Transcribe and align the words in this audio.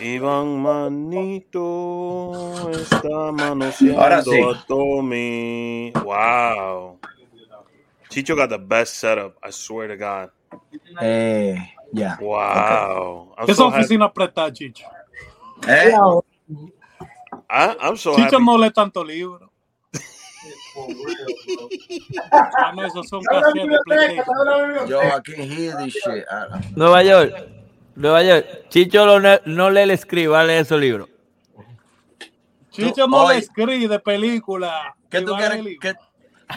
Iván 0.00 0.58
Manito 0.62 2.32
está 2.70 3.32
manoseando 3.32 4.00
Ahora 4.00 4.22
sí. 4.22 4.40
a 4.40 4.64
Tommy. 4.66 5.92
Wow. 6.04 6.98
Chicho 8.10 8.34
got 8.36 8.48
the 8.50 8.58
best 8.58 8.94
setup, 8.94 9.36
I 9.42 9.50
swear 9.50 9.88
to 9.88 9.96
God. 9.96 10.30
Eh, 11.00 11.56
ya. 11.92 12.16
Wow. 12.20 13.34
I'm 13.36 13.44
Esa 13.44 13.54
so 13.54 13.70
happy. 13.70 13.84
oficina 13.84 14.12
Chicho. 14.52 14.84
Eh, 15.66 15.92
I, 17.50 17.76
I'm 17.80 17.96
so 17.96 18.14
Chicho 18.14 18.22
happy. 18.32 18.44
no 18.44 18.56
lee 18.56 18.70
tanto 18.70 19.02
libro. 19.04 19.50
Ah, 22.30 22.72
no, 22.74 22.84
esos 22.86 23.08
son 23.08 23.22
cassettes 23.24 23.66
de 23.68 23.78
PlayStation. 23.84 24.88
Yo, 24.88 25.00
I 25.00 25.20
can't 25.20 25.50
hear 25.50 25.76
this 25.76 25.92
shit. 25.94 26.24
I- 26.30 26.72
Nueva 26.76 27.02
York. 27.02 27.32
Nueva 27.98 28.22
York. 28.22 28.68
Chicho 28.68 29.04
lo 29.04 29.18
ne- 29.18 29.40
no 29.44 29.70
lee 29.70 29.80
el 29.82 29.90
escriba, 29.90 30.44
lee 30.44 30.54
esos 30.54 30.80
libros. 30.80 31.08
Chicho 32.70 33.08
no 33.08 33.28
le 33.28 33.38
escribe 33.38 33.88
de 33.88 33.98
película. 33.98 34.94
¿Qué 35.10 35.20
tú 35.22 35.34
quieres? 35.34 35.64
Qué- 35.80 35.94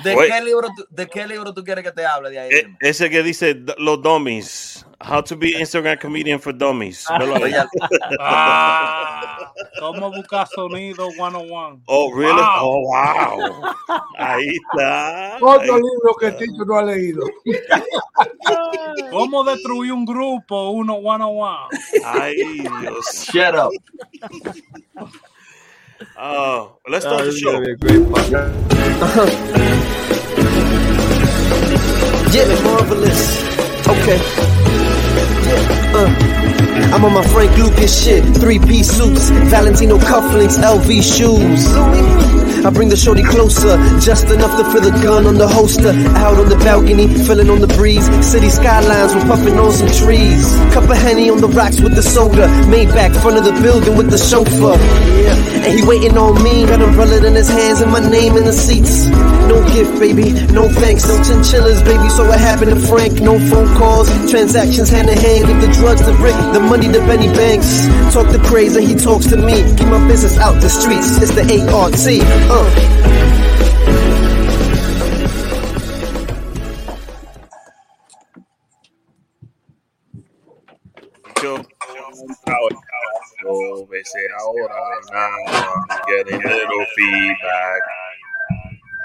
¿De, 0.03 0.15
qué 0.15 0.41
libro, 0.41 0.69
tú- 0.75 0.85
¿De 0.89 1.07
qué 1.07 1.27
libro 1.27 1.53
tú 1.53 1.63
quieres 1.63 1.83
que 1.83 1.91
te 1.91 2.05
hable 2.05 2.29
de 2.29 2.39
ahí? 2.39 2.49
E- 2.51 2.75
ese 2.79 3.09
que 3.09 3.21
dice 3.23 3.61
los 3.77 4.01
dummies. 4.01 4.85
How 5.03 5.21
to 5.23 5.35
be 5.35 5.49
Instagram 5.59 5.97
comedian 5.99 6.39
for 6.39 6.55
dummies. 6.55 7.05
Velo 7.19 7.35
ahí. 7.35 7.43
Oye, 7.43 7.55
Ah, 8.19 9.51
¿Cómo 9.79 10.11
buscar 10.11 10.47
sonido 10.47 11.09
101? 11.11 11.81
Oh, 11.87 12.13
really? 12.15 12.33
Wow. 12.33 12.59
Oh, 12.61 12.81
wow. 12.85 13.73
Ahí 14.17 14.47
está. 14.49 15.37
Otro 15.41 15.73
Ahí- 15.75 15.81
libro 15.81 16.15
que 16.19 16.31
Tito 16.33 16.65
no 16.65 16.77
ha 16.77 16.83
leído. 16.83 17.23
¿Cómo 19.11 19.43
destruir 19.43 19.91
un 19.93 20.05
grupo 20.05 20.71
101? 20.73 21.67
Ay, 22.05 22.35
Dios. 22.81 23.27
shut 23.33 23.55
up. 23.55 23.71
Oh, 26.17 26.77
let's 26.87 27.05
start 27.05 27.25
the 27.25 27.31
show. 27.31 27.61
Yeah, 32.31 32.63
marvelous. 32.63 33.41
Okay. 33.87 34.17
Yeah, 35.47 35.95
uh. 35.95 36.31
I'm 36.93 37.05
on 37.05 37.13
my 37.13 37.25
Frank 37.27 37.55
Lucas 37.57 38.03
shit. 38.03 38.23
Three 38.37 38.59
piece 38.59 38.89
suits, 38.89 39.29
Valentino 39.49 39.97
cufflinks, 39.97 40.57
LV 40.57 41.03
shoes. 41.03 42.50
I 42.63 42.69
bring 42.69 42.89
the 42.89 42.97
shorty 42.97 43.23
closer, 43.23 43.73
just 43.99 44.29
enough 44.29 44.53
to 44.57 44.63
feel 44.69 44.81
the 44.81 44.93
gun 45.01 45.25
on 45.25 45.35
the 45.35 45.47
holster. 45.47 45.89
Out 46.21 46.37
on 46.37 46.47
the 46.47 46.57
balcony, 46.57 47.07
feeling 47.25 47.49
on 47.49 47.59
the 47.59 47.67
breeze. 47.73 48.05
City 48.23 48.49
skylines, 48.49 49.15
we're 49.15 49.25
puffing 49.25 49.57
on 49.57 49.71
some 49.71 49.89
trees. 49.89 50.45
Cup 50.69 50.85
of 50.85 50.97
henny 50.97 51.29
on 51.29 51.41
the 51.41 51.49
rocks 51.49 51.81
with 51.81 51.95
the 51.95 52.03
soda. 52.03 52.45
Made 52.69 52.89
back 52.89 53.13
front 53.17 53.37
of 53.37 53.45
the 53.45 53.53
building 53.65 53.97
with 53.97 54.11
the 54.11 54.17
chauffeur. 54.17 54.77
Yeah. 54.77 55.65
And 55.65 55.73
he 55.73 55.81
waiting 55.85 56.17
on 56.17 56.37
me, 56.43 56.65
got 56.65 56.81
umbrella 56.81 57.25
in 57.25 57.33
his 57.33 57.49
hands 57.49 57.81
and 57.81 57.91
my 57.91 57.99
name 57.99 58.37
in 58.37 58.45
the 58.45 58.53
seats. 58.53 59.07
No 59.49 59.57
gift, 59.73 59.99
baby, 59.99 60.31
no 60.53 60.69
thanks, 60.69 61.07
no 61.09 61.17
chinchillas, 61.23 61.81
baby. 61.81 62.09
So 62.09 62.29
what 62.29 62.39
happened 62.39 62.71
to 62.71 62.79
Frank? 62.79 63.21
No 63.21 63.41
phone 63.49 63.73
calls, 63.75 64.07
transactions 64.29 64.89
hand 64.89 65.09
in 65.09 65.17
hand. 65.17 65.47
Give 65.49 65.61
the 65.61 65.73
drugs 65.73 66.05
to 66.05 66.13
Rick, 66.21 66.37
the 66.53 66.61
money 66.61 66.87
to 66.93 66.99
Benny 67.09 67.27
Banks. 67.33 67.89
Talk 68.13 68.29
to 68.29 68.39
craze 68.45 68.75
and 68.75 68.85
he 68.85 68.93
talks 68.93 69.25
to 69.33 69.37
me. 69.37 69.65
Keep 69.75 69.89
my 69.89 70.01
business 70.07 70.37
out 70.37 70.61
the 70.61 70.69
streets. 70.69 71.17
It's 71.17 71.33
the 71.33 71.41
ART. 71.73 71.97
Yo, 81.41 81.57
yo, 83.41 83.87
vese 83.87 84.19
ahora. 84.37 84.75
Getting 86.07 86.39
little 86.39 86.85
feedback. 86.93 87.81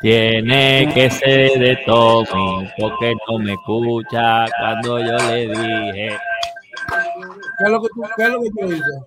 Tiene 0.03 0.93
que 0.93 1.09
ser 1.11 1.59
de 1.59 1.77
Tommy, 1.87 2.69
porque 2.79 3.15
no 3.29 3.39
me 3.39 3.53
escucha 3.53 4.47
cuando 4.59 4.99
yo 4.99 5.17
le 5.29 5.47
dije. 5.47 6.19
¿Qué 7.59 7.65
es 7.65 7.71
lo 7.71 7.81
que 7.81 7.89
tú, 7.89 8.03
qué 8.17 8.23
es 8.25 8.29
lo 8.29 8.43
que 8.43 8.51
tú 8.51 8.67
dices? 8.67 8.99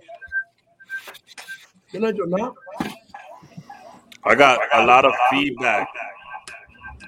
Yo 1.92 2.00
no 2.00 2.08
he 2.08 2.12
hecho 2.12 2.26
nada. 2.26 2.54
I 4.26 4.36
got 4.36 4.60
a 4.74 4.86
lot 4.86 5.06
of 5.06 5.14
feedback. 5.30 5.88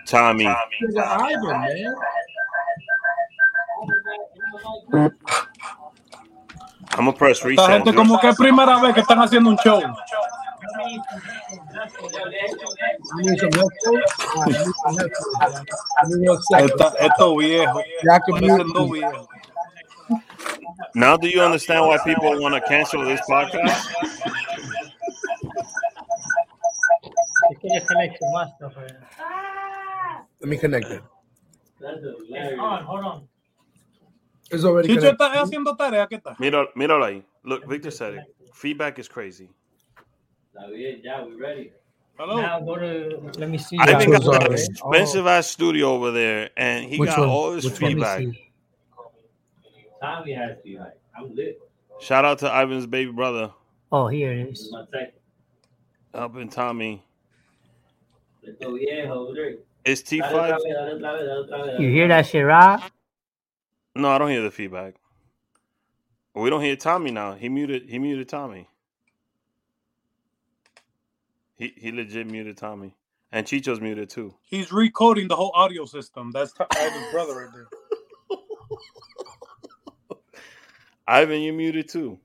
Tommy. 0.08 0.46
Ivan, 0.48 1.62
man. 1.62 1.96
I'm 6.94 7.06
gonna 7.06 7.14
press 7.14 7.38
Esta 7.38 7.48
reset. 7.50 7.68
gente 7.70 7.94
como 7.96 8.20
que 8.20 8.30
es 8.30 8.36
primera 8.36 8.80
vez 8.82 8.94
que 8.94 9.02
están 9.02 9.20
haciendo 9.22 9.50
un 9.50 9.58
show. 9.58 9.82
I 9.82 9.86
need 13.22 13.40
some 13.40 13.52
headphones. 13.52 14.04
I 14.36 14.46
need 14.46 14.66
some 14.76 14.98
headphones. 14.98 15.70
Give 16.08 16.20
me 16.20 16.30
one 16.30 16.42
second. 16.42 16.70
Esta- 16.72 16.94
Estos 17.00 17.38
viejos. 17.38 17.84
Ya 18.04 18.20
que 18.20 18.32
Parecen 18.34 18.74
dos 18.74 18.92
viejos. 18.92 19.28
Now, 20.94 21.16
do 21.16 21.28
you 21.30 21.42
understand 21.42 21.86
why 21.88 21.98
people 22.04 22.38
want 22.42 22.54
to 22.56 22.62
cancel 22.62 23.06
this 23.06 23.22
podcast? 23.30 23.88
Let 30.40 30.50
me 30.50 30.58
connect 30.58 30.88
it. 30.88 31.02
It's 31.80 32.60
on. 32.60 32.84
Hold 32.84 33.06
on. 33.06 33.28
It's 34.52 34.64
already 34.66 34.88
Chicho 34.90 35.00
connected. 35.00 35.20
está 35.20 35.42
haciendo 35.42 35.76
tarea, 35.78 36.08
¿qué 36.08 36.18
está? 36.18 36.36
Mira, 36.40 36.68
míralo 36.76 37.06
ahí. 37.06 37.24
Look, 37.44 37.66
Victor 37.68 37.92
said 37.92 38.16
it. 38.16 38.24
Feedback 38.54 39.00
is 39.00 39.08
crazy. 39.08 39.50
Hello. 42.18 42.42
Now 42.42 42.60
go 42.60 42.76
to. 42.76 43.32
Let 43.40 43.50
me 43.50 43.58
see. 43.58 43.78
I 43.80 43.86
Which 43.86 43.98
think 43.98 44.12
one's 44.14 44.26
got 44.26 44.46
an 44.46 44.52
expensive 44.54 45.26
oh. 45.26 45.30
ass 45.30 45.48
studio 45.48 45.92
over 45.94 46.12
there, 46.12 46.50
and 46.58 46.86
he 46.86 46.98
Which 47.00 47.10
got 47.10 47.20
one? 47.20 47.30
all 47.30 47.54
his 47.54 47.64
Which 47.66 47.82
one? 47.82 47.92
feedback. 47.94 48.24
Tommy 50.02 50.34
has 50.34 50.58
to. 50.64 50.78
Like, 50.80 51.00
I'm 51.18 51.34
lit. 51.36 51.60
Shout 52.00 52.26
out 52.26 52.40
to 52.40 52.48
Ivan's 52.48 52.88
baby 52.88 53.12
brother, 53.12 53.52
Oh, 53.92 54.08
here 54.08 54.34
he 54.34 54.42
it 54.42 54.50
is. 54.50 54.74
helping 56.14 56.50
Tommy. 56.50 57.04
You 58.44 59.60
Is 59.86 60.04
T5? 60.04 60.58
You 61.80 61.90
hear 61.90 62.08
that 62.08 62.26
shit, 62.28 62.46
right? 62.46 62.92
No, 63.96 64.10
I 64.10 64.18
don't 64.18 64.30
hear 64.30 64.42
the 64.42 64.52
feedback. 64.52 64.96
We 66.34 66.50
don't 66.50 66.62
hear 66.62 66.76
Tommy 66.76 67.12
now. 67.12 67.34
He 67.34 67.50
muted. 67.50 67.90
He 67.90 68.00
muted 68.00 68.30
Tommy. 68.30 68.68
He 71.56 71.74
he 71.78 71.92
legit 71.92 72.26
muted 72.28 72.58
Tommy, 72.58 72.96
and 73.32 73.46
Chicho's 73.46 73.82
muted 73.82 74.10
too. 74.10 74.34
He's 74.42 74.70
recoding 74.70 75.28
the 75.28 75.36
whole 75.36 75.52
audio 75.54 75.86
system. 75.86 76.32
That's 76.32 76.54
t- 76.54 76.64
Ivan's 76.76 77.12
brother 77.12 77.36
right 77.36 77.50
there. 77.54 77.68
Ivan, 81.08 81.42
you 81.42 81.54
muted 81.54 81.90
too. 81.90 82.18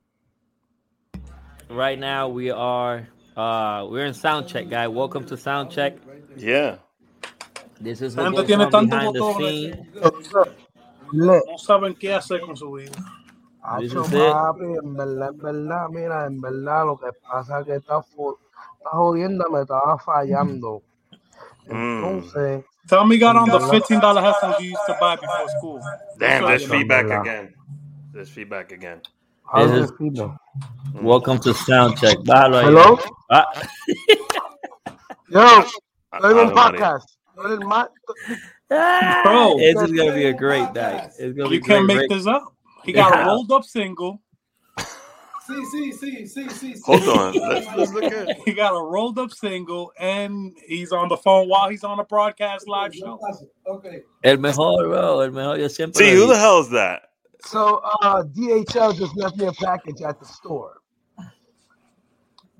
Right 1.68 1.98
now 1.98 2.28
we 2.28 2.50
are 2.50 3.08
uh 3.36 3.86
we're 3.90 4.06
in 4.06 4.14
sound 4.14 4.48
check, 4.48 4.68
guy. 4.68 4.88
Welcome 4.88 5.24
to 5.26 5.36
sound 5.36 5.70
check. 5.70 5.96
Yeah. 6.36 6.76
This 7.80 8.00
is 8.00 8.16
La 8.16 8.24
what 8.30 8.36
goes 8.36 8.46
tiene 8.46 8.60
on 8.62 8.86
behind 8.88 9.14
the 9.14 9.20
botones 9.20 9.36
scene. 9.38 9.86
Look, 11.12 11.44
No 11.48 11.56
saben 11.58 11.94
qué 11.94 12.14
hacer 12.14 12.40
con 12.40 12.56
su 12.56 12.70
vida. 12.72 12.92
This 13.80 13.92
is 13.92 14.12
it. 14.12 14.32
papi, 14.32 14.64
en 14.82 14.94
verdad, 14.96 15.30
en 15.30 15.38
verdad, 15.38 15.88
mira, 15.90 16.26
en 16.26 16.40
verdad 16.40 16.86
lo 16.86 16.96
que 16.98 17.10
pasa 17.28 17.60
es 17.60 17.66
que 17.66 17.74
esta, 17.76 17.98
esta 17.98 18.90
jodienda 18.90 19.44
me 19.50 19.60
estaba 19.62 19.98
fallando. 19.98 20.82
Mm. 21.68 21.72
Entonces, 22.04 22.64
Tommy 22.88 23.18
got 23.18 23.36
on 23.36 23.48
the 23.48 23.58
$15 23.58 24.22
headphones 24.22 24.60
you 24.60 24.70
used 24.70 24.86
to 24.86 24.96
buy 25.00 25.16
before 25.16 25.48
school. 25.58 25.80
Damn, 26.18 26.42
So, 26.42 26.46
there's 26.48 26.62
you 26.62 26.68
feedback 26.68 27.10
again. 27.10 27.54
There's 28.12 28.30
feedback 28.30 28.70
again. 28.72 29.02
how's 29.52 29.70
This 29.70 29.78
it 29.80 29.84
is- 29.84 29.98
feeling? 29.98 30.36
Welcome 31.02 31.38
to 31.40 31.52
Soundcheck. 31.54 32.18
Bájalo 32.24 32.58
ahí. 32.58 32.64
Hello? 32.66 32.98
Ah, 33.30 33.44
Yo, 35.28 35.40
I- 35.40 35.64
estoy 36.12 36.32
en 36.32 36.38
un 36.38 36.46
Ave 36.46 36.54
María. 36.54 36.54
podcast. 36.54 37.08
Estoy 37.36 37.52
en 37.60 37.66
ma- 37.68 37.88
Bro, 38.68 39.56
this 39.58 39.76
is 39.82 39.92
gonna 39.92 40.12
be 40.14 40.26
a 40.26 40.32
great 40.32 40.72
night. 40.74 41.10
It's 41.18 41.36
gonna 41.36 41.48
be 41.50 41.56
you 41.56 41.60
can't 41.62 41.86
great, 41.86 41.98
make 41.98 42.08
great. 42.08 42.10
this 42.10 42.26
up. 42.26 42.44
He 42.84 42.92
got 42.92 43.12
a 43.14 43.18
Yeah. 43.18 43.26
rolled 43.26 43.52
up 43.52 43.64
single. 43.64 44.20
Sí, 45.46 45.54
sí, 45.70 45.92
sí, 45.92 46.26
sí, 46.26 46.48
sí. 46.50 46.74
sí. 46.74 46.80
Hold 46.86 47.08
on. 47.08 47.32
Let's, 47.34 47.66
let's 47.76 47.92
look 47.92 48.02
at. 48.12 48.36
He 48.44 48.52
got 48.52 48.72
a 48.74 48.82
rolled 48.82 49.16
up 49.20 49.30
single, 49.32 49.92
and 49.96 50.56
he's 50.66 50.90
on 50.90 51.08
the 51.08 51.16
phone 51.16 51.48
while 51.48 51.68
he's 51.68 51.84
on 51.84 52.00
a 52.00 52.04
broadcast 52.04 52.66
live 52.66 52.92
show. 52.92 53.16
Okay. 53.64 54.02
El 54.24 54.38
mejor, 54.38 54.88
bro. 54.88 55.20
El 55.20 55.30
mejor. 55.30 55.56
Yo 55.56 55.68
siempre. 55.68 55.98
See, 56.04 56.14
lo 56.16 56.22
who 56.22 56.26
the 56.26 56.34
digo. 56.34 56.38
hell 56.40 56.58
is 56.62 56.70
that? 56.70 57.05
So, 57.46 57.80
uh, 58.02 58.24
DHL 58.24 58.96
just 58.96 59.16
left 59.16 59.36
me 59.36 59.46
a 59.46 59.52
package 59.52 60.02
at 60.02 60.18
the 60.18 60.26
store. 60.26 60.80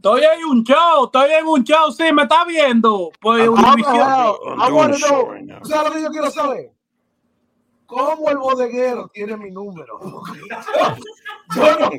Estoy 0.00 0.23
en 0.23 0.44
un 0.44 0.65
show, 0.65 1.06
estoy 1.06 1.33
en 1.33 1.47
un 1.47 1.65
show, 1.65 1.91
sí, 1.91 2.12
me 2.12 2.23
está 2.23 2.44
viendo. 2.47 3.11
Pues 3.21 3.43
I'm 3.43 3.55
Univision. 3.55 4.00
out. 4.00 4.38
I'm 4.47 4.61
I 4.61 4.71
wanna 4.71 4.99
know. 4.99 5.29
right 5.29 5.49
¿Sabes 5.65 5.88
lo 5.88 5.94
que 5.94 6.03
yo 6.03 6.11
quiero 6.11 6.31
saber? 6.31 6.71
¿Cómo 7.87 8.31
el 8.31 8.38
bodeguero 8.38 9.09
tiene 9.12 9.37
mi 9.37 9.50
número? 9.50 9.99
yo 11.56 11.79
no, 11.79 11.91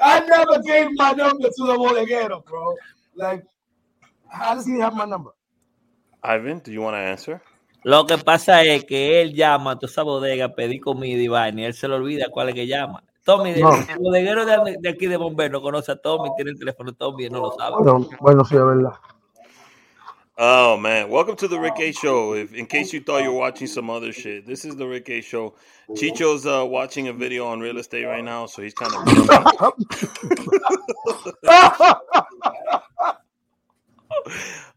I 0.00 0.20
never 0.20 0.60
gave 0.62 0.90
my 0.96 1.12
number 1.12 1.48
to 1.48 1.66
the 1.66 1.76
bodeguero, 1.78 2.44
bro. 2.44 2.74
Like, 3.14 3.42
how 4.28 4.54
does 4.54 4.66
he 4.66 4.78
have 4.78 4.94
my 4.94 5.06
number? 5.06 5.30
Ivan, 6.22 6.58
do 6.58 6.70
you 6.72 6.82
want 6.82 6.94
to 6.94 6.98
answer? 6.98 7.40
Lo 7.82 8.06
que 8.06 8.18
pasa 8.18 8.62
es 8.62 8.84
que 8.84 9.22
él 9.22 9.34
llama 9.34 9.72
a 9.72 9.78
toda 9.78 9.90
esa 9.90 10.02
bodega 10.02 10.46
a 10.46 10.54
pedir 10.54 10.80
comida 10.80 11.20
y 11.20 11.28
vaina 11.28 11.62
y 11.62 11.64
él 11.64 11.74
se 11.74 11.88
le 11.88 11.94
olvida 11.94 12.26
cuál 12.30 12.50
es 12.50 12.54
que 12.54 12.66
llama. 12.66 13.02
Tommy, 13.24 13.52
No. 13.54 13.74
el 13.74 13.98
bodeguero 13.98 14.44
de, 14.44 14.76
de 14.80 14.88
aquí 14.88 15.06
de 15.06 15.16
Bombero 15.16 15.52
no 15.52 15.62
conoce 15.62 15.92
a 15.92 15.96
Tommy, 15.96 16.30
tiene 16.36 16.50
el 16.52 16.58
teléfono 16.58 16.90
de 16.90 16.96
Tommy 16.96 17.26
y 17.26 17.30
no 17.30 17.40
lo 17.40 17.52
sabe. 17.52 17.76
Bueno, 17.78 18.08
bueno, 18.20 18.44
sí, 18.44 18.56
es 18.56 18.64
verdad. 18.64 18.92
Oh 20.42 20.78
man, 20.78 21.10
welcome 21.10 21.36
to 21.36 21.46
the 21.48 21.58
Rick 21.58 21.78
A 21.80 21.92
Show. 21.92 22.34
If 22.34 22.54
in 22.54 22.64
case 22.66 22.94
you 22.94 23.02
thought 23.02 23.22
you 23.22 23.30
were 23.30 23.38
watching 23.38 23.66
some 23.66 23.90
other 23.90 24.10
shit, 24.10 24.46
this 24.46 24.64
is 24.64 24.74
the 24.74 24.86
Rick 24.86 25.10
A 25.10 25.20
Show. 25.20 25.54
Chicho's 25.94 26.46
uh, 26.46 26.64
watching 26.66 27.08
a 27.08 27.12
video 27.12 27.46
on 27.46 27.60
real 27.60 27.76
estate 27.76 28.06
right 28.06 28.24
now, 28.24 28.46
so 28.46 28.62
he's 28.62 28.72
kind 28.72 28.90
of. 28.94 29.74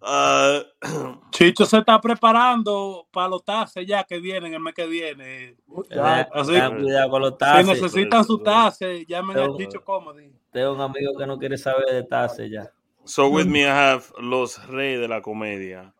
uh, 0.01 1.19
Chicho 1.31 1.65
se 1.65 1.77
está 1.77 1.99
preparando 1.99 3.07
para 3.11 3.27
los 3.29 3.43
tases 3.43 3.85
ya 3.85 4.03
que 4.03 4.19
vienen 4.19 4.53
el 4.53 4.59
mes 4.59 4.73
que 4.73 4.85
viene. 4.87 5.55
Ya, 5.89 6.29
Así, 6.33 6.51
Tengan 6.51 6.79
cuidado 6.81 7.09
con 7.09 7.21
los 7.21 7.31
si 7.31 7.37
tases. 7.37 7.67
necesitan 7.67 8.25
su 8.25 8.39
tase, 8.39 9.05
llamen 9.07 9.37
al 9.37 9.43
Pero- 9.43 9.57
Chicho 9.57 9.83
Comedy. 9.83 10.31
Tengo 10.51 10.73
un 10.73 10.81
amigo 10.81 11.17
que 11.17 11.25
no 11.25 11.37
quiere 11.39 11.57
saber 11.57 11.85
de 11.91 12.03
tases 12.03 12.49
ya. 12.51 12.69
so 13.05 13.27
with 13.27 13.45
me, 13.47 13.61
I 13.61 13.67
have 13.69 14.03
Los 14.21 14.65
Rey 14.67 14.95
de 14.95 15.07
la 15.07 15.21
Comedia. 15.21 15.93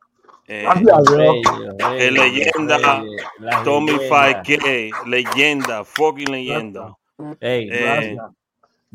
Eh, 0.47 0.65
a. 0.67 0.73
Reyes, 0.73 1.09
reyes, 1.09 2.03
El 2.03 2.13
leyenda, 2.15 2.77
reyes, 2.77 3.23
las 3.39 3.63
Tommy 3.63 3.91
leyendas. 3.93 4.47
5K, 4.47 4.91
leyenda, 5.07 5.83
fucking 5.85 6.31
leyenda. 6.31 6.95
Ey, 7.39 7.69
Eh, 7.71 7.79
Gracias. 7.81 8.25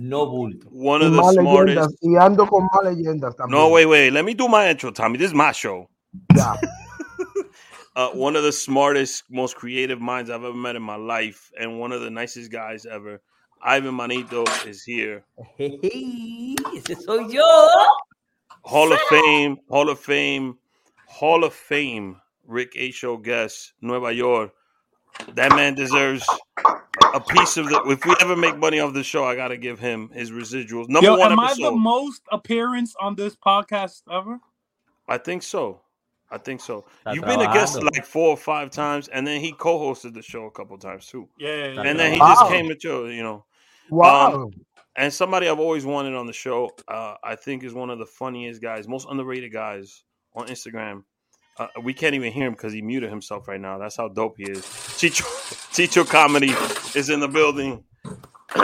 No 0.01 0.27
bulto. 0.27 0.65
one 0.71 1.03
of 1.03 1.13
the 1.13 1.21
más 1.21 1.33
smartest. 1.35 1.77
leyendas. 1.77 1.97
Y 2.03 2.17
ando 2.17 2.49
con 2.49 2.69
más 2.73 2.85
leyendas 2.85 3.35
también. 3.37 3.51
No, 3.51 3.69
wait, 3.69 3.87
wait. 3.87 4.13
Let 4.13 4.25
me 4.25 4.33
do 4.33 4.47
my 4.47 4.71
intro, 4.71 4.93
Tommy. 4.93 5.19
This 5.19 5.29
is 5.29 5.35
my 5.35 5.51
show. 5.51 5.89
Ya. 6.37 6.55
uh, 7.97 8.11
one 8.11 8.37
of 8.37 8.45
the 8.45 8.53
smartest, 8.53 9.25
most 9.29 9.57
creative 9.57 10.01
minds 10.01 10.31
I've 10.31 10.45
ever 10.45 10.55
met 10.55 10.77
in 10.77 10.83
my 10.83 10.95
life, 10.95 11.51
and 11.59 11.81
one 11.81 11.91
of 11.91 12.01
the 12.01 12.11
nicest 12.11 12.53
guys 12.53 12.87
ever. 12.87 13.21
Ivan 13.61 13.97
Manito 13.97 14.45
is 14.67 14.85
here. 14.85 15.25
Jeje, 15.59 16.55
Ese 16.77 16.97
soy 17.05 17.27
yo. 17.27 17.43
Hall 18.63 18.93
of 18.93 19.01
Fame, 19.11 19.57
Hall 19.69 19.91
of 19.91 19.99
Fame, 19.99 20.59
Hall 21.09 21.43
of 21.43 21.53
Fame. 21.53 22.21
Rick 22.47 22.73
H. 22.77 22.95
Show 22.95 23.17
guest, 23.19 23.73
Nueva 23.83 24.07
Yol. 24.07 24.51
That 25.35 25.51
man 25.55 25.75
deserves 25.75 26.25
a 27.15 27.21
piece 27.21 27.57
of 27.57 27.69
the. 27.69 27.83
If 27.87 28.05
we 28.05 28.15
ever 28.21 28.37
make 28.37 28.57
money 28.57 28.81
off 28.81 28.95
the 28.95 29.03
show, 29.05 29.25
I 29.25 29.35
gotta 29.37 29.57
give 29.57 29.79
him 29.79 30.11
his 30.11 30.31
residuals. 30.31 30.89
Number 30.89 31.11
Yo, 31.11 31.17
one 31.17 31.33
am 31.33 31.41
I 31.41 31.47
episode. 31.47 31.65
the 31.65 31.73
most 31.77 32.23
appearance 32.31 32.95
on 33.01 33.15
this 33.15 33.37
podcast 33.37 34.03
ever? 34.11 34.41
I 35.09 35.19
think 35.19 35.43
so. 35.43 35.81
I 36.31 36.37
think 36.39 36.61
so. 36.61 36.85
Está 37.07 37.15
You've 37.15 37.25
been 37.25 37.41
a 37.41 37.53
guest 37.53 37.83
like 37.83 38.05
four 38.05 38.29
or 38.29 38.37
five 38.37 38.71
times, 38.71 39.09
and 39.09 39.27
then 39.27 39.41
he 39.41 39.53
co-hosted 39.53 40.13
the 40.13 40.23
show 40.23 40.45
a 40.45 40.51
couple 40.51 40.77
times 40.77 41.07
too. 41.07 41.29
Yeah, 41.39 41.73
yeah, 41.73 41.83
And 41.83 41.99
then 41.99 42.13
he 42.13 42.21
Wow. 42.21 42.29
just 42.35 42.49
came 42.49 42.69
to 42.69 42.79
show, 42.79 43.07
you 43.07 43.23
know. 43.23 43.47
Wow. 43.91 44.51
And 44.97 45.13
somebody 45.13 45.49
I've 45.49 45.61
always 45.61 45.87
wanted 45.87 46.15
on 46.15 46.27
the 46.27 46.33
show, 46.33 46.71
uh, 46.89 47.15
I 47.25 47.37
think 47.37 47.63
is 47.63 47.73
one 47.73 47.89
of 47.89 47.99
the 47.99 48.05
funniest 48.07 48.61
guys, 48.61 48.87
most 48.89 49.07
underrated 49.09 49.53
guys 49.53 50.03
on 50.35 50.49
Instagram. 50.49 51.05
Uh, 51.59 51.67
we 51.83 51.93
can't 51.93 52.15
even 52.15 52.33
hear 52.33 52.47
him 52.47 52.53
because 52.53 52.73
he 52.73 52.83
muted 52.83 53.11
himself 53.11 53.49
right 53.49 53.61
now. 53.61 53.79
That's 53.79 53.97
how 53.97 54.09
dope 54.09 54.37
he 54.37 54.45
is. 54.45 54.61
Chicho, 54.61 55.23
Chicho 55.73 56.09
Comedy 56.09 56.55
is 56.99 57.11
in 57.11 57.19
the 57.21 57.27
building. 57.29 57.83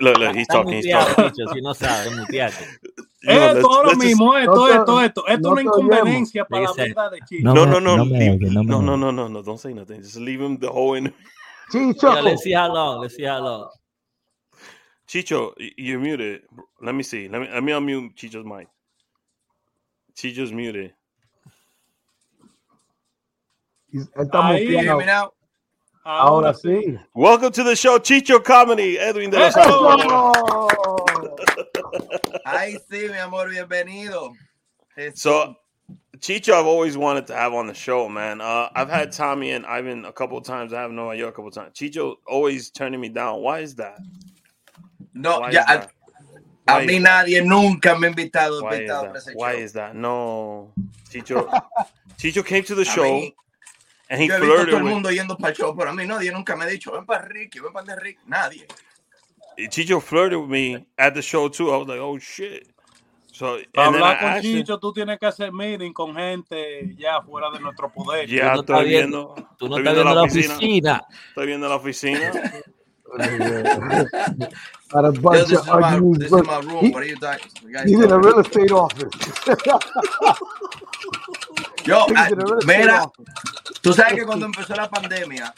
look, 0.00 0.18
look, 0.18 0.34
he's 0.36 0.46
talking. 0.48 0.74
He's 0.74 0.90
talking. 0.90 1.24
Chicho, 1.30 1.52
si 1.54 1.60
no 1.60 1.72
sabe, 1.72 2.10
muteate. 2.10 2.66
You 3.24 3.28
know, 3.34 3.50
esto 3.50 3.54
let's- 3.54 3.64
ahora 3.64 3.86
let's 3.86 3.98
just- 4.02 4.20
mismo, 4.20 4.34
esto, 4.36 4.54
No 4.54 4.66
esto, 4.66 4.98
esto. 5.00 5.26
Esto 5.28 5.28
es 5.28 5.40
no 5.40 5.50
una 5.52 5.62
inconveniencia 5.62 6.44
para 6.44 6.62
la 6.64 6.72
vida 6.72 7.08
de 7.10 7.18
Chicho. 7.20 7.44
No 7.44 7.54
No, 7.54 7.66
no, 7.66 7.78
no, 7.80 7.96
no 7.98 8.04
leave- 8.04 8.40
no 8.50 8.62
no, 8.64 8.80
no, 8.82 8.96
no, 8.96 9.12
no, 9.12 9.28
no. 9.28 9.42
Don't 9.42 9.58
say 9.60 9.72
nothing. 9.72 10.02
Just 10.02 10.16
leave 10.16 10.40
him 10.40 10.58
the 10.58 10.68
whole 10.68 10.94
interview. 10.96 11.16
Chicho. 11.72 12.02
Yeah, 12.16 12.20
let's 12.20 12.42
see 12.42 12.50
how 12.52 12.72
long. 12.74 13.00
Let's 13.00 13.14
see 13.14 13.22
how 13.22 13.38
long. 13.38 13.70
Chicho, 15.06 15.52
you're 15.78 16.00
muted. 16.00 16.42
Let 16.80 16.96
me 16.96 17.04
see. 17.04 17.28
Let 17.28 17.40
me 17.42 17.48
let 17.48 17.62
me 17.62 17.70
unmute 17.72 18.16
Chicho's 18.16 18.44
mic. 18.44 18.66
Chicho's 20.16 20.52
muted. 20.52 20.94
Él 23.92 24.08
está 24.16 24.48
Ahí, 24.48 24.64
You 24.64 24.78
hear 24.78 24.94
muteado. 24.94 24.98
me 24.98 25.06
now? 25.06 25.32
Ahora 26.04 26.52
sí. 26.54 26.98
Welcome 27.14 27.52
to 27.52 27.62
the 27.62 27.76
show, 27.76 27.98
Chicho 27.98 28.42
Comedy. 28.42 28.98
Edwin 28.98 29.30
de 29.30 29.38
los 29.38 29.56
Eso. 29.56 29.98
Santos. 29.98 30.32
Ay, 32.44 32.76
sí, 32.90 33.08
mi 33.08 33.18
amor, 33.18 33.48
bienvenido. 33.50 34.32
Este, 34.96 35.16
So, 35.18 35.54
Chicho, 36.18 36.54
I've 36.54 36.66
always 36.66 36.96
wanted 36.96 37.26
to 37.28 37.34
have 37.34 37.52
on 37.54 37.66
the 37.66 37.74
show, 37.74 38.08
man. 38.08 38.40
Uh, 38.40 38.68
I've 38.74 38.88
had 38.90 39.12
Tommy 39.12 39.52
and 39.52 39.64
Ivan 39.66 40.04
a 40.04 40.12
couple 40.12 40.36
of 40.38 40.44
times. 40.44 40.72
I 40.72 40.80
have 40.82 40.90
Nueva 40.90 41.16
Yol 41.16 41.28
a 41.28 41.32
couple 41.32 41.48
of 41.48 41.54
times. 41.54 41.74
Chicho 41.74 42.16
always 42.26 42.70
turning 42.70 43.00
me 43.00 43.08
down. 43.08 43.40
Why 43.40 43.60
is 43.60 43.74
that? 43.76 43.98
no, 45.14 45.40
Why 45.40 45.50
ya, 45.50 45.60
is 45.60 45.66
that? 45.66 45.90
A 46.66 46.76
Why 46.78 46.86
mí 46.86 46.96
is 46.96 47.02
that? 47.02 47.26
nadie 47.26 47.42
nunca 47.44 47.96
me 47.98 48.06
ha 48.06 48.10
invitado, 48.10 48.62
Why 48.62 48.68
is 48.74 48.80
invitado 48.80 49.02
para 49.08 49.20
that? 49.20 49.34
Why 49.36 49.52
show. 49.52 49.58
is 49.64 49.72
that? 49.72 49.94
No, 49.94 50.72
Chicho. 51.10 51.48
Chicho 52.16 52.44
came 52.44 52.62
to 52.64 52.74
the 52.74 52.84
show 52.84 53.02
mí, 53.04 53.34
and 54.08 54.20
he 54.20 54.28
yo 54.28 54.36
he 54.36 54.40
visto 54.40 54.44
a 54.44 54.56
todo 54.56 54.56
flirted 54.56 54.74
el 54.78 54.82
with. 54.84 54.92
mundo 54.92 55.10
yendo 55.10 55.36
para 55.36 55.50
el 55.50 55.56
show, 55.56 55.74
pero 55.76 55.90
a 55.90 55.92
mí 55.92 56.06
nadie 56.06 56.30
nunca 56.30 56.54
me 56.56 56.64
ha 56.64 56.68
dicho, 56.68 56.92
ven 56.92 57.04
para 57.04 57.24
Ricky, 57.26 57.58
ven 57.60 57.72
para 57.72 57.96
Ricky. 57.96 58.20
Nadie. 58.26 58.66
Chicho 59.68 60.00
flirted 60.00 60.38
with 60.38 60.48
me 60.48 60.86
at 60.96 61.14
the 61.14 61.20
show 61.22 61.48
too. 61.48 61.70
I 61.72 61.76
was 61.76 61.86
like, 61.88 62.00
oh 62.00 62.18
shit. 62.18 62.68
So 63.34 63.58
Para 63.72 63.88
hablar 63.88 64.20
con 64.20 64.44
him, 64.44 64.58
Chicho, 64.62 64.78
tú 64.78 64.92
tienes 64.92 65.18
que 65.18 65.26
hacer 65.26 65.52
meeting 65.52 65.92
con 65.92 66.14
gente 66.14 66.94
ya 66.96 67.22
fuera 67.22 67.50
de 67.50 67.60
nuestro 67.60 67.90
poder. 67.90 68.28
ya 68.28 68.54
no 68.54 68.60
estoy 68.60 68.76
estás 68.76 68.84
viendo, 68.88 69.34
viendo- 69.34 69.56
Tú 69.58 69.68
no 69.68 69.78
estás 69.78 69.94
viendo 69.94 70.04
viendo 70.04 70.04
la 70.04 70.14
la 70.14 70.22
oficina, 70.22 70.54
oficina. 70.56 71.02
estoy 71.28 71.46
viendo 71.46 71.68
la 71.68 71.74
oficina. 71.76 72.30
Para 74.90 75.08
a 75.08 75.12
Yo, 75.12 75.20
bunch 75.20 75.48
this, 75.48 75.58
of 75.58 75.66
is 75.66 75.72
my, 75.72 75.94
unused 75.96 76.20
this 76.20 76.26
is 76.26 76.30
books. 76.32 76.46
my 76.48 76.58
room. 76.60 76.84
He- 76.84 76.90
What 76.92 77.02
are 77.02 77.06
you 77.08 77.16
talking? 77.18 77.50
you 77.62 77.70
guys 77.72 77.84
He's 77.84 77.98
in 77.98 78.04
a 78.04 78.08
talking? 78.08 78.24
real 78.24 78.40
estate 78.40 78.72
office. 78.72 79.10
Yo, 81.84 82.04
He's 82.06 82.16
ah, 82.16 82.28
in 82.28 82.40
a 82.40 82.44
real 82.44 82.58
estate 82.58 82.78
mira, 82.78 83.02
office. 83.04 83.24
tú 83.82 83.92
sabes 83.92 84.14
que 84.14 84.24
cuando 84.24 84.46
empezó 84.46 84.74
la 84.74 84.88
pandemia, 84.88 85.52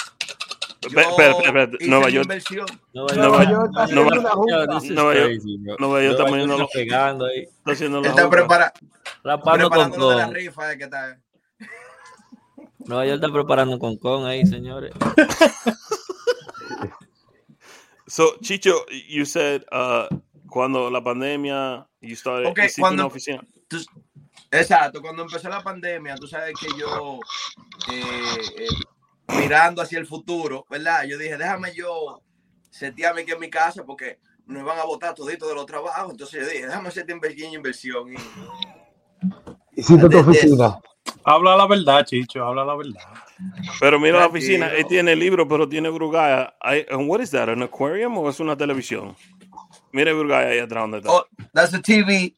yo 0.81 0.89
Espera, 0.89 1.09
espera, 1.11 1.31
espera, 1.33 1.63
espera. 1.63 1.77
hice 1.81 1.89
Nueva 1.91 2.07
mi 2.07 2.13
York, 2.13 2.25
inversión. 2.27 2.67
Nueva 2.93 3.15
Nueva 3.15 3.45
York- 3.45 3.51
York 3.51 3.71
está 3.71 3.87
Nueva- 3.95 4.11
haciendo 4.11 4.21
una 4.21 4.31
Yo, 4.31 4.37
junta. 4.37 4.67
this 4.79 4.85
is 4.85 4.91
Nueva 4.97 5.15
York- 5.15 5.27
crazy, 5.27 5.59
bro. 5.59 5.77
Nueva 5.79 6.03
York 6.03 6.11
está 6.13 6.23
Nueva 6.23 6.31
poniendo 6.31 6.55
está 6.55 6.63
los- 6.65 6.73
pegando 6.73 7.25
ahí. 7.27 7.41
está 7.43 7.73
haciendo 7.73 8.01
la 8.01 8.09
Está 8.09 8.23
junta. 8.23 8.37
prepara, 8.37 8.73
Rapando 9.25 9.71
con 9.71 9.79
preparando 9.79 9.99
lo 9.99 10.11
de 10.11 10.17
la 10.17 10.25
con. 10.27 10.35
rifa. 10.35 10.73
eh, 10.73 10.79
que 10.79 10.85
está. 10.85 11.19
Nueva 12.87 13.07
York 13.07 13.21
está 13.23 13.33
preparando 13.33 13.79
con 13.79 13.97
con 13.97 14.27
ahí, 14.27 14.45
señores. 14.47 14.93
So, 18.15 18.37
Chicho, 18.41 18.85
you 19.09 19.25
said 19.25 19.65
uh, 19.73 20.07
cuando 20.49 20.89
la 20.89 21.01
pandemia, 21.03 21.85
you 22.01 22.15
started 22.15 22.47
Ok, 22.47 22.59
hiciste 22.59 22.81
cuando- 22.81 23.03
una 23.03 23.07
oficina. 23.09 23.43
Tú- 23.67 23.85
exacto, 24.53 25.03
cuando 25.03 25.23
empezó 25.25 25.49
la 25.49 25.61
pandemia, 25.61 26.15
tú 26.15 26.29
sabes 26.29 26.55
que 26.61 26.69
yo, 26.79 27.19
eh, 27.91 28.39
eh, 28.57 29.37
mirando 29.37 29.83
hacia 29.83 29.99
el 29.99 30.07
futuro, 30.07 30.65
¿verdad? 30.71 31.03
Yo 31.09 31.19
dije, 31.19 31.37
déjame 31.37 31.75
yo 31.75 32.23
setearme 32.71 33.23
aquí 33.23 33.33
en 33.33 33.41
mi 33.41 33.51
casa 33.51 33.83
porque 33.85 34.21
nos 34.47 34.63
van 34.63 34.79
a 34.79 34.85
botar 34.85 35.13
todito 35.13 35.49
de 35.49 35.57
los 35.57 35.67
trabajos. 35.67 36.13
Entonces 36.13 36.41
yo 36.41 36.49
dije, 36.49 36.67
déjame 36.69 36.91
hacer 36.91 37.07
pequeña 37.21 37.57
inversión. 37.57 38.13
Y, 38.13 38.17
Hiciste 39.75 40.09
tu 40.09 40.19
oficina. 40.19 40.79
Habla 41.25 41.57
la 41.57 41.67
verdad, 41.67 42.05
Chicho, 42.05 42.45
habla 42.45 42.65
la 42.65 42.77
verdad. 42.77 43.24
Pero 43.81 43.99
mira 43.99 44.19
la 44.21 44.27
oficina, 44.27 44.69
él 44.73 44.87
tiene 44.87 45.17
libro, 45.17 45.47
pero 45.47 45.69
tiene 45.69 45.89
Brugaya. 45.91 46.55
I- 46.63 46.87
and 46.91 47.09
what 47.09 47.21
is 47.21 47.31
that? 47.31 47.49
¿Un 47.49 47.63
aquarium 47.63 48.17
o 48.19 48.29
es 48.29 48.41
una 48.41 48.57
televisión? 48.57 49.17
Mire 49.93 50.13
Brugaya 50.13 50.49
ahí 50.49 50.59
atrás 50.59 50.83
donde 50.83 50.99
está. 50.99 51.11
oh, 51.11 51.27
that's 51.53 51.75
a 51.75 51.81
TV. 51.81 52.35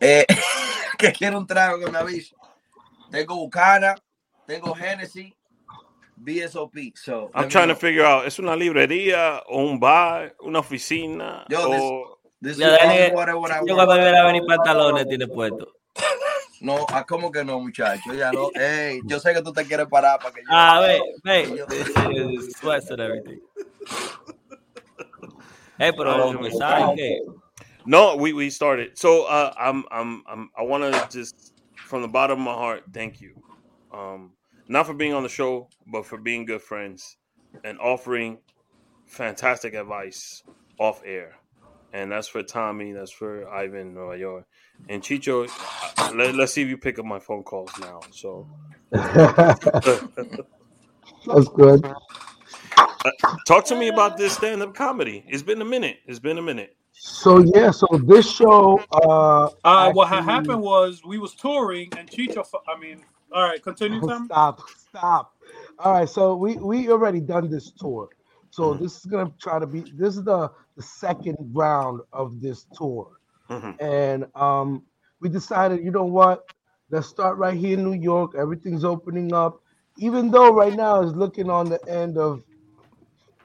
Eh, 0.00 0.26
que 0.98 1.12
quiero 1.12 1.38
un 1.38 1.46
trago 1.46 1.78
que 1.78 1.90
me 1.90 1.98
avise. 1.98 2.34
Tengo 3.10 3.36
Bucana, 3.36 3.94
tengo 4.46 4.74
Genesis, 4.74 5.32
BSOP. 6.16 6.94
So, 6.94 7.30
I'm 7.34 7.48
trying 7.48 7.68
to 7.68 7.76
figure 7.76 8.04
out, 8.04 8.26
¿es 8.26 8.38
una 8.38 8.54
librería 8.54 9.42
o 9.46 9.62
un 9.62 9.80
bar, 9.80 10.34
una 10.40 10.58
oficina? 10.58 11.44
Yo, 11.48 11.70
o... 11.70 12.18
This 12.40 12.52
is 12.52 12.58
Ya, 12.58 12.70
dale, 12.70 13.08
all 13.08 13.16
whatever 13.16 13.50
I 13.50 13.66
Yo 13.66 13.74
cuando 13.74 13.94
viene 13.94 14.16
a 14.16 14.24
venir 14.24 14.42
pantalones 14.46 15.08
tiene 15.08 15.26
puesto. 15.26 15.74
No, 16.60 16.84
ah, 16.92 17.04
¿cómo 17.06 17.30
que 17.30 17.44
no, 17.44 17.60
muchacho? 17.60 18.12
Ya 18.14 18.32
no. 18.32 18.50
Ey, 18.54 19.00
yo 19.06 19.20
sé 19.20 19.32
que 19.32 19.42
tú 19.42 19.52
te 19.52 19.64
quieres 19.64 19.86
parar 19.86 20.18
para 20.18 20.32
que 20.34 20.40
yo. 20.42 20.48
Ah, 20.50 20.80
ve, 20.80 21.00
ve. 21.22 21.56
Yo- 21.56 21.66
Sweats 22.60 22.90
and 22.90 23.00
everything. 23.00 23.38
Hey, 25.78 25.92
pero 25.96 26.10
Ay, 26.10 26.18
vamos 26.18 26.34
a 26.34 26.38
Dios 26.38 26.40
mío. 26.40 26.46
empezar, 26.50 26.94
¿qué? 26.96 27.18
No, 27.86 28.16
we, 28.16 28.32
we 28.32 28.50
started. 28.50 28.98
So 28.98 29.24
uh, 29.24 29.52
I'm 29.56 29.84
I'm, 29.90 30.22
I'm 30.28 30.50
I 30.58 30.62
want 30.62 30.82
to 30.92 31.08
just 31.16 31.52
from 31.86 32.02
the 32.02 32.08
bottom 32.08 32.40
of 32.40 32.44
my 32.44 32.52
heart 32.54 32.82
thank 32.92 33.20
you, 33.20 33.34
um, 33.94 34.32
not 34.68 34.86
for 34.86 34.94
being 34.94 35.14
on 35.14 35.22
the 35.22 35.28
show, 35.28 35.68
but 35.86 36.04
for 36.04 36.18
being 36.18 36.44
good 36.44 36.60
friends 36.60 37.16
and 37.64 37.78
offering 37.78 38.38
fantastic 39.06 39.74
advice 39.74 40.42
off 40.78 41.00
air. 41.06 41.36
And 41.92 42.12
that's 42.12 42.28
for 42.28 42.42
Tommy. 42.42 42.92
That's 42.92 43.12
for 43.12 43.48
Ivan 43.48 43.94
Nueva 43.94 44.18
Yol. 44.18 44.44
And 44.88 45.02
Chicho, 45.02 45.48
uh, 45.98 46.12
let, 46.14 46.34
let's 46.34 46.52
see 46.52 46.62
if 46.62 46.68
you 46.68 46.78
pick 46.78 46.98
up 46.98 47.04
my 47.04 47.18
phone 47.18 47.42
calls 47.42 47.70
now. 47.80 48.00
So 48.10 48.48
That's 48.90 49.58
good. 51.54 51.86
talk 53.46 53.66
to 53.66 53.76
me 53.76 53.88
about 53.88 54.16
this 54.16 54.32
stand-up 54.32 54.74
comedy. 54.74 55.24
It's 55.28 55.42
been 55.42 55.60
a 55.60 55.64
minute. 55.64 55.98
It's 56.06 56.18
been 56.18 56.38
a 56.38 56.42
minute. 56.42 56.74
So 56.92 57.38
yeah, 57.38 57.70
so 57.70 57.86
this 58.04 58.28
show, 58.28 58.80
uh, 58.92 59.50
Uh, 59.62 59.92
what 59.92 60.08
had 60.08 60.24
happened 60.24 60.62
was 60.62 61.02
we 61.06 61.18
was 61.18 61.34
touring 61.34 61.90
and 61.96 62.10
Chicho. 62.10 62.44
I 62.66 62.78
mean, 62.78 63.04
all 63.32 63.42
right, 63.42 63.62
continue, 63.62 64.00
Tom. 64.00 64.24
Stop, 64.24 64.62
stop. 64.88 65.34
All 65.78 65.92
right, 65.92 66.08
so 66.08 66.34
we 66.34 66.56
we 66.56 66.90
already 66.90 67.20
done 67.20 67.50
this 67.50 67.70
tour. 67.70 68.08
So 68.50 68.74
this 68.74 68.96
is 68.96 69.04
gonna 69.04 69.32
try 69.40 69.58
to 69.58 69.66
be 69.66 69.84
this 69.94 70.16
is 70.16 70.24
the 70.24 70.50
the 70.76 70.82
second 70.82 71.36
round 71.52 72.00
of 72.12 72.40
this 72.40 72.66
tour. 72.74 73.17
Mhm. 73.48 73.78
And 73.80 74.26
um 74.34 74.84
we 75.20 75.28
decided, 75.28 75.84
you 75.84 75.90
know 75.90 76.04
what? 76.06 76.44
Let's 76.90 77.08
start 77.08 77.38
right 77.38 77.56
here 77.56 77.76
in 77.78 77.84
New 77.84 77.94
York. 78.00 78.34
Everything's 78.36 78.84
opening 78.84 79.32
up. 79.32 79.60
Even 79.96 80.30
though 80.30 80.52
right 80.54 80.74
now 80.74 81.02
is 81.02 81.14
looking 81.14 81.50
on 81.50 81.68
the 81.68 81.80
end 81.88 82.18
of 82.18 82.42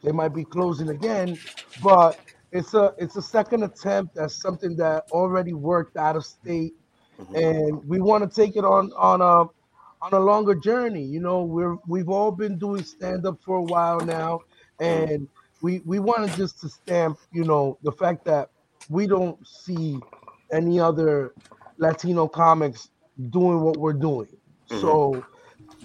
they 0.03 0.11
might 0.11 0.33
be 0.33 0.45
closing 0.45 0.89
again, 0.89 1.39
but 1.77 2.21
it's 2.51 2.73
a 2.73 2.93
it's 2.97 3.15
a 3.15 3.21
second 3.21 3.63
attempt 3.63 4.17
at 4.17 4.31
something 4.31 4.75
that 4.77 5.03
already 5.11 5.53
worked 5.53 5.97
out 5.97 6.15
of 6.15 6.25
state 6.25 6.73
and 7.33 7.81
we 7.87 7.99
want 8.01 8.23
to 8.29 8.41
take 8.41 8.55
it 8.55 8.65
on 8.65 8.91
on 8.97 9.21
a 9.21 9.45
on 10.01 10.13
a 10.13 10.19
longer 10.19 10.55
journey. 10.55 11.03
You 11.03 11.21
know, 11.21 11.43
we're 11.43 11.77
we've 11.87 12.09
all 12.09 12.31
been 12.31 12.57
doing 12.59 12.83
stand 12.83 13.25
up 13.25 13.39
for 13.43 13.57
a 13.57 13.63
while 13.63 14.01
now, 14.01 14.41
and 14.79 15.27
we 15.61 15.81
we 15.85 15.99
wanted 15.99 16.35
just 16.35 16.59
to 16.61 16.69
stamp, 16.69 17.19
you 17.31 17.45
know, 17.45 17.77
the 17.83 17.91
fact 17.91 18.25
that 18.25 18.49
we 18.89 19.07
don't 19.07 19.45
see 19.47 20.03
any 20.51 20.79
other 20.79 21.35
Latino 21.77 22.27
comics 22.27 22.89
doing 23.31 23.61
what 23.61 23.77
we're 23.79 23.93
doing. 23.93 24.29
So, 24.65 25.27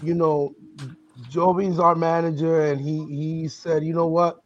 you 0.00 0.14
know, 0.14 0.54
Jovi's 1.28 1.78
our 1.80 1.94
manager, 1.94 2.66
and 2.72 2.80
he 2.80 3.06
he 3.06 3.48
said, 3.48 3.84
you 3.84 3.94
know 3.94 4.06
what, 4.06 4.38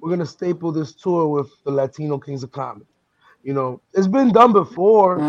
we're 0.00 0.10
gonna 0.10 0.26
staple 0.26 0.72
this 0.72 0.94
tour 0.94 1.28
with 1.28 1.50
the 1.64 1.70
Latino 1.72 2.18
Kings 2.18 2.42
of 2.42 2.52
Comedy. 2.52 2.86
You 3.42 3.54
know, 3.54 3.82
it's 3.94 4.08
been 4.08 4.32
done 4.32 4.52
before, 4.52 5.26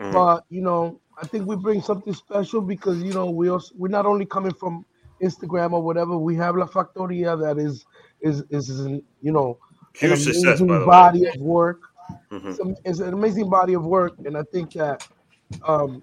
Mhm. 0.00 0.10
but 0.10 0.44
you 0.50 0.62
know, 0.62 1.00
I 1.20 1.26
think 1.26 1.46
we 1.46 1.56
bring 1.56 1.82
something 1.82 2.14
special 2.14 2.60
because 2.60 3.02
you 3.02 3.12
know 3.12 3.30
we 3.30 3.48
also 3.48 3.74
we're 3.76 3.88
not 3.88 4.06
only 4.06 4.26
coming 4.26 4.54
from 4.54 4.84
Instagram 5.22 5.72
or 5.72 5.82
whatever. 5.82 6.16
We 6.18 6.36
have 6.36 6.56
La 6.56 6.66
Factoria 6.66 7.38
that 7.40 7.58
is 7.58 7.84
is 8.20 8.42
is, 8.50 8.68
is 8.70 8.86
you 8.86 9.32
know 9.32 9.58
an 9.58 9.65
Huge 9.98 10.18
success, 10.20 10.60
amazing 10.60 10.66
by 10.66 10.74
the 10.74 10.80
way. 10.80 10.86
body 10.86 11.26
of 11.26 11.36
work. 11.40 11.80
Mhm. 12.30 12.46
It's, 12.50 12.60
a- 12.60 12.76
it's 12.90 12.98
an 13.00 13.12
amazing 13.14 13.48
body 13.50 13.74
of 13.74 13.84
work, 13.84 14.14
and 14.24 14.36
I 14.36 14.42
think 14.52 14.72
that 14.74 15.06
um, 15.64 16.02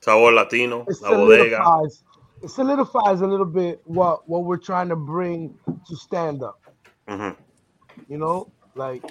Sabor 0.00 0.32
Latino, 0.32 0.84
it 0.88 0.96
La 1.02 1.10
Bodega. 1.10 1.56
solidifies 1.56 2.04
it 2.42 2.50
solidifies 2.50 3.20
a 3.20 3.26
little 3.26 3.44
bit 3.46 3.80
what 3.84 4.28
what 4.28 4.44
we're 4.44 4.56
trying 4.58 4.88
to 4.88 4.96
bring 4.96 5.54
to 5.86 5.96
stand 5.96 6.42
up. 6.42 6.60
Mhm. 7.08 7.36
You 8.08 8.18
know, 8.18 8.48
like 8.74 9.02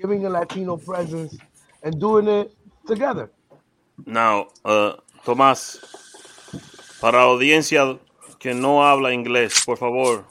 giving 0.00 0.26
a 0.26 0.30
Latino 0.30 0.76
presence 0.76 1.36
and 1.82 1.98
doing 2.00 2.26
it 2.28 2.52
together. 2.86 3.30
Now, 4.06 4.48
uh, 4.64 4.94
Tomás, 5.24 5.78
para 7.00 7.18
la 7.18 7.24
audiencia 7.32 7.98
que 8.40 8.52
no 8.54 8.82
habla 8.82 9.12
inglés, 9.12 9.64
por 9.64 9.76
favor, 9.76 10.24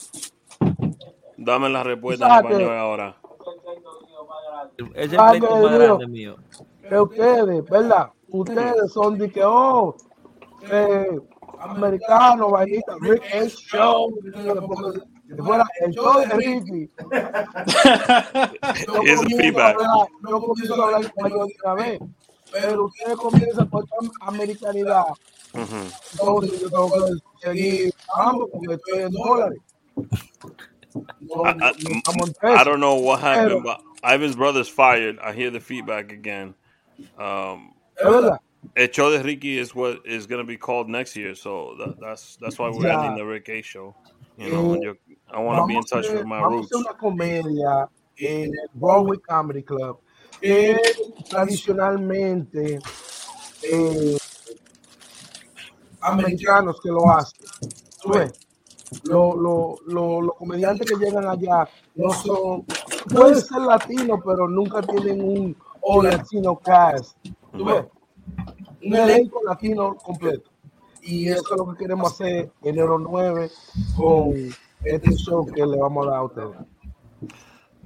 dame 1.43 1.69
la 1.69 1.83
respuesta 1.83 2.25
en 2.39 2.45
español 2.45 2.77
ahora. 2.77 3.17
Es 4.95 5.11
el 5.11 5.17
pleito 5.17 5.47
Dios 5.47 5.61
más 5.61 5.71
mío. 5.71 5.79
grande 5.79 6.07
mío. 6.07 6.35
que 6.89 6.99
ustedes, 6.99 7.65
¿verdad? 7.69 8.09
Ustedes 8.29 8.91
son 8.93 9.17
de 9.17 9.29
que, 9.31 9.43
oh, 9.43 9.95
eh, 10.71 11.19
americano, 11.59 12.49
vainita, 12.51 12.95
Rick 13.01 13.23
and 13.33 13.49
Show, 13.49 14.13
que 15.27 15.43
fuera 15.43 15.65
el 15.81 15.91
show 15.93 16.19
de 16.19 16.25
Ricky. 16.27 16.89
A 17.11 19.01
feedback. 19.37 19.75
hablar- 19.75 20.07
Yo 20.29 20.41
comienzo 20.41 20.81
a 20.81 20.85
hablar 20.85 21.01
español 21.01 21.47
de 21.47 21.55
una 21.63 21.73
vez, 21.75 21.99
pero 22.51 22.85
ustedes 22.85 23.15
comienzan 23.17 23.67
con 23.69 23.83
esta 23.83 24.25
americanidad. 24.27 25.03
Entonces 25.53 26.61
yo 26.61 26.69
tengo 26.69 26.89
que 26.91 27.45
seguir 27.47 27.93
ambos 28.15 28.49
porque 28.53 28.73
estoy 28.75 28.99
en 29.03 29.11
dólares. 29.11 29.59
No, 31.21 31.45
I, 31.45 31.53
no 31.53 31.71
estamos 31.71 32.33
I, 32.43 32.55
I 32.55 32.63
don't 32.63 32.79
know 32.79 32.95
what 32.95 33.19
happened, 33.21 33.63
but 33.63 33.81
Ivan's 34.03 34.35
brother's 34.35 34.67
fired. 34.67 35.17
I 35.19 35.31
hear 35.33 35.49
the 35.51 35.59
feedback 35.59 36.11
again. 36.11 36.53
Um, 37.17 37.73
Es 37.97 38.05
verdad. 38.07 38.39
El 38.75 38.87
show 38.91 39.09
de 39.11 39.23
Ricky 39.23 39.57
is 39.57 39.73
what 39.73 40.01
is 40.05 40.27
going 40.27 40.39
to 40.41 40.47
be 40.47 40.55
called 40.57 40.87
next 40.89 41.15
year, 41.15 41.33
so 41.35 41.75
that, 41.79 41.99
that's 41.99 42.37
that's 42.37 42.59
why 42.59 42.69
we're 42.69 42.87
Yeah. 42.87 43.01
ending 43.01 43.17
the 43.17 43.25
Rick 43.25 43.49
H 43.49 43.65
show. 43.65 43.95
You 44.37 44.49
know, 44.51 44.73
Eh, 44.75 44.79
yo- 44.81 44.95
I 45.33 45.39
want 45.39 45.59
to 45.59 45.67
be 45.67 45.75
in 45.75 45.83
touch 45.83 46.05
hacer- 46.05 46.17
with 46.17 46.25
my 46.25 46.39
vamos 46.41 46.69
roots. 46.71 46.75
una 46.75 46.93
comedia 46.97 47.87
en 48.19 48.45
el 48.53 48.69
Broadway 48.73 49.17
Comedy 49.17 49.63
Club 49.63 49.99
que 50.41 50.77
tradicionalmente 51.29 52.79
eh, 53.63 54.17
americanos 56.01 56.79
que 56.81 56.89
lo 56.91 57.09
hacen. 57.09 57.45
Tú 58.01 58.09
ves, 58.13 58.31
lo- 59.03 59.35
lo- 59.35 59.75
lo- 59.87 60.21
los 60.21 60.35
comediantes 60.35 60.89
que 60.89 60.97
llegan 60.97 61.27
allá 61.27 61.67
no 61.95 62.11
son, 62.11 62.65
pueden 63.13 63.35
ser 63.41 63.61
latinos, 63.61 64.19
pero 64.25 64.47
nunca 64.47 64.81
tienen 64.81 65.21
un 65.21 65.57
all 65.81 66.05
latino 66.05 66.57
cast. 66.57 67.17
Tú 67.51 67.65
ves, 67.65 67.85
un 68.83 68.95
elenco 68.95 69.41
latino 69.45 69.95
completo. 69.95 70.49
Y 71.03 71.29
eso 71.29 71.41
es 71.51 71.57
lo 71.57 71.71
que 71.71 71.79
queremos 71.79 72.13
hacer 72.13 72.51
enero 72.63 72.99
9 72.99 73.49
con 73.97 74.33
este 74.83 75.11
show 75.15 75.45
que 75.45 75.65
le 75.65 75.77
vamos 75.77 76.07
a 76.07 76.11
dar 76.11 76.19
a 76.19 76.23
ustedes. 76.23 76.57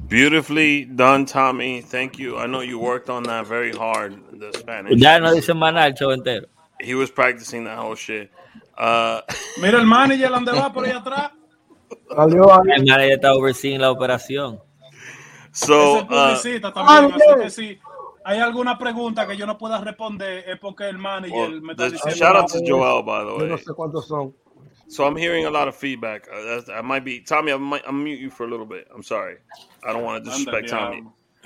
Beautifully 0.07 0.85
done, 0.85 1.25
Tommy. 1.25 1.81
Thank 1.81 2.19
you. 2.19 2.37
I 2.37 2.45
know 2.47 2.61
you 2.61 2.77
worked 2.77 3.09
on 3.09 3.23
that 3.23 3.47
very 3.47 3.71
hard. 3.71 4.19
The 4.39 4.51
Spanish. 4.53 4.99
Ya 4.99 5.19
no 5.19 5.33
dice 5.33 5.53
más 5.53 5.73
nada 5.73 5.87
el 5.87 5.93
show 5.95 6.11
entero. 6.11 6.47
He 6.79 6.93
was 6.93 7.09
practicing 7.09 7.63
that 7.63 7.77
whole 7.79 7.95
shit. 7.95 8.29
Uh, 8.77 9.21
Mira 9.61 9.79
el 9.79 9.85
manager 9.85 10.29
donde 10.29 10.51
va 10.51 10.71
por 10.71 10.85
ahí 10.85 10.91
atrás. 10.91 11.31
Salió 12.13 12.51
ahí. 12.53 12.71
El 12.75 12.85
manager 12.85 13.11
está 13.13 13.33
overseeing 13.33 13.79
la 13.81 13.91
operación. 13.91 14.59
so, 15.51 15.99
uh, 16.03 16.07
también. 16.07 16.19
ah, 16.75 17.09
Así 17.15 17.41
que 17.41 17.49
si 17.49 17.79
hay 18.25 18.39
alguna 18.39 18.77
pregunta 18.77 19.25
que 19.27 19.37
yo 19.37 19.45
no 19.45 19.57
pueda 19.57 19.79
responder 19.79 20.43
es 20.49 20.59
porque 20.59 20.89
el 20.89 20.97
manager 20.97 21.49
well, 21.49 21.61
me 21.61 21.73
está 21.73 21.89
diciendo. 21.89 22.15
shout 22.17 22.35
out 22.35 22.51
to 22.51 22.59
Joel, 22.65 23.03
by 23.03 23.23
the 23.23 23.31
Yo 23.37 23.47
no 23.47 23.55
way. 23.55 23.63
sé 23.63 23.73
cuántos 23.73 24.07
son. 24.07 24.33
So 24.87 25.05
I'm 25.05 25.15
hearing 25.15 25.45
a 25.45 25.49
lot 25.49 25.67
of 25.67 25.75
feedback. 25.75 26.27
Uh, 26.31 26.61
I 26.71 26.81
might 26.81 27.03
be 27.03 27.19
Tommy. 27.21 27.51
I 27.51 27.57
might 27.57 27.81
I'm 27.87 28.03
mute 28.03 28.19
you 28.19 28.29
for 28.29 28.45
a 28.45 28.49
little 28.49 28.67
bit. 28.67 28.87
I'm 28.93 29.01
sorry. 29.03 29.37
I 29.83 29.93
don't 29.93 30.03
want 30.03 30.23
to 30.23 30.29
disrespect 30.29 30.69
Tommy. 30.69 31.03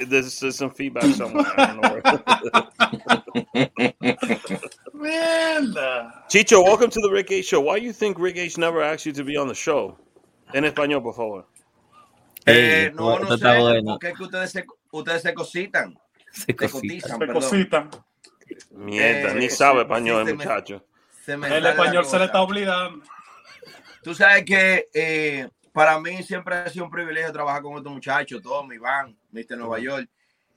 There's, 0.08 0.40
there's 0.40 0.56
some 0.58 0.70
feedback 0.72 1.14
somewhere. 1.16 1.46
I 1.58 1.66
don't 1.66 1.82
know 1.82 1.90
where. 1.92 3.70
Mierda. 4.96 6.12
Chicho, 6.30 6.64
welcome 6.64 6.90
to 6.90 7.00
the 7.02 7.10
Rick 7.12 7.32
H 7.32 7.46
Show. 7.48 7.62
Why 7.62 7.80
do 7.80 7.86
you 7.86 7.94
think 7.94 8.18
Rick 8.20 8.38
H 8.38 8.58
never 8.58 8.82
asked 8.82 9.06
you 9.06 9.12
to 9.14 9.24
be 9.24 9.38
on 9.38 9.48
the 9.48 9.54
show? 9.56 9.98
En 10.54 10.64
español, 10.66 11.02
por 11.04 11.14
favor. 11.16 11.46
Eh, 12.46 12.92
no, 12.96 13.20
no 13.20 13.38
sé, 13.38 13.60
bueno. 13.60 13.92
porque 13.94 14.10
es 14.10 14.18
que 14.18 14.24
ustedes 14.24 14.52
se, 14.52 14.66
ustedes 14.92 15.22
se 15.22 15.34
cositan, 15.34 15.96
Se 16.32 16.42
se 16.46 16.56
cosita. 16.56 16.72
cotizan, 16.80 17.20
Qué 17.20 17.26
perdón. 17.28 17.36
cosita. 17.44 17.90
Mierda, 18.72 19.32
Eh, 19.32 19.36
ni 19.36 19.50
sabe 19.50 19.82
español, 19.82 20.24
sí, 20.26 20.32
el 20.32 20.38
muchacho. 20.38 20.84
Se 21.26 21.38
me 21.38 21.56
El 21.56 21.66
español 21.66 22.06
se 22.06 22.18
le 22.18 22.26
está 22.26 22.42
olvidando. 22.42 23.04
Tú 24.02 24.16
sabes 24.16 24.44
que 24.46 24.88
eh, 24.94 25.48
para 25.74 26.00
mí 26.00 26.24
siempre 26.24 26.56
ha 26.56 26.70
sido 26.70 26.86
un 26.86 26.92
privilegio 26.92 27.32
trabajar 27.32 27.62
con 27.62 27.78
estos 27.78 27.92
muchachos, 27.92 28.42
Tommy, 28.42 28.76
Iván, 28.76 29.18
Mr. 29.32 29.58
Nueva 29.58 29.80
York, 29.80 30.10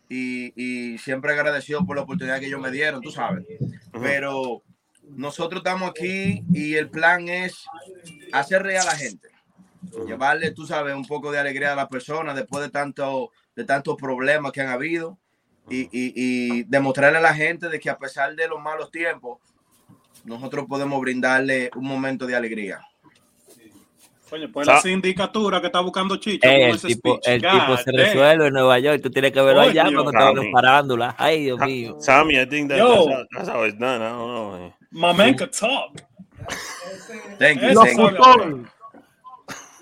y, 0.08 0.52
y 0.56 0.98
siempre 0.98 1.32
agradecido 1.32 1.84
por 1.86 1.96
la 1.96 2.02
oportunidad 2.02 2.38
que 2.38 2.46
ellos 2.46 2.60
me 2.60 2.70
dieron, 2.70 3.00
tú 3.00 3.10
sabes. 3.10 3.44
Pero 3.92 4.62
nosotros 5.08 5.60
estamos 5.60 5.90
aquí 5.90 6.44
y 6.52 6.74
el 6.74 6.90
plan 6.90 7.28
es 7.28 7.64
hacer 8.32 8.62
reír 8.62 8.78
a 8.78 8.84
la 8.84 8.96
gente, 8.96 9.28
llevarle, 10.06 10.50
tú 10.52 10.66
sabes, 10.66 10.94
un 10.94 11.06
poco 11.06 11.32
de 11.32 11.38
alegría 11.38 11.72
a 11.72 11.76
las 11.76 11.88
personas 11.88 12.34
después 12.34 12.62
de, 12.62 12.70
tanto, 12.70 13.30
de 13.56 13.64
tantos 13.64 13.96
problemas 13.96 14.52
que 14.52 14.60
han 14.60 14.68
habido 14.68 15.18
y, 15.68 15.82
y, 15.84 16.12
y 16.14 16.62
demostrarle 16.64 17.18
a 17.18 17.22
la 17.22 17.34
gente 17.34 17.68
de 17.68 17.80
que 17.80 17.90
a 17.90 17.98
pesar 17.98 18.34
de 18.34 18.48
los 18.48 18.60
malos 18.60 18.90
tiempos, 18.90 19.38
nosotros 20.24 20.66
podemos 20.68 21.00
brindarle 21.00 21.70
un 21.74 21.84
momento 21.84 22.26
de 22.26 22.36
alegría. 22.36 22.80
Coño, 24.32 24.50
pues 24.50 24.64
Sa- 24.64 24.72
la 24.76 24.80
sindicatura 24.80 25.60
que 25.60 25.66
está 25.66 25.80
buscando 25.80 26.16
Chicho 26.16 26.48
Eh, 26.48 26.70
el 26.70 26.76
ese 26.76 26.88
tipo, 26.88 27.16
speech. 27.18 27.28
el 27.28 27.42
tipo 27.42 27.76
se 27.76 27.92
damn. 27.92 27.96
resuelve 27.96 28.46
en 28.46 28.52
Nueva 28.54 28.78
York. 28.78 29.02
Tú 29.02 29.10
tienes 29.10 29.30
que 29.30 29.42
verlo 29.42 29.60
allá 29.60 29.82
cuando 29.92 30.10
estaban 30.10 30.50
farándula. 30.50 31.14
Ay, 31.18 31.44
Dios 31.44 31.60
mío. 31.60 31.98
Tommy, 32.06 32.38
I 32.40 32.46
think 32.46 32.70
that, 32.70 32.78
Yo. 32.78 33.04
that's, 33.04 33.06
how, 33.10 33.26
that's 33.36 33.48
how 33.50 33.64
it's 33.66 33.78
done. 33.78 33.96
I 34.02 34.08
don't 34.08 34.32
know. 34.32 34.52
man. 34.58 34.72
My 34.90 35.12
man 35.12 35.34
can 35.36 35.50
talk. 35.50 36.00
Thank 37.38 37.60
you, 37.60 37.68
Eso 37.68 37.82
thank 37.82 37.98
you. 37.98 38.66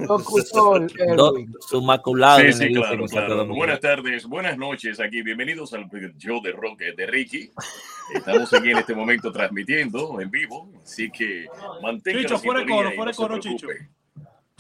Maculado. 1.83 2.40
Sí, 2.40 2.52
sí, 2.52 2.73
claro, 2.75 3.07
claro. 3.07 3.47
Buenas 3.47 3.78
tardes, 3.80 4.25
buenas 4.26 4.59
noches 4.59 4.99
aquí. 4.99 5.23
Bienvenidos 5.23 5.73
al 5.75 5.88
show 6.19 6.42
de 6.42 6.50
rock 6.50 6.80
de 6.97 7.07
Ricky. 7.07 7.50
Estamos 8.12 8.52
aquí 8.52 8.71
en 8.71 8.78
este 8.78 8.95
momento 8.97 9.30
transmitiendo 9.30 10.21
en 10.21 10.28
vivo, 10.28 10.69
así 10.83 11.09
que 11.09 11.47
mantenga 11.83 12.19
Chicho, 12.23 12.38
fuera 12.40 12.66
coro, 12.66 12.90
fuera 12.92 13.12
coro, 13.12 13.38
Chicho. 13.38 13.66
preocupe. 13.69 14.00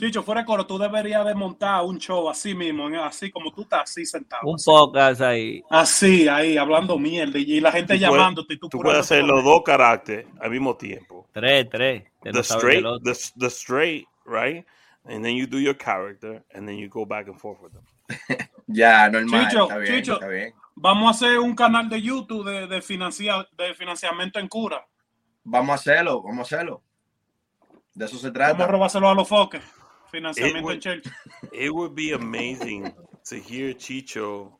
Chicho, 0.00 0.22
fuera 0.22 0.40
de 0.40 0.46
coro, 0.46 0.66
tú 0.66 0.78
deberías 0.78 1.24
de 1.26 1.34
montar 1.34 1.84
un 1.84 1.98
show 1.98 2.28
así 2.30 2.54
mismo, 2.54 2.88
así 3.04 3.30
como 3.30 3.52
tú 3.52 3.62
estás, 3.62 3.82
así 3.82 4.06
sentado. 4.06 4.42
Un 4.48 4.54
así. 4.56 4.64
podcast 4.64 5.20
ahí. 5.20 5.62
Así, 5.70 6.26
ahí, 6.28 6.56
hablando 6.56 6.98
mierda, 6.98 7.38
y 7.38 7.60
la 7.60 7.70
gente 7.70 7.94
Tú 7.94 8.00
puedes- 8.00 8.10
llamándote 8.16 8.54
y 8.54 8.58
tú 8.58 8.68
Tú 8.68 8.78
puedes 8.80 9.00
hacer 9.00 9.22
los 9.24 9.44
dos 9.44 9.62
caracteres 9.64 10.26
al 10.40 10.50
mismo 10.50 10.76
tiempo. 10.76 11.26
Tres, 11.32 11.68
tres. 11.70 12.04
The 12.22 12.40
straight, 12.42 12.84
the, 13.04 13.12
the 13.38 13.46
straight, 13.50 14.06
right? 14.24 14.64
And 15.04 15.24
then 15.24 15.36
you 15.36 15.46
do 15.46 15.58
your 15.58 15.76
character, 15.76 16.44
and 16.54 16.66
then 16.66 16.76
you 16.78 16.88
go 16.88 17.04
back 17.06 17.28
and 17.28 17.38
forth 17.38 17.60
with 17.62 17.72
them. 17.72 17.84
Ya, 18.72 19.08
normal. 19.10 19.48
Chicho, 19.48 19.62
está 19.64 19.76
bien, 19.78 19.94
Chicho. 19.96 20.12
está 20.14 20.28
bien. 20.28 20.54
Vamos 20.76 21.08
a 21.08 21.10
hacer 21.26 21.38
un 21.40 21.54
canal 21.56 21.88
de 21.88 22.00
YouTube 22.00 22.44
de, 22.48 22.66
de, 22.68 22.80
financia- 22.80 23.46
de 23.58 23.74
financiamiento 23.74 24.38
en 24.38 24.46
cura. 24.48 24.86
Vamos 25.42 25.70
a 25.70 25.74
hacerlo, 25.74 26.22
vamos 26.22 26.38
a 26.38 26.42
hacerlo. 26.56 26.82
De 27.94 28.04
eso 28.04 28.16
se 28.16 28.30
Vamos 28.30 28.48
a 28.50 28.54
trata. 28.56 28.66
robárselo 28.70 29.08
a 29.08 29.14
los 29.14 29.26
foques. 29.28 29.60
Financiamiento 30.10 30.70
en 30.70 30.80
church. 30.80 31.06
It 31.52 31.72
would 31.72 31.94
be 31.94 32.12
amazing 32.12 32.92
to 33.24 33.36
hear 33.36 33.72
Chicho 33.74 34.52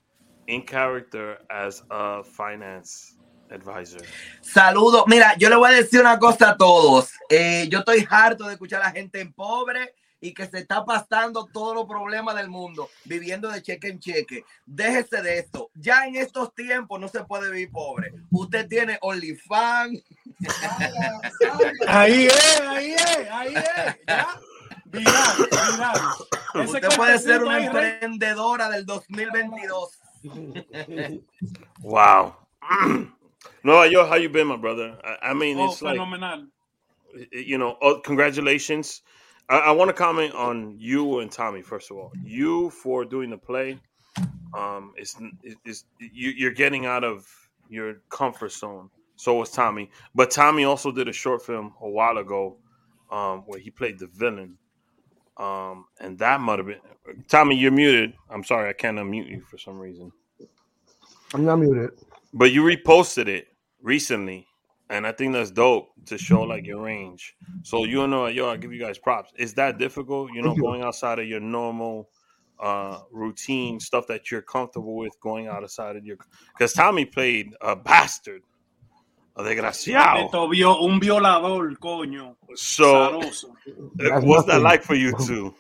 in 0.47 0.63
character 0.63 1.39
as 1.51 1.83
a 1.91 2.23
finance 2.23 3.17
advisor. 3.51 4.01
Saludos. 4.41 5.05
Mira, 5.07 5.35
yo 5.39 5.49
le 5.49 5.57
voy 5.57 5.71
a 5.71 5.75
decir 5.75 6.01
una 6.01 6.19
cosa 6.19 6.51
a 6.51 6.57
todos. 6.57 7.11
Eh, 7.29 7.69
yo 7.71 7.81
estoy 7.81 8.07
harto 8.09 8.47
de 8.47 8.53
escuchar 8.53 8.83
a 8.83 8.87
la 8.87 8.93
gente 8.93 9.21
en 9.21 9.33
pobre 9.33 9.95
y 10.21 10.35
que 10.35 10.47
se 10.47 10.59
está 10.59 10.85
pasando 10.85 11.47
todos 11.47 11.75
los 11.75 11.87
problemas 11.87 12.37
del 12.37 12.49
mundo, 12.49 12.91
viviendo 13.05 13.49
de 13.49 13.63
cheque 13.63 13.89
en 13.89 13.99
cheque. 13.99 14.45
Déjese 14.67 15.23
de 15.23 15.39
esto. 15.39 15.71
Ya 15.75 16.07
en 16.07 16.17
estos 16.17 16.55
tiempos 16.55 17.01
no 17.01 17.09
se 17.09 17.25
puede 17.25 17.51
vivir 17.51 17.71
pobre. 17.71 18.13
Usted 18.31 18.69
tiene 18.69 18.99
OnlyFans. 19.01 20.03
Ahí 21.87 22.27
es, 22.27 22.61
ahí 22.61 22.93
es, 22.93 23.31
ahí 23.31 23.55
es. 23.55 23.97
Ya. 24.07 24.41
Viral, 24.91 25.49
viral. 25.51 26.27
Ese 26.65 26.77
Usted 26.77 26.97
puede 26.97 27.19
ser 27.19 27.43
una 27.43 27.65
emprendedora 27.65 28.69
del 28.69 28.85
2022. 28.85 29.91
Wow. 31.83 32.37
Nueva 33.65 33.87
York, 33.91 34.09
how 34.09 34.17
you 34.17 34.29
been, 34.29 34.47
my 34.49 34.57
brother? 34.57 34.99
I, 35.03 35.31
I 35.31 35.35
mean, 35.35 35.59
Oh, 35.59 35.71
it's 35.71 35.81
like 35.81 35.99
you 37.33 37.59
know, 37.59 37.77
oh, 37.81 38.01
congratulations. 38.01 39.03
I, 39.49 39.59
I 39.59 39.71
want 39.73 39.89
to 39.89 39.95
comment 39.95 40.35
on 40.35 40.77
you 40.79 41.21
and 41.21 41.31
Tommy 41.31 41.63
first 41.63 41.91
of 41.91 41.97
all. 41.97 42.13
You 42.23 42.71
for 42.71 43.05
doing 43.05 43.31
the 43.31 43.39
play. 43.39 43.79
Um, 44.57 44.93
it's, 44.97 45.17
it's 45.65 45.85
you, 45.99 46.31
you're 46.31 46.53
getting 46.53 46.87
out 46.87 47.05
of 47.05 47.27
your 47.69 48.03
comfort 48.11 48.53
zone. 48.53 48.91
So 49.17 49.35
was 49.35 49.51
Tommy, 49.51 49.91
but 50.15 50.31
Tommy 50.31 50.65
also 50.65 50.91
did 50.91 51.07
a 51.09 51.13
short 51.13 51.43
film 51.45 51.75
a 51.83 51.89
while 51.89 52.17
ago, 52.19 52.57
um, 53.11 53.43
where 53.47 53.61
he 53.61 53.71
played 53.71 53.99
the 53.99 54.07
villain. 54.07 54.57
Um, 55.41 55.87
and 55.99 56.19
that 56.19 56.39
might 56.43 56.59
have 56.59 56.67
been 56.67 56.81
Tommy. 57.27 57.57
You're 57.57 57.71
muted. 57.71 58.13
I'm 58.29 58.45
sorry, 58.45 58.69
I 58.69 58.75
can't 58.75 58.99
unmute 58.99 59.31
you 59.31 59.41
for 59.41 59.57
some 59.57 59.79
reason. 59.79 60.13
I'm 61.33 61.47
not 61.47 61.57
muted. 61.57 61.93
But 62.35 62.53
you 62.53 62.63
reposted 62.63 63.27
it 63.27 63.47
recently, 63.81 64.47
and 64.91 65.07
I 65.07 65.13
think 65.13 65.33
that's 65.33 65.51
dope 65.51 65.89
to 66.07 66.19
show 66.19 66.43
like 66.43 66.67
your 66.67 66.83
range. 66.83 67.35
So 67.63 67.85
you 67.85 68.07
know, 68.07 68.27
yo, 68.27 68.51
I 68.51 68.59
give 68.59 68.71
you 68.71 68.79
guys 68.79 68.99
props. 68.99 69.33
Is 69.39 69.55
that 69.55 69.79
difficult? 69.79 70.31
You 70.35 70.43
know, 70.43 70.55
you. 70.55 70.61
going 70.61 70.83
outside 70.83 71.19
of 71.19 71.27
your 71.27 71.41
normal 71.41 72.11
uh 72.61 72.99
routine 73.11 73.81
stuff 73.81 74.07
that 74.09 74.31
you're 74.31 74.43
comfortable 74.43 74.95
with, 74.95 75.19
going 75.23 75.47
outside 75.47 75.97
of 75.97 76.05
your 76.05 76.19
because 76.53 76.75
Tommy 76.75 77.07
played 77.07 77.55
a 77.63 77.75
bastard, 77.91 78.43
desgraciado. 79.43 80.25
Esto 80.25 80.49
vio 80.49 80.79
un 80.81 81.01
violador, 81.01 81.79
coño. 81.79 82.37
So, 82.55 83.21
uh, 83.21 83.31
That's 83.97 84.25
what's 84.25 84.47
that 84.47 84.63
like 84.63 84.83
for 84.83 84.95
you 84.95 85.13
two? 85.27 85.55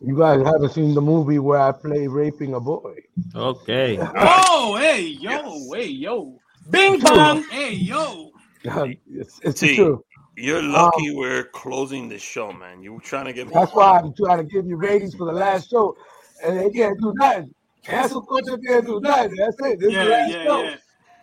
You 0.00 0.16
guys 0.16 0.42
haven't 0.42 0.70
seen 0.70 0.94
the 0.94 1.00
movie 1.00 1.38
where 1.38 1.60
I 1.60 1.72
play 1.72 2.06
raping 2.06 2.54
a 2.54 2.60
boy. 2.60 2.94
Ok. 3.34 3.98
Oh, 4.16 4.76
hey, 4.78 5.02
yo, 5.02 5.70
hey, 5.74 5.88
yo. 5.88 6.38
Bing 6.70 7.00
bong, 7.00 7.42
hey, 7.50 7.72
yo. 7.72 8.30
it's 8.64 9.40
it's 9.42 9.60
See, 9.60 9.76
true. 9.76 10.02
You're 10.36 10.62
lucky 10.62 11.14
we're 11.14 11.44
closing 11.44 12.08
the 12.08 12.18
show, 12.18 12.50
man. 12.52 12.82
You 12.82 12.94
were 12.94 13.00
trying 13.00 13.26
to 13.26 13.32
get 13.32 13.48
me. 13.48 13.52
That's 13.52 13.74
why 13.74 13.98
I'm 13.98 14.14
trying 14.14 14.38
to 14.38 14.44
give 14.44 14.66
you 14.66 14.76
ratings 14.76 15.14
for 15.14 15.26
the 15.26 15.32
last 15.32 15.68
show, 15.68 15.94
and 16.42 16.58
they 16.58 16.70
can't 16.70 16.98
do 16.98 17.12
nothing. 17.16 17.54
Cancel 17.82 18.22
culture 18.22 18.56
can't 18.58 18.86
do 18.86 19.00
nothing. 19.00 19.34
That's 19.36 19.56
it. 19.60 19.80
This 19.80 19.88
is 19.88 19.94
the 19.94 20.04
Yeah, 20.04 20.04
last 20.04 20.30
yeah, 20.30 20.44
show. 20.44 20.62
yeah. 20.62 20.76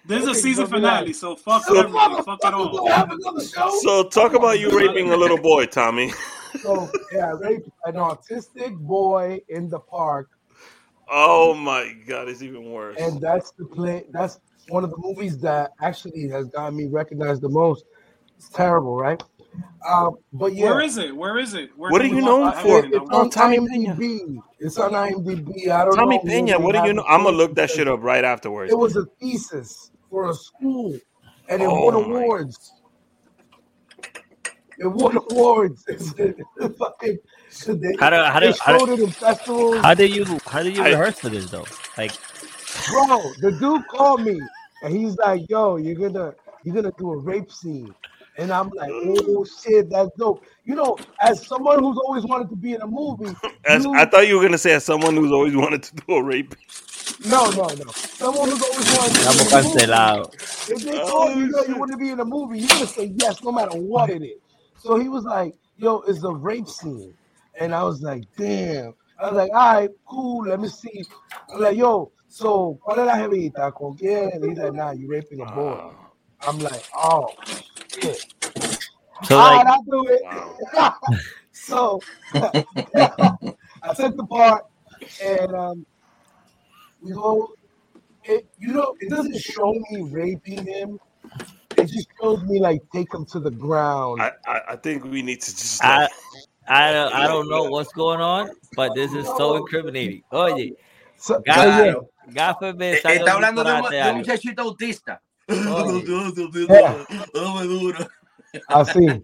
This 0.08 0.24
is 0.24 0.30
a 0.30 0.36
season 0.36 0.68
finale, 0.68 1.14
so 1.14 1.36
fuck 1.36 1.64
So- 1.66 1.78
everything, 1.78 2.24
fuck 2.24 2.40
it 2.44 2.46
Motherfuckers 2.46 2.54
all. 2.54 2.78
gonna 2.78 2.94
have 2.94 3.12
another 3.12 3.44
show. 3.44 3.70
So 3.82 4.04
talk 4.04 4.34
about 4.34 4.60
you 4.60 4.70
raping 4.78 5.12
a 5.12 5.18
little 5.18 5.38
boy, 5.38 5.66
Tommy. 5.66 6.14
So 6.62 6.90
yeah, 7.14 7.28
I 7.28 7.32
raped 7.32 7.70
an 7.86 7.96
autistic 7.96 8.76
boy 8.78 9.40
in 9.50 9.70
the 9.70 9.80
park, 9.80 10.30
Oh 11.10 11.54
my 11.54 11.94
god, 12.08 12.28
it's 12.30 12.42
even 12.42 12.72
worse. 12.72 12.98
and 13.00 13.20
that's 13.22 13.52
the 13.52 13.66
play. 13.66 14.06
That's 14.12 14.40
one 14.70 14.84
of 14.84 14.90
the 14.92 14.98
movies 14.98 15.38
that 15.40 15.72
actually 15.82 16.28
has 16.30 16.48
gotten 16.48 16.76
me 16.78 16.88
recognized 16.88 17.42
the 17.42 17.50
most. 17.50 17.86
It's 18.38 18.50
terrible, 18.50 18.96
right? 18.98 19.22
Um, 19.88 20.18
but 20.34 20.54
yeah, 20.54 20.66
Where 20.66 20.82
is 20.82 20.98
it? 20.98 21.16
Where 21.16 21.38
is 21.38 21.54
it? 21.54 21.70
Where 21.78 21.92
What 21.92 22.02
are 22.02 22.06
you 22.08 22.22
known 22.22 22.52
for? 22.54 22.80
It- 22.80 22.94
it's 22.94 22.98
on 22.98 23.06
one. 23.10 23.30
Tommy 23.30 23.58
IMDb. 23.60 24.38
It's 24.60 24.78
on 24.78 24.92
IMDb. 24.92 25.70
I 25.70 25.86
don't 25.86 25.96
Tommy 25.96 26.18
know. 26.18 26.24
Pena, 26.24 26.60
what 26.60 26.76
do 26.76 26.84
you 26.88 26.94
know? 26.94 27.04
I'm 27.08 27.24
gonna 27.24 27.36
look 27.38 27.56
that 27.56 27.70
shit 27.72 27.88
up 27.88 28.02
right 28.04 28.24
afterwards. 28.24 28.72
It 28.72 28.78
was 28.78 28.96
a 28.96 29.06
thesis 29.20 29.92
for 30.10 30.30
a 30.30 30.34
school, 30.34 30.98
and 31.50 31.62
it 31.62 31.66
Oh 31.68 31.86
won 31.86 31.94
my- 32.12 32.20
awards. 32.22 32.74
It 34.80 34.86
won 34.86 35.18
awards. 35.32 35.84
It's, 35.88 36.14
it's 36.18 36.78
fucking, 36.78 37.18
they, 37.68 37.96
How 38.00 38.10
do- 38.12 38.16
how 38.18 38.40
do- 38.40 38.54
how 38.60 38.78
do- 38.78 38.86
showed 38.86 38.90
it 38.90 39.00
in 39.00 39.10
festivals. 39.12 39.78
How 39.78 39.94
do 39.94 40.06
you 40.06 40.24
how 40.46 40.62
do 40.64 40.70
you 40.70 40.84
I- 40.84 40.90
rehearse 40.90 41.20
for 41.20 41.30
this 41.30 41.50
though? 41.50 41.66
Like 41.98 42.12
Bro, 42.92 43.22
the 43.42 43.52
dude 43.60 43.88
called 43.88 44.22
me, 44.22 44.40
and 44.84 44.96
he's 44.96 45.18
like, 45.18 45.50
"Yo, 45.50 45.78
you're 45.78 45.96
gonna 45.96 46.36
you're 46.64 46.76
gonna 46.76 46.94
do 46.98 47.12
a 47.12 47.18
rape 47.18 47.52
scene," 47.52 47.94
and 48.38 48.52
I'm 48.52 48.70
like, 48.70 48.92
"Oh 48.94 49.44
shit, 49.46 49.90
that's 49.90 50.12
dope." 50.18 50.44
You 50.64 50.76
know, 50.76 50.96
as 51.22 51.46
someone 51.48 51.80
who's 51.80 51.98
always 51.98 52.24
wanted 52.26 52.50
to 52.52 52.56
be 52.56 52.74
in 52.74 52.82
a 52.84 52.88
movie, 52.88 53.36
As, 53.66 53.84
you- 53.84 53.94
I 53.96 54.06
thought 54.06 54.28
you 54.28 54.36
were 54.38 54.44
gonna 54.44 54.60
say 54.60 54.74
as 54.74 54.84
someone 54.86 55.16
who's 55.16 55.32
always 55.32 55.56
wanted 55.56 55.82
to 55.84 55.96
do 55.96 56.14
a 56.14 56.24
rape. 56.24 56.54
No, 57.26 57.52
no, 57.52 57.68
no, 57.68 57.92
someone 57.92 58.50
who's 58.50 58.62
always 58.62 58.88
wanted 58.90 59.20
to 59.20 59.26
estamos 59.26 59.38
be 59.38 59.46
in 59.48 59.54
a 59.54 59.58
movie. 59.60 59.88
cancelados. 59.90 60.32
If 60.68 60.84
they 60.84 61.00
told 61.00 61.36
you, 61.36 61.46
yo, 61.48 61.60
Oh, 61.60 61.64
you 61.68 61.78
want 61.78 61.92
to 61.92 61.98
be 61.98 62.10
in 62.10 62.20
a 62.20 62.26
movie, 62.26 62.60
you're 62.60 62.68
gonna 62.70 62.88
say 62.88 63.06
yes, 63.16 63.42
no 63.44 63.52
matter 63.52 63.74
what 63.74 64.10
it 64.10 64.22
is. 64.24 64.40
So 64.78 64.98
he 65.00 65.10
was 65.10 65.24
like, 65.24 65.56
yo, 65.78 66.02
it's 66.08 66.24
a 66.24 66.32
rape 66.32 66.68
scene. 66.68 67.14
And 67.60 67.74
I 67.74 67.84
was 67.84 68.02
like, 68.02 68.24
damn. 68.38 68.94
I 69.20 69.28
was 69.28 69.34
like, 69.34 69.52
all 69.54 69.74
right, 69.74 69.90
cool, 70.06 70.46
let 70.46 70.60
me 70.60 70.68
see. 70.68 71.04
I'm 71.54 71.62
like, 71.62 71.78
yo, 71.78 72.12
so 72.28 72.80
¿cuál 72.86 73.00
es 73.00 73.06
la 73.06 73.16
jevita? 73.16 73.74
¿Con 73.74 73.98
quién? 73.98 74.34
And 74.34 74.44
he's 74.46 74.58
like, 74.58 74.74
nah, 74.74 74.92
you 74.92 75.08
raping 75.08 75.42
a 75.42 75.46
boy. 75.46 75.80
I'm 76.46 76.60
like, 76.60 76.84
oh 76.96 77.30
shit. 77.88 78.34
So 79.24 79.38
all 79.38 79.48
like 79.48 79.66
right, 79.66 79.68
I'll 79.68 79.84
do 79.84 80.06
it. 80.08 80.22
so 81.52 82.00
I 82.34 83.94
took 83.96 84.16
the 84.18 84.26
part 84.30 84.66
and 85.24 85.56
um 85.56 85.86
we 87.08 87.14
go 87.14 87.54
it 88.24 88.48
you 88.60 88.74
know 88.74 88.96
it 89.00 89.10
doesn't 89.10 89.38
show 89.38 89.74
me 89.92 90.02
raping 90.12 90.66
him. 90.66 91.00
It 91.78 91.86
just 91.88 92.08
shows 92.22 92.44
me 92.44 92.60
like 92.60 92.82
take 92.94 93.14
him 93.14 93.26
to 93.28 93.40
the 93.40 93.52
ground. 93.52 94.22
I, 94.22 94.32
I, 94.48 94.62
I 94.70 94.76
think 94.76 95.06
we 95.06 95.22
need 95.22 95.42
to 95.42 95.52
just. 95.52 95.84
I 95.84 96.00
like- 96.02 96.12
I 96.70 96.92
don't 96.92 97.14
I 97.14 97.28
don't 97.28 97.48
know 97.50 97.64
what's 97.70 97.94
going 97.94 98.20
on, 98.20 98.50
but 98.76 98.94
this 98.94 99.14
is 99.14 99.26
so 99.26 99.56
incriminating. 99.56 100.22
Oye, 100.34 100.74
So, 101.16 101.36
so 101.36 101.42
God, 101.46 101.86
yeah, 101.86 101.94
God 102.34 102.54
forbid 102.60 102.96
Eh, 102.96 103.00
Está 103.16 103.32
hablando 103.32 103.64
de 103.64 103.72
un, 103.74 103.82
de 103.84 104.10
un 104.10 104.18
muchachito 104.18 104.62
autista. 104.64 105.22
Yeah. 106.70 107.06
Dame 107.34 107.68
duro. 107.68 108.06
I 108.70 108.84
see. 108.84 109.22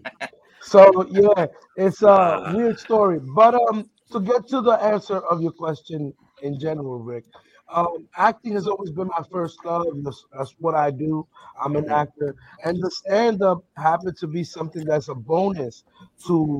So 0.62 1.06
yeah, 1.10 1.46
it's 1.76 2.02
a 2.02 2.50
weird 2.54 2.78
story. 2.78 3.20
But 3.20 3.54
um, 3.54 3.90
to 4.12 4.20
get 4.20 4.48
to 4.48 4.62
the 4.62 4.72
answer 4.82 5.18
of 5.18 5.42
your 5.42 5.52
question 5.52 6.14
in 6.42 6.58
general, 6.58 6.98
Rick, 6.98 7.24
um, 7.68 8.08
acting 8.16 8.54
has 8.54 8.66
always 8.66 8.90
been 8.90 9.08
my 9.08 9.24
first 9.30 9.64
love. 9.64 9.86
That's, 10.02 10.24
that's 10.36 10.54
what 10.58 10.74
I 10.74 10.90
do. 10.90 11.26
I'm 11.60 11.76
an 11.76 11.90
actor, 11.90 12.36
and 12.64 12.82
the 12.82 12.90
stand-up 12.90 13.64
happened 13.76 14.16
to 14.18 14.26
be 14.26 14.44
something 14.44 14.84
that's 14.84 15.08
a 15.08 15.14
bonus 15.14 15.84
to 16.26 16.58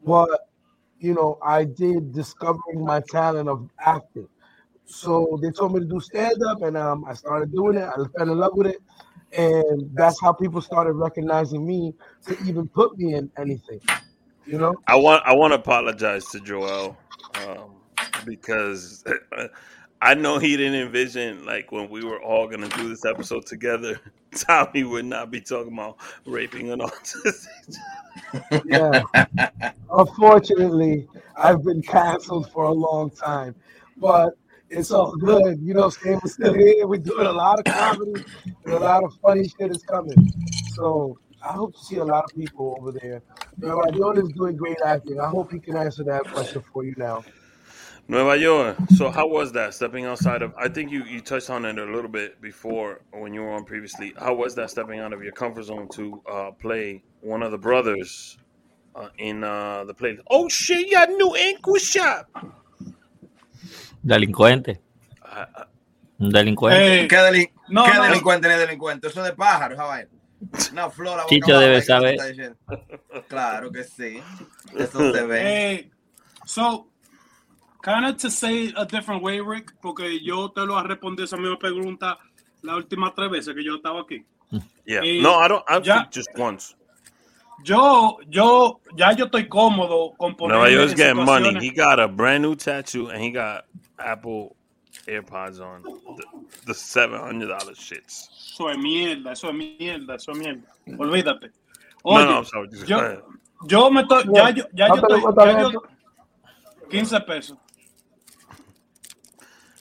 what 0.00 0.40
you 1.04 1.12
know, 1.12 1.38
I 1.42 1.64
did 1.64 2.12
discovering 2.12 2.82
my 2.82 3.00
talent 3.00 3.48
of 3.48 3.68
acting. 3.78 4.28
So 4.86 5.38
they 5.42 5.50
told 5.50 5.74
me 5.74 5.80
to 5.80 5.86
do 5.86 6.00
stand 6.00 6.42
up, 6.48 6.62
and 6.62 6.76
um, 6.76 7.04
I 7.06 7.12
started 7.12 7.52
doing 7.52 7.76
it. 7.76 7.84
I 7.84 7.96
fell 8.16 8.30
in 8.30 8.38
love 8.38 8.52
with 8.54 8.68
it, 8.68 8.78
and 9.36 9.90
that's 9.94 10.18
how 10.20 10.32
people 10.32 10.62
started 10.62 10.92
recognizing 10.94 11.66
me 11.66 11.94
to 12.26 12.38
even 12.44 12.68
put 12.68 12.96
me 12.96 13.14
in 13.14 13.30
anything. 13.38 13.80
You 14.46 14.58
know, 14.58 14.74
I 14.86 14.96
want 14.96 15.22
I 15.26 15.34
want 15.34 15.52
to 15.52 15.56
apologize 15.56 16.24
to 16.30 16.40
Joel 16.40 16.96
um, 17.34 17.76
because 18.24 19.04
I 20.04 20.12
know 20.12 20.38
he 20.38 20.54
didn't 20.54 20.74
envision 20.74 21.46
like 21.46 21.72
when 21.72 21.88
we 21.88 22.04
were 22.04 22.22
all 22.22 22.46
gonna 22.46 22.68
do 22.68 22.90
this 22.90 23.06
episode 23.06 23.46
together. 23.46 23.98
Tommy 24.32 24.84
would 24.84 25.06
not 25.06 25.30
be 25.30 25.40
talking 25.40 25.72
about 25.72 25.96
raping 26.26 26.70
an 26.70 26.80
autistic. 26.80 27.76
yeah. 28.66 29.02
Unfortunately, 29.90 31.08
I've 31.38 31.64
been 31.64 31.80
canceled 31.80 32.52
for 32.52 32.64
a 32.64 32.70
long 32.70 33.12
time, 33.12 33.54
but 33.96 34.34
it's 34.68 34.90
all 34.90 35.16
good. 35.16 35.58
You 35.62 35.72
know, 35.72 35.88
Stan 35.88 36.20
was 36.22 36.34
still 36.34 36.52
here. 36.52 36.86
We're 36.86 37.00
doing 37.00 37.26
a 37.26 37.32
lot 37.32 37.60
of 37.60 37.64
comedy, 37.64 38.26
and 38.66 38.74
a 38.74 38.78
lot 38.78 39.04
of 39.04 39.14
funny 39.22 39.48
shit 39.48 39.70
is 39.70 39.84
coming. 39.84 40.30
So 40.74 41.18
I 41.42 41.52
hope 41.54 41.72
to 41.78 41.82
see 41.82 41.96
a 41.96 42.04
lot 42.04 42.24
of 42.24 42.36
people 42.36 42.76
over 42.78 42.92
there. 42.92 43.22
You 43.58 43.68
know, 43.68 44.12
is 44.12 44.28
doing 44.32 44.56
great 44.56 44.82
acting. 44.84 45.18
I 45.18 45.30
hope 45.30 45.50
he 45.50 45.60
can 45.60 45.78
answer 45.78 46.04
that 46.04 46.24
question 46.24 46.62
for 46.74 46.84
you 46.84 46.94
now. 46.98 47.24
Nueva 48.06 48.36
Yol. 48.36 48.76
So 48.96 49.10
how 49.10 49.26
was 49.26 49.52
that 49.52 49.72
stepping 49.74 50.04
outside 50.04 50.42
of? 50.42 50.52
I 50.58 50.68
think 50.68 50.90
you 50.90 51.04
you 51.04 51.20
touched 51.20 51.48
on 51.50 51.64
it 51.64 51.78
a 51.78 51.84
little 51.84 52.10
bit 52.10 52.40
before 52.40 53.00
when 53.12 53.32
you 53.32 53.42
were 53.42 53.52
on 53.52 53.64
previously. 53.64 54.12
How 54.18 54.34
was 54.34 54.54
that 54.56 54.70
stepping 54.70 55.00
out 55.00 55.12
of 55.12 55.22
your 55.22 55.32
comfort 55.32 55.64
zone 55.64 55.88
to 55.94 56.22
uh, 56.30 56.50
play 56.52 57.02
one 57.20 57.42
of 57.42 57.50
the 57.50 57.58
brothers 57.58 58.36
uh, 58.94 59.08
in 59.18 59.42
uh, 59.42 59.84
the 59.84 59.94
play? 59.94 60.18
Oh 60.28 60.48
shit! 60.48 60.88
Your 60.88 61.06
new 61.16 61.34
ankle 61.34 61.76
shop. 61.76 62.28
Delincuente. 64.04 64.80
Un 66.18 66.30
delincuente. 66.30 66.76
Hey, 66.76 67.08
¿Qué, 67.08 67.16
delin- 67.16 67.50
no, 67.68 67.84
qué 67.84 67.94
no, 67.94 68.04
delincuente 68.04 68.48
ni 68.48 68.54
delincuente? 68.54 69.08
Eso 69.08 69.22
de 69.22 69.32
pájaro, 69.32 69.74
esa 69.74 69.84
vaina. 69.84 70.10
Una 70.72 70.90
flor 70.90 71.20
a 71.20 71.26
Chicho 71.26 71.58
debe 71.58 71.80
saber. 71.80 72.16
tú 72.16 72.22
estás 72.22 72.36
diciendo. 72.36 72.58
Claro 73.28 73.72
que 73.72 73.82
sí. 73.82 74.22
Eso 74.76 75.12
se 75.12 75.22
ve. 75.24 75.40
Hey, 75.42 75.90
so, 76.44 76.90
kind 77.84 78.06
of 78.06 78.16
to 78.16 78.30
say 78.30 78.72
a 78.76 78.84
different 78.86 79.22
way, 79.22 79.40
Rick, 79.40 79.72
porque 79.82 80.18
yo 80.22 80.48
te 80.48 80.64
lo 80.64 80.82
respondí 80.82 81.22
esa 81.24 81.36
misma 81.36 81.58
pregunta 81.58 82.18
la 82.62 82.76
última 82.76 83.12
tres 83.14 83.30
veces 83.30 83.54
que 83.54 83.62
yo 83.62 83.74
estaba 83.76 84.00
aquí. 84.00 84.24
yeah. 84.86 85.02
Eh, 85.04 85.20
no, 85.22 85.38
I 85.38 85.48
don't. 85.48 85.62
I 85.68 85.80
ya- 85.82 86.08
just 86.10 86.30
once. 86.38 86.74
Yo, 87.62 88.18
yo, 88.28 88.80
ya 88.96 89.12
yo 89.12 89.26
estoy 89.26 89.48
cómodo 89.48 90.12
con 90.16 90.34
Nueva 90.38 90.64
ponerme 90.64 90.72
York's 90.72 90.92
en 90.92 90.96
getting 90.96 91.24
money. 91.24 91.60
He 91.60 91.70
got 91.70 92.00
a 92.00 92.08
brand 92.08 92.42
new 92.42 92.56
tattoo 92.56 93.08
and 93.10 93.22
he 93.22 93.30
got 93.30 93.64
Apple 93.98 94.56
AirPods 95.06 95.60
on. 95.60 95.82
The, 95.82 96.24
the 96.66 96.74
seven 96.74 97.20
hundred 97.20 97.48
dollar 97.48 97.74
shits. 97.74 98.28
Eso 98.54 98.68
es 98.70 98.78
mierda, 98.78 99.32
eso 99.32 99.48
es 99.50 99.54
mierda, 99.54 100.14
eso 100.16 100.32
es 100.32 100.38
mierda. 100.38 100.62
Olvídate. 100.98 101.50
no, 102.04 102.10
Oye, 102.12 102.24
no, 102.24 102.36
I'm 102.38 102.44
sorry. 102.44 102.68
Yo- 102.86 103.22
yo 103.66 103.90
me 103.90 104.00
estoy, 104.02 104.24
ya 104.34 104.50
yo, 104.50 104.64
ya 104.74 104.88
yo 104.88 104.94
¿Cuánto 105.00 105.08
le 105.08 105.18
estoy, 105.18 105.46
ya 105.46 105.60
yo- 105.62 105.68
eso? 105.70 105.82
15 106.90 107.20
pesos. 107.20 107.58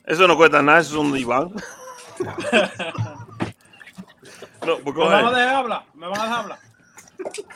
Eso 0.06 0.28
no 0.28 0.36
cuesta 0.36 0.62
nada, 0.62 0.80
eso 0.80 0.96
es 0.96 0.98
un 0.98 1.14
diván. 1.14 1.54
no, 4.66 4.78
but 4.80 4.86
Me 4.86 4.92
go 4.92 5.06
van 5.06 5.26
a 5.26 5.32
dejar 5.32 5.56
hablar, 5.56 5.84
me 5.94 6.08
van 6.08 6.20
a 6.20 6.24
dejar 6.24 6.40
hablar. 6.40 6.60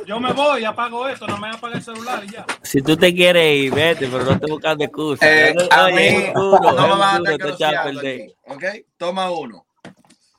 Yo 0.06 0.20
me 0.20 0.32
voy, 0.32 0.64
apago 0.64 1.08
esto, 1.10 1.28
no 1.28 1.38
me 1.38 1.50
apaga 1.50 1.76
el 1.76 1.84
celular 1.84 2.24
y 2.24 2.30
ya. 2.30 2.46
Si 2.62 2.82
tú 2.82 2.96
te 2.96 3.14
quieres 3.14 3.58
ir, 3.58 3.74
vete, 3.74 4.08
pero 4.08 4.24
no 4.24 4.40
te 4.40 4.50
buscando 4.50 4.86
excusas. 4.86 5.28
Eh, 5.28 5.54
a 5.72 5.88
mí 5.88 6.32
duro, 6.34 6.72
no 6.72 6.88
me 6.88 6.96
van 6.96 7.28
a 7.28 7.32
estar 7.32 7.88
¿ok? 8.48 8.64
Toma 8.98 9.30
uno, 9.30 9.66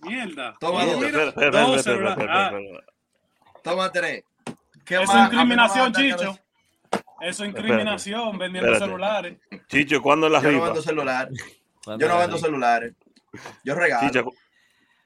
Mierda. 0.01 0.57
Toma 0.59 0.87
dos. 0.87 1.83
Celulares. 1.83 2.83
toma 3.63 3.93
tres. 3.93 4.25
¿Qué 4.85 5.03
Eso 5.03 5.13
es 5.13 5.25
incriminación, 5.25 5.93
Chicho. 5.93 6.39
Eso 7.21 7.45
es 7.45 7.51
incriminación, 7.51 8.39
vendiendo 8.39 8.79
celulares. 8.79 9.37
Chicho, 9.69 10.01
¿cuándo 10.01 10.29
la 10.29 10.41
Yo 10.41 10.45
no 10.45 10.51
rifa? 10.53 10.65
vendo 10.67 10.83
celulares. 10.83 11.58
Cuando 11.89 12.05
Yo 12.05 12.13
no 12.13 12.19
vendo 12.19 12.37
celulares. 12.37 12.95
Yo 13.65 13.75
regalo. 13.75 14.07
Chicho, 14.07 14.25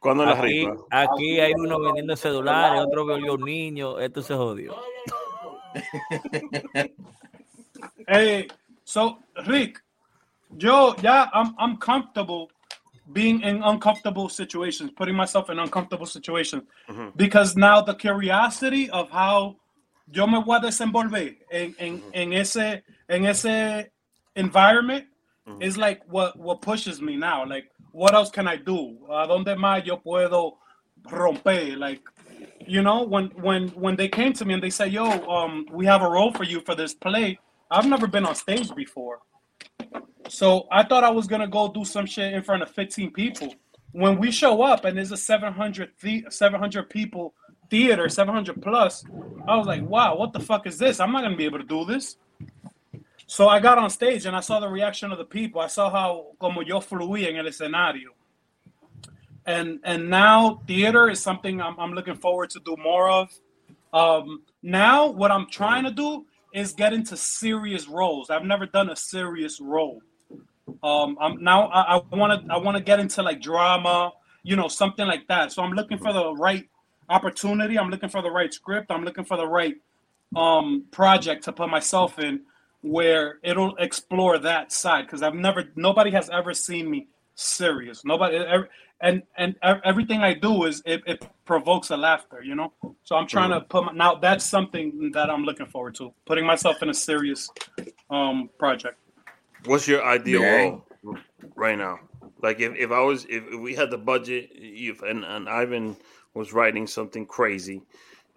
¿cuándo 0.00 0.24
es 0.24 0.30
la 0.30 0.34
Aquí, 0.34 0.68
aquí 0.90 1.38
hay 1.38 1.52
uno 1.52 1.78
vendiendo 1.78 2.16
celulares, 2.16 2.80
otro 2.80 3.06
violó 3.06 3.34
un 3.34 3.44
niño, 3.44 4.00
esto 4.00 4.20
se 4.20 4.34
jodió. 4.34 4.74
Hey, 8.08 8.48
so 8.84 9.18
Rick, 9.46 9.80
yo, 10.56 10.94
yeah, 10.96 11.30
I'm 11.32 11.54
I'm 11.56 11.76
comfortable 11.76 12.48
being 13.12 13.40
in 13.42 13.62
uncomfortable 13.62 14.28
situations, 14.28 14.90
putting 14.96 15.14
myself 15.14 15.50
in 15.50 15.58
uncomfortable 15.60 16.06
situations, 16.06 16.64
Mhm. 16.88 17.12
because 17.16 17.56
now 17.56 17.80
the 17.80 17.94
curiosity 17.94 18.90
of 18.90 19.08
how 19.08 19.56
yo 20.10 20.26
me 20.26 20.42
voy 20.42 20.56
a 20.56 20.60
desenvolver 20.60 21.36
en, 21.50 21.76
en, 21.78 22.02
en 22.12 22.32
ese 22.32 22.82
en 23.08 23.24
ese 23.26 23.92
environment 24.34 25.06
Mhm. 25.46 25.62
is 25.62 25.76
like 25.76 26.00
what 26.06 26.38
what 26.38 26.62
pushes 26.62 27.00
me 27.02 27.16
now. 27.16 27.44
Like, 27.44 27.70
what 27.92 28.14
else 28.14 28.30
can 28.30 28.46
I 28.46 28.56
do? 28.56 28.96
¿A 29.10 29.26
dónde 29.26 29.56
más 29.56 29.84
yo 29.84 29.96
puedo 29.96 30.58
romper? 31.10 31.76
Like, 31.76 32.02
you 32.66 32.82
know, 32.82 33.02
when 33.02 33.26
when 33.40 33.68
when 33.70 33.96
they 33.96 34.08
came 34.08 34.32
to 34.34 34.44
me 34.44 34.54
and 34.54 34.62
they 34.62 34.70
said, 34.70 34.92
"Yo, 34.92 35.04
um, 35.28 35.66
we 35.72 35.84
have 35.86 36.02
a 36.02 36.08
role 36.08 36.32
for 36.32 36.44
you 36.44 36.60
for 36.60 36.74
this 36.76 36.94
play," 36.94 37.38
I've 37.70 37.86
never 37.88 38.06
been 38.06 38.24
on 38.24 38.34
stage 38.36 38.72
before, 38.74 39.20
so 40.28 40.66
I 40.70 40.84
thought 40.84 41.02
I 41.04 41.10
was 41.10 41.26
gonna 41.26 41.48
go 41.48 41.68
do 41.68 41.84
some 41.84 42.06
shit 42.06 42.32
in 42.32 42.42
front 42.42 42.62
of 42.62 42.70
15 42.70 43.10
people. 43.12 43.54
When 43.92 44.18
we 44.18 44.30
show 44.30 44.62
up 44.62 44.84
and 44.84 44.96
there's 44.96 45.12
a 45.12 45.16
700 45.16 45.90
the- 46.00 46.24
700 46.30 46.88
people 46.88 47.34
theater, 47.68 48.08
700 48.08 48.62
plus, 48.62 49.04
I 49.46 49.56
was 49.56 49.66
like, 49.66 49.82
"Wow, 49.82 50.16
what 50.16 50.32
the 50.32 50.40
fuck 50.40 50.66
is 50.66 50.78
this? 50.78 51.00
I'm 51.00 51.10
not 51.12 51.22
gonna 51.22 51.36
be 51.36 51.44
able 51.46 51.58
to 51.58 51.64
do 51.64 51.84
this." 51.84 52.16
So 53.32 53.48
I 53.48 53.60
got 53.60 53.78
on 53.78 53.88
stage 53.88 54.26
and 54.26 54.36
I 54.36 54.40
saw 54.40 54.60
the 54.60 54.68
reaction 54.68 55.10
of 55.10 55.16
the 55.16 55.24
people. 55.24 55.62
I 55.62 55.66
saw 55.66 55.88
how 55.88 56.36
como 56.38 56.60
yo 56.60 56.80
fluí 56.80 57.26
en 57.26 57.38
el 57.38 57.46
escenario. 57.46 58.10
And 59.46 59.80
and 59.84 60.10
now 60.10 60.60
theater 60.66 61.08
is 61.08 61.22
something 61.22 61.58
I'm, 61.58 61.74
I'm 61.80 61.94
looking 61.94 62.14
forward 62.14 62.50
to 62.50 62.60
do 62.60 62.76
more 62.76 63.08
of. 63.08 63.32
Um, 63.94 64.42
now 64.62 65.06
what 65.06 65.30
I'm 65.30 65.46
trying 65.48 65.84
to 65.84 65.90
do 65.90 66.26
is 66.52 66.74
get 66.74 66.92
into 66.92 67.16
serious 67.16 67.88
roles. 67.88 68.28
I've 68.28 68.44
never 68.44 68.66
done 68.66 68.90
a 68.90 68.96
serious 68.96 69.62
role. 69.62 70.02
Um, 70.82 71.16
I'm 71.18 71.42
now 71.42 71.68
I 71.68 72.02
want 72.14 72.44
to 72.46 72.52
I 72.52 72.58
want 72.58 72.76
to 72.76 72.82
get 72.82 73.00
into 73.00 73.22
like 73.22 73.40
drama, 73.40 74.12
you 74.42 74.56
know, 74.56 74.68
something 74.68 75.06
like 75.06 75.26
that. 75.28 75.52
So 75.52 75.62
I'm 75.62 75.72
looking 75.72 75.96
for 75.96 76.12
the 76.12 76.34
right 76.34 76.68
opportunity. 77.08 77.78
I'm 77.78 77.88
looking 77.88 78.10
for 78.10 78.20
the 78.20 78.30
right 78.30 78.52
script. 78.52 78.90
I'm 78.90 79.04
looking 79.04 79.24
for 79.24 79.38
the 79.38 79.48
right 79.48 79.76
um 80.36 80.84
project 80.90 81.44
to 81.44 81.52
put 81.52 81.70
myself 81.70 82.18
in 82.18 82.42
where 82.82 83.38
it'll 83.42 83.76
explore 83.76 84.38
that 84.38 84.72
side 84.72 85.06
because 85.06 85.22
I've 85.22 85.34
never 85.34 85.64
nobody 85.76 86.10
has 86.10 86.28
ever 86.30 86.52
seen 86.52 86.90
me 86.90 87.08
serious. 87.34 88.04
Nobody 88.04 88.36
ever, 88.36 88.68
and 89.00 89.22
and 89.36 89.56
everything 89.84 90.20
I 90.20 90.34
do 90.34 90.64
is 90.64 90.82
it, 90.84 91.02
it 91.06 91.26
provokes 91.44 91.90
a 91.90 91.96
laughter, 91.96 92.42
you 92.42 92.54
know. 92.54 92.72
So 93.04 93.16
I'm 93.16 93.26
trying 93.26 93.50
to 93.50 93.60
put 93.60 93.84
my, 93.84 93.92
now 93.92 94.16
that's 94.16 94.44
something 94.44 95.10
that 95.14 95.30
I'm 95.30 95.44
looking 95.44 95.66
forward 95.66 95.94
to 95.96 96.12
putting 96.26 96.44
myself 96.46 96.82
in 96.82 96.90
a 96.90 96.94
serious 96.94 97.50
um 98.10 98.50
project. 98.58 98.98
What's 99.64 99.86
your 99.86 100.04
ideal 100.04 100.42
Yeah. 100.42 100.52
role 100.52 100.84
right 101.56 101.78
now? 101.78 102.00
Like 102.42 102.60
if, 102.60 102.74
if 102.76 102.90
I 102.90 103.00
was 103.00 103.24
if, 103.26 103.44
if 103.48 103.60
we 103.60 103.74
had 103.74 103.90
the 103.90 103.98
budget 103.98 104.50
if 104.52 105.02
and, 105.02 105.24
and 105.24 105.48
Ivan 105.48 105.96
was 106.34 106.52
writing 106.52 106.86
something 106.88 107.26
crazy, 107.26 107.82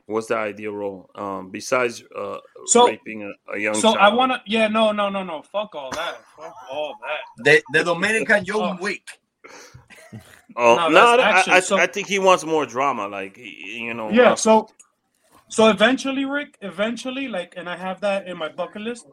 what's 0.07 0.27
the 0.27 0.37
ideal 0.37 0.71
role? 0.73 1.09
Um 1.15 1.49
besides 1.51 2.03
uh 2.15 2.37
So- 2.65 2.87
raping 2.87 3.23
a, 3.23 3.53
a 3.53 3.57
young 3.59 3.73
So 3.75 3.93
child. 3.93 3.97
I 3.97 4.09
want 4.13 4.31
to 4.33 4.41
yeah 4.45 4.67
no 4.67 4.91
no 4.91 5.09
no 5.09 5.23
no 5.23 5.41
fuck 5.41 5.73
all 5.75 5.91
that 5.91 6.17
fuck 6.37 6.53
all 6.71 6.95
that. 7.01 7.43
De, 7.43 7.61
de 7.73 7.83
Dominican 7.83 8.43
John 8.45 8.77
Oh. 8.79 8.83
Wick. 8.83 9.07
Oh, 10.57 10.75
No, 10.75 10.87
no, 10.89 11.17
that's 11.17 11.47
I, 11.47 11.55
I, 11.57 11.59
so- 11.59 11.77
I 11.77 11.87
think 11.87 12.07
he 12.07 12.19
wants 12.19 12.45
more 12.45 12.65
drama. 12.65 13.07
Like 13.07 13.37
you 13.37 13.93
know, 13.93 14.09
Yeah, 14.09 14.31
uh, 14.33 14.35
so 14.35 14.69
so 15.47 15.67
eventually, 15.69 16.25
Rick, 16.25 16.57
eventually, 16.61 17.27
like, 17.27 17.53
and 17.55 17.69
I 17.69 17.75
have 17.77 18.01
that 18.01 18.27
in 18.27 18.35
my 18.37 18.49
bucket 18.49 18.81
list. 18.81 19.05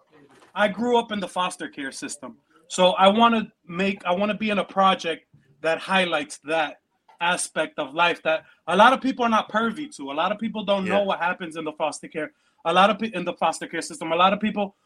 I 0.55 0.66
grew 0.68 0.96
up 0.98 1.12
in 1.12 1.20
the 1.20 1.28
foster 1.28 1.68
care 1.68 1.92
system, 1.92 2.37
so 2.68 2.92
I 2.92 3.09
want 3.09 3.35
to 3.35 3.50
make, 3.66 4.02
I 4.07 4.12
want 4.12 4.31
to 4.33 4.38
be 4.38 4.50
in 4.50 4.59
a 4.59 4.64
project 4.64 5.26
that 5.62 5.78
highlights 5.78 6.38
that 6.44 6.81
aspect 7.22 7.78
of 7.78 7.94
life 7.94 8.22
that 8.24 8.44
a 8.66 8.76
lot 8.76 8.92
of 8.92 9.00
people 9.00 9.24
are 9.24 9.28
not 9.28 9.48
privy 9.48 9.88
to. 9.88 10.11
A 10.11 10.12
lot 10.22 10.32
of 10.32 10.38
people 10.38 10.64
don't 10.64 10.85
know 10.85 11.02
what 11.04 11.20
happens 11.20 11.56
in 11.56 11.64
the 11.64 11.72
foster 11.72 12.08
care. 12.08 12.32
A 12.66 12.72
lot 12.72 12.90
of 12.90 12.98
people 12.98 13.18
in 13.18 13.24
the 13.24 13.32
foster 13.35 13.66
care 13.66 13.80
system. 13.82 14.12
A 14.12 14.16
lot 14.16 14.32
of 14.32 14.40
people 14.40 14.76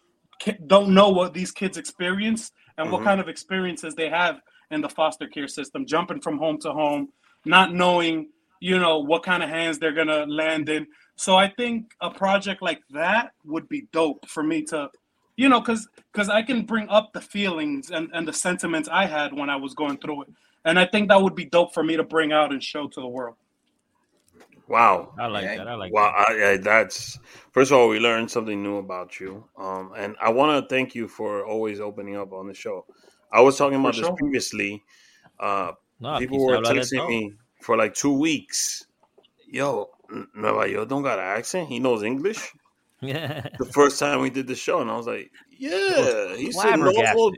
don't 0.67 0.91
know 0.91 1.09
what 1.09 1.33
these 1.35 1.51
kids 1.51 1.79
experience 1.79 2.53
and 2.79 2.93
what 2.93 3.01
Mhm. 3.01 3.05
kind 3.05 3.21
of 3.21 3.29
experiences 3.29 3.95
they 3.95 4.11
have 4.11 4.41
in 4.71 4.81
the 4.81 4.89
foster 4.89 5.27
care 5.27 5.49
system, 5.49 5.87
jumping 5.87 6.21
from 6.21 6.39
home 6.39 6.59
to 6.59 6.73
home, 6.73 7.09
not 7.45 7.73
knowing, 7.73 8.29
you 8.61 8.79
know, 8.79 8.99
what 8.99 9.23
kind 9.23 9.43
of 9.43 9.49
hands 9.49 9.79
they're 9.79 9.93
gonna 9.93 10.27
land 10.27 10.69
in. 10.69 10.87
So 11.17 11.37
I 11.37 11.49
think 11.49 11.95
a 12.01 12.11
project 12.11 12.61
like 12.61 12.83
that 12.91 13.33
would 13.45 13.69
be 13.69 13.89
dope 13.93 14.29
for 14.29 14.43
me 14.43 14.63
to 14.65 14.91
you 15.39 15.51
know, 15.51 15.61
because 15.61 15.87
because 16.11 16.31
I 16.31 16.43
can 16.43 16.65
bring 16.65 16.89
up 16.89 17.13
the 17.13 17.21
feelings 17.21 17.91
and 17.91 18.09
and 18.15 18.27
the 18.27 18.33
sentiments 18.33 18.89
I 18.91 19.05
had 19.05 19.35
when 19.35 19.51
I 19.51 19.57
was 19.57 19.75
going 19.75 19.99
through 19.99 20.23
it, 20.23 20.29
and 20.67 20.79
I 20.79 20.85
think 20.85 21.09
that 21.09 21.23
would 21.23 21.35
be 21.35 21.47
dope 21.47 21.73
for 21.73 21.83
me 21.83 21.97
to 21.97 22.03
bring 22.05 22.31
out 22.33 22.53
and 22.53 22.63
show 22.63 22.87
to 22.89 23.01
the 23.01 23.09
world. 23.09 23.37
Wow. 24.69 25.15
I 25.19 25.27
like 25.27 25.45
Yeah. 25.45 25.57
that. 25.59 25.69
I 25.69 25.75
like 25.77 25.93
Wow, 25.93 26.13
that. 26.29 26.29
I, 26.37 26.51
I, 26.53 26.57
that's 26.59 27.19
first 27.53 27.71
of 27.71 27.79
all, 27.79 27.89
we 27.89 28.01
learned 28.01 28.31
something 28.31 28.63
new 28.63 28.77
about 28.79 29.21
you, 29.21 29.45
um, 29.57 29.93
and 29.97 30.17
I 30.21 30.31
want 30.31 30.51
to 30.63 30.69
thank 30.75 30.95
you 30.95 31.07
for 31.09 31.47
always 31.47 31.81
opening 31.81 32.17
up 32.17 32.33
on 32.33 32.49
the 32.49 32.55
show. 32.55 32.85
I 33.33 33.41
was 33.41 33.57
talking 33.57 33.79
about 33.79 33.95
For 33.95 34.01
this 34.01 34.09
sure. 34.09 34.17
previously. 34.17 34.83
Uh, 35.39 35.73
No, 36.01 36.19
people 36.19 36.45
were 36.45 36.55
habla 36.57 36.75
de 36.75 36.81
texting 36.81 37.09
me 37.09 37.33
for 37.63 37.77
like 37.77 37.95
two 37.95 38.13
weeks. 38.13 38.87
Yo, 39.49 39.91
N- 40.13 40.27
Nueva 40.35 40.67
Yol 40.67 40.87
don't 40.89 41.03
got 41.03 41.19
an 41.19 41.25
accent. 41.25 41.69
He 41.69 41.79
knows 41.79 42.03
English. 42.03 42.53
Yeah. 43.01 43.47
The 43.59 43.67
first 43.67 43.99
time 44.01 44.21
we 44.21 44.31
did 44.31 44.47
the 44.47 44.57
show, 44.57 44.81
and 44.81 44.91
I 44.91 44.97
was 44.97 45.07
like, 45.07 45.31
yeah, 45.51 46.35
he's 46.37 46.57
a 46.57 46.61
flabbergasted. 46.63 47.15
normal. 47.17 47.33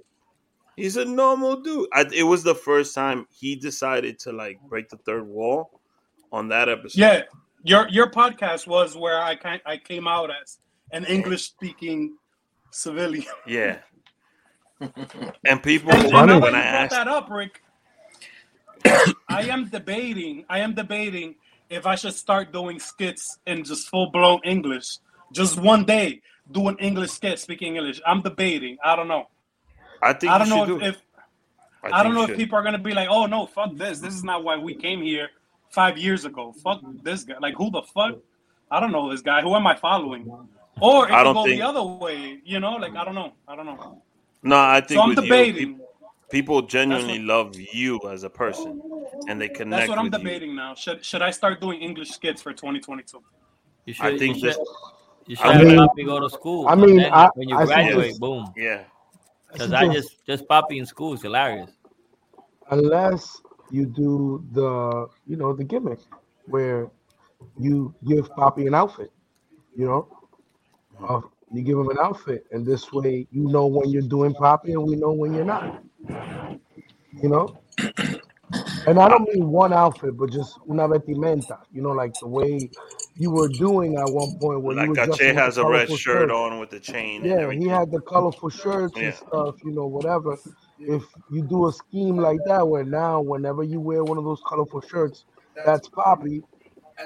He's 0.78 0.96
a 0.96 1.04
normal 1.04 1.60
dude. 1.60 1.88
I, 1.92 2.04
it 2.14 2.22
was 2.22 2.42
the 2.42 2.54
first 2.54 2.94
time 2.94 3.26
he 3.30 3.56
decided 3.56 4.18
to 4.20 4.32
like 4.32 4.60
break 4.68 4.88
the 4.88 4.96
third 4.98 5.26
wall 5.26 5.80
on 6.32 6.48
that 6.48 6.68
episode. 6.68 7.00
Yeah, 7.00 7.22
your 7.64 7.88
your 7.88 8.10
podcast 8.10 8.66
was 8.66 8.96
where 8.96 9.20
I 9.20 9.34
kind 9.34 9.60
I 9.66 9.76
came 9.76 10.06
out 10.06 10.30
as 10.30 10.58
an 10.92 11.04
English 11.06 11.42
speaking 11.44 12.16
civilian. 12.70 13.26
Yeah. 13.46 13.78
And 15.44 15.60
people, 15.60 15.90
And, 15.90 16.30
and 16.30 16.40
when 16.40 16.54
I 16.54 16.62
asked, 16.62 16.92
that 16.92 17.08
up, 17.08 17.28
Rick, 17.28 17.62
I 19.28 19.42
am 19.48 19.68
debating. 19.68 20.44
I 20.48 20.60
am 20.60 20.74
debating 20.74 21.34
if 21.68 21.84
I 21.84 21.96
should 21.96 22.14
start 22.14 22.52
doing 22.52 22.78
skits 22.78 23.38
in 23.46 23.64
just 23.64 23.88
full 23.88 24.10
blown 24.12 24.40
English, 24.44 24.98
just 25.32 25.58
one 25.58 25.84
day 25.84 26.22
do 26.52 26.68
an 26.68 26.76
English 26.78 27.10
skit 27.10 27.40
speaking 27.40 27.74
English. 27.74 28.00
I'm 28.06 28.22
debating. 28.22 28.78
I 28.84 28.94
don't 28.94 29.08
know. 29.08 29.26
I 30.02 30.12
think 30.12 30.32
I 30.32 30.38
don't 30.38 30.48
you 30.48 30.54
know 30.54 30.62
if, 30.62 30.68
do 30.68 30.80
if 30.86 31.02
I, 31.92 32.02
don't 32.02 32.14
know 32.14 32.26
you 32.26 32.32
if 32.32 32.38
people 32.38 32.58
are 32.58 32.62
gonna 32.62 32.78
be 32.78 32.92
like, 32.92 33.08
oh 33.10 33.26
no, 33.26 33.46
fuck 33.46 33.74
this. 33.74 34.00
This 34.00 34.14
is 34.14 34.24
not 34.24 34.44
why 34.44 34.56
we 34.56 34.74
came 34.74 35.00
here 35.02 35.28
five 35.70 35.96
years 35.98 36.24
ago. 36.24 36.52
Fuck 36.64 36.80
this 37.02 37.24
guy. 37.24 37.34
Like 37.40 37.54
who 37.56 37.70
the 37.70 37.82
fuck? 37.82 38.16
I 38.70 38.80
don't 38.80 38.92
know 38.92 39.10
this 39.10 39.20
guy. 39.22 39.40
Who 39.42 39.54
am 39.54 39.66
I 39.66 39.74
following? 39.76 40.30
Or 40.80 41.06
it 41.08 41.12
I 41.12 41.18
could 41.18 41.24
don't 41.24 41.34
go 41.34 41.44
think- 41.44 41.60
the 41.60 41.66
other 41.66 41.82
way. 41.82 42.40
You 42.44 42.60
know, 42.60 42.72
like 42.76 42.94
I 42.96 43.04
don't 43.04 43.14
know. 43.14 43.32
I 43.46 43.56
don't 43.56 43.66
know. 43.66 44.02
No, 44.42 44.56
I 44.58 44.80
think 44.80 44.98
So 44.98 45.02
I'm 45.02 45.08
with 45.10 45.18
you, 45.18 45.22
debating. 45.24 45.74
peop- 45.78 45.84
people 46.30 46.62
genuinely 46.62 47.18
what- 47.18 47.26
love 47.26 47.56
you 47.56 48.00
as 48.10 48.22
a 48.24 48.30
person, 48.30 48.80
and 49.28 49.40
they 49.40 49.48
connect 49.48 49.80
That's 49.80 49.88
what 49.88 49.98
I'm 49.98 50.04
with 50.04 50.12
you. 50.14 50.18
debating 50.18 50.54
now. 50.54 50.74
Should 50.74 51.04
should 51.04 51.22
I 51.22 51.30
start 51.32 51.60
doing 51.60 51.80
English 51.80 52.10
skits 52.10 52.40
for 52.42 52.52
2022? 52.52 53.22
You 53.86 53.94
should, 53.94 54.04
I 54.06 54.18
think 54.18 54.36
you 54.36 54.40
should, 54.42 54.50
this- 54.50 54.68
you 55.26 55.36
should 55.36 55.46
I 55.46 55.52
have 55.54 55.66
mean- 55.66 55.76
Poppy 55.78 56.04
go 56.04 56.20
to 56.20 56.28
school. 56.30 56.68
I 56.68 56.74
mean, 56.74 56.96
then 56.96 57.12
I- 57.12 57.30
when 57.34 57.48
you 57.48 57.56
I 57.56 57.64
graduate, 57.66 58.00
suggest- 58.14 58.20
boom. 58.20 58.52
Yeah, 58.56 58.84
Because 59.52 59.72
I 59.72 59.88
just 59.88 60.24
just 60.26 60.48
Poppy 60.48 60.78
in 60.78 60.86
school 60.86 61.14
is 61.14 61.22
hilarious. 61.22 61.70
unless 62.70 63.40
you 63.70 63.86
do 63.86 64.44
the 64.52 65.08
you 65.26 65.36
know 65.36 65.52
the 65.52 65.64
gimmick 65.64 66.00
where 66.46 66.90
you 67.58 67.94
give 68.06 68.30
Poppy 68.34 68.66
an 68.66 68.74
outfit, 68.74 69.12
you 69.76 69.86
know, 69.86 70.08
uh, 71.08 71.20
you 71.52 71.62
give 71.62 71.78
him 71.78 71.88
an 71.90 71.98
outfit, 72.00 72.46
and 72.52 72.66
this 72.66 72.92
way 72.92 73.26
you 73.30 73.48
know 73.48 73.66
when 73.66 73.90
you're 73.90 74.02
doing 74.02 74.34
Poppy, 74.34 74.72
and 74.72 74.84
we 74.84 74.96
know 74.96 75.12
when 75.12 75.34
you're 75.34 75.44
not, 75.44 75.82
you 77.22 77.28
know. 77.28 77.58
And 78.86 78.98
I 78.98 79.08
don't 79.08 79.28
mean 79.34 79.48
one 79.48 79.72
outfit, 79.72 80.16
but 80.16 80.30
just 80.30 80.58
una 80.70 80.88
vestimenta, 80.88 81.58
you 81.72 81.82
know, 81.82 81.90
like 81.90 82.18
the 82.20 82.26
way 82.26 82.70
you 83.16 83.30
were 83.30 83.48
doing 83.48 83.96
at 83.96 84.10
one 84.10 84.38
point 84.38 84.62
where 84.62 84.76
like 84.76 84.94
Gache 84.94 85.34
has 85.34 85.58
a 85.58 85.64
red 85.64 85.88
shirt 85.90 85.98
shirt. 85.98 86.30
on 86.30 86.58
with 86.58 86.70
the 86.70 86.80
chain. 86.80 87.24
Yeah, 87.24 87.50
he 87.52 87.66
had 87.66 87.90
the 87.90 88.00
colorful 88.00 88.48
shirts 88.48 88.96
Yeah. 88.96 89.06
and 89.06 89.14
stuff, 89.14 89.56
you 89.64 89.72
know, 89.72 89.86
whatever. 89.86 90.38
If 90.78 91.02
you 91.30 91.42
do 91.42 91.66
a 91.66 91.72
scheme 91.72 92.16
like 92.16 92.38
that, 92.46 92.66
where 92.66 92.84
now 92.84 93.20
whenever 93.20 93.62
you 93.64 93.80
wear 93.80 94.04
one 94.04 94.16
of 94.16 94.24
those 94.24 94.40
colorful 94.46 94.80
shirts, 94.80 95.24
that's 95.66 95.88
Poppy. 95.88 96.42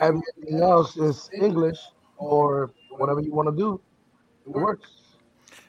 Everything 0.00 0.61
else 0.61 0.96
is 0.96 1.28
English 1.35 1.78
or 2.16 2.70
whatever 2.90 3.20
you 3.20 3.33
want 3.33 3.48
to 3.48 3.57
do. 3.57 3.81
It 4.46 4.50
works. 4.50 4.90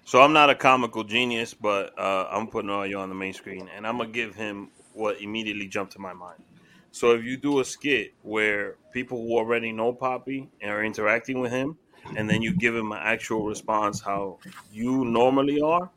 So 0.05 0.21
I'm 0.21 0.33
not 0.33 0.49
a 0.49 0.55
comical 0.55 1.03
genius, 1.03 1.53
but 1.53 1.97
uh, 1.97 2.27
I'm 2.29 2.47
putting 2.47 2.69
all 2.69 2.85
you 2.85 2.99
on 2.99 3.07
the 3.09 3.15
main 3.15 3.33
screen, 3.33 3.69
and 3.73 3.87
I'm 3.87 3.97
gonna 3.97 4.09
give 4.09 4.35
him 4.35 4.69
what 4.93 5.21
immediately 5.21 5.67
jumped 5.67 5.93
to 5.93 5.99
my 5.99 6.13
mind. 6.13 6.41
So 6.91 7.11
if 7.15 7.23
you 7.23 7.37
do 7.37 7.59
a 7.59 7.65
skit 7.65 8.13
where 8.21 8.75
people 8.91 9.17
who 9.17 9.37
already 9.37 9.71
know 9.71 9.93
Poppy 9.93 10.49
and 10.61 10.71
are 10.71 10.83
interacting 10.83 11.39
with 11.39 11.51
him, 11.51 11.77
and 12.15 12.29
then 12.29 12.41
you 12.41 12.53
give 12.55 12.75
him 12.75 12.91
an 12.91 12.99
actual 13.01 13.45
response 13.45 14.01
how 14.01 14.37
you 14.71 15.05
normally 15.05 15.61
are, 15.61 15.89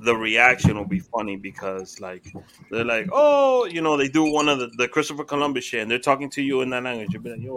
the 0.00 0.14
reaction 0.14 0.76
will 0.76 0.84
be 0.84 1.00
funny 1.00 1.36
because 1.36 2.00
like 2.00 2.24
they're 2.70 2.84
like, 2.84 3.08
oh, 3.12 3.64
you 3.66 3.80
know, 3.80 3.96
they 3.96 4.08
do 4.08 4.30
one 4.30 4.48
of 4.48 4.58
the, 4.58 4.68
the 4.76 4.88
Christopher 4.88 5.24
Columbus 5.24 5.64
shit, 5.64 5.80
and 5.80 5.90
they're 5.90 5.98
talking 5.98 6.30
to 6.30 6.42
you 6.42 6.60
in 6.60 6.70
that 6.70 6.82
language. 6.82 7.08
You'll 7.12 7.22
be 7.22 7.30
like, 7.30 7.42
yo, 7.42 7.54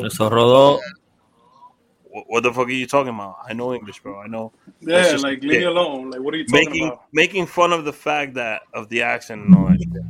what, 2.11 2.25
what 2.27 2.43
the 2.43 2.53
fuck 2.53 2.67
are 2.67 2.71
you 2.71 2.87
talking 2.87 3.13
about? 3.13 3.37
I 3.47 3.53
know 3.53 3.73
English, 3.73 4.01
bro. 4.01 4.19
I 4.19 4.27
know. 4.27 4.51
Yeah, 4.81 5.03
just 5.03 5.23
like 5.23 5.43
a 5.43 5.47
leave 5.47 5.59
me 5.59 5.65
alone. 5.65 6.11
Like 6.11 6.21
what 6.21 6.33
are 6.33 6.37
you 6.37 6.45
talking 6.45 6.69
making 6.69 6.87
about? 6.87 7.05
making 7.13 7.45
fun 7.47 7.73
of 7.73 7.85
the 7.85 7.93
fact 7.93 8.35
that 8.35 8.61
of 8.73 8.89
the 8.89 9.01
accent 9.01 9.45
and 9.45 9.55
all 9.55 9.67
that 9.67 9.79
shit. 9.79 10.03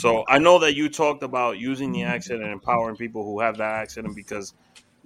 So 0.00 0.24
I 0.28 0.38
know 0.38 0.58
that 0.60 0.74
you 0.76 0.88
talked 0.88 1.22
about 1.22 1.58
using 1.58 1.90
the 1.92 2.04
accent 2.04 2.42
and 2.42 2.52
empowering 2.52 2.96
people 2.96 3.24
who 3.24 3.40
have 3.40 3.56
that 3.58 3.74
accent 3.82 4.14
because 4.14 4.54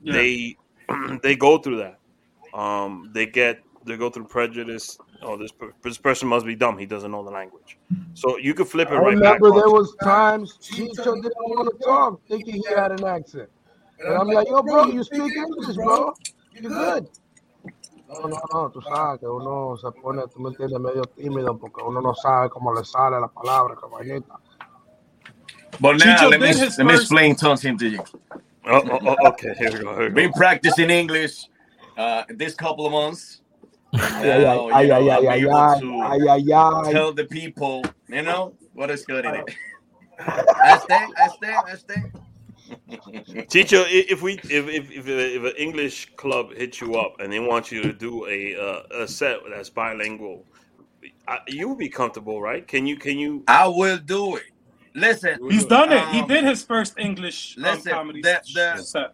Yeah. 0.02 0.12
they 0.14 0.56
they 1.22 1.36
go 1.36 1.58
through 1.58 1.78
that. 1.78 1.98
Um, 2.58 3.10
they 3.14 3.26
get 3.26 3.60
they 3.86 3.96
go 3.96 4.10
through 4.10 4.26
prejudice. 4.26 4.98
Oh, 5.22 5.36
this 5.38 5.52
this 5.82 5.98
person 5.98 6.28
must 6.28 6.44
be 6.44 6.54
dumb. 6.54 6.76
He 6.78 6.86
doesn't 6.86 7.10
know 7.10 7.24
the 7.24 7.30
language. 7.30 7.78
So 8.14 8.36
you 8.36 8.52
could 8.54 8.68
flip 8.68 8.88
it 8.90 8.94
I 8.94 8.98
right 8.98 9.18
back. 9.18 9.40
remember 9.40 9.50
there 9.60 9.70
was 9.70 9.94
times 10.02 10.58
Chicho 10.60 11.14
didn't 11.22 11.48
want 11.54 11.70
to 11.70 11.84
talk, 11.84 12.20
thinking 12.28 12.54
he 12.54 12.64
had 12.74 12.92
an 12.92 13.04
accent. 13.04 13.48
And 14.04 14.14
I'm 14.14 14.26
like, 14.28 14.48
yo, 14.48 14.62
bro, 14.62 14.86
you 14.86 15.02
speak 15.04 15.32
English, 15.32 15.76
bro. 15.76 16.12
You're 16.52 16.70
good. 16.70 17.08
No, 18.08 18.28
no, 18.28 18.38
no, 18.52 18.68
tú 18.70 18.82
sabes 18.82 19.20
que 19.20 19.26
uno 19.26 19.74
se 19.76 19.90
pone, 20.02 20.22
tú 20.28 20.40
me 20.40 20.50
entiendes, 20.50 20.78
medio 20.78 21.02
tímido 21.16 21.56
porque 21.56 21.82
uno 21.82 22.00
no 22.02 22.12
sabe 22.14 22.50
cómo 22.50 22.74
le 22.74 22.84
sale 22.84 23.18
la 23.18 23.28
palabra, 23.28 23.74
que 23.74 23.88
vainita. 23.88 24.38
But 25.80 25.98
now 25.98 26.28
Chicho 26.28 26.30
let 26.30 26.40
me 26.42 26.52
did 26.52 26.58
his 26.58 26.78
let 26.78 26.86
me 26.86 26.94
first- 26.94 27.02
explain 27.02 27.36
something 27.36 27.78
to 27.78 27.88
you. 27.88 28.04
Oh, 28.66 28.82
oh, 28.90 29.00
oh, 29.06 29.28
okay, 29.30 29.54
here 29.58 29.72
we 29.72 29.80
go. 29.80 29.94
Here 29.96 30.10
we 30.10 30.10
go. 30.10 30.14
Been 30.14 30.32
practicing 30.32 30.90
English 30.90 31.48
uh, 31.96 32.24
this 32.30 32.54
couple 32.54 32.86
of 32.86 32.92
months. 32.92 33.42
Ay, 34.12 34.44
Now, 34.44 34.68
ay, 34.72 34.82
you 34.82 34.88
ay, 34.88 34.90
know, 34.90 35.08
ay, 35.08 35.26
ay, 35.28 35.28
ay, 35.28 35.40
tell 36.84 37.12
the 37.12 37.24
people, 37.26 37.84
you 38.08 38.22
know, 38.22 38.54
what 38.74 38.90
is 38.90 39.04
good 39.04 39.26
in 39.26 39.34
it. 39.36 39.48
I 40.62 40.78
stay, 40.78 41.06
I 41.18 41.28
stay, 41.28 41.62
I 41.66 41.76
stay. 41.76 42.02
Teacher, 43.48 43.84
if 43.88 44.22
we 44.22 44.34
if 44.34 44.68
if 44.68 44.90
if, 44.90 45.08
if 45.08 45.44
an 45.44 45.52
English 45.58 46.12
club 46.16 46.52
hits 46.54 46.80
you 46.80 46.96
up 46.96 47.14
and 47.20 47.32
they 47.32 47.40
want 47.40 47.72
you 47.72 47.82
to 47.82 47.92
do 47.92 48.26
a 48.26 48.56
uh, 48.56 49.02
a 49.04 49.08
set 49.08 49.38
that's 49.50 49.70
bilingual, 49.70 50.46
I, 51.28 51.38
you 51.48 51.68
would 51.70 51.78
be 51.78 51.88
comfortable, 51.90 52.40
right? 52.42 52.66
Can 52.66 52.86
you 52.86 52.96
can 52.96 53.18
you? 53.18 53.44
I 53.48 53.66
will 53.68 53.98
do 53.98 54.36
it. 54.36 54.44
Listen, 54.94 55.38
He's 55.50 55.64
done 55.64 55.92
it. 55.92 56.06
He 56.08 56.20
Um, 56.20 56.28
did 56.28 56.44
his 56.44 56.62
first 56.62 56.98
English 56.98 57.56
um, 57.58 57.80
comedy 57.82 58.20
the- 58.20 58.40
the- 58.54 58.82
set. 58.82 59.12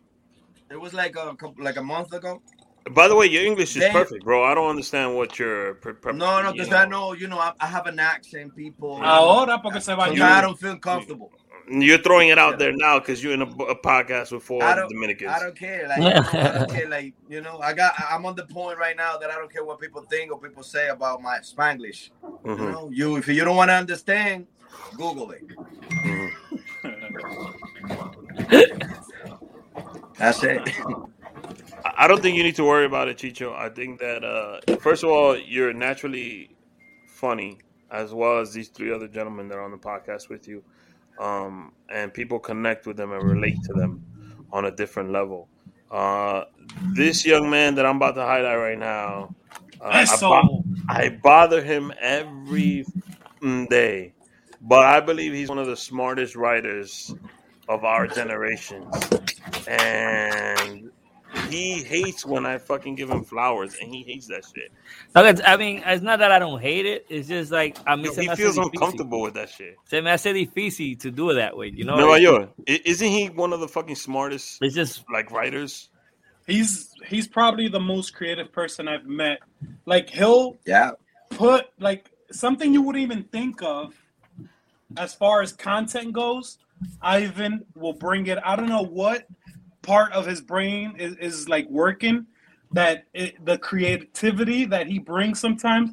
it 0.71 0.81
was 0.81 0.93
like 0.93 1.15
a 1.17 1.35
couple, 1.37 1.55
like 1.63 1.77
a 1.77 1.83
month 1.83 2.13
ago. 2.13 2.43
By 2.91 3.07
the 3.07 3.15
way, 3.15 3.27
your 3.27 3.45
English 3.45 3.77
is 3.77 3.83
They- 3.83 3.91
perfect, 3.93 4.25
bro. 4.25 4.43
I 4.45 4.55
don't 4.55 4.69
understand 4.71 5.15
what 5.15 5.39
your 5.39 5.75
pre- 5.75 5.93
pre- 5.93 6.15
No, 6.15 6.41
no, 6.43 6.49
you 6.49 6.55
because 6.55 6.73
I 6.73 6.87
know, 6.87 7.13
you 7.13 7.29
know, 7.29 7.39
I, 7.39 7.53
I 7.61 7.67
have 7.67 7.87
an 7.87 7.99
accent, 8.01 8.57
people. 8.57 8.99
Ahora 9.03 9.59
porque 9.63 9.81
se 9.81 9.93
Sometimes 9.93 10.19
bañó. 10.19 10.23
I 10.23 10.41
don't 10.41 10.59
feel 10.59 10.77
comfortable. 10.79 11.31
You're 11.71 11.99
throwing 11.99 12.31
it 12.31 12.39
out 12.39 12.59
there 12.59 12.73
now 12.73 12.99
because 12.99 13.23
you're 13.23 13.35
in 13.35 13.43
a, 13.43 13.45
a 13.45 13.75
podcast 13.75 14.33
with 14.33 14.43
four 14.43 14.65
I 14.65 14.75
don't, 14.75 14.89
Dominicans. 14.89 15.31
I 15.31 15.39
don't 15.39 15.55
care. 15.55 15.87
Like, 15.87 15.99
you 15.99 16.05
know, 16.05 16.25
I 16.33 16.59
don't 16.59 16.71
care. 16.71 16.89
Like, 16.89 17.15
you 17.29 17.41
know, 17.43 17.59
I 17.61 17.75
got, 17.75 17.93
I'm 18.11 18.25
on 18.25 18.35
the 18.37 18.47
point 18.47 18.79
right 18.79 18.97
now 18.97 19.19
that 19.19 19.31
I 19.31 19.35
don't 19.35 19.53
care 19.53 19.63
what 19.65 19.79
people 19.79 20.01
think 20.09 20.33
or 20.33 20.41
people 20.41 20.63
say 20.63 20.89
about 20.89 21.21
my 21.21 21.41
Spanglish. 21.41 22.09
You 22.23 22.57
Mhm. 22.57 22.73
know, 22.73 22.89
you 22.91 23.17
if 23.17 23.29
you 23.29 23.45
don't 23.45 23.55
want 23.57 23.69
to 23.69 23.75
understand, 23.75 24.47
Google 24.97 25.33
it. 25.33 25.45
That's 30.19 30.43
it. 30.43 30.69
I 31.85 32.05
I 32.05 32.09
don't 32.09 32.23
think 32.23 32.37
you 32.37 32.43
need 32.43 32.57
to 32.57 32.65
worry 32.65 32.87
about 32.87 33.09
it, 33.09 33.19
Chicho. 33.19 33.55
I 33.55 33.69
think 33.69 33.99
that 34.01 34.25
uh, 34.25 34.61
first 34.79 35.03
of 35.05 35.11
all, 35.11 35.37
you're 35.37 35.73
naturally 35.73 36.57
funny, 37.07 37.59
as 37.91 38.13
well 38.13 38.39
as 38.39 38.53
these 38.53 38.69
three 38.69 38.93
other 38.93 39.09
gentlemen 39.09 39.49
that 39.49 39.57
are 39.57 39.63
on 39.65 39.71
the 39.71 39.79
podcast 39.79 40.29
with 40.29 40.47
you, 40.49 40.63
um, 41.19 41.73
and 41.89 42.13
people 42.13 42.39
connect 42.39 42.87
with 42.87 42.97
them 42.97 43.13
and 43.13 43.23
relate 43.23 43.63
to 43.65 43.73
them 43.73 44.03
on 44.53 44.67
a 44.67 44.71
different 44.71 45.11
level. 45.11 45.49
Uh, 45.91 46.45
this 46.95 47.25
young 47.25 47.49
man 47.51 47.75
that 47.77 47.87
I'm 47.87 47.97
about 47.97 48.15
to 48.17 48.23
highlight 48.23 48.59
right 48.59 48.79
now, 48.79 49.35
uh, 49.81 50.07
I, 50.09 50.17
bo- 50.21 50.65
I 50.89 51.09
bother 51.11 51.63
him 51.63 51.93
every 52.01 52.85
day, 53.71 54.15
but 54.69 54.85
I 54.85 55.01
believe 55.01 55.33
he's 55.33 55.49
one 55.49 55.59
of 55.59 55.67
the 55.67 55.77
smartest 55.77 56.37
writers 56.37 57.15
of 57.69 57.85
our 57.85 58.07
generation, 58.07 58.87
and 59.67 60.91
he 61.51 61.83
hates 61.83 62.25
when 62.25 62.47
I 62.47 62.59
fucking 62.59 62.95
give 62.95 63.11
him 63.11 63.23
flowers, 63.25 63.77
and 63.81 63.93
he 63.95 64.03
hates 64.03 64.27
that 64.29 64.45
shit. 64.55 64.73
No, 65.15 65.25
I 65.47 65.57
mean, 65.57 65.83
it's 65.87 66.03
not 66.03 66.19
that 66.21 66.33
I 66.33 66.39
don't 66.39 66.61
hate 66.61 66.87
it. 66.87 67.07
It's 67.09 67.29
just 67.29 67.53
like 67.53 67.79
a 67.81 67.97
mí 67.97 68.07
se 68.09 68.23
He 68.23 68.29
me 68.29 68.35
hace 68.35 68.39
feels 68.39 68.57
difícil. 68.57 68.65
uncomfortable 68.75 69.21
with 69.23 69.35
that 69.35 69.51
shit. 69.51 69.77
Se 69.85 70.01
me 70.01 70.11
hace 70.11 70.25
difícil 70.33 70.99
to 71.01 71.11
do 71.11 71.31
it 71.31 71.35
that 71.35 71.57
way. 71.57 71.69
You 71.75 71.85
know, 71.85 71.97
Nueva 71.97 72.13
It's- 72.17 72.23
York, 72.23 72.51
i- 72.69 72.81
isn't 72.85 73.09
he 73.09 73.27
one 73.29 73.53
of 73.53 73.61
the 73.61 73.69
fucking 73.69 73.97
smartest 73.97 74.59
It's 74.63 74.75
just 74.75 75.05
like 75.13 75.31
writers? 75.31 75.91
He's 76.47 76.95
he's 77.07 77.29
probably 77.29 77.69
the 77.69 77.81
most 77.81 78.15
creative 78.15 78.51
person 78.53 78.89
I've 78.89 79.05
met. 79.07 79.39
Like 79.85 80.09
he'll 80.09 80.57
Yeah. 80.67 80.93
put 81.31 81.67
like 81.79 82.11
something 82.33 82.73
you 82.73 82.81
wouldn't 82.83 83.03
even 83.03 83.25
think 83.25 83.63
of 83.63 83.95
as 84.97 85.15
far 85.15 85.43
as 85.43 85.53
content 85.53 86.13
goes. 86.13 86.59
Ivan 87.03 87.65
will 87.75 87.93
bring 87.93 88.27
it. 88.29 88.39
I 88.45 88.57
don't 88.57 88.69
know 88.69 88.85
what 88.85 89.27
part 89.83 90.13
of 90.13 90.27
his 90.27 90.41
brain 90.41 90.95
is, 90.99 91.17
is 91.17 91.49
like 91.49 91.69
working 91.69 92.27
that 92.73 93.05
it, 93.15 93.45
the 93.45 93.59
creativity 93.59 94.65
that 94.67 94.87
he 94.87 94.99
brings 94.99 95.41
sometimes 95.41 95.91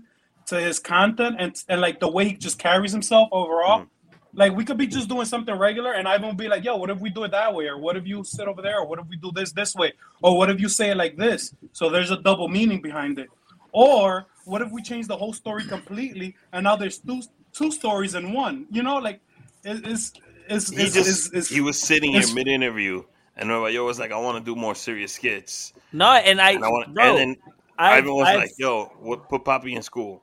to 0.48 0.60
his 0.60 0.80
content 0.80 1.38
and 1.40 1.56
and 1.70 1.82
like 1.82 2.00
the 2.00 2.08
way 2.08 2.30
he 2.30 2.34
just 2.34 2.60
carries 2.60 2.92
himself 2.92 3.30
overall. 3.32 3.82
Mm. 3.82 3.88
Like 4.34 4.54
we 4.54 4.66
could 4.66 4.78
be 4.78 4.86
just 4.86 5.08
doing 5.08 5.26
something 5.26 5.56
regular, 5.58 5.94
and 5.94 6.08
Ivan 6.08 6.28
will 6.28 6.36
be 6.36 6.50
like, 6.50 6.64
"Yo, 6.64 6.76
what 6.76 6.90
if 6.90 7.00
we 7.00 7.10
do 7.10 7.24
it 7.24 7.32
that 7.32 7.54
way? 7.54 7.68
Or 7.68 7.78
what 7.78 7.96
if 7.96 8.06
you 8.06 8.24
sit 8.24 8.48
over 8.48 8.62
there? 8.62 8.80
Or 8.80 8.86
what 8.86 9.00
if 9.00 9.08
we 9.08 9.16
do 9.16 9.32
this 9.34 9.54
this 9.54 9.74
way? 9.76 9.94
Or 10.22 10.38
what 10.38 10.50
if 10.50 10.60
you 10.60 10.68
say 10.68 10.92
it 10.92 10.98
like 10.98 11.16
this?" 11.16 11.56
So 11.72 11.90
there's 11.90 12.12
a 12.12 12.18
double 12.18 12.50
meaning 12.50 12.82
behind 12.82 13.18
it. 13.18 13.30
Or 13.72 14.28
what 14.44 14.62
if 14.62 14.72
we 14.72 14.82
change 14.82 15.08
the 15.08 15.18
whole 15.18 15.34
story 15.34 15.64
completely, 15.64 16.36
and 16.52 16.66
now 16.66 16.76
there's 16.76 17.00
two 17.00 17.22
two 17.56 17.72
stories 17.72 18.16
in 18.16 18.34
one? 18.34 18.66
You 18.72 18.84
know, 18.84 18.98
like 18.98 19.20
it- 19.64 19.86
it's 19.88 20.14
it's 20.48 20.70
He 20.70 20.84
it's, 20.84 20.94
just 20.94 21.10
it's, 21.10 21.30
it's, 21.34 21.50
he 21.50 21.62
was 21.62 21.80
sitting 21.80 22.12
here 22.12 22.20
it's- 22.22 22.34
mid 22.36 22.48
interview, 22.48 23.04
and 23.38 23.50
Nueva 23.50 23.68
Yol 23.76 23.86
was 23.86 23.98
like, 24.00 24.12
"I 24.12 24.18
want 24.18 24.38
to 24.38 24.44
do 24.44 24.56
more 24.56 24.76
serious 24.76 25.14
skits," 25.14 25.74
no, 25.92 26.08
and 26.12 26.40
I, 26.40 26.52
and 26.52 26.64
I 26.64 26.68
want, 26.70 26.94
bro, 26.94 27.04
and 27.06 27.18
then 27.18 27.36
I, 27.78 27.98
Ivan 27.98 28.14
was 28.14 28.28
I- 28.28 28.36
like, 28.36 28.52
"Yo, 28.58 28.86
what, 29.00 29.28
put 29.30 29.44
Poppy 29.44 29.74
in 29.76 29.82
school." 29.82 30.22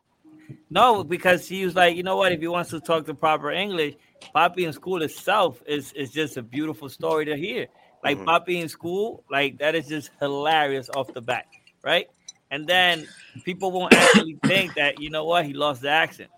No, 0.70 1.02
because 1.02 1.48
he 1.48 1.64
was 1.64 1.74
like, 1.74 1.96
you 1.96 2.02
know 2.02 2.16
what? 2.16 2.32
If 2.32 2.40
he 2.40 2.46
wants 2.48 2.70
to 2.70 2.80
talk 2.80 3.06
the 3.06 3.14
proper 3.14 3.50
English, 3.52 3.94
Poppy 4.34 4.64
in 4.66 4.72
School 4.72 5.02
itself 5.02 5.62
is 5.66 5.92
is 5.94 6.10
just 6.10 6.36
a 6.36 6.42
beautiful 6.42 6.88
story 6.88 7.24
to 7.24 7.36
hear. 7.36 7.66
Like 8.04 8.18
Mhm. 8.18 8.24
Poppy 8.26 8.60
in 8.60 8.68
School, 8.68 9.24
like 9.30 9.58
that 9.58 9.74
is 9.74 9.86
just 9.88 10.10
hilarious 10.20 10.90
off 10.94 11.12
the 11.14 11.20
bat, 11.22 11.46
right? 11.82 12.06
And 12.50 12.66
then 12.66 13.08
people 13.44 13.70
won't 13.72 13.94
actually 13.94 14.36
think 14.44 14.74
that 14.74 15.00
you 15.00 15.08
know 15.10 15.24
what 15.24 15.46
he 15.46 15.52
lost 15.54 15.82
the 15.82 15.88
accent, 15.90 16.30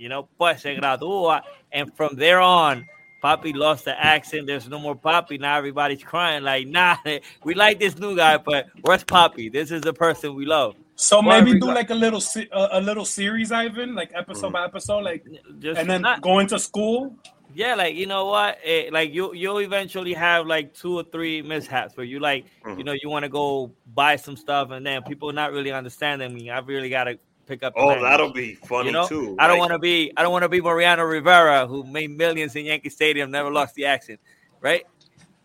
you 0.00 0.08
know. 0.08 0.28
Pues 0.38 0.62
se 0.62 0.76
gradúa, 0.76 1.42
and 1.72 1.94
from 1.96 2.16
there 2.16 2.40
on, 2.40 2.86
Poppy 3.22 3.52
lost 3.52 3.84
the 3.84 3.94
accent. 4.02 4.46
There's 4.46 4.68
no 4.68 4.78
more 4.78 4.96
Poppy. 4.96 5.36
Now 5.38 5.56
everybody's 5.58 6.02
crying 6.02 6.42
like, 6.42 6.66
nah, 6.66 6.96
we 7.44 7.54
like 7.54 7.78
this 7.78 7.98
new 7.98 8.16
guy, 8.16 8.38
but 8.38 8.66
where's 8.82 9.04
Poppy? 9.04 9.48
This 9.50 9.70
is 9.70 9.82
the 9.82 9.92
person 9.92 10.34
we 10.34 10.46
love. 10.46 10.74
so 10.96 11.22
maybe 11.22 11.58
do 11.58 11.66
like 11.66 11.90
a 11.90 11.94
little 11.94 12.22
a, 12.52 12.80
little 12.80 13.04
series, 13.04 13.52
Ivan, 13.52 13.94
like 13.94 14.10
episode 14.14 14.52
by 14.52 14.64
episode, 14.64 15.02
like 15.04 15.24
Just 15.58 15.78
and 15.80 15.88
then 15.88 16.02
not- 16.02 16.20
going 16.22 16.46
to 16.48 16.58
school. 16.58 17.14
Yeah, 17.52 17.74
like 17.74 17.96
you 17.96 18.06
know 18.06 18.26
what, 18.26 18.58
eh, 18.64 18.90
like 18.92 19.12
you 19.12 19.34
you'll 19.34 19.58
eventually 19.60 20.14
have 20.14 20.46
like 20.46 20.72
two 20.72 20.94
or 21.00 21.02
three 21.02 21.42
mishaps 21.42 21.96
where 21.96 22.06
you 22.06 22.20
like 22.20 22.44
you 22.64 22.70
Mhm. 22.76 22.84
know 22.84 22.92
you 23.02 23.08
want 23.10 23.24
to 23.24 23.28
go 23.28 23.72
buy 23.92 24.14
some 24.16 24.36
stuff 24.36 24.70
and 24.70 24.86
then 24.86 25.02
people 25.02 25.32
not 25.32 25.50
really 25.52 25.72
understanding 25.72 26.32
me. 26.32 26.48
I 26.48 26.60
really 26.60 26.88
got 26.90 27.04
to 27.04 27.18
pick 27.50 27.62
up. 27.64 27.74
the 27.74 27.80
Oh, 27.80 27.86
language, 27.88 28.10
that'll 28.10 28.32
be 28.32 28.54
funny 28.54 28.86
you 28.86 28.92
know. 28.92 29.06
too. 29.06 29.36
I 29.38 29.46
don't 29.46 29.58
Like, 29.58 29.70
want 29.70 29.72
to 29.72 29.78
be 29.78 30.12
I 30.16 30.22
don't 30.22 30.32
want 30.32 30.44
to 30.44 30.48
be 30.48 30.60
Mariano 30.60 31.02
Rivera 31.04 31.66
who 31.66 31.84
made 31.84 32.10
millions 32.16 32.54
in 32.56 32.64
Yankee 32.66 32.90
Stadium, 32.90 33.30
never 33.30 33.50
lost 33.50 33.74
the 33.74 33.86
accent, 33.86 34.20
right? 34.60 34.84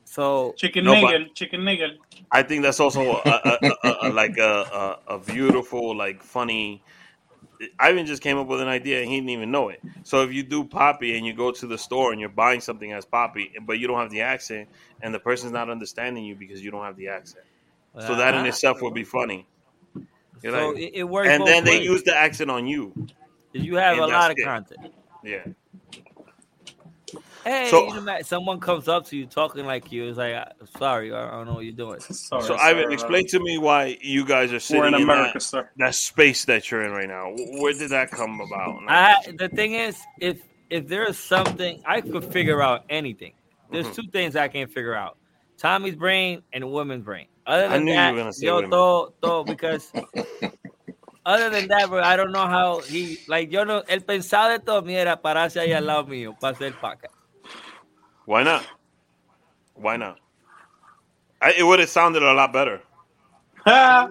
So 0.06 0.54
Chicken 0.58 0.86
No, 0.86 0.94
but- 1.02 1.14
nigger, 1.16 1.34
chicken 1.36 1.62
nigger. 1.62 1.90
I 2.32 2.42
think 2.44 2.64
that's 2.64 2.80
also 2.80 3.02
a, 3.02 3.22
a, 3.26 3.58
a, 3.62 3.72
a, 3.84 3.98
a- 4.10 4.14
like 4.14 4.38
a, 4.38 4.98
a 5.08 5.16
a 5.16 5.20
beautiful, 5.20 5.96
like 5.96 6.22
funny. 6.24 6.84
Ivan 7.80 8.06
just 8.06 8.22
came 8.22 8.38
up 8.38 8.48
with 8.48 8.60
an 8.62 8.68
idea 8.68 9.00
and 9.02 9.10
he 9.10 9.16
didn't 9.18 9.30
even 9.30 9.50
know 9.50 9.70
it. 9.70 9.80
So 10.04 10.24
if 10.24 10.34
you 10.34 10.44
do 10.44 10.66
Poppy 10.66 11.16
and 11.18 11.26
you 11.26 11.34
go 11.34 11.52
to 11.52 11.66
the 11.68 11.78
store 11.78 12.12
and 12.12 12.20
you're 12.20 12.28
buying 12.30 12.60
something 12.60 12.92
as 12.92 13.06
Poppy, 13.06 13.52
but 13.62 13.80
you 13.80 13.88
don't 13.88 13.98
have 14.00 14.10
the 14.12 14.22
accent, 14.22 14.68
and 15.02 15.14
the 15.14 15.20
person's 15.20 15.54
not 15.54 15.70
understanding 15.70 16.26
you 16.26 16.36
because 16.36 16.62
you 16.62 16.70
don't 16.72 16.84
have 16.84 16.98
the 16.98 17.08
accent, 17.08 17.46
so 18.00 18.16
that 18.16 18.34
in 18.34 18.42
uh-huh. 18.42 18.50
itself 18.50 18.82
would 18.82 18.94
be 18.94 19.06
funny. 19.06 19.48
You're 20.46 20.54
so 20.54 20.70
like- 20.70 20.78
it, 20.78 20.92
it 20.96 21.04
works. 21.04 21.30
and 21.30 21.40
both 21.42 21.48
then 21.50 21.64
they 21.66 21.82
use 21.82 22.04
the 22.04 22.16
accent 22.16 22.52
on 22.52 22.68
you. 22.68 22.94
you 23.54 23.76
have 23.76 23.98
a 23.98 24.06
lot 24.06 24.32
of 24.32 24.38
it. 24.38 24.44
content. 24.44 24.94
Yeah. 25.24 25.46
Hey, 27.44 27.68
So- 27.70 27.94
you 27.94 28.02
know, 28.02 28.22
someone 28.24 28.60
comes 28.60 28.88
up 28.88 29.06
to 29.08 29.18
you 29.18 29.26
talking 29.28 29.66
like 29.66 29.92
you. 29.92 30.08
It's 30.10 30.18
like, 30.18 30.34
sorry, 30.80 31.14
I 31.14 31.30
don't 31.32 31.46
know 31.46 31.54
what 31.54 31.66
you're 31.66 31.74
doing. 31.74 32.00
Sorry, 32.00 32.42
So 32.42 32.58
sorry, 32.58 32.60
Ivan, 32.60 32.92
explain 32.92 33.28
to 33.28 33.40
me 33.40 33.60
why 33.60 33.98
you 34.02 34.26
guys 34.26 34.52
are 34.52 34.60
sitting 34.60 34.82
We're 34.82 34.88
in 34.88 34.94
in 34.96 35.02
America, 35.04 35.34
that, 35.36 35.42
sir. 35.44 35.70
that 35.78 35.94
space 35.94 36.46
that 36.46 36.70
you're 36.72 36.82
in 36.84 36.92
right 36.92 37.08
now. 37.08 37.34
Where 37.60 37.74
did 37.74 37.92
that 37.92 38.10
come 38.10 38.42
about? 38.42 38.82
I 38.88 39.16
the 39.38 39.48
thing 39.50 39.74
is, 39.74 40.00
if 40.20 40.42
if 40.72 40.88
there 40.88 41.06
is 41.08 41.20
something 41.20 41.84
I 41.86 42.02
could 42.02 42.26
figure 42.34 42.64
out 42.64 42.84
anything, 42.90 43.34
there's 43.72 43.88
Mhm. 43.90 43.96
two 43.96 44.08
things 44.12 44.36
I 44.36 44.48
can't 44.48 44.72
figure 44.72 44.96
out: 44.96 45.18
Tommy's 45.60 45.96
brain 45.96 46.42
and 46.52 46.64
a 46.64 46.68
woman's 46.68 47.04
brain. 47.04 47.28
Other 47.46 47.66
I 47.66 47.68
than 47.70 47.86
knew 47.86 47.92
you 47.92 47.98
that, 47.98 48.12
were 48.14 48.20
gonna 48.20 48.34
say 48.34 48.46
yo 48.48 48.56
women. 48.56 48.72
todo, 48.72 49.14
todo 49.22 49.44
because. 49.44 49.92
Other 51.26 51.50
than 51.50 51.68
that, 51.70 51.90
bro, 51.90 52.02
I 52.04 52.16
don't 52.16 52.32
know 52.32 52.46
how 52.46 52.82
he 52.82 53.18
like 53.28 53.52
yo 53.52 53.64
no 53.64 53.82
el 53.88 54.02
pensado 54.02 54.52
de 54.52 54.60
Tommy 54.60 54.96
era 54.96 55.20
pararse 55.20 55.60
ahí 55.60 55.74
al 55.74 55.86
lado 55.86 56.06
mío 56.06 56.36
para 56.40 56.56
hacer 56.56 56.74
paca. 56.80 57.10
Why 58.26 58.44
not? 58.44 58.64
Why 59.74 59.98
not? 59.98 60.20
I, 61.42 61.54
it 61.58 61.64
would 61.64 61.80
have 61.80 61.90
sounded 61.90 62.24
a 62.24 62.34
lot 62.34 62.54
better. 62.54 62.82
Probably 63.66 64.10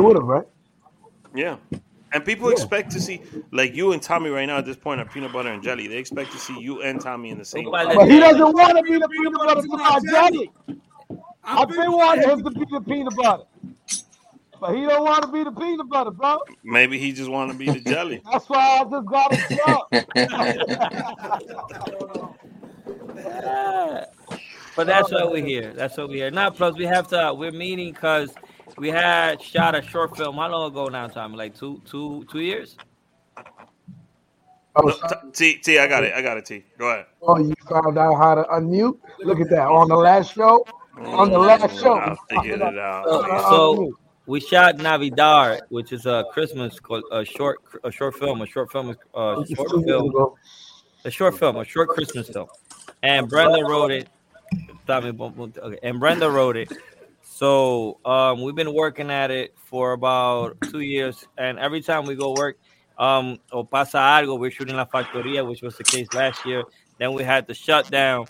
would 0.00 0.16
have, 0.16 0.24
right? 0.24 0.46
Yeah. 1.34 1.56
And 2.12 2.24
people 2.24 2.48
expect 2.50 2.90
to 2.92 3.00
see, 3.00 3.20
like 3.50 3.74
you 3.74 3.92
and 3.92 4.00
Tommy 4.02 4.30
right 4.30 4.46
now 4.46 4.58
at 4.58 4.64
this 4.64 4.76
point 4.76 5.00
are 5.00 5.04
peanut 5.04 5.32
butter 5.32 5.50
and 5.52 5.62
jelly. 5.62 5.86
They 5.86 5.98
expect 5.98 6.32
to 6.32 6.38
see 6.38 6.58
you 6.58 6.82
and 6.82 7.00
Tommy 7.00 7.30
in 7.30 7.38
the 7.38 7.44
same. 7.44 7.70
But 7.70 7.94
But 7.94 8.08
he 8.08 8.18
doesn't 8.18 8.40
want 8.40 8.76
to 8.76 8.82
be 8.82 8.98
the 8.98 9.08
peanut 9.08 9.34
butter 9.34 9.60
to 9.60 9.68
my 9.68 10.00
jelly. 10.10 10.50
I've 11.46 11.68
been 11.68 11.92
wanting 11.92 12.28
him 12.28 12.42
to 12.42 12.50
be 12.50 12.64
the 12.70 12.80
peanut 12.80 13.14
butter. 13.16 13.44
But 14.60 14.74
he 14.74 14.82
don't 14.82 15.04
want 15.04 15.22
to 15.22 15.28
be 15.28 15.44
the 15.44 15.52
peanut 15.52 15.88
butter, 15.88 16.10
bro. 16.10 16.38
Maybe 16.64 16.98
he 16.98 17.12
just 17.12 17.30
want 17.30 17.52
to 17.52 17.58
be 17.58 17.66
the 17.66 17.80
jelly. 17.80 18.22
That's 18.32 18.48
why 18.48 18.80
I 18.80 18.84
just 18.84 19.06
got 19.06 19.32
it 19.92 20.10
But 24.76 24.86
that's 24.86 25.10
why 25.10 25.24
we're 25.24 25.42
here. 25.42 25.72
That's 25.72 25.96
why 25.96 26.04
we're 26.04 26.16
here. 26.16 26.30
Now, 26.30 26.50
plus 26.50 26.76
we 26.76 26.84
have 26.84 27.08
to. 27.08 27.32
We're 27.34 27.50
meeting 27.50 27.92
because 27.92 28.34
we 28.76 28.90
had 28.90 29.40
shot 29.40 29.74
a 29.74 29.80
short 29.80 30.14
film. 30.18 30.36
How 30.36 30.50
long 30.50 30.70
ago 30.70 30.88
now, 30.88 31.06
Tommy? 31.06 31.34
Like 31.34 31.54
two, 31.54 31.80
two, 31.86 32.26
two 32.30 32.40
years. 32.40 32.76
No, 34.78 34.90
T, 34.90 34.98
T, 35.32 35.58
T, 35.62 35.78
I 35.78 35.86
got 35.86 36.04
it. 36.04 36.12
I 36.12 36.20
got 36.20 36.36
it. 36.36 36.44
T, 36.44 36.62
go 36.76 36.90
ahead. 36.90 37.06
Oh, 37.22 37.38
you 37.38 37.54
found 37.66 37.96
out 37.96 38.16
how 38.16 38.34
to 38.34 38.42
unmute? 38.42 38.98
Look 39.20 39.40
at 39.40 39.48
that. 39.48 39.66
On 39.66 39.88
the 39.88 39.96
last 39.96 40.34
show? 40.34 40.66
On 40.96 41.30
the 41.30 41.38
last 41.38 41.78
show. 41.80 41.98
I 41.98 42.16
figured 42.30 42.60
it 42.60 42.78
out. 42.78 43.04
So 43.50 43.96
we 44.26 44.40
shot 44.40 44.78
Navidad, 44.78 45.62
which 45.68 45.92
is 45.92 46.06
a 46.06 46.24
Christmas 46.32 46.80
co- 46.80 47.02
a 47.12 47.24
short 47.24 47.58
a 47.84 47.90
short 47.90 48.14
film, 48.16 48.42
a 48.42 48.46
short 48.46 48.72
film, 48.72 48.90
a 49.14 49.44
short 49.46 49.70
film, 49.70 50.12
a 51.04 51.10
short 51.10 51.38
film, 51.38 51.56
a 51.56 51.64
short 51.64 51.88
Christmas 51.90 52.28
film, 52.28 52.48
and 53.02 53.28
Brenda 53.28 53.64
wrote 53.64 53.92
it. 53.92 54.08
Tommy, 54.86 55.12
boom, 55.12 55.32
boom, 55.32 55.52
Okay, 55.56 55.78
and 55.82 55.98
Brenda 56.00 56.30
wrote 56.30 56.56
it. 56.56 56.72
So 57.22 57.98
um, 58.04 58.42
we've 58.42 58.54
been 58.54 58.72
working 58.72 59.10
at 59.10 59.30
it 59.30 59.54
for 59.56 59.92
about 59.92 60.56
two 60.70 60.80
years, 60.80 61.26
and 61.36 61.58
every 61.58 61.82
time 61.82 62.06
we 62.06 62.14
go 62.14 62.32
work, 62.32 62.56
um, 62.98 63.38
o 63.52 63.62
pasa 63.64 63.98
algo, 63.98 64.38
we're 64.38 64.50
shooting 64.50 64.76
La 64.76 64.86
Factoria, 64.86 65.46
which 65.46 65.60
was 65.62 65.76
the 65.76 65.84
case 65.84 66.08
last 66.14 66.46
year. 66.46 66.64
Then 66.98 67.12
we 67.12 67.22
had 67.22 67.46
to 67.48 67.54
shut 67.54 67.90
down. 67.90 68.26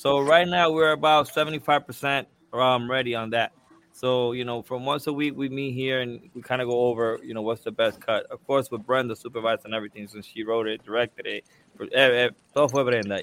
So 0.00 0.18
right 0.18 0.48
now 0.48 0.70
we're 0.70 0.92
about 0.92 1.28
seventy 1.28 1.58
five 1.58 1.86
percent 1.86 2.26
um 2.54 2.90
ready 2.90 3.14
on 3.14 3.28
that. 3.30 3.52
So 3.92 4.32
you 4.32 4.46
know, 4.46 4.62
from 4.62 4.86
once 4.86 5.06
a 5.08 5.12
week 5.12 5.36
we 5.36 5.50
meet 5.50 5.72
here 5.72 6.00
and 6.00 6.22
we 6.32 6.40
kind 6.40 6.62
of 6.62 6.68
go 6.68 6.86
over, 6.86 7.20
you 7.22 7.34
know, 7.34 7.42
what's 7.42 7.64
the 7.64 7.70
best 7.70 8.00
cut. 8.00 8.24
Of 8.30 8.42
course, 8.46 8.70
with 8.70 8.86
Brenda 8.86 9.14
supervised 9.14 9.66
and 9.66 9.74
everything, 9.74 10.08
since 10.08 10.24
she 10.24 10.42
wrote 10.42 10.66
it, 10.68 10.82
directed 10.82 11.26
it, 11.26 11.44
eh, 11.92 11.98
eh, 11.98 12.28
todo 12.54 12.68
fue 12.68 12.82
Brenda. 12.82 13.20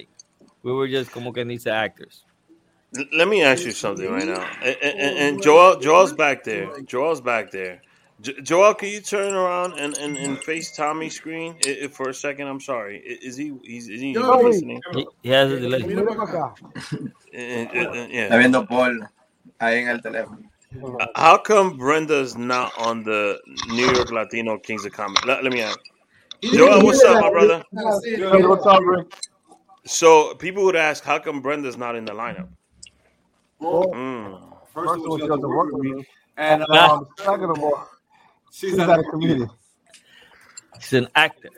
We 0.62 0.72
were 0.72 0.86
just 0.86 1.10
como 1.10 1.32
que 1.32 1.44
dice 1.44 1.66
actors. 1.66 2.24
Let 3.12 3.26
me 3.26 3.42
ask 3.42 3.64
you 3.64 3.72
something 3.72 4.08
right 4.08 4.28
now. 4.28 4.48
And, 4.62 4.76
and, 4.80 5.18
and 5.18 5.42
Joel, 5.42 5.80
Joel's 5.80 6.12
back 6.12 6.44
there. 6.44 6.80
Joel's 6.82 7.20
back 7.20 7.50
there. 7.50 7.82
Jo- 8.20 8.32
Joel, 8.42 8.74
can 8.74 8.88
you 8.88 9.00
turn 9.00 9.34
around 9.34 9.74
and, 9.78 9.96
and, 9.98 10.16
and 10.16 10.38
face 10.42 10.74
Tommy's 10.76 11.14
screen 11.14 11.54
I- 11.66 11.84
I- 11.84 11.88
for 11.88 12.08
a 12.08 12.14
second? 12.14 12.48
I'm 12.48 12.60
sorry. 12.60 12.96
I- 13.06 13.24
Is 13.26 13.36
he? 13.36 13.52
He's, 13.62 13.88
is 13.88 14.00
he 14.00 14.10
even 14.10 14.22
Joey. 14.22 14.44
listening? 14.44 14.80
He, 14.92 15.06
he 15.22 15.28
has 15.30 15.52
a 15.52 15.60
delay. 15.60 15.82
Mira 15.82 16.04
para 16.04 16.26
acá. 16.26 16.54
And- 17.32 17.70
and- 17.72 17.96
and- 17.96 18.12
Está 18.12 18.30
yeah. 18.30 18.38
viendo 18.38 18.66
Paul 18.68 19.00
ahí 19.60 19.82
en 19.82 19.88
el 19.88 20.00
teléfono. 20.00 20.38
Uh, 20.82 21.06
How 21.14 21.38
come 21.38 21.78
Brenda's 21.78 22.36
not 22.36 22.72
on 22.78 23.02
the 23.02 23.38
New 23.68 23.86
York 23.94 24.10
Latino 24.10 24.58
Kings 24.58 24.84
of 24.84 24.92
Comedy? 24.92 25.20
Let, 25.26 25.42
let 25.44 25.52
me 25.52 25.62
ask. 25.62 25.78
Joel, 26.42 26.84
what's 26.84 27.02
up, 27.04 27.20
my 27.22 27.30
brother? 27.30 27.64
Hey, 28.04 28.42
what's 28.44 28.66
up, 28.66 28.80
Rick? 28.84 29.06
So 29.86 30.34
people 30.34 30.64
would 30.64 30.76
ask, 30.76 31.02
how 31.04 31.18
come 31.18 31.40
Brenda's 31.40 31.76
not 31.78 31.96
in 31.96 32.04
the 32.04 32.12
lineup? 32.12 32.48
Well, 33.60 33.86
Mm. 33.94 34.56
first 34.74 34.94
of 34.94 35.00
all, 35.06 35.18
she 35.18 35.26
doesn't 35.26 35.48
work 35.48 35.72
with 35.72 35.82
me, 35.82 36.06
and 36.36 36.62
um, 36.68 37.06
second 37.18 37.50
of 37.50 37.58
all, 37.62 37.88
she's 38.52 38.76
not 38.76 38.98
a 38.98 39.02
comedian. 39.04 39.50
She's 40.80 40.94
an 40.94 41.08
actor. 41.14 41.48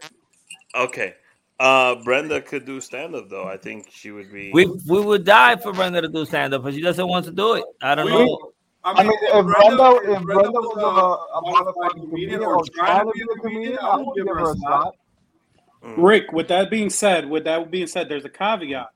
Okay. 0.74 1.14
Uh, 1.58 1.96
Brenda 1.96 2.40
could 2.40 2.64
do 2.64 2.80
stand 2.80 3.14
up 3.14 3.28
though. 3.28 3.46
I 3.46 3.56
think 3.58 3.88
she 3.92 4.10
would 4.10 4.32
be. 4.32 4.50
We 4.52 4.66
we 4.66 5.00
would 5.00 5.24
die 5.24 5.56
for 5.56 5.72
Brenda 5.72 6.00
to 6.00 6.08
do 6.08 6.24
stand 6.24 6.54
up, 6.54 6.62
but 6.62 6.72
she 6.72 6.80
doesn't 6.80 7.06
want 7.06 7.26
to 7.26 7.32
do 7.32 7.54
it. 7.54 7.64
I 7.82 7.94
don't 7.94 8.08
know. 8.08 8.52
I 8.82 9.02
mean, 9.02 9.12
if 9.12 9.44
Brenda, 9.44 10.00
if 10.10 10.22
Brenda 10.22 10.50
was 10.52 10.76
a, 10.78 11.36
a 11.36 11.42
motherfucking 11.52 12.08
comedian 12.08 12.42
or 12.42 12.64
trying 12.74 13.06
to 13.06 13.12
be 13.12 13.20
a 13.20 13.40
comedian, 13.40 13.78
I 13.82 13.96
would 13.98 14.16
give 14.16 14.26
her 14.26 14.52
a 14.52 14.58
shot. 14.58 14.96
Mm. 15.84 15.94
Rick, 15.98 16.32
with 16.32 16.48
that 16.48 16.70
being 16.70 16.88
said, 16.88 17.28
with 17.28 17.44
that 17.44 17.70
being 17.70 17.86
said, 17.86 18.08
there's 18.08 18.24
a 18.24 18.30
caveat. 18.30 18.88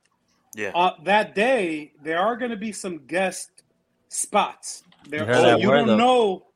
Yeah. 0.54 0.70
Uh, 0.74 0.92
that 1.04 1.34
day, 1.34 1.92
there 2.02 2.18
are 2.18 2.36
going 2.36 2.50
to 2.50 2.56
be 2.56 2.72
some 2.72 3.04
guest 3.06 3.62
spots. 4.08 4.84
There, 5.08 5.26
You 5.28 5.34
so 5.34 5.56
you 5.56 5.70
don't 5.70 5.86
though. 5.86 5.96
know. 5.96 6.46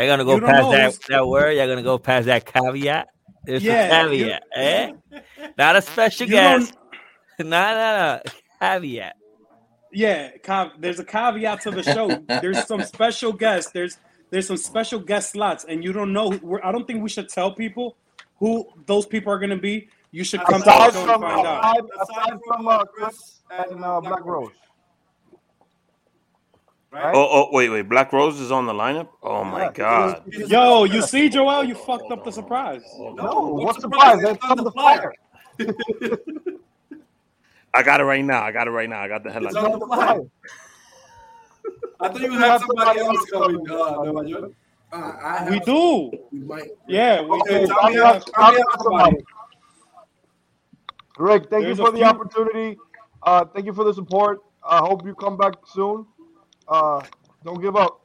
You're 0.00 0.08
gonna 0.08 0.24
go 0.24 0.34
You 0.36 0.40
past 0.42 0.62
know 0.62 0.70
that, 0.72 0.84
who's- 0.84 0.98
that 1.08 1.26
word. 1.26 1.50
You're 1.52 1.66
gonna 1.66 1.82
go 1.82 1.98
past 1.98 2.26
that 2.26 2.44
caveat. 2.46 3.08
There's 3.44 3.62
Yeah, 3.62 4.04
a 4.04 4.08
caveat, 4.08 4.42
eh? 4.54 4.92
Not 5.58 5.76
a 5.76 5.82
special 5.82 6.26
You 6.26 6.36
don't- 6.36 6.60
guest. 6.60 6.74
No, 7.38 7.44
no, 7.46 8.20
no. 8.24 8.32
Caveat. 8.60 9.16
Yeah, 9.92 10.30
ca- 10.42 10.72
there's 10.78 11.00
a 11.00 11.04
caveat 11.04 11.62
to 11.62 11.70
the 11.70 11.82
show. 11.82 12.08
there's 12.40 12.66
some 12.66 12.82
special 12.82 13.32
guests. 13.32 13.72
There's 13.72 13.98
there's 14.30 14.46
some 14.46 14.56
special 14.56 15.00
guest 15.00 15.32
slots, 15.32 15.64
and 15.64 15.82
you 15.82 15.92
don't 15.92 16.12
know. 16.12 16.28
We're, 16.42 16.62
I 16.62 16.70
don't 16.70 16.86
think 16.86 17.02
we 17.02 17.08
should 17.08 17.28
tell 17.28 17.52
people 17.52 17.96
who 18.38 18.66
those 18.86 19.04
people 19.06 19.32
are 19.32 19.38
going 19.38 19.50
to 19.50 19.56
be. 19.56 19.88
You 20.12 20.22
should 20.22 20.40
come 20.42 20.60
to 20.60 20.64
the 20.66 20.90
show 20.92 21.04
from, 21.04 21.22
and 21.24 21.32
find 21.32 21.46
out. 21.46 21.60
aside, 21.64 21.84
aside 22.02 22.38
from 22.46 22.68
uh, 22.68 22.84
Chris 22.84 23.40
and 23.50 23.84
uh, 23.84 24.00
Black 24.00 24.24
Rose. 24.24 24.52
Right? 26.92 27.14
Oh, 27.14 27.28
oh, 27.30 27.48
wait, 27.52 27.68
wait. 27.68 27.82
Black 27.88 28.12
Rose 28.12 28.40
is 28.40 28.50
on 28.50 28.66
the 28.66 28.72
lineup. 28.72 29.08
Oh 29.22 29.44
my 29.44 29.64
Yeah, 29.66 29.72
god. 29.72 30.24
because- 30.24 30.50
Yo, 30.50 30.84
you 30.84 31.02
see, 31.02 31.28
Joel, 31.28 31.62
you 31.64 31.74
fucked 31.76 32.10
up 32.10 32.24
the 32.24 32.32
surprise. 32.32 32.82
No, 32.98 33.54
what 33.54 33.80
the 33.80 33.88
prize? 33.88 34.20
That's 34.22 34.44
on 34.44 34.56
the 34.64 34.72
flyer. 34.72 35.12
I 37.72 37.82
got 37.84 38.00
it 38.00 38.04
right 38.04 38.24
now. 38.24 38.42
I 38.42 38.50
got 38.50 38.66
it 38.66 38.70
right 38.72 38.88
now. 38.88 39.00
I 39.00 39.06
got 39.08 39.22
the 39.22 39.30
headline. 39.30 39.54
It's 39.54 39.64
on 39.64 39.78
the 39.78 39.86
flyer. 39.86 40.20
I 42.00 42.08
thought 42.08 42.20
you 42.20 42.32
You 42.32 42.38
had 42.38 42.50
have 42.50 42.60
somebody 42.62 42.98
somebody 42.98 43.00
else 43.00 43.16
else 43.18 43.30
coming. 43.30 43.64
coming, 43.66 43.80
Uh, 43.98 44.02
Nueva 44.12 44.28
York. 44.28 44.52
Uh, 44.92 44.96
I 44.96 45.50
We 45.50 45.60
do. 45.60 46.10
We 46.32 46.38
might. 46.40 46.70
Yeah, 46.88 47.20
we 47.22 47.38
Okay, 47.42 47.60
do. 47.60 47.66
tell 47.68 47.90
me 47.90 47.98
I'll 48.00 48.14
have- 48.14 48.24
tell 48.24 48.34
I'll 48.44 48.50
me 48.52 48.56
have 48.58 48.66
how 48.72 48.78
somebody- 48.82 49.16
somebody. 49.16 49.24
Rick, 51.18 51.42
thank 51.50 51.64
There's 51.64 51.78
you 51.78 51.84
for 51.84 51.90
the 51.92 51.98
few- 51.98 52.06
opportunity. 52.06 52.78
Uh, 53.22 53.44
thank 53.44 53.66
you 53.66 53.72
for 53.72 53.84
the 53.84 53.94
support. 53.94 54.40
I 54.68 54.78
hope 54.78 55.04
you 55.06 55.14
come 55.14 55.36
back 55.36 55.54
soon. 55.66 56.06
Uh, 56.70 57.02
don't 57.44 57.60
give 57.60 57.76
up. 57.76 58.00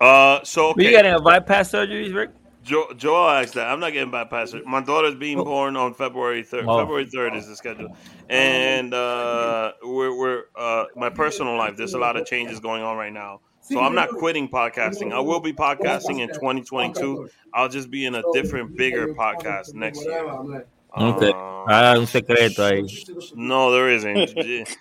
Uh, 0.00 0.42
so 0.44 0.70
Are 0.72 0.80
you 0.80 0.90
getting 0.90 1.12
a 1.12 1.20
bypass 1.20 1.70
surgery, 1.70 2.12
Rick? 2.12 2.30
Jo- 2.64 2.92
Joel 2.96 3.28
asked 3.28 3.54
that. 3.54 3.68
I'm 3.68 3.80
not 3.80 3.92
getting 3.92 4.12
bypassed. 4.12 4.64
My 4.64 4.80
daughter's 4.80 5.16
being 5.16 5.38
born 5.42 5.76
on 5.76 5.94
February 5.94 6.44
3rd. 6.44 6.66
Oh. 6.68 6.78
February 6.78 7.06
3rd 7.06 7.36
is 7.36 7.48
the 7.48 7.56
schedule. 7.56 7.96
And 8.28 8.94
uh, 8.94 9.72
we're, 9.82 10.16
we're 10.16 10.44
uh, 10.56 10.84
my 10.96 11.10
personal 11.10 11.56
life, 11.56 11.76
there's 11.76 11.94
a 11.94 11.98
lot 11.98 12.16
of 12.16 12.26
changes 12.26 12.60
going 12.60 12.82
on 12.82 12.96
right 12.96 13.12
now. 13.12 13.40
So 13.62 13.80
I'm 13.80 13.94
not 13.94 14.08
quitting 14.10 14.48
podcasting. 14.48 15.12
I 15.12 15.20
will 15.20 15.40
be 15.40 15.52
podcasting 15.52 16.18
in 16.20 16.28
2022. 16.28 17.28
I'll 17.54 17.68
just 17.68 17.90
be 17.90 18.06
in 18.06 18.16
a 18.16 18.22
different, 18.32 18.76
bigger 18.76 19.14
podcast 19.14 19.74
next 19.74 20.04
year. 20.04 20.66
Okay. 20.96 21.30
Uh, 21.30 21.48
Ah, 21.64 21.94
un 21.96 22.06
secreto 22.08 22.64
ahí. 22.68 22.82
no, 23.36 23.70
there 23.70 23.88
isn't. 23.88 24.34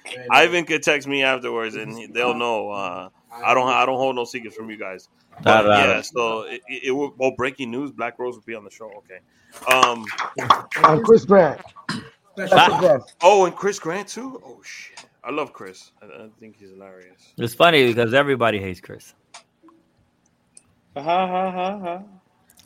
Ivan 0.32 0.66
could 0.66 0.82
text 0.82 1.08
me 1.08 1.22
afterwards, 1.22 1.76
and 1.76 2.12
they'll 2.12 2.34
know. 2.34 2.72
Uh, 2.72 3.10
I 3.32 3.54
don't. 3.54 3.68
I 3.70 3.86
don't 3.86 3.98
hold 3.98 4.16
no 4.16 4.26
secrets 4.26 4.56
from 4.56 4.72
you 4.72 4.78
guys. 4.78 5.08
Está 5.38 5.44
But, 5.44 5.66
raro. 5.68 5.88
yeah. 5.92 6.02
So 6.02 6.42
it, 6.42 6.62
it, 6.68 6.84
it 6.86 6.92
will. 6.92 7.14
Oh, 7.20 7.34
breaking 7.38 7.70
news: 7.70 7.92
Black 7.92 8.18
Rose 8.18 8.34
will 8.34 8.42
be 8.48 8.56
on 8.56 8.64
the 8.64 8.72
show. 8.72 8.92
Okay. 8.98 9.20
Um. 9.72 10.06
And 10.84 11.04
Chris 11.06 11.24
Grant. 11.24 11.62
Special. 12.36 13.06
Oh, 13.22 13.46
and 13.46 13.56
Chris 13.56 13.78
Grant 13.78 14.08
too. 14.08 14.42
Oh 14.44 14.60
shit! 14.64 15.06
I 15.24 15.30
love 15.30 15.54
Chris. 15.54 15.92
I, 16.02 16.06
I 16.24 16.30
think 16.40 16.58
he's 16.58 16.72
hilarious. 16.72 17.32
It's 17.38 17.54
funny 17.54 17.86
because 17.86 18.16
everybody 18.16 18.58
hates 18.60 18.82
Chris. 18.82 19.14
Ha 20.96 21.02
ha 21.04 21.52
ha 21.52 21.80
ha. 21.80 22.02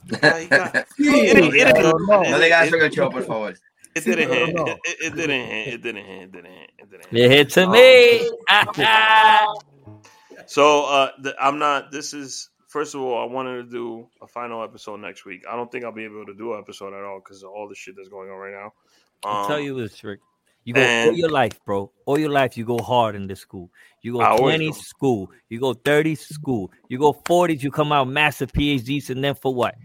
Yeah, 0.05 0.39
he 0.39 0.47
got- 0.47 0.75
it, 0.75 0.87
Sí. 0.97 1.03
it, 1.05 1.55
it, 1.55 1.67
I 1.67 1.81
don't 1.81 2.05
know. 2.07 2.21
No 2.21 2.39
digas 2.39 2.67
eso 2.67 2.75
en 2.77 2.83
el 2.83 2.89
show, 2.91 3.09
por 3.09 3.23
favor. 3.23 3.53
it 3.95 4.03
didn't 4.03 4.31
I 4.31 4.35
don't 4.35 4.47
hit. 4.47 4.55
know. 4.55 4.65
It, 4.67 4.79
it, 4.85 4.97
it 5.05 5.15
didn't 5.15 5.45
hit. 5.47 5.73
It 5.73 5.81
didn't 5.81 6.05
hit. 6.05 6.21
It 6.23 6.31
didn't 6.31 6.51
hit. 6.51 6.69
It 6.79 6.91
didn't 6.91 7.05
hit. 7.11 7.21
It 7.21 7.31
hit 7.31 7.49
to 7.51 7.67
me. 7.69 8.31
Ah, 8.49 8.65
ah. 8.77 9.53
So 10.47 10.85
uh, 10.85 11.09
the, 11.21 11.35
I'm 11.39 11.57
not. 11.59 11.91
This 11.91 12.13
is 12.13 12.49
first 12.67 12.93
of 12.93 13.01
all, 13.01 13.21
I 13.21 13.31
wanted 13.31 13.63
to 13.63 13.69
do 13.71 14.07
a 14.21 14.27
final 14.27 14.63
episode 14.63 14.97
next 14.99 15.25
week. 15.25 15.43
I 15.49 15.55
don't 15.55 15.71
think 15.71 15.85
I'll 15.85 15.91
be 15.93 16.03
able 16.05 16.25
to 16.25 16.33
do 16.33 16.53
an 16.53 16.59
episode 16.59 16.93
at 16.93 17.03
all 17.03 17.19
because 17.19 17.41
of 17.43 17.49
all 17.49 17.67
the 17.67 17.75
shit 17.75 17.95
that's 17.95 18.09
going 18.09 18.29
on 18.29 18.37
right 18.37 18.53
now. 18.53 18.73
I'll 19.23 19.41
Um, 19.43 19.47
tell 19.47 19.59
you 19.59 19.79
this, 19.81 20.03
Rick. 20.03 20.19
You 20.65 20.73
go 20.73 20.81
all 20.81 20.87
and- 20.87 21.17
your 21.17 21.29
life, 21.29 21.59
bro. 21.65 21.91
All 22.05 22.17
your 22.19 22.29
life, 22.31 22.57
you 22.57 22.65
go 22.65 22.77
hard 22.79 23.15
in 23.15 23.27
this 23.27 23.39
school. 23.39 23.69
You 24.01 24.13
go 24.13 24.19
I 24.21 24.29
always 24.29 24.55
20 24.57 24.67
go. 24.67 24.73
school. 24.73 25.31
You 25.49 25.59
go 25.59 25.73
30 25.73 26.15
school. 26.15 26.71
You 26.89 26.97
go 26.99 27.13
40s, 27.13 27.61
you 27.63 27.71
come 27.71 27.91
out 27.91 28.07
massive 28.07 28.51
PhDs, 28.51 29.09
and 29.09 29.23
then 29.23 29.35
for 29.35 29.53
what? 29.53 29.75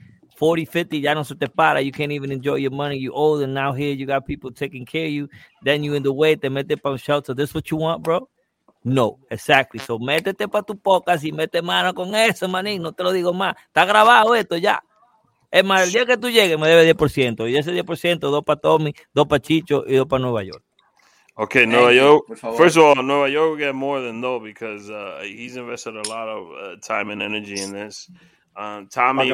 40, 0.40 0.64
50, 0.64 0.96
ya 1.02 1.14
no 1.14 1.22
se 1.22 1.34
te 1.34 1.46
para. 1.48 1.82
You 1.82 1.92
can't 1.92 2.12
even 2.12 2.32
enjoy 2.32 2.54
your 2.54 2.70
money. 2.70 2.96
You 2.96 3.12
old, 3.12 3.42
and 3.42 3.52
now 3.52 3.74
here 3.74 3.92
you 3.92 4.06
got 4.06 4.24
people 4.24 4.50
taking 4.50 4.86
care 4.86 5.04
of 5.04 5.12
you. 5.12 5.28
Then 5.62 5.84
you 5.84 5.92
in 5.92 6.02
the 6.02 6.12
way, 6.14 6.34
te 6.34 6.48
mete 6.48 6.80
pa 6.82 6.92
un 6.92 6.96
shelter. 6.96 7.34
This 7.34 7.52
what 7.52 7.70
you 7.70 7.76
want, 7.76 8.02
bro? 8.02 8.26
No, 8.82 9.18
exactly. 9.30 9.80
So 9.80 9.98
métete 9.98 10.50
pa 10.50 10.62
tu 10.62 10.74
podcast 10.76 11.24
y 11.24 11.32
mete 11.32 11.60
mano 11.60 11.92
con 11.92 12.14
eso, 12.14 12.48
manín. 12.48 12.80
No 12.80 12.92
te 12.92 13.02
lo 13.02 13.12
digo 13.12 13.34
más. 13.34 13.54
Está 13.66 13.84
grabado 13.84 14.34
esto 14.34 14.56
ya. 14.56 14.82
Es 15.50 15.62
más, 15.62 15.82
el 15.82 15.92
día 15.92 16.06
que 16.06 16.16
tú 16.16 16.30
llegues 16.30 16.58
me 16.58 16.68
debe 16.68 16.94
10%. 16.94 17.46
Y 17.46 17.52
de 17.52 17.58
ese 17.58 17.74
10%, 17.74 18.18
dos 18.18 18.42
para 18.42 18.58
Tommy, 18.58 18.94
dos 19.12 19.26
para 19.26 19.42
Chicho 19.42 19.84
y 19.86 19.96
dos 19.96 20.06
para 20.06 20.22
Nueva 20.22 20.42
Yol. 20.42 20.62
Okay, 21.34 21.64
Thank 21.64 21.74
Nueva 21.74 21.92
Yol. 21.92 22.56
First 22.56 22.78
of 22.78 22.84
all, 22.84 23.02
Nueva 23.02 23.28
Yol 23.28 23.50
will 23.50 23.56
get 23.58 23.74
more 23.74 24.00
than 24.00 24.22
no 24.22 24.40
because 24.40 24.88
uh, 24.88 25.20
he's 25.22 25.56
invested 25.56 25.96
a 25.96 26.08
lot 26.08 26.28
of 26.28 26.48
uh, 26.52 26.76
time 26.80 27.10
and 27.10 27.20
energy 27.20 27.60
in 27.60 27.72
this. 27.72 28.10
Um, 28.56 28.86
Para 28.86 29.12
Tommy, 29.12 29.30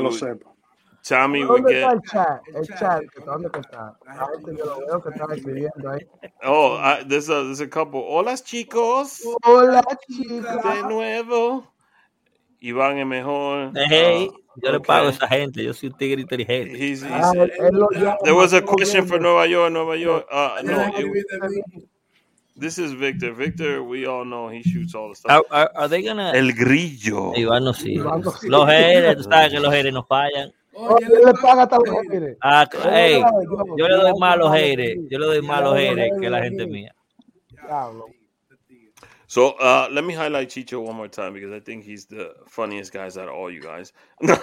would 1.11 1.47
¿Dónde 1.49 1.73
está 1.75 1.89
get. 1.91 1.93
el 1.93 2.03
chat? 2.03 2.41
El 2.55 2.67
chat, 2.79 3.03
¿dónde 3.25 3.49
está? 3.61 3.97
A 4.07 4.27
este 4.37 4.57
yo 4.57 4.65
lo 4.65 4.79
veo 4.87 5.03
que 5.03 5.09
está 5.11 5.35
escribiendo 5.35 5.91
ahí. 5.91 6.07
Oh, 6.45 6.77
I, 6.79 7.05
there's 7.07 7.29
a 7.29 7.43
there's 7.45 7.61
a 7.61 7.69
couple. 7.69 8.01
Hola, 8.07 8.37
chicos. 8.37 9.21
Hola, 9.45 9.83
De 9.83 10.15
chica. 10.15 10.83
nuevo. 10.89 11.73
Iván 12.61 12.99
es 12.99 13.07
mejor. 13.07 13.73
Hey, 13.75 14.29
Uh, 14.31 14.61
yo 14.63 14.71
le 14.73 14.79
okay. 14.79 14.87
pago 14.87 15.09
a 15.09 15.11
esa 15.11 15.29
gente. 15.29 15.63
Yo 15.63 15.75
soy 15.75 15.91
un 15.91 15.97
tigre 15.99 16.23
inteligente. 16.23 16.73
He's, 16.79 17.03
he's, 17.03 17.11
Ah, 17.13 17.33
él, 17.35 17.53
él 17.59 17.75
lo 17.75 17.89
there 18.25 18.35
was 18.35 18.55
a 18.55 18.63
question 18.63 19.07
for. 19.07 19.21
Nueva 19.21 19.47
York, 19.47 19.71
Nueva 19.71 19.97
York. 19.97 20.27
Uh, 20.33 20.63
no, 20.65 20.87
it- 20.97 21.87
this 22.59 22.79
is 22.79 22.93
Victor. 22.93 23.33
Victor, 23.35 23.83
we 23.83 24.07
all 24.07 24.25
know 24.25 24.49
he 24.49 24.63
shoots 24.63 24.95
all 24.95 25.11
the 25.11 25.15
stuff. 25.15 25.31
Are, 25.31 25.45
are, 25.51 25.71
are 25.77 25.89
they 25.89 26.03
gonna... 26.03 26.33
El 26.33 26.53
grillo. 26.55 27.35
Iván 27.37 27.65
no 27.65 27.75
sí. 27.75 27.97
Iván 27.99 28.23
no 28.23 28.31
sí. 28.33 28.49
Los 28.49 28.67
haters, 28.67 29.19
tú 29.19 29.23
sabes 29.31 29.53
que 29.53 29.61
los 29.61 29.71
haters 29.73 29.93
no 29.93 30.03
fallan. 30.05 30.51
Él 31.01 31.09
le 31.25 31.33
paga 31.41 31.63
hasta 31.63 31.77
los 31.79 31.89
haters. 32.11 32.37
Ah, 32.43 32.67
Él 32.73 32.81
hey, 32.93 33.21
yo- 33.21 33.77
yo 33.77 33.89
le 33.89 33.97
doy 33.97 34.13
más 34.19 34.35
a 34.35 34.37
los 34.37 34.49
yo- 34.49 34.53
haters. 34.53 35.01
Yo 35.11 35.19
le 35.19 35.27
doy 35.27 35.43
más 35.43 35.59
a 35.59 35.61
los 35.63 35.71
yo 35.73 35.77
le 35.79 35.87
doy 35.87 35.97
haters 35.97 36.21
que 36.21 36.31
la 36.31 36.43
gente 36.43 36.67
mía. 36.67 36.95
Diablo. 37.51 38.07
So 39.29 39.57
uh, 39.59 39.89
let 39.91 40.05
me 40.05 40.15
highlight 40.15 40.49
Chicho 40.49 40.81
one 40.81 40.95
more 40.97 41.09
time 41.09 41.33
because 41.33 41.53
I 41.53 41.59
think 41.59 41.85
he's 41.85 42.07
the 42.07 42.33
funniest 42.47 42.93
guys 42.93 43.17
out 43.19 43.29
of 43.29 43.35
all 43.35 43.51
you 43.51 43.61
guys. 43.61 43.93
I, 44.23 44.39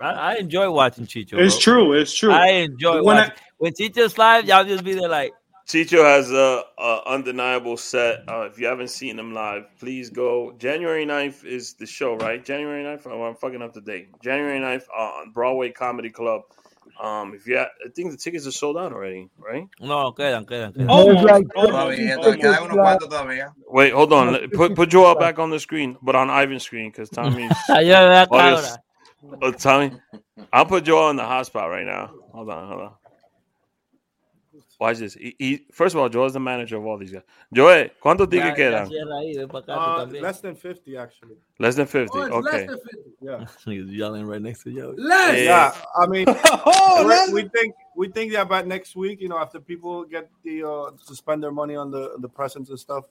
I 0.00 0.34
enjoy 0.36 0.70
watching 0.70 1.06
Chicho. 1.06 1.38
It's 1.38 1.54
bro. 1.54 1.60
true. 1.74 1.92
It's 1.94 2.12
true. 2.14 2.32
I 2.32 2.48
enjoy 2.68 3.02
When 3.02 3.16
I- 3.16 3.32
When 3.58 3.72
Chicho's 3.72 4.18
live, 4.18 4.44
y'all 4.44 4.64
just 4.64 4.84
be 4.84 4.92
there 4.92 5.08
like, 5.08 5.32
Chicho 5.66 6.04
has 6.04 6.30
a, 6.30 6.62
a 6.78 7.02
undeniable 7.06 7.76
set. 7.76 8.20
Uh, 8.28 8.42
if 8.42 8.58
you 8.58 8.66
haven't 8.66 8.88
seen 8.90 9.18
him 9.18 9.34
live, 9.34 9.64
please 9.80 10.10
go. 10.10 10.52
January 10.58 11.04
9th 11.04 11.44
is 11.44 11.74
the 11.74 11.86
show, 11.86 12.14
right? 12.14 12.44
January 12.44 12.84
9th? 12.84 13.06
Oh, 13.06 13.24
I'm 13.24 13.34
fucking 13.34 13.62
up 13.62 13.72
the 13.74 13.80
date. 13.80 14.20
January 14.22 14.60
9th 14.60 14.84
uh, 14.96 15.00
on 15.02 15.32
Broadway 15.32 15.70
Comedy 15.72 16.10
Club. 16.10 16.42
Um, 17.02 17.34
if 17.34 17.46
you, 17.48 17.58
ha- 17.58 17.66
I 17.84 17.88
think 17.90 18.12
the 18.12 18.16
tickets 18.16 18.46
are 18.46 18.52
sold 18.52 18.78
out 18.78 18.92
already, 18.92 19.28
right? 19.38 19.66
no, 19.80 20.12
quedan, 20.12 20.46
quedan, 20.46 20.72
quedan. 20.72 20.88
Almost, 20.88 21.16
There's 21.16 21.30
like 21.30 21.46
almost, 21.56 21.74
Todavía, 21.74 22.16
almost. 22.16 22.38
todavía 22.38 22.40
quedan 22.40 22.62
unos 22.62 22.76
cuantos 22.78 23.08
todavía. 23.08 23.52
Wait, 23.68 23.92
hold 23.92 24.12
on. 24.12 24.50
Put 24.50 24.74
put 24.76 24.88
Joel 24.88 25.14
back 25.16 25.38
on 25.40 25.50
the 25.50 25.58
screen, 25.58 25.98
but 26.00 26.14
on 26.14 26.30
Ivan's 26.30 26.62
screen 26.62 26.90
because 26.90 27.10
Tommy's. 27.10 27.50
Yo 27.68 27.74
le 27.74 27.82
doy 27.82 28.14
a 28.14 28.26
audio- 28.30 28.56
cabra. 28.62 28.82
Oh, 29.42 29.50
Tommy, 29.50 29.92
I'll 30.52 30.64
put 30.64 30.84
Joel 30.84 31.06
on 31.06 31.16
the 31.16 31.22
hotspot 31.24 31.68
right 31.68 31.84
now. 31.84 32.12
Hold 32.32 32.48
on, 32.50 32.68
hold 32.68 32.80
on. 32.82 32.92
Watch 34.78 34.98
this. 34.98 35.14
He, 35.14 35.34
he, 35.38 35.66
first 35.72 35.94
of 35.94 36.00
all, 36.02 36.08
Joe 36.10 36.26
is 36.26 36.34
the 36.34 36.40
manager 36.40 36.76
of 36.76 36.84
all 36.84 36.98
these 36.98 37.10
guys. 37.10 37.22
Joel, 37.50 37.90
¿cuántos 38.02 38.30
Ya- 38.30 38.42
tickets 38.42 38.56
quedan? 38.58 38.88
cierra 38.88 39.14
ahí, 39.20 39.34
ven 39.34 39.48
pa' 39.48 39.60
acá 39.62 39.74
tú 40.06 40.18
Uh, 40.18 40.20
less 40.20 40.40
than 40.42 40.54
50, 40.54 40.96
actually. 40.98 41.36
Less 41.58 41.76
than 41.76 41.86
50. 41.86 42.10
Oh, 42.18 42.24
Okay. 42.40 42.66
less 42.66 42.66
than 42.66 42.78
50. 42.78 43.10
Yeah. 43.22 43.46
He's 43.64 43.90
yelling 43.90 44.26
right 44.26 44.42
next 44.42 44.64
to 44.64 44.70
you. 44.70 44.94
Less. 44.98 45.38
Yeah. 45.38 45.72
Yeah, 45.72 45.74
I 45.96 46.06
mean, 46.06 46.26
Oh, 46.66 47.06
we- 47.32 47.42
we 47.42 47.48
think 47.48 47.74
we 47.96 48.08
think 48.08 48.32
that 48.34 48.48
by 48.50 48.60
next 48.62 48.94
week, 48.96 49.22
you 49.22 49.30
know, 49.30 49.38
after 49.38 49.60
people 49.60 50.04
get 50.04 50.28
the 50.44 50.62
uh, 50.62 50.90
to 51.06 51.14
spend 51.14 51.42
their 51.42 51.52
money 51.52 51.74
on 51.74 51.90
the 51.90 52.16
the 52.18 52.28
presents 52.28 52.68
and 52.68 52.78
stuff, 52.78 53.06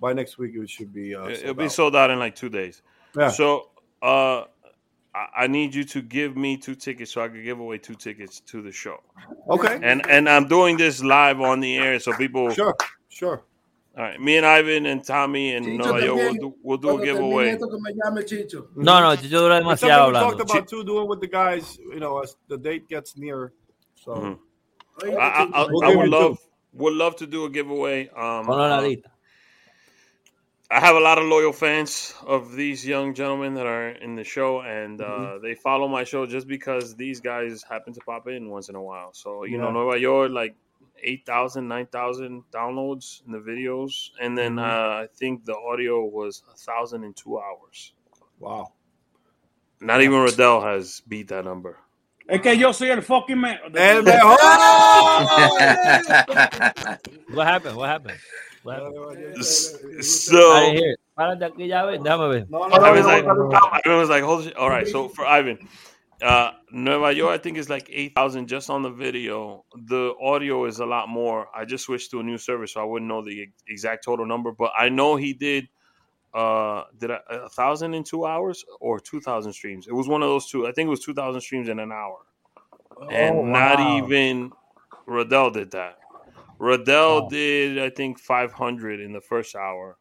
by 0.00 0.12
next 0.12 0.38
week 0.38 0.56
it 0.56 0.68
should 0.68 0.92
be. 0.92 1.14
Uh, 1.14 1.26
It- 1.26 1.32
It'll 1.34 1.44
sold 1.46 1.56
be 1.58 1.68
sold 1.68 1.94
out 1.96 2.10
in 2.10 2.18
like 2.18 2.34
two 2.34 2.48
days. 2.48 2.82
Yeah. 3.16 3.28
So, 3.28 3.70
uh, 4.02 4.46
I 5.14 5.44
I 5.44 5.46
need 5.46 5.74
you 5.74 5.84
to 5.84 6.02
give 6.02 6.36
me 6.36 6.56
two 6.56 6.74
tickets 6.74 7.12
so 7.12 7.20
I 7.22 7.28
can 7.28 7.42
give 7.44 7.60
away 7.60 7.78
two 7.78 7.94
tickets 7.94 8.40
to 8.40 8.62
the 8.62 8.72
show. 8.72 8.98
Okay. 9.48 9.78
And 9.82 10.04
and 10.08 10.28
I'm 10.28 10.46
doing 10.48 10.76
this 10.76 11.02
live 11.02 11.40
on 11.40 11.60
the 11.60 11.76
air, 11.76 11.98
so 12.00 12.12
people. 12.14 12.50
Sure, 12.50 12.74
sure. 13.08 13.42
All 13.96 14.02
right, 14.02 14.20
me 14.20 14.36
and 14.38 14.44
Ivan 14.44 14.86
and 14.86 15.04
Tommy 15.04 15.54
and 15.54 15.64
Chicho 15.64 15.76
Nueva 15.78 16.04
York 16.04 16.18
will 16.18 16.34
do, 16.34 16.54
we'll 16.64 16.78
do 16.78 16.98
a 17.00 17.04
giveaway. 17.04 17.50
esto, 17.50 17.68
que 17.68 17.78
me 17.78 17.92
llame 17.94 18.24
Chicho. 18.24 18.66
No, 18.74 18.98
no, 19.00 19.14
Chicho 19.16 19.30
dura 19.38 19.58
It's 19.58 19.64
demasiado 19.66 19.78
something 19.78 19.86
we 19.86 20.18
hablando. 20.18 20.20
talked 20.38 20.50
about 20.50 20.68
too, 20.68 20.82
doing 20.84 21.08
with 21.08 21.20
the 21.20 21.28
guys. 21.28 21.78
You 21.78 22.00
know, 22.00 22.18
as 22.18 22.36
the 22.48 22.58
date 22.58 22.88
gets 22.88 23.16
near. 23.16 23.52
So 23.94 24.14
Mhm. 24.16 24.38
I, 25.04 25.06
I, 25.14 25.42
I, 25.44 25.66
We'll 25.70 25.84
I 25.84 25.94
would 25.94 25.96
you 25.96 26.04
two. 26.06 26.10
love 26.10 26.38
would 26.72 26.94
love 26.94 27.14
to 27.16 27.26
do 27.28 27.44
a 27.44 27.50
giveaway. 27.50 28.08
Um, 28.08 28.46
Ponlo 28.46 28.68
la 28.68 28.78
uh, 28.78 28.82
lista. 28.82 29.10
I 30.74 30.80
have 30.80 30.96
a 30.96 31.00
lot 31.00 31.18
of 31.18 31.24
loyal 31.26 31.52
fans 31.52 32.12
of 32.26 32.52
these 32.56 32.84
young 32.84 33.14
gentlemen 33.14 33.54
that 33.54 33.66
are 33.66 33.90
in 33.90 34.16
the 34.16 34.24
show, 34.24 34.60
and 34.62 35.00
uh, 35.00 35.04
Mm-hmm. 35.04 35.42
they 35.44 35.54
follow 35.54 35.86
my 35.86 36.02
show 36.04 36.26
just 36.26 36.48
because 36.48 36.96
these 36.96 37.20
guys 37.20 37.62
happen 37.62 37.92
to 37.94 38.00
pop 38.00 38.26
in 38.26 38.50
once 38.50 38.68
in 38.68 38.74
a 38.74 38.82
while. 38.82 39.12
So 39.12 39.44
you 39.44 39.56
know, 39.58 39.66
Yeah. 39.68 39.72
Nueva 39.72 39.98
Yol, 40.00 40.30
like 40.32 40.56
8,000, 41.00 41.68
9,000 41.68 42.42
downloads 42.50 43.22
in 43.26 43.32
the 43.32 43.38
videos, 43.38 44.10
and 44.20 44.36
then 44.36 44.56
Mhm. 44.56 44.64
uh, 44.66 45.02
I 45.04 45.06
think 45.14 45.44
the 45.44 45.56
audio 45.56 46.04
was 46.04 46.42
a 46.52 46.56
thousand 46.56 47.04
in 47.04 47.14
two 47.14 47.38
hours. 47.38 47.92
wow. 48.40 48.72
Not 49.80 50.00
even 50.02 50.20
Riddell 50.22 50.60
has 50.62 51.00
beat 51.06 51.28
that 51.28 51.44
number. 51.44 51.78
Es 52.26 52.40
que 52.40 52.54
yo 52.56 52.72
soy 52.72 52.90
el 52.90 53.02
fucking 53.02 53.38
man. 53.38 53.58
El 53.76 54.02
mejor. 54.02 54.38
What 57.34 57.46
happened? 57.46 57.76
What 57.76 57.88
happened? 57.90 58.18
What 58.64 58.76
happened? 58.76 59.38
S- 59.38 59.76
I 59.98 60.02
So 60.02 60.60
didn't 60.60 60.76
hear 60.78 60.90
it. 60.92 61.00
Párate 61.18 61.42
aquí 61.46 61.68
ya 61.68 61.86
ves. 61.86 62.00
Déjame 62.00 62.28
ver. 62.28 62.46
No, 62.48 62.66
no, 62.66 62.76
no, 62.76 62.84
I 62.84 62.90
was 62.90 63.06
like, 63.06 63.24
no, 63.24 63.34
no. 63.34 63.98
Was 63.98 64.08
like, 64.08 64.24
hold 64.24 64.44
shit. 64.44 64.56
All 64.56 64.68
right. 64.68 64.86
So 64.88 65.08
for 65.08 65.24
Ivan, 65.24 65.58
uh, 66.22 66.50
Nueva 66.72 67.14
Yol, 67.14 67.28
I 67.28 67.38
think 67.38 67.56
is 67.58 67.68
like 67.68 67.88
8,000 67.90 68.48
just 68.48 68.70
on 68.70 68.82
the 68.82 68.90
video. 68.90 69.64
The 69.86 70.14
audio 70.20 70.64
is 70.64 70.80
a 70.80 70.86
lot 70.86 71.08
more. 71.08 71.46
I 71.54 71.64
just 71.64 71.84
switched 71.84 72.10
to 72.12 72.20
a 72.20 72.22
new 72.22 72.38
service, 72.38 72.72
so 72.72 72.80
I 72.80 72.84
wouldn't 72.84 73.08
know 73.08 73.22
the 73.22 73.46
exact 73.68 74.04
total 74.04 74.26
number, 74.26 74.50
but 74.52 74.72
I 74.76 74.88
know 74.88 75.16
he 75.16 75.34
did, 75.34 75.68
uh, 76.32 76.84
did 76.98 77.10
I, 77.12 77.20
a 77.30 77.48
thousand 77.48 77.94
in 77.94 78.02
two 78.02 78.26
hours 78.26 78.64
or 78.80 78.98
2,000 78.98 79.52
streams. 79.52 79.86
It 79.86 79.94
was 79.94 80.08
one 80.08 80.22
of 80.22 80.28
those 80.28 80.50
two. 80.50 80.66
I 80.66 80.72
think 80.72 80.86
it 80.86 80.90
was 80.90 81.00
2,000 81.04 81.40
streams 81.40 81.68
in 81.68 81.78
an 81.78 81.92
hour. 81.92 82.18
And 83.12 83.36
Oh, 83.36 83.44
not 83.44 83.78
even 83.80 84.52
Riddell 85.06 85.50
did 85.50 85.70
that. 85.72 85.98
Riddell 86.58 87.22
Wow. 87.22 87.28
did, 87.28 87.78
I 87.78 87.90
think, 87.90 88.18
500 88.18 89.00
in 89.00 89.12
the 89.12 89.20
first 89.20 89.54
hour. 89.56 89.96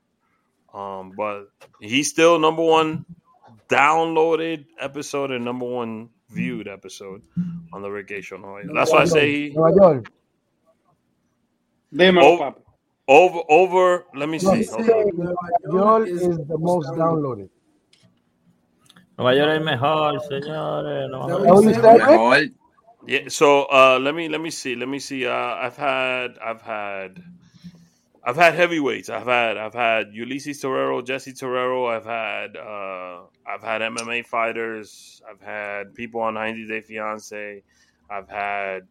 Um, 0.74 1.14
but 1.16 1.46
he's 1.82 2.10
still 2.10 2.40
number 2.40 2.64
one 2.64 3.06
downloaded 3.70 4.66
episode 4.80 5.32
and 5.32 5.46
number 5.46 5.66
one 5.66 6.10
viewed 6.30 6.68
episode 6.68 7.22
on 7.72 7.82
the 7.82 7.90
Rick 7.90 8.12
H 8.12 8.26
Show. 8.26 8.38
No, 8.38 8.60
that's 8.74 8.92
why 8.92 9.02
I 9.02 9.06
say 9.06 9.50
he, 9.50 9.54
Nueva 9.56 9.80
Yol. 9.80 10.08
Dímelo, 11.94 12.54
Oh, 12.56 12.56
over 13.08 13.42
over. 13.50 14.06
Let 14.16 14.30
me 14.30 14.40
see. 14.40 14.64
say 14.64 14.72
Hold 14.74 14.88
York 15.74 16.08
is 16.08 16.22
the 16.48 16.58
most 16.58 16.88
downloaded. 16.90 17.50
Nueva 19.20 19.36
Yol 19.38 19.50
es 19.60 19.64
mejor, 19.64 20.20
señores. 20.22 21.10
No, 21.12 21.28
Yeah. 23.06 23.28
So 23.30 23.66
uh, 23.66 24.00
let 24.02 24.16
me 24.16 24.30
let 24.30 24.42
me 24.42 24.50
see. 24.50 24.76
Let 24.76 24.90
me 24.90 25.00
see. 25.00 25.26
Uh, 25.26 25.34
I've 25.34 25.78
had 25.78 26.38
I've 26.40 26.62
had 26.62 27.24
I've 28.24 28.38
had 28.38 28.54
heavyweights. 28.56 29.10
I've 29.10 29.26
had 29.28 29.58
I've 29.58 29.74
had 29.74 30.14
Ulysses 30.14 30.62
Torero, 30.62 31.02
Jesse 31.02 31.34
Torero. 31.34 31.88
I've 31.88 32.06
had 32.06 32.56
uh, 32.56 33.24
I've 33.46 33.62
had 33.62 33.82
MMA 33.82 34.26
fighters. 34.26 35.22
I've 35.30 35.42
had 35.42 35.94
people 35.96 36.22
on 36.22 36.36
90 36.36 36.68
Day 36.68 36.82
Fiance. 36.82 37.64
I've 38.10 38.30
had 38.30 38.84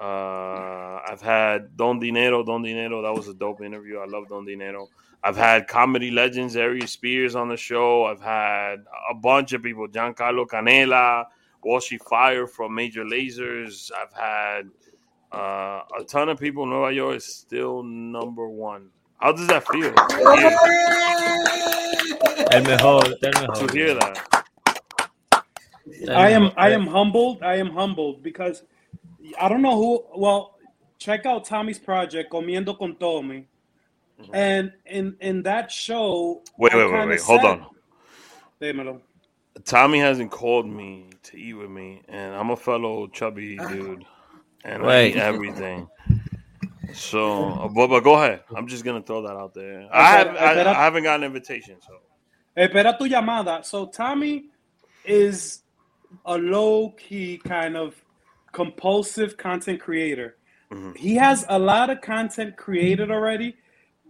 uh, 0.00 0.98
I've 1.08 1.22
had 1.22 1.76
Don 1.76 2.00
Dinero. 2.00 2.42
Don 2.44 2.62
Dinero. 2.62 3.02
That 3.02 3.14
was 3.14 3.28
a 3.28 3.34
dope 3.34 3.62
interview. 3.62 3.98
I 3.98 4.06
love 4.06 4.28
Don 4.28 4.44
Dinero. 4.44 4.88
I've 5.22 5.36
had 5.36 5.68
comedy 5.68 6.10
legends, 6.10 6.56
Ari 6.56 6.86
Spears 6.86 7.34
on 7.34 7.48
the 7.48 7.56
show. 7.56 8.04
I've 8.04 8.20
had 8.20 8.84
a 9.10 9.14
bunch 9.14 9.54
of 9.54 9.62
people, 9.62 9.88
Giancarlo 9.88 10.46
Canela, 10.46 11.24
Walshy 11.64 12.00
Fire 12.02 12.46
from 12.46 12.74
Major 12.74 13.04
Lazers. 13.04 13.90
I've 14.00 14.12
had 14.12 14.70
uh, 15.32 15.82
a 15.98 16.04
ton 16.06 16.28
of 16.28 16.38
people. 16.38 16.66
Nueva 16.66 16.92
Yol 16.92 17.16
is 17.16 17.24
still 17.24 17.82
number 17.82 18.48
one. 18.48 18.90
How 19.20 19.32
does 19.32 19.46
that 19.48 19.66
feel 19.66 19.92
El 22.50 22.62
mejor, 22.62 23.02
el 23.22 23.32
mejor. 23.40 23.66
to 23.66 23.72
hear 23.72 23.94
that? 23.94 24.44
I 26.10 26.30
am. 26.30 26.50
I 26.56 26.70
am 26.70 26.86
humbled. 26.86 27.42
I 27.42 27.56
am 27.56 27.70
humbled 27.70 28.22
because 28.22 28.62
I 29.40 29.48
don't 29.48 29.62
know 29.62 29.76
who. 29.76 30.04
Well, 30.16 30.56
check 30.98 31.26
out 31.26 31.44
Tommy's 31.44 31.78
project, 31.78 32.30
Comiendo 32.32 32.76
con 32.78 32.96
Tommy, 32.96 33.46
and 34.32 34.72
in 34.86 35.16
in 35.20 35.42
that 35.44 35.70
show. 35.72 36.42
Mm-hmm. 36.58 36.62
Wait, 36.62 36.72
I 36.72 36.76
wait, 36.76 36.84
wait, 36.84 36.90
kinda 36.92 37.06
wait. 37.08 37.20
Hold 37.22 37.40
said- 37.40 37.50
on. 37.50 37.66
Dímelo. 38.60 39.00
Tommy 39.64 39.98
hasn't 39.98 40.30
called 40.30 40.66
me 40.66 41.10
to 41.24 41.36
eat 41.38 41.54
with 41.54 41.70
me, 41.70 42.02
and 42.08 42.34
I'm 42.34 42.50
a 42.50 42.56
fellow 42.56 43.06
chubby 43.06 43.56
dude, 43.68 44.04
and 44.64 44.84
I 44.84 45.06
eat 45.06 45.16
everything. 45.32 45.88
So, 46.92 47.44
uh, 47.44 47.68
but, 47.68 47.88
but 47.88 48.00
go 48.04 48.14
ahead. 48.14 48.42
I'm 48.54 48.66
just 48.66 48.84
gonna 48.84 49.02
throw 49.02 49.22
that 49.22 49.36
out 49.36 49.54
there. 49.54 49.88
I, 49.92 50.18
have, 50.18 50.28
I, 50.36 50.60
I 50.70 50.84
haven't 50.84 51.04
gotten 51.04 51.22
an 51.24 51.26
invitation, 51.28 51.76
so 51.80 51.98
Espera 52.56 52.96
tu 52.98 53.08
llamada. 53.08 53.64
So 53.64 53.86
Tommy 53.86 54.46
is 55.04 55.62
a 56.24 56.38
low 56.38 56.90
key 56.90 57.40
kind 57.44 57.76
of 57.76 57.94
compulsive 58.52 59.36
content 59.36 59.80
creator. 59.80 60.36
Mhm. 60.70 60.96
He 60.96 61.16
has 61.16 61.44
a 61.48 61.58
lot 61.58 61.90
of 61.90 62.00
content 62.00 62.56
created 62.56 63.10
already 63.10 63.56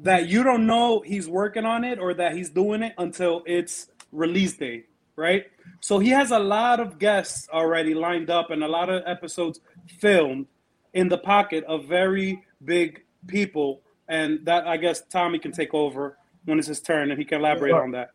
that 0.00 0.28
you 0.28 0.42
don't 0.42 0.66
know 0.66 1.00
he's 1.00 1.28
working 1.28 1.64
on 1.64 1.84
it 1.84 1.98
or 1.98 2.14
that 2.14 2.34
he's 2.34 2.50
doing 2.50 2.82
it 2.82 2.94
until 2.98 3.42
it's 3.46 3.88
release 4.12 4.56
day, 4.56 4.84
right? 5.16 5.44
So 5.80 5.98
he 5.98 6.10
has 6.10 6.30
a 6.30 6.38
lot 6.38 6.80
of 6.80 6.98
guests 6.98 7.48
already 7.52 7.94
lined 7.94 8.30
up 8.30 8.50
and 8.50 8.64
a 8.64 8.68
lot 8.68 8.88
of 8.90 9.02
episodes 9.06 9.60
filmed 9.98 10.46
in 10.92 11.08
the 11.08 11.18
pocket 11.18 11.64
of 11.64 11.86
very 11.86 12.42
big 12.64 13.02
people. 13.26 13.82
And 14.08 14.44
that 14.46 14.66
I 14.66 14.76
guess 14.76 15.02
Tommy 15.10 15.38
can 15.38 15.52
take 15.52 15.74
over 15.74 16.18
when 16.44 16.58
it's 16.58 16.68
his 16.68 16.80
turn 16.80 17.10
and 17.10 17.18
he 17.18 17.24
can 17.24 17.40
elaborate 17.40 17.74
on 17.74 17.92
that. 17.92 18.10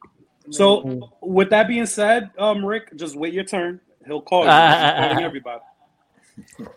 So 0.52 1.12
with 1.22 1.50
that 1.52 1.68
being 1.68 1.86
said, 1.86 2.32
um, 2.38 2.66
Rick, 2.66 2.95
just 2.95 3.16
wait 3.16 3.34
your 3.34 3.43
turn. 3.43 3.82
He'll 4.06 4.22
call 4.22 4.45
you. 4.45 4.52
He's 4.52 4.56
calling 4.56 5.24
everybody. 5.24 5.62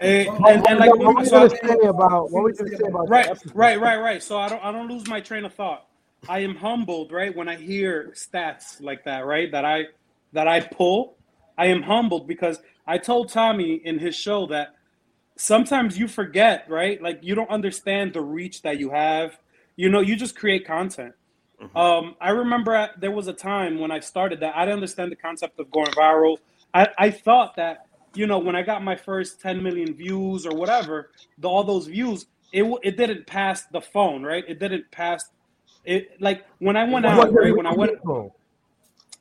Eh, 0.01 0.27
and, 0.29 0.67
and 0.69 0.79
like 0.79 0.95
what 0.95 1.15
were 1.15 1.21
you 1.21 1.27
so- 1.27 1.49
gonna 1.49 1.51
say 1.51 1.87
about 1.87 2.31
what 2.31 2.43
were 2.43 2.51
you 2.51 2.57
gonna 2.57 2.77
say 2.77 2.89
about 2.89 3.09
right, 3.09 3.29
right, 3.55 3.81
right, 3.81 4.01
right. 4.01 4.23
So 4.23 4.37
I 4.37 4.49
don't 4.49 4.63
I 4.63 4.73
don't 4.73 4.89
lose 4.89 5.07
my 5.07 5.21
train 5.21 5.45
of 5.45 5.55
thought. 5.55 5.87
I 6.29 6.41
am 6.41 6.55
humbled, 6.55 7.11
right, 7.11 7.35
when 7.35 7.49
I 7.49 7.57
hear 7.57 8.13
stats 8.15 8.81
like 8.81 9.05
that, 9.05 9.27
right? 9.27 9.51
That 9.51 9.65
I 9.65 9.87
that 10.33 10.49
I 10.49 10.61
pull. 10.61 11.17
I 11.59 11.67
am 11.67 11.83
humbled 11.83 12.27
because 12.27 12.61
I 12.87 12.99
told 12.99 13.31
Tommy 13.31 13.75
in 13.75 13.99
his 13.99 14.15
show 14.15 14.47
that 14.47 14.75
sometimes 15.37 15.99
you 15.99 16.09
forget, 16.09 16.65
right? 16.69 17.01
Like 17.03 17.21
you 17.23 17.35
don't 17.35 17.51
understand 17.51 18.15
the 18.15 18.21
reach 18.21 18.63
that 18.63 18.79
you 18.79 18.91
have. 18.91 19.39
You 19.77 19.89
know, 19.89 20.01
you 20.01 20.17
just 20.17 20.37
create 20.37 20.67
content. 20.67 21.15
Um, 21.77 22.17
I 22.21 22.31
remember 22.31 22.75
at, 22.75 23.01
there 23.01 23.13
was 23.13 23.29
a 23.29 23.33
time 23.33 23.79
when 23.79 23.91
I 23.91 24.01
started 24.01 24.41
that 24.41 24.57
I 24.57 24.65
didn't 24.65 24.75
understand 24.75 25.13
the 25.13 25.17
concept 25.17 25.61
of 25.61 25.71
going 25.71 25.87
viral. 25.93 26.39
I, 26.75 26.89
I 26.99 27.11
thought 27.11 27.57
that 27.57 27.87
you 28.15 28.27
know 28.27 28.39
when 28.39 28.57
I 28.57 28.63
got 28.63 28.83
my 28.83 28.97
first 28.97 29.41
10 29.41 29.63
million 29.63 29.95
views 29.95 30.45
or 30.45 30.57
whatever, 30.57 31.11
the, 31.39 31.49
all 31.49 31.65
those 31.65 31.87
views, 31.87 32.27
it 32.53 32.65
it 32.83 32.97
didn't 32.97 33.27
pass 33.27 33.65
the 33.67 33.81
phone, 33.81 34.23
right? 34.23 34.45
It 34.49 34.59
didn't 34.59 34.91
pass. 34.91 35.31
It 35.85 36.21
like 36.21 36.45
when 36.59 36.77
I 36.77 36.85
went 36.85 37.07
out, 37.07 37.33
right? 37.33 37.57
When 37.57 37.67
I 37.67 37.75
went, 37.75 37.93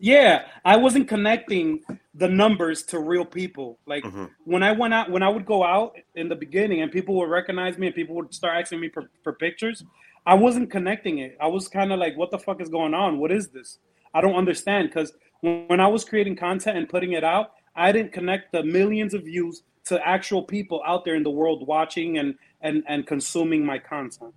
yeah, 0.02 0.45
I 0.66 0.78
wasn't 0.78 1.08
connecting 1.08 1.84
the 2.16 2.28
numbers 2.28 2.82
to 2.84 2.99
real 2.99 3.24
people. 3.24 3.78
Like 3.86 4.04
Mhm. 4.04 4.32
when 4.45 4.64
I 4.64 4.72
went 4.72 4.95
out, 4.95 5.12
when 5.12 5.22
I 5.22 5.30
would 5.30 5.45
go 5.45 5.64
out 5.64 5.95
in 6.16 6.28
the 6.28 6.36
beginning, 6.36 6.82
and 6.82 6.91
people 6.91 7.14
would 7.16 7.30
recognize 7.30 7.78
me, 7.78 7.86
and 7.88 7.95
people 7.95 8.16
would 8.16 8.34
start 8.34 8.58
asking 8.58 8.80
me 8.80 8.89
for, 8.89 9.12
for 9.24 9.34
pictures. 9.34 9.86
I 10.26 10.34
wasn't 10.34 10.72
connecting 10.72 11.20
it. 11.20 11.38
I 11.39 11.47
was 11.47 11.68
kind 11.68 11.93
of 11.93 11.99
like, 11.99 12.18
"What 12.18 12.32
the 12.32 12.39
fuck 12.39 12.62
is 12.62 12.70
going 12.70 12.95
on? 12.95 13.20
What 13.20 13.32
is 13.32 13.49
this? 13.49 13.78
I 14.14 14.22
don't 14.22 14.36
understand." 14.36 14.89
Because 14.89 15.14
when, 15.41 15.68
when 15.68 15.80
I 15.80 15.88
was 15.88 16.04
creating 16.04 16.36
content 16.36 16.78
and 16.78 16.89
putting 16.89 17.12
it 17.14 17.24
out, 17.24 17.54
I 17.76 17.91
didn't 17.91 18.12
connect 18.12 18.52
the 18.52 18.64
millions 18.64 19.14
of 19.14 19.24
views 19.24 19.64
to 19.86 20.06
actual 20.06 20.41
people 20.43 20.82
out 20.86 21.06
there 21.06 21.16
in 21.16 21.24
the 21.24 21.30
world 21.30 21.68
watching 21.68 22.18
and 22.18 22.36
and 22.62 22.84
and 22.88 23.06
consuming 23.06 23.64
my 23.64 23.78
content. 23.78 24.34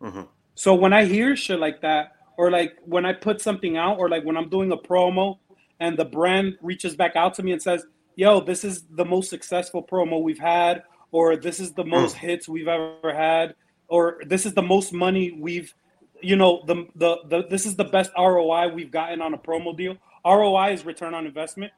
Mhm. 0.00 0.26
So 0.54 0.74
when 0.74 0.92
I 0.94 1.04
hear 1.04 1.36
shit 1.36 1.58
like 1.60 1.80
that, 1.82 2.12
or 2.36 2.50
like 2.50 2.76
when 2.84 3.04
I 3.04 3.12
put 3.12 3.40
something 3.40 3.76
out, 3.76 3.98
or 3.98 4.08
like 4.08 4.24
when 4.24 4.36
I'm 4.36 4.48
doing 4.48 4.72
a 4.72 4.76
promo 4.76 5.38
and 5.80 5.96
the 5.96 6.04
brand 6.04 6.56
reaches 6.62 6.94
back 6.94 7.16
out 7.16 7.34
to 7.34 7.42
me 7.42 7.52
and 7.52 7.62
says, 7.62 7.84
"Yo, 8.16 8.40
this 8.40 8.64
is 8.64 8.84
the 8.90 9.04
most 9.04 9.30
successful 9.30 9.82
promo 9.82 10.22
we've 10.22 10.38
had," 10.38 10.82
or 11.10 11.36
"This 11.36 11.60
is 11.60 11.72
the 11.72 11.84
most 11.84 12.16
mm. 12.16 12.20
hits 12.20 12.48
we've 12.48 12.68
ever 12.68 13.14
had," 13.14 13.54
or 13.88 14.20
"This 14.26 14.46
is 14.46 14.54
the 14.54 14.62
most 14.62 14.92
money 14.92 15.32
we've 15.32 15.74
you 16.22 16.36
know, 16.36 16.62
the, 16.66 16.86
the 16.94 17.16
the 17.28 17.46
this 17.48 17.66
is 17.66 17.76
the 17.76 17.84
best 17.84 18.10
ROI 18.16 18.68
we've 18.68 18.90
gotten 18.90 19.20
on 19.20 19.34
a 19.34 19.38
promo 19.38 19.76
deal. 19.76 19.96
ROI 20.24 20.72
is 20.72 20.86
return 20.86 21.14
on 21.14 21.26
investment. 21.26 21.72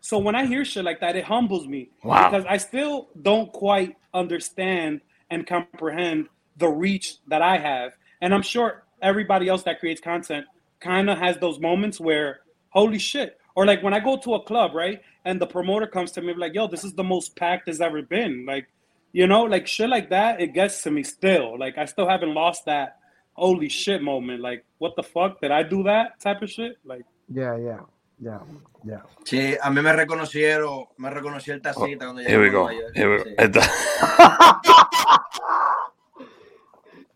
So 0.00 0.18
when 0.18 0.34
I 0.34 0.46
hear 0.46 0.64
shit 0.64 0.84
like 0.84 1.00
that, 1.00 1.16
it 1.16 1.24
humbles 1.24 1.66
me 1.66 1.90
Wow. 2.02 2.30
because 2.30 2.46
I 2.48 2.56
still 2.56 3.08
don't 3.20 3.52
quite 3.52 3.96
understand 4.14 5.02
and 5.28 5.46
comprehend 5.46 6.28
the 6.56 6.68
reach 6.68 7.16
that 7.28 7.42
I 7.42 7.58
have, 7.58 7.92
and 8.20 8.32
I'm 8.34 8.42
sure 8.42 8.84
everybody 9.02 9.48
else 9.48 9.62
that 9.64 9.80
creates 9.80 10.00
content 10.00 10.46
kind 10.80 11.10
of 11.10 11.18
has 11.18 11.38
those 11.38 11.58
moments 11.58 12.00
where, 12.00 12.40
holy 12.70 12.98
shit, 12.98 13.38
or 13.54 13.66
like 13.66 13.82
when 13.82 13.94
I 13.94 14.00
go 14.00 14.16
to 14.16 14.34
a 14.34 14.42
club, 14.42 14.74
right, 14.74 15.00
and 15.24 15.40
the 15.40 15.46
promoter 15.46 15.86
comes 15.86 16.12
to 16.12 16.22
me 16.22 16.34
like, 16.34 16.54
yo, 16.54 16.66
this 16.66 16.84
is 16.84 16.94
the 16.94 17.04
most 17.04 17.36
packed 17.36 17.68
it's 17.68 17.80
ever 17.80 18.02
been, 18.02 18.46
like, 18.46 18.68
you 19.12 19.26
know, 19.26 19.42
like 19.42 19.66
shit 19.66 19.88
like 19.88 20.10
that, 20.10 20.40
it 20.40 20.54
gets 20.54 20.82
to 20.82 20.90
me 20.90 21.02
still. 21.02 21.58
Like 21.58 21.78
I 21.78 21.84
still 21.84 22.08
haven't 22.08 22.32
lost 22.32 22.64
that 22.66 22.98
holy 23.32 23.68
shit 23.68 24.02
moment. 24.02 24.40
Like, 24.40 24.64
what 24.78 24.96
the 24.96 25.02
fuck 25.02 25.40
did 25.40 25.50
I 25.50 25.62
do 25.62 25.82
that 25.84 26.20
type 26.20 26.42
of 26.42 26.50
shit? 26.50 26.76
Like, 26.84 27.02
Yeah, 27.32 27.56
yeah, 27.56 27.80
yeah, 28.18 28.40
yeah. 28.84 29.02
Sí, 29.24 29.56
a 29.62 29.70
mí 29.70 29.82
me 29.82 29.92
reconocieron, 29.92 30.88
me 30.96 31.10
reconoció 31.10 31.54
el 31.54 31.60
tacita 31.62 32.06
oh, 32.06 32.12
cuando 32.12 32.22
Oh, 32.22 32.26
Here 32.26 32.40
we 32.40 32.50
go. 32.50 32.68
Nueva 32.68 32.90
Here 32.94 33.08
we 33.08 33.18
go. 33.18 33.60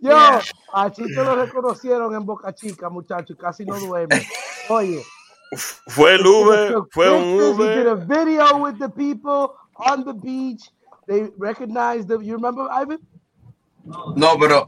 Yo, 0.04 0.40
a 0.74 0.90
Chito 0.90 1.24
lo 1.24 1.34
reconocieron 1.34 2.14
en 2.14 2.26
Boca 2.26 2.54
Chica, 2.54 2.90
muchachos, 2.90 3.36
casi 3.40 3.64
no 3.64 3.74
duerme. 3.78 4.26
Oye, 4.68 5.02
Fue 5.88 6.14
el 6.16 6.26
Uber, 6.26 6.72
took 6.72 6.88
fue 6.92 7.10
un 7.10 7.22
He 7.24 7.76
did 7.76 7.86
a 7.86 7.92
Uber. 7.92 8.06
video 8.06 8.56
with 8.58 8.78
the 8.78 8.88
people 8.90 9.54
on 9.76 10.04
the 10.04 10.12
beach. 10.12 10.70
They 11.06 11.30
recognized 11.38 12.08
them. 12.08 12.22
You 12.22 12.34
remember, 12.34 12.68
Ivan? 12.70 12.98
No, 14.16 14.38
pero 14.38 14.66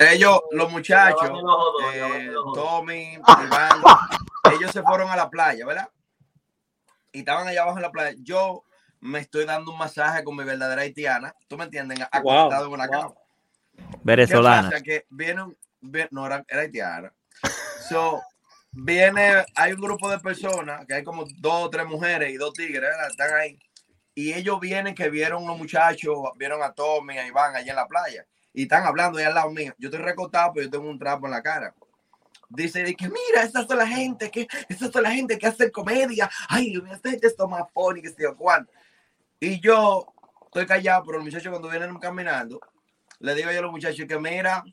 ellos, 0.00 0.40
los 0.52 0.70
muchachos, 0.70 1.30
eh, 1.94 2.30
Tommy, 2.54 3.14
Iván, 3.14 3.82
ellos 4.52 4.70
se 4.70 4.82
fueron 4.82 5.10
a 5.10 5.16
la 5.16 5.28
playa, 5.30 5.66
¿verdad? 5.66 5.88
Y 7.12 7.20
estaban 7.20 7.46
allá 7.46 7.62
abajo 7.62 7.78
en 7.78 7.82
la 7.82 7.90
playa. 7.90 8.16
Yo 8.22 8.64
me 9.00 9.18
estoy 9.18 9.44
dando 9.44 9.72
un 9.72 9.78
masaje 9.78 10.22
con 10.24 10.36
mi 10.36 10.44
verdadera 10.44 10.82
haitiana, 10.82 11.34
¿tú 11.48 11.56
me 11.58 11.64
entiendes? 11.64 12.00
Acostado 12.10 12.66
en 12.66 12.72
una 12.72 12.88
cama. 12.88 13.12
¿Qué 13.76 13.84
Venezolana. 14.02 14.80
Que 14.80 15.06
viene 15.10 15.42
un, 15.42 15.56
no, 16.10 16.26
era, 16.26 16.44
era 16.48 16.62
haitiana. 16.62 17.12
So, 17.88 18.22
viene, 18.70 19.44
hay 19.54 19.72
un 19.72 19.80
grupo 19.80 20.08
de 20.10 20.18
personas, 20.18 20.86
que 20.86 20.94
hay 20.94 21.04
como 21.04 21.24
dos 21.38 21.64
o 21.64 21.70
tres 21.70 21.86
mujeres 21.86 22.30
y 22.30 22.36
dos 22.36 22.52
tigres, 22.52 22.80
¿verdad? 22.80 23.10
Están 23.10 23.34
ahí. 23.34 23.58
Y 24.14 24.32
ellos 24.32 24.60
vienen 24.60 24.94
que 24.94 25.08
vieron 25.08 25.42
unos 25.42 25.58
muchachos, 25.58 26.16
vieron 26.36 26.62
a 26.62 26.72
Tommy, 26.72 27.18
a 27.18 27.26
Iván 27.26 27.56
allá 27.56 27.70
en 27.70 27.76
la 27.76 27.86
playa. 27.86 28.26
Y 28.52 28.62
están 28.64 28.84
hablando 28.84 29.18
ahí 29.18 29.24
al 29.24 29.34
lado 29.34 29.50
mío. 29.50 29.74
Yo 29.78 29.88
estoy 29.88 30.04
recostado, 30.04 30.52
pero 30.52 30.66
yo 30.66 30.70
tengo 30.70 30.88
un 30.88 30.98
trapo 30.98 31.26
en 31.26 31.32
la 31.32 31.42
cara. 31.42 31.74
Dice 32.50 32.82
de 32.82 32.94
que 32.94 33.08
mira, 33.08 33.42
esta 33.42 33.62
es 33.62 33.68
la 33.70 33.86
gente 33.86 34.30
que, 34.30 34.46
esta 34.68 34.86
es 34.86 34.94
la 34.94 35.10
gente 35.10 35.38
que 35.38 35.46
hace 35.46 35.72
comedia. 35.72 36.30
Ay, 36.48 36.74
esta 36.92 37.10
gente 37.10 37.26
es 37.26 37.34
más 37.48 37.64
funny 37.72 38.02
que 38.02 38.10
sé 38.10 38.22
yo. 38.22 38.36
Y 39.40 39.58
yo 39.60 40.06
estoy 40.44 40.66
callado, 40.66 41.04
pero 41.04 41.18
los 41.18 41.24
muchachos 41.24 41.50
cuando 41.50 41.70
vienen 41.70 41.98
caminando, 41.98 42.60
le 43.22 43.34
digo 43.34 43.50
yo 43.50 43.58
a 43.60 43.62
los 43.62 43.70
muchachos 43.72 44.06
que 44.06 44.18
mira, 44.18 44.64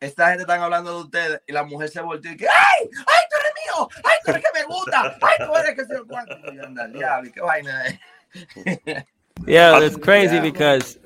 esta 0.00 0.28
gente 0.28 0.42
están 0.42 0.60
hablando 0.60 0.94
de 0.96 1.04
ustedes 1.04 1.42
y 1.46 1.52
la 1.52 1.64
mujer 1.64 1.88
se 1.88 2.00
volteó 2.00 2.32
y 2.32 2.36
que 2.36 2.46
¡ay! 2.46 2.88
¡ay, 2.88 3.24
tú 3.30 3.36
eres 3.40 3.52
mío! 3.64 3.88
¡ay, 4.04 4.18
tú 4.24 4.30
eres 4.30 4.44
que 4.44 4.60
me 4.60 4.64
gusta! 4.66 5.16
¡ay, 5.22 5.46
tú 5.46 5.56
eres 5.56 5.74
que 5.74 5.94
yo 5.94 6.06
cuánto! 6.06 6.36
Y 6.52 6.56
yo, 6.56 6.64
anda, 6.64 6.86
diablo, 6.88 7.30
¿qué 7.32 7.40
vaina 7.40 7.86
es? 7.86 7.98
Yeah, 9.46 9.78
it's 9.80 9.96
crazy 9.96 10.34
Yeah. 10.34 10.42
because 10.42 10.98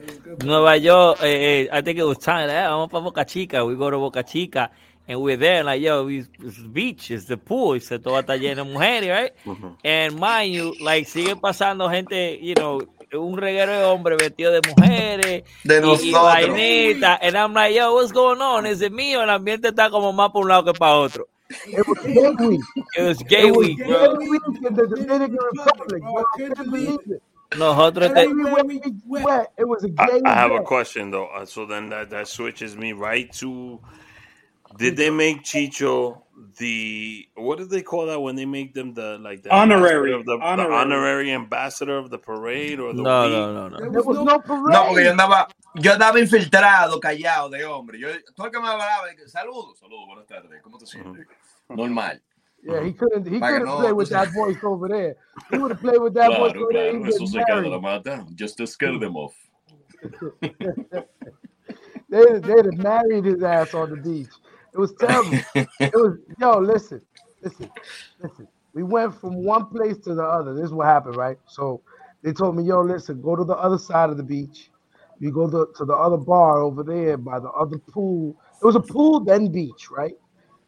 Nueva 0.43 0.79
York, 0.79 1.19
eh, 1.23 1.67
eh, 1.67 1.69
I 1.71 1.83
think 1.83 1.99
it 1.99 2.05
was 2.05 2.17
time, 2.19 2.49
eh, 2.49 2.67
vamos 2.67 2.91
para 2.91 3.03
Boca 3.05 3.25
Chica. 3.27 3.63
We 3.63 3.77
go 3.77 3.91
to 3.91 3.99
Boca 3.99 4.23
Chica 4.23 4.71
and 5.07 5.21
we're 5.21 5.37
there, 5.37 5.63
like, 5.63 5.83
yo, 5.83 6.07
we, 6.07 6.21
it's 6.41 6.57
the 6.63 6.69
beach, 6.69 7.11
it's 7.11 7.27
the 7.27 7.37
pool, 7.37 7.79
se 7.79 7.99
todo 7.99 8.21
está 8.21 8.37
lleno 8.39 8.65
de 8.65 8.73
mujeres, 8.73 9.11
right? 9.11 9.33
Ujú. 9.45 9.77
And 9.85 10.19
mind 10.19 10.55
you, 10.55 10.75
like, 10.81 11.07
sigue 11.07 11.37
pasando 11.37 11.91
gente, 11.91 12.39
you 12.41 12.55
know, 12.55 12.81
un 13.15 13.39
reguero 13.39 13.73
de 13.73 13.85
hombres 13.85 14.19
vestido 14.19 14.53
de 14.53 14.63
mujeres 14.63 15.45
De 15.65 15.81
y, 15.81 16.11
y 16.11 16.15
nosotros. 16.17 16.17
vainita. 16.17 17.19
And 17.23 17.37
I'm 17.37 17.55
like, 17.55 17.75
yo, 17.77 17.95
what's 17.95 18.13
going 18.13 18.41
on? 18.41 18.67
It 18.67 18.93
mío? 18.93 19.23
El 19.23 19.31
ambiente 19.31 19.69
está 19.69 19.91
como 19.91 20.13
más 20.13 20.31
para 20.31 20.41
un 20.43 20.49
lado 20.49 20.65
que 20.67 20.75
para 20.75 20.97
otro. 20.97 21.29
It 21.73 21.87
was 21.87 21.99
Gay 22.15 22.37
Week. 22.39 22.67
It 22.97 23.03
was 23.03 23.23
gay 23.25 23.47
It 23.47 23.57
was 23.57 23.69
week, 23.69 23.79
Gay 23.79 23.87
bro. 23.87 24.17
Week 24.31 24.43
in 24.67 24.75
the 24.77 24.87
Dominican 24.89 25.39
Republic. 25.39 26.03
bro. 26.03 26.23
I 26.23 26.25
couldn't 26.37 26.71
believe 26.71 27.01
it. 27.07 27.23
Nosotros 27.55 28.13
te- 28.15 28.37
it 29.59 29.67
was 29.69 29.85
a 29.85 29.91
I, 29.99 30.09
gay 30.09 30.21
I 30.25 30.35
have 30.35 30.53
a 30.53 30.61
question 30.61 31.11
though. 31.11 31.29
Uh, 31.29 31.47
so 31.47 31.67
then 31.67 31.91
that, 31.91 32.11
that 32.11 32.29
switches 32.29 32.77
me 32.77 32.93
right 32.95 33.33
to 33.35 33.81
did 34.77 34.97
they 34.97 35.11
make 35.11 35.45
Chicho 35.45 36.22
the 36.59 37.29
what 37.37 37.59
do 37.59 37.65
they 37.65 37.83
call 37.83 38.07
that 38.07 38.21
when 38.21 38.37
they 38.37 38.45
make 38.47 38.75
them 38.75 38.95
the 38.95 39.19
like 39.19 39.43
the 39.43 39.51
Honorary. 39.51 40.13
of 40.13 40.25
the, 40.25 40.37
the 40.37 40.43
Honorary. 40.45 40.75
honorary 40.75 41.33
ambassador 41.33 41.97
of 41.99 42.11
the 42.11 42.19
parade 42.19 42.79
or 42.81 42.93
the 42.93 43.03
No, 43.03 43.23
week? 43.25 43.33
no, 43.33 43.53
no, 43.53 43.69
no. 43.69 43.79
There 43.79 44.03
was 44.03 44.19
no 44.19 44.39
parade. 44.39 44.73
No, 44.73 44.85
porque 44.89 45.05
yo 45.05 45.13
andaba, 45.13 45.47
yo 45.77 45.93
andaba 45.93 46.19
infiltrado, 46.21 47.01
callado 47.01 47.51
de 47.51 47.65
hombre. 47.65 47.99
Yo, 47.99 48.09
todo 48.35 48.47
el 48.47 48.53
que 48.53 48.61
me 48.61 48.67
hablaba, 48.69 49.07
saludos, 49.27 49.79
saludos, 49.79 50.07
buenas 50.07 50.27
tardes, 50.27 50.61
¿cómo 50.63 50.79
te 50.79 50.87
sientes? 50.87 51.27
Normal. 51.69 52.21
Yeah, 52.65 52.81
he 52.85 52.93
couldn't. 52.93 53.27
He 53.27 53.41
couldn't 53.41 53.65
no- 53.65 53.79
play 53.81 53.93
with 53.93 54.09
that 54.11 54.29
voice 54.33 54.59
over 54.63 54.87
there. 54.89 55.17
He 55.51 55.59
would 55.59 55.73
have 55.73 55.81
played 55.81 56.01
with 56.01 56.15
that 56.15 56.29
voice 56.39 56.55
over 56.55 56.73
there. 56.73 56.91
claro, 56.93 57.05
He'd 57.05 57.15
eso 57.15 57.27
se 57.27 57.39
queda 57.41 57.69
la 57.69 57.81
married. 57.81 58.05
mata. 58.05 58.27
Just 58.37 58.57
to 58.59 58.67
scare 58.69 58.97
them 58.99 59.17
off. 59.17 59.35
They 62.09 62.25
they'd 62.41 62.67
have 62.67 62.77
married 62.79 63.25
his 63.25 63.43
ass 63.43 63.73
on 63.75 63.91
the 63.91 63.97
beach. 63.97 64.29
It 64.75 64.79
was 64.79 64.95
terrible. 64.99 65.39
it 65.55 65.93
was 65.95 66.19
yo. 66.39 66.59
Listen, 66.59 67.03
listen, 67.43 67.71
listen. 68.23 68.49
We 68.75 68.83
went 68.83 69.15
from 69.21 69.45
one 69.45 69.67
place 69.67 69.99
to 69.99 70.15
the 70.15 70.23
other. 70.23 70.55
This 70.55 70.67
is 70.67 70.73
what 70.73 70.87
happened, 70.87 71.17
right? 71.17 71.37
So 71.47 71.83
they 72.23 72.33
told 72.33 72.57
me, 72.57 72.65
yo, 72.65 72.81
listen, 72.81 73.21
go 73.21 73.37
to 73.37 73.45
the 73.45 73.57
other 73.57 73.79
side 73.79 74.11
of 74.11 74.17
the 74.17 74.23
beach. 74.23 74.71
You 75.19 75.31
go 75.31 75.49
to, 75.51 75.69
to 75.77 75.85
the 75.85 75.95
other 75.95 76.17
bar 76.17 76.63
over 76.63 76.83
there 76.83 77.17
by 77.17 77.39
the 77.39 77.51
other 77.51 77.79
pool. 77.79 78.37
It 78.61 78.65
was 78.65 78.77
a 78.77 78.81
pool, 78.81 79.21
then 79.21 79.53
beach, 79.53 79.91
right? 79.91 80.15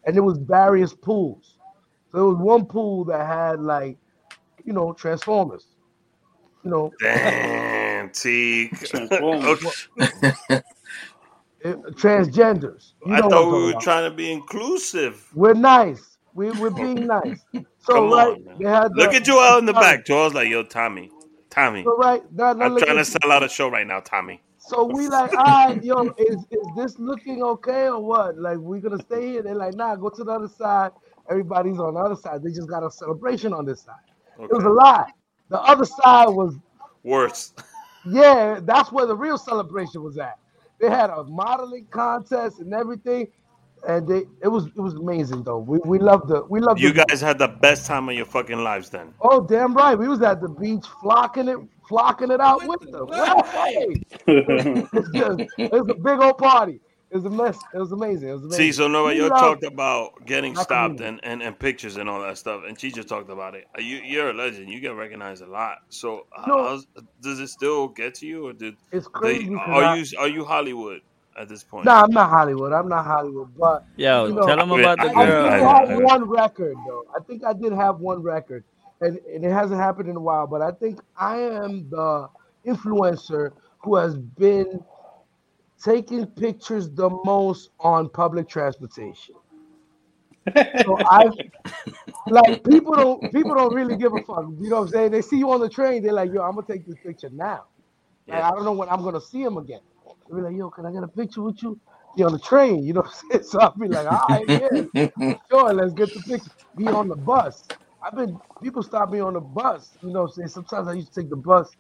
And 0.05 0.14
there 0.14 0.22
was 0.22 0.38
various 0.38 0.92
pools. 0.94 1.59
So 2.12 2.18
there 2.18 2.26
was 2.26 2.36
one 2.36 2.66
pool 2.66 3.05
that 3.07 3.26
had 3.26 3.61
like, 3.61 3.96
you 4.64 4.72
know, 4.72 4.92
transformers. 4.92 5.66
You 6.62 6.70
know, 6.70 6.92
Damn, 7.00 8.11
Teak. 8.11 8.78
Transformers. 8.78 9.88
Okay. 11.65 11.81
transgenders. 11.93 12.93
You 13.07 13.15
I 13.15 13.21
know 13.21 13.31
thought 13.31 13.53
we 13.57 13.62
were 13.65 13.71
about. 13.71 13.83
trying 13.83 14.11
to 14.11 14.15
be 14.15 14.31
inclusive. 14.31 15.27
We're 15.35 15.55
nice. 15.55 16.19
We, 16.35 16.51
we're 16.53 16.71
being 16.71 17.07
nice. 17.07 17.41
So 17.79 17.95
Come 17.95 18.11
right, 18.12 18.37
on, 18.37 18.45
man. 18.45 18.59
they 18.61 18.69
had 18.69 18.93
Look 18.95 19.11
the- 19.12 19.17
at 19.17 19.25
Joel 19.25 19.59
in 19.59 19.67
the 19.67 19.73
back. 19.73 20.05
Joel's 20.05 20.35
like, 20.35 20.49
yo, 20.49 20.62
Tommy. 20.65 21.11
Tommy. 21.51 21.85
So 21.85 21.97
right, 21.97 22.23
I'm 22.41 22.59
trying 22.59 22.97
to 22.97 23.05
sell 23.05 23.31
out 23.31 23.43
a 23.43 23.49
show 23.49 23.69
right 23.71 23.87
now, 23.87 24.01
Tommy. 24.01 24.43
So 24.59 24.85
we 24.85 25.09
like, 25.09 25.33
all 25.37 25.45
right, 25.45 25.83
yo, 25.85 26.03
is 26.19 26.37
is 26.51 26.67
this 26.77 26.99
looking 26.99 27.43
okay 27.43 27.87
or 27.89 28.01
what? 28.03 28.37
Like 28.39 28.57
we're 28.59 28.81
gonna 28.81 28.99
stay 29.03 29.29
here? 29.33 29.43
They're 29.43 29.55
like, 29.55 29.75
nah, 29.75 29.95
go 29.95 30.09
to 30.09 30.25
the 30.25 30.33
other 30.33 30.49
side. 30.49 30.91
Everybody's 31.31 31.79
on 31.79 31.95
the 31.95 32.01
other 32.01 32.17
side. 32.17 32.43
They 32.43 32.51
just 32.51 32.69
got 32.69 32.83
a 32.83 32.91
celebration 32.91 33.53
on 33.53 33.65
this 33.67 33.83
side. 33.83 33.95
It 34.41 34.51
was 34.51 34.65
a 34.65 34.69
Okay. 34.69 34.69
lie. 34.69 35.11
The 35.51 35.61
other 35.61 35.85
side 35.85 36.29
was, 36.31 36.57
Worse. 37.03 37.53
yeah, 38.07 38.59
that's 38.62 38.91
where 38.91 39.07
the 39.07 39.15
real 39.17 39.39
celebration 39.39 40.03
was 40.03 40.19
at. 40.19 40.39
They 40.85 40.91
had 40.91 41.09
a 41.09 41.24
modeling 41.24 41.87
contest 41.87 42.61
and 42.61 42.74
everything, 42.74 43.28
and 43.89 44.07
they 44.07 44.24
it 44.43 44.49
was 44.49 44.66
it 44.66 44.80
was 44.80 44.93
amazing 44.93 45.43
though. 45.43 45.57
We 45.57 45.78
we 45.78 45.99
loved 45.99 46.28
the 46.28 46.45
we 46.45 46.61
loved 46.61 46.78
it. 46.78 46.82
You 46.82 46.93
the, 46.93 47.07
guys 47.07 47.22
had 47.22 47.39
the 47.39 47.49
best 47.49 47.87
time 47.87 48.11
of 48.11 48.14
your 48.14 48.26
fucking 48.26 48.62
lives 48.62 48.91
then. 48.91 49.14
Oh, 49.22 49.41
damn 49.41 49.72
right. 49.72 49.95
We 49.99 50.09
was 50.09 50.20
at 50.20 50.43
the 50.43 50.49
beach 50.51 50.85
flocking 51.01 51.49
it, 51.49 51.57
flocking 51.89 52.30
it 52.30 52.39
out 52.39 52.68
with 52.68 52.82
them. 52.93 53.09
Hey! 53.09 54.03
it's 54.26 55.11
just, 55.12 55.41
it 55.57 55.72
was 55.72 55.89
a 55.89 55.95
big 55.95 56.18
old 56.20 56.37
party. 56.37 56.80
It 57.11 57.16
was 57.18 57.24
a 57.26 57.30
mess. 57.30 57.57
It 57.72 57.78
was 57.78 57.92
amazing. 57.92 58.28
It 58.28 58.32
was 58.32 58.42
amazing. 58.44 58.59
See, 58.59 58.72
so 58.72 58.88
Nova 58.88 59.11
We 59.11 59.16
York 59.18 59.30
loved- 59.30 59.42
talked 59.62 59.64
about 59.72 60.26
getting 60.26 60.57
stopped 60.57 61.00
and, 61.00 61.20
and, 61.22 61.42
and 61.42 61.57
pictures 61.57 61.96
and 61.96 62.09
all 62.09 62.20
that 62.22 62.38
stuff, 62.38 62.62
and 62.66 62.78
she 62.80 62.90
just 62.90 63.09
talked 63.09 63.30
about 63.30 63.55
it. 63.55 63.66
You, 63.78 63.98
you're 63.98 64.30
a 64.30 64.32
legend. 64.32 64.68
You 64.68 64.80
get 64.80 64.94
recognized 64.96 65.42
a 65.42 65.46
lot. 65.46 65.78
So, 65.90 66.26
No. 66.46 66.64
how's- 66.64 66.86
does 67.20 67.38
it 67.38 67.48
still 67.48 67.86
get 67.88 68.14
to 68.16 68.26
you, 68.26 68.48
or 68.48 68.52
did 68.52 68.74
It's 68.90 69.07
they, 69.22 69.46
are 69.48 69.84
I- 69.84 69.94
you 69.96 70.05
are 70.18 70.28
you 70.28 70.44
Hollywood 70.44 71.02
at 71.38 71.48
this 71.48 71.62
point? 71.62 71.84
Nah, 71.84 72.02
I'm 72.02 72.11
not 72.11 72.30
Hollywood. 72.30 72.72
I'm 72.72 72.88
not 72.88 73.05
Hollywood. 73.05 73.48
But 73.57 73.84
Yo, 73.96 74.26
you 74.26 74.34
know, 74.34 74.46
tell 74.46 74.57
them 74.57 74.72
I- 74.72 74.80
about 74.80 74.98
the 74.98 75.05
I, 75.05 75.07
I 75.07 75.22
I- 75.22 75.24
did 75.26 75.30
girl. 75.30 75.68
have 75.68 76.02
one 76.02 76.28
record 76.28 76.76
though. 76.88 77.05
I 77.14 77.20
think 77.22 77.44
I 77.44 77.52
did 77.52 77.72
have 77.72 78.00
one 78.00 78.22
record, 78.22 78.64
and, 79.00 79.18
and 79.32 79.44
it 79.44 79.52
hasn't 79.52 79.78
happened 79.78 80.09
in 80.09 80.16
a 80.16 80.20
while. 80.20 80.48
But 80.48 80.62
I 80.62 80.72
think 80.72 80.98
I 81.16 81.38
am 81.38 81.88
the 81.90 82.28
influencer 82.66 83.52
who 83.78 83.94
has 83.96 84.16
been 84.16 84.82
taking 85.85 86.26
pictures 86.28 86.91
the 86.91 87.11
most 87.24 87.70
on 87.80 88.11
public 88.11 88.49
transportation. 88.49 89.37
So 90.85 91.01
I 91.05 91.26
like 92.28 92.64
people 92.64 92.95
don't 92.95 93.32
people 93.32 93.55
don't 93.57 93.74
really 93.74 93.97
give 93.97 94.14
a 94.14 94.20
fuck. 94.20 94.47
You 94.61 94.70
know 94.70 94.78
what 94.78 94.82
I'm 94.85 94.89
saying? 94.89 95.12
They 95.12 95.22
see 95.22 95.39
you 95.39 95.51
on 95.53 95.61
the 95.61 95.70
train, 95.70 96.03
they're 96.03 96.12
like, 96.14 96.32
yo, 96.32 96.43
I'm 96.43 96.55
gonna 96.55 96.66
take 96.68 96.87
this 96.87 96.99
picture 97.05 97.30
now. 97.32 97.64
Like, 98.30 98.41
Yeah. 98.41 98.45
I 98.45 98.51
don't 98.51 98.64
know 98.64 98.72
when 98.72 98.89
I'm 98.91 99.03
gonna 99.05 99.20
see 99.20 99.43
him 99.43 99.59
again. 99.59 99.80
They'll 100.28 100.39
be 100.39 100.45
like, 100.45 100.57
yo, 100.57 100.70
can 100.70 100.87
I 100.87 100.93
get 100.93 101.03
a 101.05 101.09
picture 101.09 101.43
with 101.43 101.62
you? 101.62 101.80
be 102.16 102.24
on 102.24 102.32
the 102.32 102.41
train. 102.41 102.85
You 102.85 102.95
know 102.95 103.03
what 103.03 103.11
I'm 103.11 103.30
saying? 103.32 103.45
So 103.51 103.61
I'll 103.61 103.74
be 103.78 103.89
like, 103.89 104.07
all 104.07 104.28
right, 104.30 104.47
yeah, 104.51 104.68
sure, 105.51 105.72
let's 105.74 105.95
get 105.95 106.14
the 106.14 106.20
picture. 106.22 106.51
Be 106.76 106.91
on 106.91 107.09
the 107.09 107.16
bus. 107.16 107.64
I've 108.05 108.16
been 108.16 108.41
people 108.62 108.82
stop 108.82 109.11
me 109.11 109.20
on 109.20 109.35
the 109.35 109.41
bus. 109.41 109.97
You 110.03 110.12
know 110.12 110.22
what 110.22 110.28
I'm 110.30 110.32
saying? 110.35 110.49
Sometimes 110.49 110.89
I 110.89 110.95
used 110.95 111.14
to 111.14 111.22
take 111.22 111.30
the 111.30 111.37
bus 111.37 111.76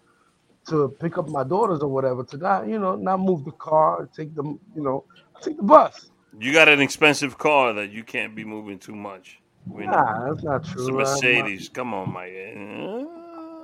to 0.68 0.88
pick 1.00 1.18
up 1.18 1.28
my 1.28 1.44
daughters 1.44 1.80
or 1.80 1.88
whatever. 1.88 2.24
To 2.24 2.36
not, 2.36 2.66
you 2.68 2.78
know, 2.78 2.96
not 2.96 3.20
move 3.20 3.44
the 3.44 3.52
car, 3.52 4.08
take 4.16 4.34
them, 4.34 4.58
you 4.74 4.82
know, 4.82 5.04
take 5.42 5.56
the 5.56 5.62
bus. 5.62 6.10
You 6.38 6.52
got 6.52 6.68
an 6.68 6.80
expensive 6.80 7.38
car 7.38 7.72
that 7.74 7.90
you 7.92 8.02
can't 8.02 8.34
be 8.34 8.44
moving 8.44 8.78
too 8.78 8.94
much. 8.94 9.40
We 9.66 9.86
know. 9.86 9.92
Nah, 9.92 10.28
that's 10.30 10.42
not 10.44 10.60
It's 10.62 10.72
true. 10.72 10.84
a 10.84 10.88
I'm 10.88 10.94
not- 10.94 10.98
Mercedes. 10.98 11.68
Come 11.68 11.94
on, 11.94 12.12
my 12.12 12.26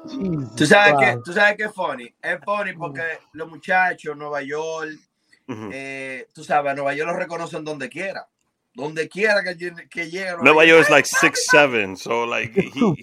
Jesus 0.06 0.54
Tú 0.56 0.66
sabes 0.66 0.92
que, 0.98 1.12
Christ. 1.12 1.24
tú 1.26 1.32
sabes 1.32 1.56
que 1.56 1.64
es 1.66 1.72
funny. 1.74 2.14
Es 2.22 2.38
funny 2.44 2.72
porque 2.72 3.02
los 3.34 3.50
muchachos, 3.50 4.16
Nueva 4.16 4.40
Yol, 4.42 4.98
Ujú. 5.48 5.70
eh, 5.72 6.26
tú 6.32 6.42
sabes, 6.42 6.72
a 6.72 6.74
Nueva 6.74 6.94
Yol 6.94 7.06
los 7.08 7.16
reconocen 7.16 7.64
donde 7.64 7.88
quiera. 7.90 8.26
Donde 8.72 9.08
quiera 9.08 9.42
que, 9.42 9.56
que 9.88 10.10
llegue. 10.10 10.36
Nueva 10.42 10.64
York 10.64 10.82
is 10.82 10.90
like 10.90 11.06
six 11.20 11.46
seven, 11.50 11.96
so 11.96 12.24
like 12.24 12.52
he, 12.54 12.70
he, 12.70 12.80
lo 12.80 12.94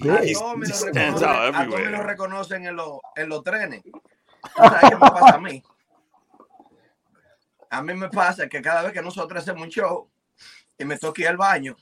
stands 0.63 1.21
reconocen- 1.21 1.23
out 1.27 1.49
a 1.49 1.51
Tommy 1.51 1.67
lo 1.71 1.77
everywhere. 1.77 2.03
reconocen 2.03 2.65
en, 2.67 2.75
los 2.75 2.99
en 3.15 3.29
los 3.29 3.43
trenes. 3.43 3.83
¿Tú 3.83 3.91
sabes 4.55 4.89
qué 4.89 4.95
me 4.95 4.99
pasa 5.01 5.35
a 5.35 5.39
mí? 5.39 5.63
A 7.69 7.81
mí 7.81 7.93
me 7.93 8.07
pasa 8.09 8.47
que 8.47 8.61
cada 8.61 8.81
vez 8.83 8.93
que 8.93 9.01
nosotros 9.01 9.41
hacemos 9.43 9.61
un 9.63 9.69
show 9.69 10.09
y 10.77 10.85
me 10.85 10.97
toque 10.97 11.23
ir 11.23 11.27
al 11.27 11.37
baño, 11.37 11.75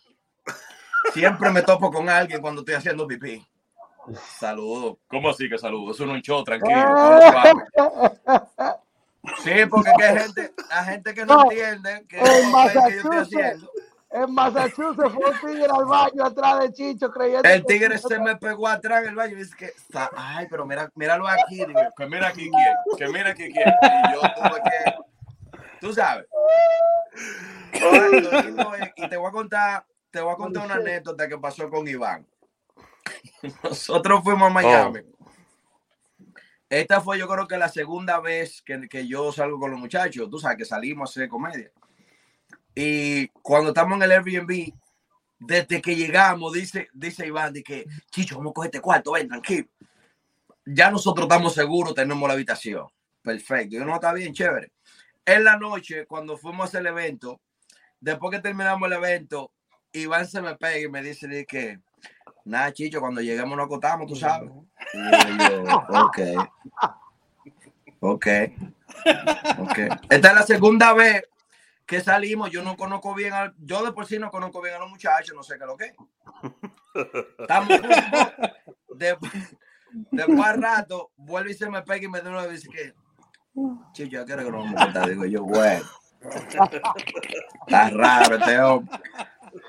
siempre 1.13 1.51
me 1.51 1.61
topo 1.61 1.91
con 1.91 2.09
alguien 2.09 2.41
cuando 2.41 2.61
estoy 2.61 2.73
haciendo 2.75 3.05
pipí. 3.05 3.45
Saludos. 4.39 4.97
¿Cómo 5.07 5.29
así 5.29 5.47
que 5.47 5.57
saludo? 5.59 5.91
Eso 5.91 6.05
no 6.07 6.13
es 6.13 6.17
un 6.17 6.21
show, 6.23 6.43
tranquilo. 6.43 6.85
Sí, 9.43 9.65
porque 9.69 9.91
que 9.97 10.03
hay 10.05 10.17
gente, 10.19 10.53
hay 10.69 10.85
gente 10.85 11.13
que 11.13 11.25
no, 11.25 11.35
No, 11.35 11.43
entiende 11.51 12.05
que 12.07 12.19
en 12.19 12.23
que 12.25 12.41
yo 12.43 12.49
Massachusetts, 12.51 13.21
haciendo. 13.21 13.71
en 14.11 14.33
Massachusetts 14.33 15.13
fue 15.13 15.29
un 15.31 15.39
tigre 15.39 15.67
al 15.71 15.85
baño 15.85 16.25
atrás 16.25 16.59
de 16.59 16.73
Chicho 16.73 17.11
creyendo 17.11 17.47
El 17.49 17.61
que 17.65 17.73
tigre 17.73 17.97
se 17.97 18.19
me 18.19 18.35
pegó 18.37 18.67
atrás 18.67 19.03
en 19.03 19.09
el 19.09 19.15
baño 19.15 19.33
y 19.33 19.39
dice 19.39 19.55
que, 19.57 19.65
está- 19.65 20.09
ay, 20.15 20.47
pero 20.49 20.65
mira, 20.65 20.89
míralo 20.95 21.27
aquí. 21.27 21.65
Digo, 21.65 21.79
Que 21.97 22.05
mira 22.07 22.27
aquí 22.29 22.49
quién, 22.49 22.75
que 22.97 23.07
mira 23.07 23.29
aquí 23.31 23.51
quién. 23.51 23.67
y 23.81 24.13
yo 24.13 24.21
tuve 24.35 24.61
que, 24.63 25.59
tú 25.81 25.93
sabes. 25.93 26.25
Y 28.97 29.09
te 29.09 29.17
voy 29.17 29.27
a 29.27 29.31
contar, 29.31 29.85
te 30.11 30.21
voy 30.21 30.33
a 30.33 30.35
contar 30.35 30.65
una 30.65 30.75
anécdota 30.75 31.27
que 31.27 31.37
pasó 31.37 31.69
con 31.69 31.87
Iván. 31.87 32.25
Nosotros 33.63 34.21
fuimos 34.23 34.49
a 34.49 34.53
Miami. 34.53 35.01
Esta 36.69 36.99
fue 37.01 37.19
yo 37.19 37.27
creo 37.27 37.47
que 37.47 37.57
la 37.57 37.69
segunda 37.69 38.19
vez 38.19 38.61
que, 38.61 38.87
que 38.89 39.07
yo 39.07 39.31
salgo 39.31 39.59
con 39.59 39.71
los 39.71 39.79
muchachos. 39.79 40.29
Tú 40.29 40.39
sabes 40.39 40.57
que 40.57 40.65
salimos 40.65 41.09
a 41.09 41.11
hacer 41.11 41.29
comedia. 41.29 41.71
Y 42.73 43.27
cuando 43.41 43.69
estamos 43.69 43.95
en 43.95 44.03
el 44.03 44.11
Airbnb, 44.11 44.73
desde 45.39 45.81
que 45.81 45.95
llegamos, 45.95 46.53
dice, 46.53 46.89
dice 46.93 47.27
Iván, 47.27 47.53
de 47.53 47.63
que, 47.63 47.85
Chicho, 48.11 48.37
vamos 48.37 48.51
a 48.51 48.53
coger 48.53 48.69
este 48.69 48.81
cuarto, 48.81 49.13
ven, 49.13 49.27
tranquilo. 49.27 49.67
Ya 50.65 50.89
nosotros 50.89 51.25
estamos 51.25 51.53
seguros, 51.53 51.93
tenemos 51.93 52.27
la 52.27 52.33
habitación. 52.33 52.87
Perfecto. 53.21 53.75
Yo 53.75 53.85
no, 53.85 53.95
está 53.95 54.13
bien, 54.13 54.33
chévere. 54.33 54.71
En 55.25 55.43
la 55.43 55.57
noche, 55.57 56.05
cuando 56.05 56.37
fuimos 56.37 56.61
a 56.61 56.63
hacer 56.65 56.81
el 56.81 56.87
evento, 56.87 57.41
después 57.99 58.31
que 58.31 58.41
terminamos 58.41 58.87
el 58.87 58.93
evento, 58.93 59.51
Iván 59.91 60.27
se 60.27 60.41
me 60.41 60.55
pega 60.55 60.79
y 60.79 60.89
me 60.89 61.01
dice 61.01 61.27
de 61.27 61.45
que, 61.45 61.79
nada, 62.45 62.71
Chicho, 62.73 62.99
cuando 63.01 63.21
lleguemos 63.21 63.57
nos 63.57 63.65
acostamos, 63.65 64.07
tú 64.07 64.15
sabes. 64.15 64.49
Y 64.93 65.37
yo, 65.49 65.63
ok. 65.89 66.19
Ok. 67.99 68.27
Ok. 69.59 69.77
Esta 70.09 70.27
es 70.29 70.35
la 70.35 70.43
segunda 70.43 70.93
vez 70.93 71.23
que 71.85 72.01
salimos. 72.01 72.49
Yo 72.51 72.63
no 72.63 72.75
conozco 72.77 73.13
bien, 73.13 73.33
al, 73.33 73.53
yo 73.59 73.83
de 73.83 73.91
por 73.91 74.05
sí 74.05 74.17
no 74.19 74.29
conozco 74.31 74.61
bien 74.61 74.75
a 74.75 74.79
los 74.79 74.89
muchachos, 74.89 75.35
no 75.35 75.43
sé 75.43 75.57
qué 75.57 75.63
es 75.63 75.67
lo 75.67 75.77
que. 75.77 75.85
es. 75.85 75.93
Estamos 77.39 77.67
juntos. 77.79 77.97
Después, 78.95 79.31
después 80.11 80.39
al 80.39 80.61
rato, 80.61 81.11
vuelve 81.17 81.51
y 81.51 81.55
se 81.55 81.69
me 81.69 81.81
pega 81.81 82.05
y 82.05 82.07
me 82.07 82.21
da 82.21 82.29
una 82.29 82.45
vez 82.45 82.63
y 82.63 82.67
dice 82.67 82.69
que, 82.69 82.93
Chicho, 83.93 84.09
ya 84.19 84.25
quiero 84.25 84.43
que 84.45 84.51
nos 84.51 84.63
vamos 84.63 84.81
a 84.81 84.85
contar. 84.85 85.09
Digo 85.09 85.25
yo, 85.25 85.43
bueno. 85.43 85.83
Está 87.67 87.89
raro 87.89 88.35
este 88.37 88.59
hombre. 88.61 88.99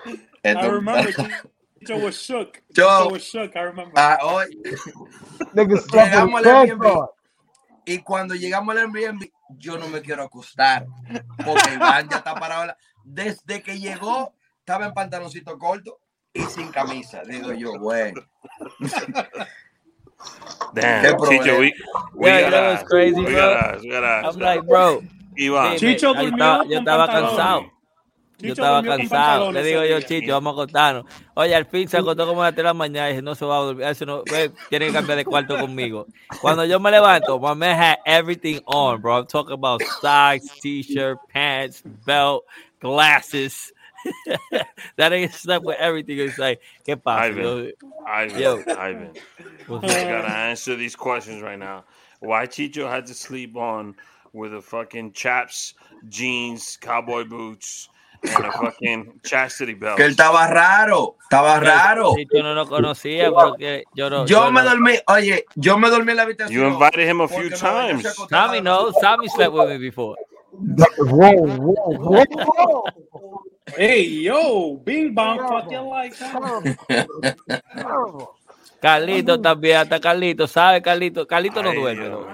I 0.07 0.21
Esto- 0.43 0.71
remember 0.71 1.15
Chicho 1.87 2.03
was 2.03 2.17
shook. 2.21 2.63
Yo- 2.71 2.87
Chicho 2.89 3.11
was 3.13 3.23
shook. 3.23 3.57
I 3.57 3.61
remember. 3.61 4.19
Hoy, 4.23 4.47
Niggas 5.55 5.83
slept 5.85 6.07
llegamos 6.13 6.45
al 6.47 6.57
Airbnb 6.57 7.07
y 7.85 7.99
cuando 7.99 8.35
llegamos 8.35 8.77
al 8.77 8.83
Airbnb, 8.83 9.31
yo 9.59 9.79
no 9.79 9.89
me 9.89 10.01
quiero 10.03 10.25
acostar 10.25 10.87
porque 11.45 11.75
Iván 11.75 12.09
ya 12.09 12.17
está 12.19 12.35
parado. 12.35 12.67
la- 12.67 12.77
Desde 13.05 13.63
que 13.63 13.79
llegó, 13.79 14.35
estaba 14.59 14.87
en 14.87 14.93
pantaloncito 14.93 15.57
corto 15.59 16.01
y 16.33 16.43
sin 16.43 16.71
camisa. 16.73 17.23
Digo 17.23 17.53
yo, 17.53 17.79
bueno. 17.79 18.21
Damn, 20.73 21.03
Qué 21.03 21.17
Chicho, 21.29 21.59
we, 21.59 21.73
we 22.15 22.29
Yeah, 22.31 22.51
gotta, 22.51 22.69
what's 22.71 22.85
crazy, 22.85 23.15
we 23.15 23.25
bro? 23.25 23.35
gotta, 23.35 23.79
we 23.81 23.89
gotta. 23.91 24.29
I'm 24.29 24.39
like, 24.39 24.67
bro. 24.67 25.03
Iván, 25.39 25.77
Chicho 25.77 26.13
yo 26.15 26.79
estaba, 26.79 27.07
con 27.07 27.76
yo 28.39 28.53
estaba 28.53 28.53
pantalones. 28.53 28.53
cansado. 28.53 28.53
Yo 28.53 28.53
Chicho 28.53 28.53
estaba 28.53 28.83
durmió 28.83 28.93
con 28.93 29.09
cansado. 29.09 29.53
Le 29.53 29.63
pantalones 29.63 29.65
digo 29.65 29.81
ese 29.83 29.91
yo, 29.91 29.99
día. 29.99 30.07
Chicho, 30.07 30.33
vamos 30.33 30.51
a 30.51 30.55
acostarnos. 30.55 31.05
Oye, 31.35 31.55
al 31.55 31.67
fin 31.67 31.89
se 31.89 31.97
acostó 31.99 32.27
como 32.27 32.43
a 32.43 32.47
las 32.47 32.55
3 32.55 32.57
de 32.57 32.63
la 32.65 32.75
mañana 32.75 33.09
y 33.09 33.13
dije, 33.13 33.23
no 33.23 33.35
se 33.35 33.45
va 33.45 33.57
a 33.57 33.61
dormir. 33.61 33.87
Eso 33.87 34.07
no, 34.07 34.23
ve, 34.25 34.51
tiene 34.69 34.87
que 34.89 34.93
cambiar 34.93 35.19
de 35.19 35.25
cuarto 35.25 35.57
conmigo. 35.59 36.07
Cuando 36.41 36.65
yo 36.65 36.81
me 36.81 36.91
levanto, 36.91 37.39
my 37.39 37.55
man 37.55 37.79
had 37.79 37.97
everything 38.07 38.61
on, 38.67 39.01
bro. 39.01 39.19
I'm 39.19 39.27
talking 39.27 39.55
about 39.55 39.83
socks, 40.01 40.61
t-shirt, 40.61 41.19
pants, 41.33 41.83
belt, 42.05 42.45
glasses. 42.81 43.73
that 44.97 45.13
nigga 45.13 45.33
slept 45.33 45.65
with 45.65 45.77
everything. 45.79 46.19
It's 46.19 46.39
like, 46.39 46.61
¿qué 46.87 46.97
pasa? 47.03 47.25
Ivan. 47.25 47.43
Yo, 47.43 47.71
Ivan, 48.07 48.41
Yo. 48.41 48.63
Ivan. 48.79 49.11
We 49.69 49.81
gotta 49.81 50.31
answer 50.31 50.77
these 50.77 50.95
questions 50.95 51.43
right 51.43 51.59
now. 51.59 51.85
Why 52.21 52.47
Chicho 52.47 52.89
had 52.89 53.07
to 53.07 53.15
sleep 53.15 53.57
on 53.57 53.97
with 54.33 54.55
a 54.55 54.63
fucking 54.63 55.13
chaps, 55.13 55.75
jeans, 56.09 56.77
cowboy 56.77 57.25
boots, 57.25 57.89
and 58.23 58.47
a 58.47 58.53
fucking 58.53 59.21
chastity 59.23 59.75
belt? 59.75 59.97
Que 59.97 60.05
él 60.05 60.11
estaba 60.13 60.47
raro, 60.49 61.17
estaba 61.23 61.61
raro. 61.61 62.15
Chicho 62.17 62.43
no 62.43 62.55
lo 62.55 62.67
conocía 62.67 63.31
porque 63.31 63.85
yo 63.95 64.11
no. 64.11 64.27
Yo 64.27 64.51
me 64.51 64.63
no- 64.63 64.71
dormí, 64.71 64.93
oye, 65.09 65.45
yo 65.55 65.79
me 65.79 65.89
dormí 65.91 66.11
en 66.13 66.17
la 66.17 66.23
habitación. 66.25 66.61
You 66.61 66.67
invited 66.67 67.09
him 67.09 67.21
a 67.21 67.29
few 67.29 67.51
times. 67.51 68.05
las 68.31 68.61
knows. 68.61 68.95
Tommy 69.01 69.29
slept 69.29 69.53
with 69.53 69.69
me 69.69 69.79
before. 69.79 70.17
Whoa, 70.53 71.33
whoa, 71.33 71.75
whoa, 71.99 72.25
whoa. 72.25 72.85
Hey, 73.77 74.23
yo, 74.23 74.77
Bing 74.85 75.13
Bong, 75.15 75.39
fucking 75.39 75.87
like. 75.87 76.15
Terrible. 76.17 76.77
Carlito 78.81 79.41
también, 79.41 79.79
hasta 79.79 80.01
Carlito, 80.01 80.47
¿sabe 80.47 80.83
Carlito? 80.83 81.27
Carlito 81.27 81.63
no 81.63 81.73
duerme. 81.73 82.09
¿no? 82.09 82.27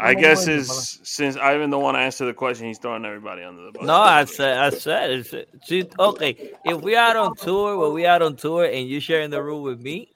I 0.00 0.14
guess 0.14 0.46
is 0.46 1.00
since 1.02 1.36
Ivan 1.36 1.70
don't 1.70 1.82
want 1.82 1.96
to 1.96 2.00
answer 2.00 2.26
the 2.26 2.34
question, 2.34 2.68
he's 2.68 2.78
throwing 2.78 3.04
everybody 3.04 3.42
under 3.42 3.64
the 3.66 3.72
bus. 3.72 3.86
No, 3.86 4.00
I 4.02 4.24
said, 4.26 4.58
I 4.58 4.70
said, 4.70 5.46
she, 5.66 5.88
okay. 5.98 6.52
If 6.64 6.82
we 6.82 6.94
out 6.96 7.16
on 7.16 7.34
tour, 7.36 7.78
when 7.78 7.92
we 7.94 8.06
out 8.06 8.22
on 8.22 8.36
tour, 8.36 8.64
and 8.64 8.88
you 8.88 9.00
sharing 9.00 9.30
the 9.30 9.42
room 9.42 9.62
with 9.62 9.80
me, 9.80 10.10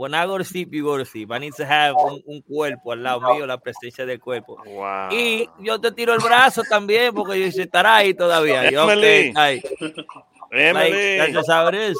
when 0.00 0.14
I 0.14 0.24
go 0.24 0.38
to 0.38 0.44
sleep, 0.44 0.72
you 0.72 0.84
go 0.84 0.96
to 0.96 1.04
sleep. 1.04 1.30
I 1.30 1.36
need 1.38 1.52
to 1.58 1.66
have 1.66 1.94
un, 1.94 2.22
un 2.26 2.40
cuerpo 2.40 2.92
al 2.92 3.02
lado 3.02 3.20
mío, 3.20 3.46
la 3.46 3.58
presencia 3.58 4.06
del 4.06 4.18
cuerpo. 4.18 4.56
Wow. 4.64 5.10
Y 5.12 5.46
yo 5.60 5.78
te 5.78 5.92
tiro 5.92 6.14
el 6.14 6.20
brazo 6.20 6.62
también, 6.62 7.14
porque 7.14 7.38
yo 7.38 7.62
estará 7.62 7.96
ahí 7.96 8.14
todavía. 8.14 8.70
Yo, 8.70 8.90
Emily. 8.90 9.30
okay, 9.30 9.32
like, 9.34 9.62
like, 9.74 10.06
Emily. 10.52 11.18
that's 11.18 11.32
just 11.34 11.50
how 11.50 11.68
it 11.68 11.74
is. 11.74 11.98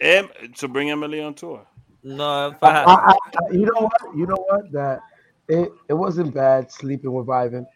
Em- 0.00 0.28
so 0.54 0.68
bring 0.68 0.90
Emily 0.90 1.22
on 1.22 1.34
tour. 1.34 1.66
No, 2.02 2.54
I, 2.62 2.68
I, 2.68 2.94
I, 3.12 3.14
you 3.52 3.66
know 3.66 3.80
what? 3.80 4.00
You 4.16 4.26
know 4.26 4.44
what? 4.48 4.70
That 4.72 5.00
it, 5.48 5.70
it 5.88 5.94
wasn't 5.94 6.34
bad 6.34 6.70
sleeping 6.70 7.12
with 7.12 7.28
Ivan. 7.28 7.66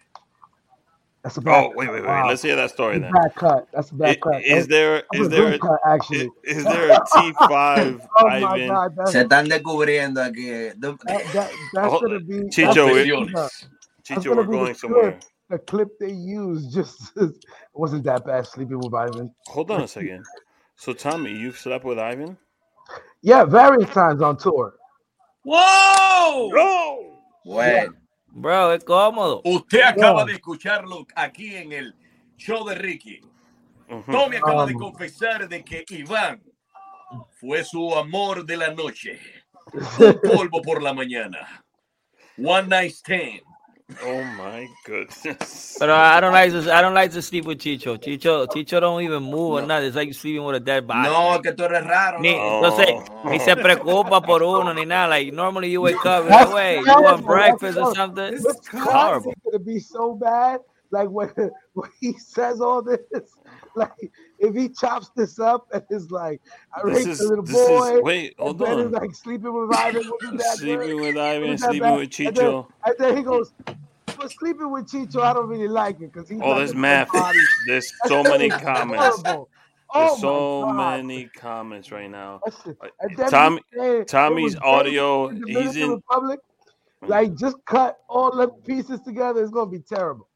That's 1.22 1.36
a 1.36 1.40
bad 1.42 1.64
Oh, 1.64 1.72
wait, 1.76 1.88
wait, 1.90 2.00
wait. 2.00 2.06
wow. 2.06 2.28
Let's 2.28 2.40
hear 2.42 2.56
that 2.56 2.70
story 2.70 2.98
That's 2.98 3.12
then. 3.12 3.22
bad 3.22 3.34
cut. 3.34 3.68
That's 3.74 3.90
a 3.90 3.94
bad 3.94 4.08
I- 4.10 4.14
cut. 4.16 4.42
Is 4.44 4.68
there 4.68 4.96
That 4.96 5.04
is 5.14 5.18
was 5.20 5.26
a 5.28 5.30
there 5.30 5.52
a, 5.54 5.58
cut, 5.58 5.80
actually? 5.86 6.30
is, 6.44 6.56
is 6.58 6.64
there 6.64 6.90
a 6.92 6.98
T 7.14 7.32
five 7.48 8.00
oh 8.18 8.26
my 8.26 8.36
Ivan? 8.52 8.68
god, 8.68 8.96
that's, 8.96 9.12
Se 9.12 9.24
están 9.24 9.48
descubriendo 9.48 10.18
aquí. 10.24 10.72
that, 10.80 10.90
that, 11.34 11.50
that's 11.74 11.92
Oh, 11.92 12.00
gonna 12.00 12.20
be 12.20 12.34
Chicho, 12.48 12.74
that's, 12.74 12.94
we- 12.94 13.10
gonna- 13.10 13.48
Chicho, 14.04 14.24
gonna 14.24 14.36
we're 14.36 14.44
be 14.44 14.50
the 14.52 14.56
going 14.56 14.74
somewhere. 14.74 15.10
clip, 15.12 15.24
the 15.50 15.58
clip 15.58 15.88
they 15.98 16.12
used. 16.12 16.72
Just 16.72 17.12
wasn't 17.74 18.04
that 18.04 18.24
bad 18.24 18.46
sleeping 18.46 18.78
with 18.78 18.94
Ivan. 18.94 19.34
Hold 19.48 19.70
on 19.72 19.82
a 19.82 19.88
second. 19.88 20.24
So 20.80 20.94
Tommy, 20.94 21.30
you've 21.30 21.58
slept 21.58 21.84
with 21.84 21.98
Ivan? 21.98 22.38
Yeah, 23.20 23.44
various 23.44 23.90
times 23.90 24.22
on 24.22 24.38
tour. 24.38 24.76
Whoa! 25.44 26.48
No. 26.54 27.18
Bueno, 27.44 27.92
bro, 28.32 28.70
es 28.70 28.82
cómodo. 28.82 29.42
Usted 29.44 29.82
acaba 29.82 30.24
de 30.24 30.32
escucharlo 30.32 31.06
aquí 31.14 31.54
en 31.54 31.72
el 31.72 31.94
show 32.38 32.66
de 32.66 32.76
Ricky. 32.76 33.20
Tommy 34.10 34.36
acaba 34.36 34.64
de 34.64 34.74
Um. 34.74 34.80
confesar 34.80 35.46
de 35.50 35.62
que 35.62 35.84
Iván 35.90 36.40
fue 37.38 37.62
su 37.62 37.94
amor 37.94 38.46
de 38.46 38.56
la 38.56 38.72
noche. 38.72 39.20
Un 39.98 40.18
polvo 40.22 40.62
por 40.62 40.80
la 40.80 40.94
mañana. 40.94 41.62
One 42.38 42.68
night 42.68 42.92
stand. 42.94 43.42
Oh 44.02 44.24
my 44.36 44.68
goodness. 44.84 45.76
But 45.78 45.90
I 45.90 46.20
don't 46.20 46.32
like 46.32 46.50
to. 46.52 46.72
I 46.72 46.80
don't 46.80 46.94
like 46.94 47.10
to 47.12 47.22
sleep 47.22 47.44
with 47.44 47.58
Chicho. 47.58 47.98
Chicho, 47.98 48.46
Chicho 48.46 48.80
don't 48.80 49.02
even 49.02 49.22
move 49.22 49.52
or 49.52 49.62
nothing. 49.62 49.88
It's 49.88 49.96
like 49.96 50.14
sleeping 50.14 50.44
with 50.44 50.56
a 50.56 50.60
dead 50.60 50.86
body. 50.86 51.08
No, 51.08 51.40
que 51.42 51.52
tú 51.52 51.64
eres 51.64 51.84
raro. 51.84 52.20
Ni, 52.20 52.36
no. 52.36 52.62
entonces, 52.62 52.88
ni 53.24 53.38
se 53.38 53.52
oh. 53.52 53.56
preocupa 53.56 54.24
por 54.24 54.42
uno 54.42 54.72
ni 54.72 54.84
nada. 54.84 55.08
Like 55.08 55.32
normally 55.32 55.70
you 55.70 55.80
wake 55.80 56.04
up, 56.06 56.24
you're 56.24 56.30
like, 56.30 56.52
wait, 56.52 56.78
you 56.78 56.84
terrible. 56.84 57.04
want 57.04 57.26
breakfast 57.26 57.78
or 57.78 57.94
something? 57.94 58.30
This 58.32 58.44
It's 58.44 58.68
horrible. 58.68 59.32
content 59.32 59.44
gonna 59.44 59.58
be 59.58 59.80
so 59.80 60.14
bad. 60.14 60.60
Like 60.90 61.08
when, 61.08 61.30
when 61.74 61.90
he 62.00 62.12
says 62.14 62.60
all 62.60 62.82
this, 62.82 63.00
like 63.74 64.12
if 64.40 64.54
he 64.56 64.68
chops 64.70 65.10
this 65.16 65.38
up 65.38 65.66
and 65.72 65.84
is 65.90 66.10
like, 66.10 66.40
I 66.74 66.82
This 66.84 67.06
raped 67.06 67.06
is 67.06 67.20
a 67.20 67.24
little 67.28 67.44
boy, 67.44 67.96
is 67.96 68.02
wait, 68.02 68.34
and 68.44 68.58
hold 68.58 68.60
then 68.60 68.78
on. 68.78 68.86
he's 68.86 68.92
like 68.92 69.14
sleeping 69.14 69.52
with 69.54 69.70
Ivan, 69.78 70.02
Sleeping 70.40 71.00
with 71.00 71.16
Ivan, 71.18 71.58
sleeping 71.58 71.80
bad? 71.80 71.94
with 71.94 72.10
And 72.26 72.36
then, 72.36 72.46
Chicho. 72.46 72.66
and 72.86 72.94
then 72.98 73.16
he 73.16 73.22
goes, 73.22 73.52
but 74.16 74.30
sleeping 74.32 74.70
with 74.72 74.86
Chicho, 74.90 75.22
I 75.22 75.32
don't 75.34 75.48
really 75.48 75.68
like 75.68 76.00
it 76.00 76.12
because 76.12 76.28
he's 76.28 76.40
Oh, 76.42 76.54
there's 76.56 76.74
body. 76.74 77.38
There's 77.66 77.92
so 78.06 78.22
many 78.24 78.50
comments. 78.50 79.22
Horrible. 79.22 79.50
There's 79.94 80.12
Oh 80.12 80.16
so 80.20 80.66
many 80.66 81.26
comments 81.36 81.92
right 81.92 82.10
now. 82.10 82.40
That's 82.44 82.66
it. 82.66 82.78
And 83.00 83.16
then 83.16 83.30
Tommy, 83.30 83.60
Tommy's 84.06 84.56
audio. 84.56 85.28
in 85.28 85.42
He's 85.46 85.76
in. 85.76 85.90
Republic. 85.90 86.40
Like 87.06 87.36
just 87.36 87.56
cut 87.66 87.98
all 88.08 88.36
the 88.36 88.48
pieces 88.66 89.00
together. 89.02 89.42
It's 89.42 89.52
gonna 89.52 89.70
be 89.70 89.80
terrible. 89.80 90.29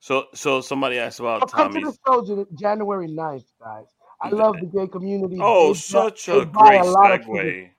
So, 0.00 0.26
so 0.34 0.60
somebody 0.62 0.98
asked 0.98 1.20
about 1.20 1.42
I'll 1.42 1.48
about 1.48 1.72
come 1.72 1.74
to 1.74 1.80
the 1.80 1.96
show 2.06 2.24
Jan- 2.24 2.46
January 2.54 3.06
9th, 3.08 3.44
guys. 3.60 3.86
I 4.22 4.30
love 4.30 4.58
the 4.60 4.66
gay 4.66 4.86
community. 4.86 5.36
Oh, 5.40 5.68
They 5.68 5.74
such 5.74 6.26
they 6.26 6.40
a 6.40 6.44
buy 6.46 6.74
great 6.74 6.84
lot 6.84 7.20
segue. 7.20 7.42
tickets. 7.42 7.74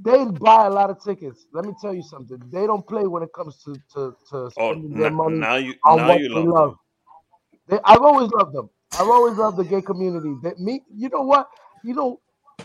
They 0.00 0.24
buy 0.24 0.66
a 0.66 0.70
lot 0.70 0.90
of 0.90 1.02
tickets. 1.02 1.46
Let 1.52 1.64
me 1.64 1.72
tell 1.80 1.92
you 1.94 2.02
something. 2.02 2.38
They 2.52 2.66
don't 2.66 2.86
play 2.86 3.06
when 3.06 3.22
it 3.24 3.32
comes 3.32 3.62
to 3.64 3.74
to, 3.94 4.14
to 4.30 4.50
Oh, 4.56 4.70
spending 4.70 4.94
their 4.96 5.10
n- 5.10 5.16
money 5.16 5.40
now 5.40 5.56
you 5.56 5.74
on 5.84 5.96
now 5.96 6.08
what 6.08 6.20
you 6.20 6.28
they 6.32 6.40
love 6.40 6.46
love. 6.46 6.70
them. 6.70 6.78
They, 7.68 7.78
I've 7.84 8.02
always 8.02 8.30
loved 8.30 8.54
them. 8.54 8.70
I've 8.92 9.08
always 9.08 9.36
loved 9.36 9.56
the 9.56 9.64
gay 9.64 9.82
community. 9.82 10.34
That 10.42 10.58
me, 10.58 10.82
you 10.94 11.08
know 11.08 11.22
what? 11.22 11.48
You 11.84 11.94
know, 11.94 12.20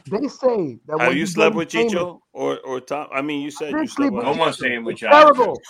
they 0.08 0.28
say 0.28 0.80
that 0.88 1.00
Have 1.00 1.10
when 1.10 1.18
you 1.18 1.26
you 1.26 1.26
slept 1.26 1.56
get 1.56 1.58
with 1.58 1.70
famous, 1.72 1.94
Chicho 1.94 2.20
or 2.32 2.60
or 2.60 2.80
Tom? 2.80 3.08
I 3.12 3.22
mean, 3.22 3.42
you 3.42 3.52
said 3.52 3.70
didn't 3.70 3.82
you 3.82 3.88
slept 3.88 4.12
with 4.14 4.26
with. 4.26 4.36
¿Cómo 4.36 4.46
Chicho. 4.46 4.50
así, 4.50 4.70
It's 4.78 4.84
muchacho? 4.84 5.12
terrible. 5.12 5.62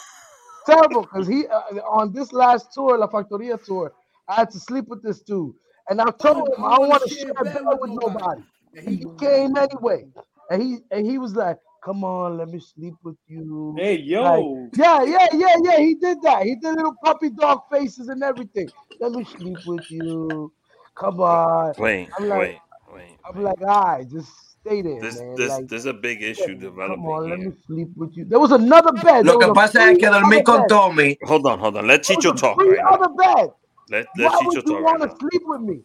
Terrible 0.66 1.03
because 1.03 1.28
he 1.28 1.47
uh, 1.47 1.61
on 1.89 2.14
this 2.14 2.34
last 2.34 2.74
tour, 2.74 2.97
La 2.97 3.07
Factoria 3.07 3.64
tour, 3.64 3.93
I 4.30 4.36
had 4.36 4.51
to 4.51 4.59
sleep 4.59 4.88
with 4.88 5.03
this 5.03 5.22
dude, 5.22 5.55
and 5.89 6.01
I 6.01 6.11
told 6.11 6.38
him 6.38 6.45
I 6.66 6.78
don't 6.78 6.89
want 6.89 7.03
to 7.03 7.09
share 7.09 7.32
a 7.41 7.45
bed 7.45 7.61
with 7.82 7.91
nobody. 7.93 8.41
And 8.76 8.88
he 8.89 9.05
came 9.20 9.57
anyway, 9.57 10.05
and 10.49 10.61
he 10.64 10.80
and 10.91 11.05
he 11.05 11.18
was 11.20 11.36
like, 11.36 11.57
"Come 11.84 12.03
on, 12.03 12.38
let 12.38 12.49
me 12.49 12.59
sleep 12.59 12.95
with 13.03 13.18
you." 13.28 13.84
Hey, 13.84 13.95
Like, 14.18 14.45
yo. 14.45 14.72
yeah, 14.78 15.03
yeah, 15.03 15.28
yeah, 15.34 15.55
yeah. 15.64 15.78
He 15.80 15.95
did 15.95 16.22
that. 16.24 16.43
He 16.43 16.55
did 16.55 16.76
little 16.76 16.95
puppy 17.03 17.30
dog 17.32 17.61
faces 17.72 18.09
and 18.09 18.24
everything. 18.24 18.72
Let 18.99 19.14
me 19.14 19.26
sleep 19.26 19.59
with 19.66 19.84
you. 19.89 20.53
Come 20.97 21.22
on. 21.22 21.74
Wait, 21.78 22.09
I'm 22.18 22.30
like, 22.30 22.39
wait, 22.39 22.57
wait. 22.93 23.18
I'm 23.26 23.43
like, 23.43 23.61
all 23.61 23.84
right, 23.84 24.09
just 24.09 24.53
stay 24.66 24.82
there, 24.82 24.99
This 25.01 25.20
man. 25.20 25.36
this 25.36 25.49
like, 25.49 25.68
there's 25.68 25.86
a 25.86 25.93
big 25.93 26.22
issue 26.24 26.55
come 26.55 26.55
on, 26.55 26.59
developing 26.59 27.30
let 27.30 27.39
here. 27.39 27.49
me 27.49 27.55
sleep 27.68 27.89
with 27.95 28.16
you. 28.16 28.26
There 28.26 28.39
was 28.39 28.51
another 28.51 28.91
bed. 28.93 29.26
Lo 29.26 29.38
que 29.38 29.47
pasa 29.53 29.91
es 29.91 29.97
que 29.97 30.07
dormí 30.07 30.43
con. 30.43 30.68
Tommy. 30.68 31.18
Hold 31.28 31.45
on, 31.47 31.59
hold 31.59 31.78
on. 31.78 31.88
Let 31.88 32.01
Chicho 32.03 32.34
talk 32.36 32.57
right 32.57 32.78
now. 32.82 32.91
other 32.95 33.09
bed. 33.14 33.49
Let 33.89 34.07
let 34.18 34.32
Why 34.32 34.38
Chicho 34.39 34.45
would 34.45 34.55
you 34.55 34.61
talk 34.61 34.84
want 34.84 35.01
to 35.03 35.09
sleep 35.18 35.41
with 35.45 35.61
me? 35.61 35.84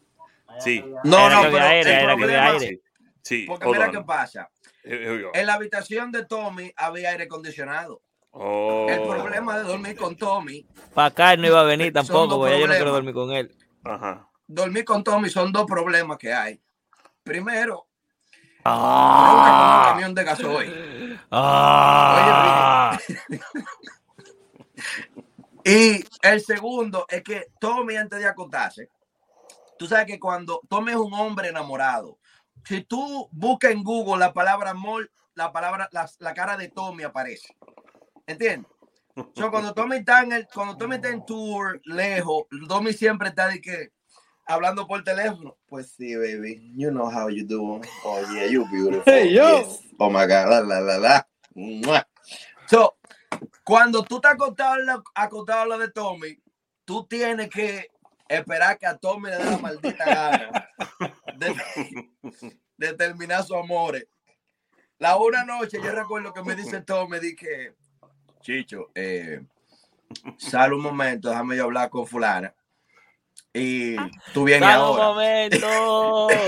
Sí, 0.61 0.83
No, 1.05 1.19
Era 1.27 1.29
no, 1.37 1.43
pero 1.51 1.57
el 1.65 1.87
era 1.87 2.15
problema, 2.17 2.51
aire. 2.53 2.81
sí. 3.23 3.45
porque 3.47 3.65
Hold 3.67 3.77
mira 3.77 3.91
qué 3.91 4.01
pasa. 4.03 4.49
Here, 4.85 5.05
here. 5.05 5.31
En 5.35 5.47
la 5.47 5.55
habitación 5.55 6.11
de 6.13 6.25
Tommy 6.25 6.73
había 6.77 7.11
aire 7.11 7.25
acondicionado. 7.25 8.01
El 8.33 8.41
Oh, 8.41 8.87
problema 9.09 9.59
de 9.59 9.65
dormir 9.65 9.97
con 9.97 10.15
Tommy, 10.15 10.65
Para 10.95 11.09
acá 11.09 11.33
él 11.33 11.41
no 11.41 11.49
iba 11.49 11.61
a 11.61 11.65
venir 11.65 11.93
tampoco, 11.93 12.37
porque 12.39 12.55
ya 12.55 12.61
yo 12.61 12.67
no 12.69 12.75
quiero 12.75 12.93
dormir 12.93 13.15
con 13.15 13.33
él. 13.33 13.51
ajá. 13.85 14.29
dormir 14.47 14.85
con 14.85 15.03
Tommy 15.03 15.29
son 15.31 15.51
dos 15.51 15.65
problemas 15.67 16.19
que 16.19 16.33
hay. 16.33 16.61
Primero, 17.25 17.88
un 18.77 18.83
Ah, 18.85 19.85
camión 19.91 20.15
de 20.15 20.25
gasoil. 20.25 21.21
ah. 21.31 22.99
Y 25.65 26.05
el 26.23 26.41
segundo 26.41 27.05
es 27.09 27.23
que 27.23 27.49
Tommy 27.61 27.97
antes 27.97 28.19
de 28.21 28.27
acostarse, 28.29 28.91
tú 29.79 29.87
sabes 29.87 30.07
que 30.07 30.19
cuando 30.19 30.61
Tommy 30.69 30.93
es 30.93 30.97
un 30.99 31.13
hombre 31.15 31.49
enamorado, 31.49 32.19
si 32.65 32.83
tú 32.85 33.29
buscas 33.33 33.73
en 33.73 33.83
Google 33.85 34.19
la 34.19 34.33
palabra 34.33 34.71
amor, 34.71 35.11
la 35.35 35.53
palabra, 35.53 35.89
la, 35.93 36.09
la 36.19 36.35
cara 36.35 36.57
de 36.57 36.69
Tommy 36.69 37.05
aparece. 37.05 37.55
¿Entiendes? 38.27 38.71
So, 39.35 39.51
cuando 39.51 39.75
Tommy 39.75 39.97
está 39.97 40.23
en 40.23 40.33
el, 40.33 40.49
cuando 40.53 40.77
Tommy 40.77 40.97
está 40.97 41.09
en 41.09 41.25
tour 41.27 41.81
lejos, 41.85 42.45
Tommy 42.69 42.93
siempre 42.93 43.29
está 43.31 43.49
de 43.49 43.61
que 43.61 43.93
hablando 44.49 44.87
por 44.87 45.05
teléfono. 45.05 45.57
Pues 45.69 45.93
sí, 45.93 46.17
baby. 46.17 46.73
You 46.75 46.91
know 46.91 47.09
how 47.09 47.29
you 47.29 47.45
do. 47.45 47.81
Oh 48.05 48.21
yeah, 48.35 48.47
you 48.47 48.67
beautiful. 48.69 49.05
Hey, 49.05 49.33
yo. 49.33 49.61
Yes. 49.61 49.81
Oh 49.99 50.11
my 50.11 50.27
god. 50.27 50.49
La 50.49 50.61
la 50.61 50.81
la 50.81 50.99
la. 50.99 51.29
Mua. 51.55 52.07
So, 52.67 52.97
cuando 53.63 54.03
tú 54.03 54.17
estás 54.17 54.33
acostado, 54.33 55.63
a 55.63 55.67
lo 55.67 55.79
de 55.79 55.91
Tommy, 55.91 56.41
tú 56.85 57.07
tienes 57.07 57.49
que 57.51 57.91
esperar 58.29 58.79
que 58.79 58.87
a 58.87 58.97
Tommy 58.97 59.31
le 59.31 59.37
dé 59.37 59.45
la 59.45 59.59
maldita 59.59 60.05
gana 60.05 60.69
de, 61.37 61.55
de 62.77 62.93
terminar 62.95 63.45
su 63.45 63.55
amor. 63.55 63.97
La 64.99 65.17
una 65.17 65.45
noche, 65.45 65.79
yo 65.83 65.93
recuerdo 65.93 66.33
que 66.33 66.43
me 66.43 66.55
dice 66.55 66.81
Tommy, 66.81 67.21
dije, 67.21 67.75
Chicho, 68.41 68.91
eh, 68.95 69.45
sal 70.37 70.73
un 70.73 70.83
momento, 70.83 71.29
déjame 71.29 71.57
yo 71.57 71.65
hablar 71.65 71.89
con 71.91 72.07
fulana. 72.07 72.55
Y 73.55 73.97
tú 74.33 74.45
vienes 74.45 74.69
Dame 74.69 74.83
un 74.83 74.89
ahora. 74.89 75.05
momento. 75.05 76.29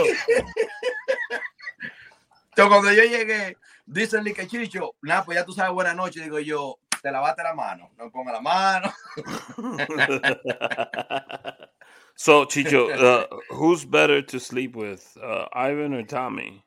Entonces, 2.50 2.68
cuando 2.68 2.92
yo 2.92 3.04
llegué, 3.04 3.56
dicen 3.86 4.24
que 4.34 4.46
Chicho, 4.46 4.94
nada, 5.02 5.24
pues 5.24 5.38
ya 5.38 5.44
tú 5.44 5.52
sabes, 5.52 5.72
buenas 5.72 5.96
noches. 5.96 6.22
Digo 6.22 6.38
yo, 6.40 6.78
te 7.00 7.10
lavaste 7.10 7.42
la 7.42 7.54
mano, 7.54 7.90
no 7.96 8.10
ponga 8.10 8.32
la 8.32 8.40
mano. 8.40 8.92
so 12.14 12.46
Chicho, 12.46 12.88
uh, 12.90 13.26
who's 13.50 13.84
better 13.84 14.22
to 14.22 14.38
sleep 14.38 14.76
with, 14.76 15.16
uh, 15.22 15.46
Ivan 15.52 15.94
or 15.94 16.04
Tommy? 16.04 16.62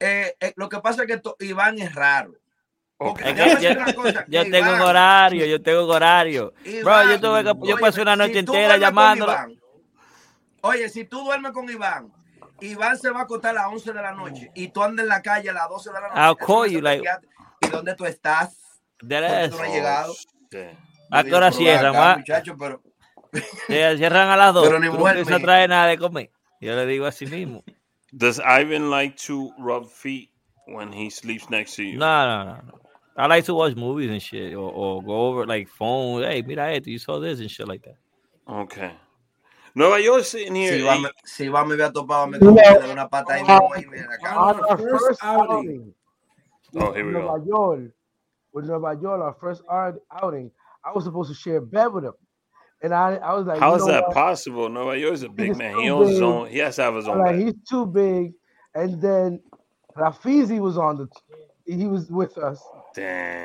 Eh, 0.00 0.34
eh, 0.40 0.52
lo 0.56 0.68
que 0.68 0.80
pasa 0.80 1.04
es 1.04 1.08
que 1.08 1.20
Iván 1.46 1.78
es 1.78 1.94
raro. 1.94 2.34
Okay. 3.02 3.32
Es 3.34 3.56
que 3.56 3.62
yo, 3.62 3.94
cosa, 3.94 4.24
tengo 4.28 4.74
un 4.74 4.80
horario, 4.82 5.46
yo 5.46 5.62
tengo 5.62 5.84
un 5.86 5.90
horario. 5.90 6.52
Bro, 6.82 7.04
yo 7.10 7.18
tuve 7.20 7.42
que, 7.44 7.48
yo 7.66 7.74
oye, 7.74 7.76
pasé 7.80 8.02
una 8.02 8.14
noche 8.14 8.32
si 8.34 8.38
entera 8.40 8.76
llamándolo. 8.76 9.32
Iván, 9.32 9.54
Oye, 10.60 10.88
si 10.90 11.04
tú 11.06 11.24
duermes 11.24 11.52
con 11.52 11.70
Iván, 11.70 12.12
Iván 12.60 12.98
se 12.98 13.08
va 13.10 13.20
a 13.20 13.22
acostar 13.22 13.52
a 13.52 13.62
las 13.62 13.66
11 13.68 13.92
de 13.94 14.02
la 14.02 14.12
noche 14.12 14.50
y 14.54 14.68
tú 14.68 14.82
andas 14.82 15.04
en 15.04 15.08
la 15.08 15.22
calle 15.22 15.48
a 15.48 15.54
las 15.54 15.66
12 15.70 15.88
de 15.88 15.94
la 15.94 16.08
noche. 16.08 16.20
I'll 16.20 16.36
call 16.36 16.66
no 16.66 16.66
you, 16.66 16.80
like- 16.82 17.08
¿Y 17.62 17.68
dónde 17.68 17.94
tú 17.94 18.04
estás? 18.04 18.80
Dead 19.00 19.22
¿Por 19.22 19.30
qué 19.30 19.44
ass. 19.44 19.50
tú 19.50 19.56
no 19.56 19.62
has 19.62 19.72
llegado? 19.72 20.14
¿A 21.10 21.24
qué 21.24 21.34
hora 21.34 21.52
cierran, 21.52 21.96
acá, 21.96 22.16
muchacho, 22.18 22.56
pero 22.58 22.82
cierran 23.66 24.28
a 24.28 24.36
las 24.36 24.52
dos. 24.54 24.66
Pero 24.66 24.78
ni 24.78 24.88
Tú 24.88 24.92
no 24.92 24.98
mujer 24.98 25.24
mía. 25.26 25.38
traer 25.40 25.70
nada 25.70 25.86
de 25.86 25.96
comer. 25.96 26.30
Yo 26.60 26.76
le 26.76 26.84
digo 26.84 27.06
así 27.06 27.24
mismo. 27.24 27.64
Does 28.12 28.38
Ivan 28.40 28.90
like 28.90 29.16
to 29.26 29.50
rub 29.58 29.88
feet 29.88 30.30
when 30.66 30.92
he 30.92 31.10
sleeps 31.10 31.48
next 31.48 31.76
to 31.76 31.82
you? 31.82 31.98
No, 31.98 32.26
no, 32.26 32.44
no, 32.44 32.62
no. 32.62 32.80
I 33.16 33.26
like 33.26 33.44
to 33.46 33.54
watch 33.54 33.74
movies 33.76 34.10
and 34.10 34.22
shit, 34.22 34.54
or, 34.54 34.70
or 34.72 35.02
go 35.02 35.28
over 35.28 35.46
like 35.46 35.68
phone. 35.68 36.22
Hey, 36.22 36.42
mira 36.42 36.72
esto, 36.72 36.90
you 36.90 36.98
saw 36.98 37.18
this 37.18 37.40
and 37.40 37.50
shit 37.50 37.68
like 37.68 37.82
that. 37.82 37.96
Okay. 38.48 38.92
Nueva 39.74 39.96
Yol 39.96 40.24
sitting 40.24 40.54
here. 40.54 40.72
si 40.72 40.80
Iván, 40.80 40.96
hey, 40.96 40.98
eh. 40.98 41.02
me, 41.02 41.10
si 41.24 41.44
Iván 41.46 41.68
me 41.68 41.74
había 41.74 41.92
topado, 41.92 42.28
me 42.30 42.38
You 42.38 42.52
know, 42.52 42.80
de 42.80 42.92
una 42.92 43.08
pata 43.08 43.34
ahí 43.34 43.42
mismo 43.44 43.70
ahí, 43.74 43.86
mira 43.86 44.08
acá. 44.20 44.36
On 44.36 44.60
our 44.60 44.78
First 44.78 45.04
first 45.06 45.20
outing. 45.24 45.48
outing, 45.58 45.94
Oh, 46.76 46.92
here 46.92 47.04
we 47.04 47.12
with 47.14 47.22
go. 47.22 47.36
Nueva 47.36 47.46
Yol, 47.46 47.92
with 48.52 48.64
Nueva 48.66 48.96
Yol, 48.96 49.20
our 49.22 49.34
first 49.40 49.62
out- 49.70 50.00
outing, 50.22 50.50
I 50.84 50.92
was 50.92 51.04
supposed 51.04 51.28
to 51.30 51.34
share 51.36 51.56
a 51.58 51.62
bed 51.62 51.88
with 51.92 52.04
him, 52.04 52.12
and 52.82 52.94
I, 52.94 53.16
I 53.16 53.34
was 53.34 53.46
like, 53.46 53.58
How 53.60 53.70
you 53.70 53.76
is 53.76 53.82
know 53.86 53.92
that 53.92 54.04
what? 54.08 54.14
possible? 54.14 54.68
Nueva 54.68 54.92
Yol's 54.96 55.22
a 55.22 55.28
big 55.28 55.50
is 55.50 55.56
man. 55.58 55.78
He 55.78 55.90
owns 55.90 56.10
his 56.10 56.22
own. 56.22 56.48
He 56.48 56.58
has 56.58 56.76
to 56.76 56.82
have 56.82 56.94
his 56.94 57.06
own 57.08 57.18
like, 57.18 57.36
he's 57.36 57.54
too 57.68 57.86
big, 57.86 58.32
and 58.74 59.00
then 59.02 59.40
Rafizi 59.96 60.58
was 60.60 60.78
on 60.78 60.96
the, 60.96 61.08
he 61.66 61.86
was 61.86 62.10
with 62.10 62.36
us, 62.38 62.60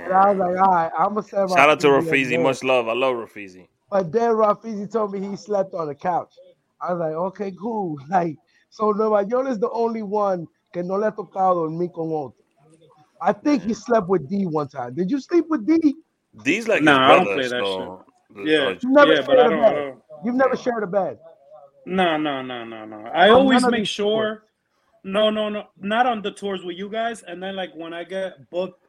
and 0.06 0.14
I 0.14 0.20
Damn. 0.20 0.30
was 0.32 0.38
like, 0.40 0.68
all 0.68 0.74
right, 0.74 0.92
I'm 0.98 1.16
gonna 1.16 1.24
send 1.24 1.50
Shout 1.50 1.70
out 1.70 1.80
to 1.82 1.88
Rafizi 1.88 2.40
Rafizi. 2.40 2.40
Much 2.40 2.64
love. 2.64 2.88
I 2.88 2.94
love 2.94 3.16
Rafizi. 3.16 3.68
But 3.92 4.12
then 4.12 4.32
Rafizi 4.32 4.92
told 4.92 5.14
me 5.14 5.22
he 5.28 5.36
slept 5.38 5.74
on 5.74 5.88
the 5.88 5.96
couch. 5.96 6.34
I 6.82 6.94
was 6.94 7.00
like, 7.02 7.14
okay, 7.14 7.54
cool. 7.60 7.98
Like, 8.10 8.38
so 8.70 8.92
Nueva 8.92 9.26
Yol 9.30 9.50
is 9.52 9.60
the 9.60 9.70
only 9.72 10.04
one 10.04 10.48
que 10.74 10.84
no 10.84 10.96
le 10.96 11.06
ha 11.06 11.12
tocado 11.12 11.56
dormir 11.68 11.90
con 11.96 12.12
otro. 12.12 12.36
I 13.22 13.34
think 13.34 13.64
he 13.64 13.74
slept 13.74 14.08
with 14.10 14.30
D 14.30 14.46
one 14.46 14.68
time. 14.68 14.96
Did 14.96 15.12
you 15.12 15.20
sleep 15.22 15.46
with 15.50 15.66
D? 15.66 15.96
These 16.34 16.68
like 16.68 16.84
Nah, 16.84 17.12
I 17.12 17.16
don't 17.16 17.32
play 17.32 17.48
that 17.50 17.68
So, 17.68 18.06
Yeah. 18.44 18.72
uh, 18.72 18.76
You 18.84 18.92
never 18.92 19.16
Yeah, 19.16 19.22
but 19.22 19.38
shared 19.38 19.40
I 19.40 19.48
a 19.48 19.52
don't, 19.52 19.66
I 19.66 19.74
bed. 19.74 19.74
don't. 19.74 20.02
You've 20.24 20.36
never 20.36 20.56
shared 20.58 20.84
a 20.84 20.88
bed. 20.88 21.18
No, 21.86 22.18
no, 22.18 22.42
no, 22.42 22.66
no, 22.66 22.86
no. 22.86 22.98
I 23.14 23.30
On 23.32 23.48
always 23.48 23.68
make 23.68 23.86
these 23.86 23.88
sure. 23.88 24.44
No, 25.04 25.30
no, 25.30 25.50
no, 25.50 25.66
not 25.78 26.06
on 26.08 26.22
the 26.22 26.32
tours 26.32 26.64
with 26.64 26.78
you 26.78 26.90
guys. 26.90 27.24
And 27.24 27.42
then 27.44 27.56
like 27.56 27.72
when 27.76 27.94
I 27.94 28.04
get 28.06 28.50
booked 28.52 28.85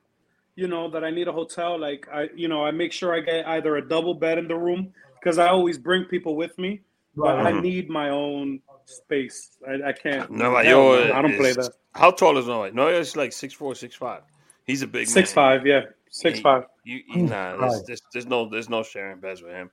you 0.57 0.67
know, 0.69 0.91
that 0.91 1.05
I 1.05 1.11
need 1.11 1.29
a 1.29 1.33
hotel, 1.33 1.79
like 1.79 2.09
I, 2.13 2.29
you 2.35 2.49
know, 2.49 2.65
I 2.65 2.71
make 2.71 2.93
sure 2.93 3.15
I 3.15 3.21
get 3.21 3.47
either 3.47 3.77
a 3.77 3.87
double 3.87 4.15
bed 4.15 4.39
in 4.39 4.49
the 4.49 4.57
room 4.57 4.93
because 5.21 5.39
I 5.39 5.49
always 5.49 5.79
bring 5.79 6.05
people 6.05 6.35
with 6.35 6.59
me, 6.59 6.81
but 7.15 7.39
I 7.39 7.61
need 7.61 7.89
my 7.89 8.09
own 8.09 8.61
space. 8.87 9.51
I, 9.69 9.89
I 9.91 9.93
can't. 9.93 10.31
Nueva 10.31 10.65
hell 10.65 10.79
no, 10.79 10.99
York. 10.99 11.15
I 11.15 11.23
don't 11.23 11.37
play 11.37 11.53
that. 11.53 11.73
How 11.95 12.11
tall 12.11 12.39
is 12.39 12.47
Nueva? 12.47 12.75
Nueva 12.75 12.93
Yol 12.93 13.01
is 13.01 13.17
like 13.17 13.33
six 13.33 13.53
four, 13.55 13.75
six 13.75 13.95
five. 13.95 14.23
He's 14.65 14.83
a 14.83 14.87
big 14.87 15.07
Six 15.07 15.31
man. 15.31 15.59
five, 15.59 15.67
yeah, 15.67 15.83
six 16.11 16.39
He- 16.39 16.43
five. 16.43 16.65
You, 16.85 17.01
you 17.09 17.23
nah, 17.25 17.57
there's, 17.57 17.83
there's, 17.83 18.03
there's 18.13 18.27
no 18.27 18.49
there's 18.49 18.69
no 18.69 18.83
sharing 18.83 19.19
beds 19.21 19.43
with 19.43 19.53
him. 19.53 19.71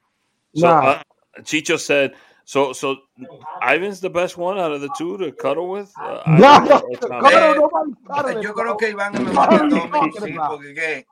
So 0.56 0.68
Nah. 0.68 0.82
uh, 0.82 1.04
Chicho 1.42 1.80
said 1.80 2.16
so. 2.46 2.74
So 2.74 2.98
Ivan's 3.62 4.00
the 4.02 4.10
best 4.10 4.38
one 4.38 4.60
out 4.60 4.72
of 4.72 4.82
the 4.82 4.89
two 4.98 5.18
to 5.18 5.32
cuddle 5.34 5.70
with. 5.70 5.89
Uh, 5.98 6.22
No, 6.28 6.60
no, 6.60 6.78
Eh, 6.91 7.56
nobody 7.56 7.91
cuddling, 8.08 8.41
Yo 8.44 8.54
creo 8.54 8.78
que 8.78 8.89
Iván 8.91 9.16
es 9.16 9.22
mejor 9.22 9.50
que 9.50 9.70
you 9.70 9.80
Tommy, 9.80 9.91
talking 9.91 10.22
sí, 10.24 10.32
about? 10.38 10.50
porque 10.52 10.74
¿qué? 10.74 11.06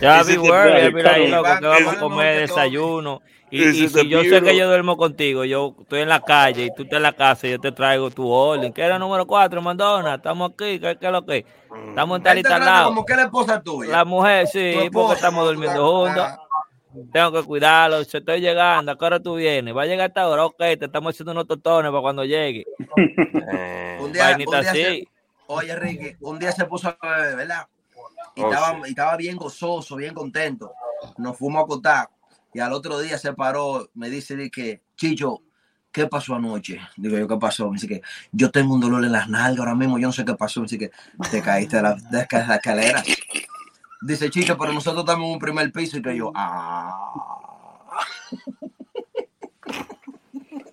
Ya 0.00 0.22
vi 0.24 0.36
mira 0.38 1.12
ahí 1.12 1.28
loco 1.28 1.44
que 1.44 1.50
Iván- 1.50 1.62
vamos 1.62 1.94
a 1.94 2.00
comer 2.00 2.34
que 2.34 2.40
desayuno. 2.40 3.22
Y, 3.50 3.62
y 3.62 3.88
si 3.88 4.08
yo 4.08 4.22
sé 4.24 4.42
que 4.42 4.56
yo 4.56 4.66
duermo 4.66 4.96
contigo, 4.96 5.44
yo 5.44 5.76
estoy 5.80 6.00
en 6.00 6.08
la 6.08 6.20
calle 6.20 6.64
y 6.64 6.74
tú 6.74 6.82
estás 6.82 6.96
en 6.96 7.02
la 7.04 7.12
casa, 7.12 7.46
yo 7.46 7.60
te 7.60 7.70
traigo 7.70 8.10
tu 8.10 8.28
orden. 8.28 8.72
¿Qué 8.72 8.82
era 8.82 8.98
número 8.98 9.24
4, 9.26 9.62
Mandona? 9.62 10.16
Estamos 10.16 10.50
aquí, 10.52 10.80
¿qué, 10.80 10.96
qué 10.98 11.06
es 11.06 11.12
lo 11.12 11.24
que? 11.24 11.46
Estamos 11.90 12.16
en 12.18 12.22
tal 12.24 12.38
y 12.38 12.42
te 12.42 12.48
tal 12.48 12.64
lado. 12.64 12.86
como 12.88 13.04
que 13.04 13.14
la 13.14 13.22
esposa 13.22 13.62
tuya. 13.62 13.92
La 13.92 14.04
mujer, 14.04 14.48
sí, 14.48 14.74
porque 14.92 15.14
estamos 15.14 15.46
durmiendo 15.46 15.86
juntos. 16.04 16.26
Tengo 17.12 17.32
que 17.32 17.42
cuidarlo, 17.42 18.04
se 18.04 18.18
estoy 18.18 18.40
llegando, 18.40 18.92
¿a 18.92 18.98
qué 18.98 19.04
hora 19.04 19.20
tú 19.20 19.34
vienes? 19.36 19.76
¿Va 19.76 19.82
a 19.82 19.86
llegar 19.86 20.04
a 20.04 20.06
esta 20.08 20.28
hora? 20.28 20.46
Ok, 20.46 20.56
te 20.58 20.84
estamos 20.84 21.14
haciendo 21.14 21.32
unos 21.32 21.46
totones 21.46 21.90
para 21.90 22.02
cuando 22.02 22.24
llegue. 22.24 22.64
Eh, 23.52 23.98
Un 24.00 24.12
día, 24.12 24.24
Vainita 24.24 24.56
un 24.56 24.60
día 24.62 24.70
así. 24.70 24.80
se, 24.82 25.08
oye, 25.48 25.76
Ricky, 25.76 26.16
un 26.20 26.38
día 26.38 26.52
se 26.52 26.64
puso 26.64 26.88
a 26.88 26.96
beber, 27.16 27.36
¿verdad? 27.36 27.66
Y, 28.36 28.42
Oh, 28.42 28.50
estaba, 28.52 28.70
sí. 28.74 28.80
y 28.86 28.88
estaba 28.90 29.16
bien 29.16 29.36
gozoso, 29.36 29.96
bien 29.96 30.14
contento. 30.14 30.72
Nos 31.18 31.36
fuimos 31.36 31.60
a 31.60 31.64
acotar. 31.64 32.08
Y 32.52 32.60
al 32.60 32.72
otro 32.72 32.98
día 33.00 33.18
se 33.18 33.32
paró, 33.32 33.88
me 33.94 34.08
dice 34.10 34.50
que, 34.50 34.80
Chicho, 34.96 35.42
¿qué 35.92 36.06
pasó 36.06 36.34
anoche? 36.36 36.80
Digo 36.96 37.18
yo, 37.18 37.28
¿qué 37.28 37.36
pasó? 37.36 37.66
Me 37.68 37.74
dice 37.74 37.88
que 37.88 38.02
yo 38.32 38.50
tengo 38.50 38.74
un 38.74 38.80
dolor 38.80 39.04
en 39.04 39.12
las 39.12 39.28
nalgas 39.28 39.58
ahora 39.60 39.74
mismo, 39.74 39.98
yo 39.98 40.08
no 40.08 40.12
sé 40.12 40.24
qué 40.24 40.34
pasó. 40.34 40.60
Me 40.60 40.66
dice 40.66 40.78
que 40.78 40.90
te 41.30 41.42
caíste 41.42 41.76
de 41.76 41.82
la, 41.82 41.94
de 41.94 42.26
la 42.30 42.54
escalera. 42.56 43.02
Dice 44.04 44.28
Chicho, 44.28 44.56
pero 44.58 44.72
nosotros 44.72 45.02
estamos 45.02 45.26
en 45.26 45.32
un 45.32 45.38
primer 45.38 45.72
piso 45.72 45.96
y 45.96 46.02
que 46.02 46.16
yo, 46.16 46.30
ah. 46.34 46.92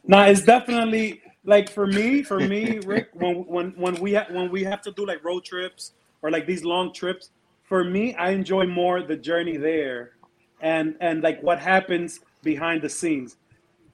No, 0.06 0.22
it's 0.24 0.44
definitely 0.44 1.22
like 1.46 1.70
for 1.70 1.88
me, 1.88 2.24
for 2.24 2.40
me, 2.40 2.80
Rick, 2.80 3.10
when 3.14 3.46
when 3.48 3.72
when 3.78 3.96
we 4.02 4.16
ha- 4.16 4.28
when 4.30 4.52
we 4.52 4.66
have 4.66 4.82
to 4.82 4.92
do 4.92 5.06
like 5.06 5.24
road 5.24 5.46
trips 5.46 5.94
or 6.22 6.30
like 6.30 6.46
these 6.46 6.66
long 6.66 6.92
trips, 6.94 7.30
for 7.64 7.86
me, 7.86 8.14
I 8.16 8.32
enjoy 8.32 8.66
more 8.66 9.02
the 9.02 9.16
journey 9.16 9.56
there, 9.56 10.12
and 10.60 10.96
and 11.00 11.24
like 11.24 11.42
what 11.42 11.60
happens 11.60 12.20
behind 12.44 12.82
the 12.82 12.90
scenes, 12.90 13.38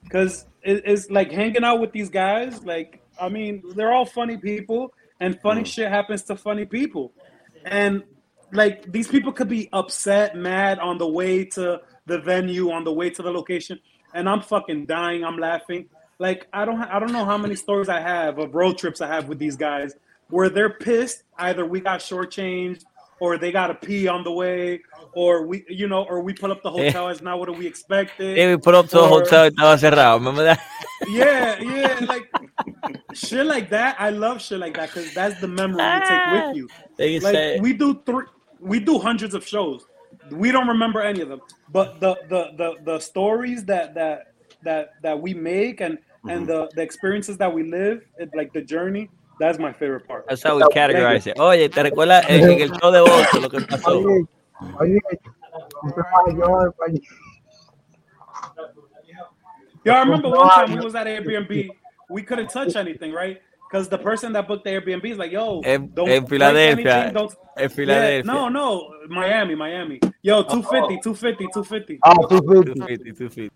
because 0.03 0.47
it, 0.63 0.81
it's 0.85 1.11
like 1.11 1.31
hanging 1.31 1.63
out 1.63 1.79
with 1.79 1.91
these 1.91 2.09
guys. 2.09 2.63
Like 2.65 3.03
I 3.21 3.29
mean, 3.29 3.61
they're 3.75 3.93
all 3.93 4.05
funny 4.07 4.37
people, 4.37 4.93
and 5.19 5.39
funny 5.39 5.63
shit 5.63 5.89
happens 5.91 6.23
to 6.23 6.35
funny 6.35 6.65
people, 6.65 7.11
and 7.65 8.01
like 8.51 8.91
these 8.91 9.07
people 9.07 9.31
could 9.31 9.49
be 9.49 9.69
upset, 9.73 10.35
mad 10.35 10.79
on 10.79 10.97
the 10.97 11.07
way 11.07 11.45
to 11.45 11.81
the 12.05 12.19
venue, 12.19 12.71
on 12.71 12.83
the 12.83 12.93
way 12.93 13.09
to 13.09 13.21
the 13.21 13.31
location, 13.31 13.79
and 14.13 14.29
I'm 14.29 14.41
fucking 14.41 14.85
dying. 14.85 15.23
I'm 15.23 15.37
laughing. 15.37 15.87
Like 16.19 16.47
I 16.53 16.65
don't, 16.65 16.81
I 16.81 16.99
don't 16.99 17.11
know 17.11 17.25
how 17.25 17.37
many 17.37 17.55
stories 17.55 17.89
I 17.89 17.99
have 17.99 18.39
of 18.39 18.55
road 18.55 18.77
trips 18.77 19.01
I 19.01 19.07
have 19.07 19.27
with 19.27 19.39
these 19.39 19.55
guys 19.55 19.95
where 20.29 20.49
they're 20.49 20.69
pissed. 20.69 21.23
Either 21.37 21.65
we 21.65 21.79
got 21.79 21.99
shortchanged, 21.99 22.83
or 23.19 23.37
they 23.37 23.51
got 23.51 23.67
to 23.67 23.75
pee 23.75 24.07
on 24.07 24.23
the 24.23 24.31
way, 24.31 24.81
or 25.13 25.45
we, 25.45 25.65
you 25.67 25.87
know, 25.87 26.03
or 26.03 26.21
we 26.21 26.33
pull 26.33 26.51
up 26.51 26.61
the 26.61 26.71
eh. 26.71 26.85
hotel 26.85 27.09
as 27.09 27.21
not 27.21 27.39
what 27.39 27.55
we 27.57 27.65
expected. 27.65 28.37
Y 28.37 28.47
we 28.47 28.57
put 28.57 28.75
up 28.75 28.87
to 28.89 28.99
a 28.99 29.07
hotel 29.07 29.49
estaba 29.49 29.77
cerrado. 29.77 30.19
Remember 30.19 30.43
that? 30.43 30.59
yeah, 31.07 31.59
yeah, 31.61 31.99
like 32.07 32.29
shit 33.13 33.45
like 33.45 33.69
that. 33.69 33.95
I 33.99 34.11
love 34.11 34.41
shit 34.41 34.59
like 34.59 34.75
that 34.75 34.93
because 34.93 35.13
that's 35.13 35.39
the 35.41 35.47
memory 35.47 35.83
you 35.83 35.99
take 35.99 36.31
with 36.31 36.43
ah. 36.43 36.51
you. 36.53 36.69
They 36.97 37.19
Like 37.19 37.33
say- 37.33 37.59
we 37.59 37.73
do 37.73 38.01
three, 38.05 38.25
we 38.59 38.79
do 38.79 38.99
hundreds 38.99 39.33
of 39.33 39.45
shows. 39.45 39.85
We 40.31 40.51
don't 40.51 40.67
remember 40.67 41.01
any 41.01 41.21
of 41.21 41.29
them, 41.29 41.41
but 41.69 41.99
the 41.99 42.15
the 42.29 42.51
the, 42.57 42.75
the 42.83 42.99
stories 42.99 43.65
that 43.65 43.93
that 43.95 44.33
that 44.63 44.93
that 45.01 45.19
we 45.19 45.33
make 45.33 45.81
and 45.81 45.97
and 46.27 46.41
mm-hmm. 46.41 46.45
the 46.45 46.71
the 46.75 46.81
experiences 46.81 47.37
that 47.37 47.53
we 47.53 47.63
live, 47.63 48.03
it, 48.17 48.29
like 48.35 48.53
the 48.53 48.61
journey. 48.61 49.09
That's 49.39 49.59
my 49.59 49.71
favorite 49.71 50.07
part. 50.07 50.25
That's 50.27 50.41
how 50.41 50.57
we 50.57 50.63
categorize 50.73 51.27
it. 51.27 51.39
Oye, 51.39 51.69
¿te 51.69 51.83
recuerdas 51.83 52.25
en, 52.27 52.49
en 52.49 52.61
el 52.61 52.69
show 52.69 52.91
de 52.91 53.01
Boston 53.01 53.41
lo 53.43 53.49
que 53.49 53.59
pasó? 53.59 53.99
Oye, 53.99 54.25
oye, 54.79 54.99
usted 55.83 56.01
falló, 56.11 56.73
falló. 56.75 56.99
Yeah, 59.85 59.93
I 59.93 59.99
remember 59.99 60.29
one 60.29 60.49
time 60.49 60.73
we 60.73 60.83
was 60.83 60.95
at 60.95 61.07
Airbnb. 61.07 61.69
We 62.09 62.23
couldn't 62.23 62.49
touch 62.49 62.75
anything, 62.75 63.13
right? 63.13 63.41
Because 63.69 63.89
the 63.89 63.97
person 63.97 64.31
that 64.33 64.47
booked 64.47 64.63
the 64.63 64.69
Airbnb 64.71 65.03
is 65.05 65.17
like, 65.17 65.31
"Yo, 65.31 65.61
En, 65.65 65.91
don't 65.93 66.07
en 66.09 66.21
touch 66.21 66.29
Filadelfia. 66.31 66.71
anything, 66.71 67.13
don't 67.13 67.35
En 67.57 67.63
Yeah, 67.63 67.67
Filadelfia. 67.67 68.23
no, 68.25 68.49
no, 68.49 68.93
Miami, 69.09 69.55
Miami. 69.55 69.99
Yo, 70.21 70.43
250, 70.43 70.99
250, 71.03 71.47
250. 71.53 71.99
Ah, 72.03 72.13
tú 72.13 72.39
fuiste. 72.45 72.73
250, 72.75 73.11
250. 73.13 73.49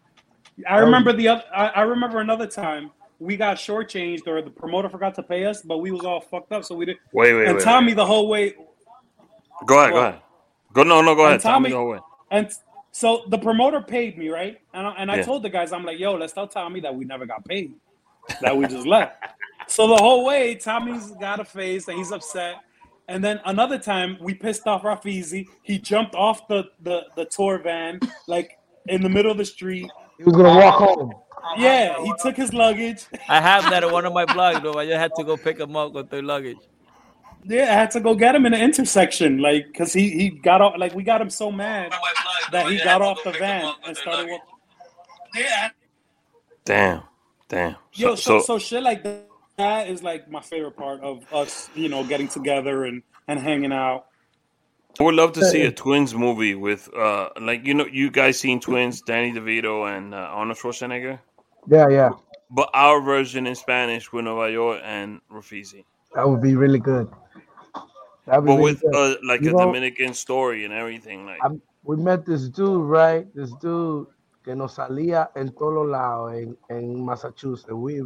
I 0.68 0.78
remember 0.80 1.14
the 1.14 1.28
other. 1.30 1.44
I, 1.56 1.68
I 1.68 1.82
remember 1.84 2.20
another 2.20 2.46
time 2.48 2.92
we 3.20 3.38
got 3.38 3.56
shortchanged, 3.58 4.28
or 4.28 4.42
the 4.42 4.50
promoter 4.50 4.90
forgot 4.90 5.16
to 5.16 5.24
pay 5.24 5.46
us, 5.46 5.62
but 5.62 5.78
we 5.78 5.92
was 5.92 6.04
all 6.04 6.20
fucked 6.20 6.52
up, 6.52 6.66
so 6.66 6.76
we 6.76 6.86
did. 6.86 6.98
Wait, 7.14 7.34
wait, 7.34 7.48
and 7.48 7.56
wait, 7.58 7.64
Tommy 7.64 7.88
wait. 7.88 7.94
the 7.96 8.06
whole 8.06 8.28
way, 8.28 8.56
Go 9.66 9.80
ahead, 9.80 9.94
go 9.94 10.00
ahead. 10.00 10.22
Go 10.74 10.84
no, 10.84 11.02
no, 11.02 11.16
go 11.16 11.26
ahead. 11.28 11.40
Tommy, 11.40 11.70
Tommy- 11.70 11.70
go 11.70 11.90
away. 11.90 12.00
and 12.32 12.50
so 12.92 13.24
the 13.30 13.38
promoter 13.38 13.80
paid 13.80 14.18
me, 14.18 14.28
right? 14.30 14.58
And 14.74 14.88
I, 14.88 14.92
and 14.98 15.12
I 15.12 15.18
Yeah. 15.18 15.24
told 15.24 15.44
the 15.44 15.50
guys, 15.50 15.72
I'm 15.72 15.86
like, 15.86 16.00
yo, 16.00 16.16
let's 16.16 16.34
tell 16.34 16.48
Tommy 16.48 16.82
that 16.82 16.94
we 16.94 17.06
never 17.06 17.26
got 17.26 17.46
paid, 17.46 17.76
that 18.42 18.58
we 18.58 18.66
just 18.68 18.86
left. 18.88 19.16
So 19.72 19.88
the 19.88 19.96
whole 19.96 20.26
way, 20.26 20.56
Tommy's 20.56 21.12
got 21.12 21.40
a 21.40 21.46
face 21.46 21.88
and 21.88 21.98
he's 21.98 22.12
upset. 22.12 22.56
And 23.08 23.24
then 23.24 23.40
another 23.46 23.80
time, 23.80 24.18
we 24.20 24.34
pissed 24.34 24.68
off 24.68 24.82
Rafizi. 24.82 25.48
He 25.64 25.80
jumped 25.80 26.14
off 26.14 26.46
the, 26.50 26.66
the, 26.82 27.06
the 27.16 27.24
tour 27.24 27.58
van, 27.58 28.02
like 28.28 28.60
in 28.90 29.02
the 29.02 29.08
middle 29.08 29.32
of 29.32 29.38
the 29.38 29.46
street. 29.46 29.90
He 30.18 30.26
was 30.26 30.36
gonna 30.36 30.60
walk 30.60 30.76
home. 30.76 31.14
Yeah, 31.58 32.04
he 32.04 32.12
took 32.22 32.36
his 32.36 32.54
luggage. 32.54 33.06
I 33.30 33.40
have 33.40 33.64
that 33.70 33.86
in 33.86 33.92
one 33.94 34.06
of 34.06 34.12
my 34.12 34.26
blogs, 34.26 34.62
though. 34.62 34.78
I 34.78 34.86
just 34.86 34.98
had 34.98 35.16
to 35.16 35.24
go 35.24 35.38
pick 35.38 35.58
him 35.58 35.74
up 35.78 35.94
with 35.94 36.10
their 36.10 36.22
luggage. 36.22 36.60
Yeah, 37.46 37.64
I 37.64 37.74
had 37.74 37.92
to 37.92 38.02
go 38.02 38.14
get 38.14 38.36
him 38.36 38.46
in 38.46 38.52
the 38.52 38.60
intersection, 38.60 39.38
like, 39.38 39.74
cause 39.74 39.94
he 39.94 40.10
he 40.10 40.30
got 40.32 40.62
off, 40.62 40.74
like, 40.78 40.94
we 40.94 41.04
got 41.04 41.22
him 41.22 41.30
so 41.30 41.50
mad 41.50 41.94
that 42.52 42.70
he 42.70 42.78
got 42.78 43.02
off 43.02 43.24
the 43.24 43.32
van 43.32 43.74
and 43.88 43.96
started 43.96 44.30
walking. 44.30 44.48
Yeah, 45.34 45.70
Damn, 46.66 47.04
damn. 47.48 47.78
yo, 47.94 48.16
So, 48.16 48.16
so, 48.16 48.40
so, 48.40 48.46
so 48.46 48.60
shit 48.60 48.84
like 48.84 49.04
that 49.06 49.31
is 49.60 50.04
like 50.04 50.30
my 50.30 50.42
favorite 50.42 50.76
part 50.76 51.02
of 51.02 51.24
us, 51.34 51.70
you 51.76 51.90
know, 51.90 52.04
getting 52.04 52.28
together 52.28 52.86
and 52.86 53.04
and 53.28 53.40
hanging 53.40 53.72
out. 53.72 54.06
I 55.00 55.04
would 55.04 55.16
love 55.16 55.32
to 55.34 55.46
see 55.46 55.62
a 55.62 55.72
twins 55.72 56.14
movie 56.14 56.54
with, 56.56 56.90
uh, 56.94 57.30
like 57.40 57.66
you 57.66 57.74
know, 57.74 57.86
you 57.86 58.12
guys 58.12 58.38
seen 58.40 58.60
twins, 58.60 59.02
Danny 59.02 59.32
DeVito 59.32 59.96
and 59.96 60.14
uh, 60.14 60.18
Arnold 60.18 60.58
Schwarzenegger, 60.58 61.18
Yeah, 61.68 61.88
yeah. 61.88 62.10
but 62.50 62.70
our 62.74 63.00
version 63.02 63.48
in 63.48 63.56
Spanish 63.56 64.12
with 64.12 64.26
Nueva 64.26 64.82
and 64.84 65.22
Rafisi, 65.32 65.86
That 66.14 66.28
would 66.28 66.42
be 66.42 66.56
really 66.56 66.80
good. 66.80 67.10
That'd 68.26 68.44
be 68.44 68.48
but 68.48 68.58
really 68.58 68.62
with 68.64 68.82
good. 68.82 68.96
uh, 68.96 69.16
like 69.26 69.42
You 69.42 69.52
a 69.52 69.54
know, 69.54 69.66
Dominican 69.68 70.14
story 70.14 70.66
and 70.66 70.74
everything. 70.74 71.26
Like, 71.26 71.42
I'm- 71.42 71.62
we 71.84 71.96
met 71.96 72.26
this 72.26 72.50
dude, 72.50 72.84
right? 72.86 73.26
This 73.34 73.52
dude 73.62 74.08
que 74.44 74.54
nos 74.56 74.76
salía 74.76 75.30
en 75.36 75.50
todos 75.54 75.88
lados 75.88 76.34
en, 76.34 76.58
en 76.70 77.04
Massachusetts. 77.04 77.72
We, 77.72 78.02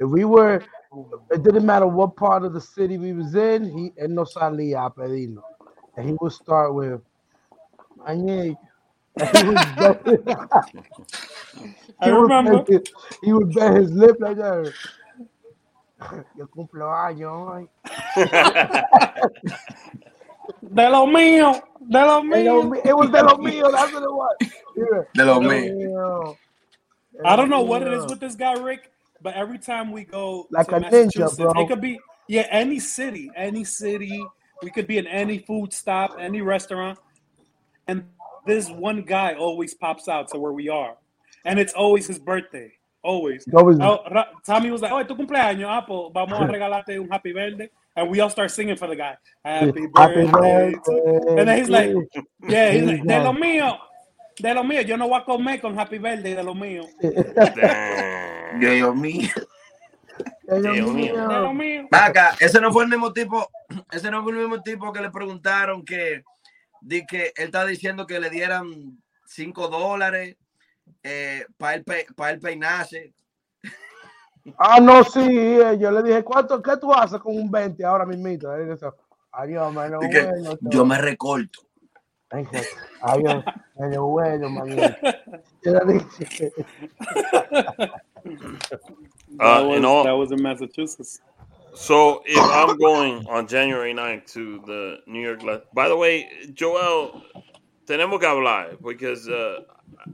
if 0.00 0.08
we 0.10 0.24
were, 0.24 0.62
it 1.30 1.42
didn't 1.44 1.64
matter 1.66 1.86
what 1.86 2.16
part 2.16 2.42
of 2.44 2.52
the 2.54 2.60
city 2.60 2.98
we 2.98 3.12
was 3.12 3.34
in, 3.36 3.64
he 3.64 3.92
él 4.02 4.10
nos 4.10 4.34
salía 4.34 4.86
a 4.86 4.90
pedirnos. 4.90 5.44
And 5.96 6.08
he 6.08 6.14
would 6.20 6.32
start 6.32 6.74
with, 6.74 7.00
Añe. 8.08 8.56
He 9.32 9.42
would 9.42 9.58
I 12.00 12.06
he 12.06 12.12
would 12.12 12.22
remember. 12.22 12.34
bend 12.34 12.68
his- 12.68 12.82
he 13.22 13.32
would 13.32 13.54
bend 13.54 13.76
his 13.78 13.90
lip 13.92 14.16
like 14.20 14.36
that. 14.38 14.72
Yo 16.36 16.46
cumplo 16.48 16.90
años 16.92 17.48
hoy. 17.48 17.68
De 20.62 20.88
lo 20.90 21.06
mío, 21.06 21.62
de 21.80 22.00
lo 22.06 22.22
De 22.30 22.44
lo 22.44 22.62
mío. 22.64 22.80
It 22.84 22.96
was 22.96 23.10
de 23.10 23.22
lo 23.22 23.36
mío, 23.38 23.70
that's 23.72 23.92
what 23.92 24.02
it 24.02 24.12
was. 24.12 24.36
Yeah. 24.76 25.02
De 25.14 25.24
lo 25.24 25.40
De 25.40 25.40
mío. 25.40 25.48
mío. 25.48 26.36
I 27.24 27.36
don't 27.36 27.50
know 27.50 27.62
what 27.62 27.82
it 27.82 27.92
is 27.92 28.06
with 28.06 28.20
this 28.20 28.34
guy, 28.36 28.54
Rick, 28.54 28.90
but 29.22 29.34
every 29.34 29.58
time 29.58 29.92
we 29.92 30.04
go 30.04 30.46
Like 30.50 30.68
to 30.68 30.76
a 30.76 30.80
ninja, 30.80 31.36
bro. 31.36 31.52
it 31.62 31.68
could 31.68 31.80
be 31.80 31.98
yeah, 32.28 32.46
any 32.50 32.78
city, 32.78 33.30
any 33.36 33.64
city. 33.64 34.24
We 34.62 34.70
could 34.70 34.86
be 34.86 34.98
in 34.98 35.06
any 35.06 35.38
food 35.38 35.72
stop, 35.72 36.16
any 36.18 36.42
restaurant, 36.42 36.98
and 37.88 38.04
this 38.46 38.68
one 38.70 39.02
guy 39.02 39.34
always 39.34 39.74
pops 39.74 40.06
out 40.08 40.28
to 40.28 40.38
where 40.38 40.52
we 40.52 40.68
are, 40.68 40.96
and 41.44 41.58
it's 41.58 41.72
always 41.72 42.06
his 42.06 42.18
birthday. 42.18 42.70
Always. 43.02 43.46
Always. 43.54 43.78
Oh, 43.80 44.04
Tommy 44.44 44.70
was 44.70 44.82
like, 44.82 44.92
"Oh, 44.92 45.02
tu 45.02 45.14
cumpleaños, 45.14 45.64
ah, 45.66 45.80
pues 45.80 46.10
vamos 46.14 46.38
a 46.40 46.44
regalarte 46.52 47.00
un 47.00 47.08
happy 47.10 47.32
birthday." 47.32 47.68
and 47.96 48.08
we 48.08 48.20
all 48.20 48.30
start 48.30 48.50
singing 48.52 48.76
for 48.76 48.86
the 48.86 48.94
guy. 48.94 49.16
Happy 49.44 49.66
Happy 49.96 50.26
birthday. 50.26 50.26
to-" 50.26 50.80
birthday 50.84 51.40
And 51.40 51.48
then 51.48 51.58
he's 51.58 51.68
like, 51.70 51.90
yeah, 52.48 52.70
he's 52.70 52.84
like, 52.84 53.02
de 53.04 53.24
lo 53.24 53.32
mío, 53.42 53.78
de 54.40 54.54
lo 54.54 54.64
mío. 54.64 54.82
Yo 54.82 54.96
no 54.96 55.08
voy 55.08 55.20
a 55.20 55.24
comer 55.24 55.60
con 55.60 55.78
Happy 55.78 55.98
Birthday 55.98 56.34
de 56.34 56.42
lo 56.42 56.54
mío. 56.54 56.82
Dios 58.58 58.94
mío. 58.96 59.28
Dios 60.46 60.62
mío. 60.76 60.92
mío. 60.92 61.28
De 61.28 61.38
lo 61.38 61.52
mío. 61.54 61.88
Acá, 61.90 62.34
ese 62.40 62.60
no 62.60 62.72
fue 62.72 62.84
el 62.84 62.90
mismo 62.90 63.12
tipo, 63.12 63.48
ese 63.90 64.10
no 64.10 64.22
fue 64.22 64.32
el 64.32 64.38
mismo 64.38 64.62
tipo 64.62 64.92
que 64.92 65.00
le 65.00 65.10
preguntaron 65.10 65.84
que, 65.84 66.22
di 66.80 67.06
que 67.06 67.32
él 67.36 67.46
estaba 67.46 67.66
diciendo 67.66 68.06
que 68.06 68.18
le 68.20 68.30
dieran 68.30 68.98
5 69.26 69.68
dólares 69.68 70.36
para 71.56 71.74
él, 71.74 71.84
pe- 71.84 72.06
pa' 72.16 72.30
él 72.30 72.40
peinarse. 72.40 73.14
Ah, 74.58 74.80
no, 74.80 75.04
sí, 75.04 75.20
eh, 75.20 75.76
yo 75.78 75.90
le 75.90 76.02
dije, 76.02 76.24
¿cuánto, 76.24 76.60
qué 76.62 76.76
tú 76.78 76.92
haces 76.92 77.20
con 77.20 77.36
un 77.36 77.50
20 77.50 77.84
ahora 77.84 78.06
mismito? 78.06 78.50
Adiós, 79.32 79.72
mano, 79.72 79.98
bueno. 79.98 80.58
yo 80.62 80.84
me 80.84 80.98
recorto. 80.98 81.60
Ay, 82.32 82.44
que- 82.44 82.66
Adiós, 83.02 83.44
medio 83.78 84.06
bueno, 84.06 84.48
manito. 84.50 84.96
Yo 85.64 85.72
le 85.72 85.80
dije, 85.94 86.50
That, 89.38 89.62
Uh, 89.62 89.66
was, 89.68 89.78
in 89.78 89.84
all- 89.84 90.04
that 90.04 90.12
was 90.16 90.32
in 90.32 90.42
Massachusetts. 90.42 91.20
So 91.74 92.22
if 92.26 92.38
I'm 92.38 92.76
going 92.78 93.24
on 93.28 93.46
January 93.46 93.94
9th 93.94 94.26
to 94.32 94.60
the 94.66 94.98
New 95.06 95.20
York, 95.20 95.42
La- 95.42 95.60
by 95.72 95.88
the 95.88 95.96
way, 95.96 96.28
Joel, 96.52 97.22
tenemos 97.86 98.20
que 98.20 98.26
hablar 98.28 98.76
because 98.82 99.28
uh, 99.28 99.60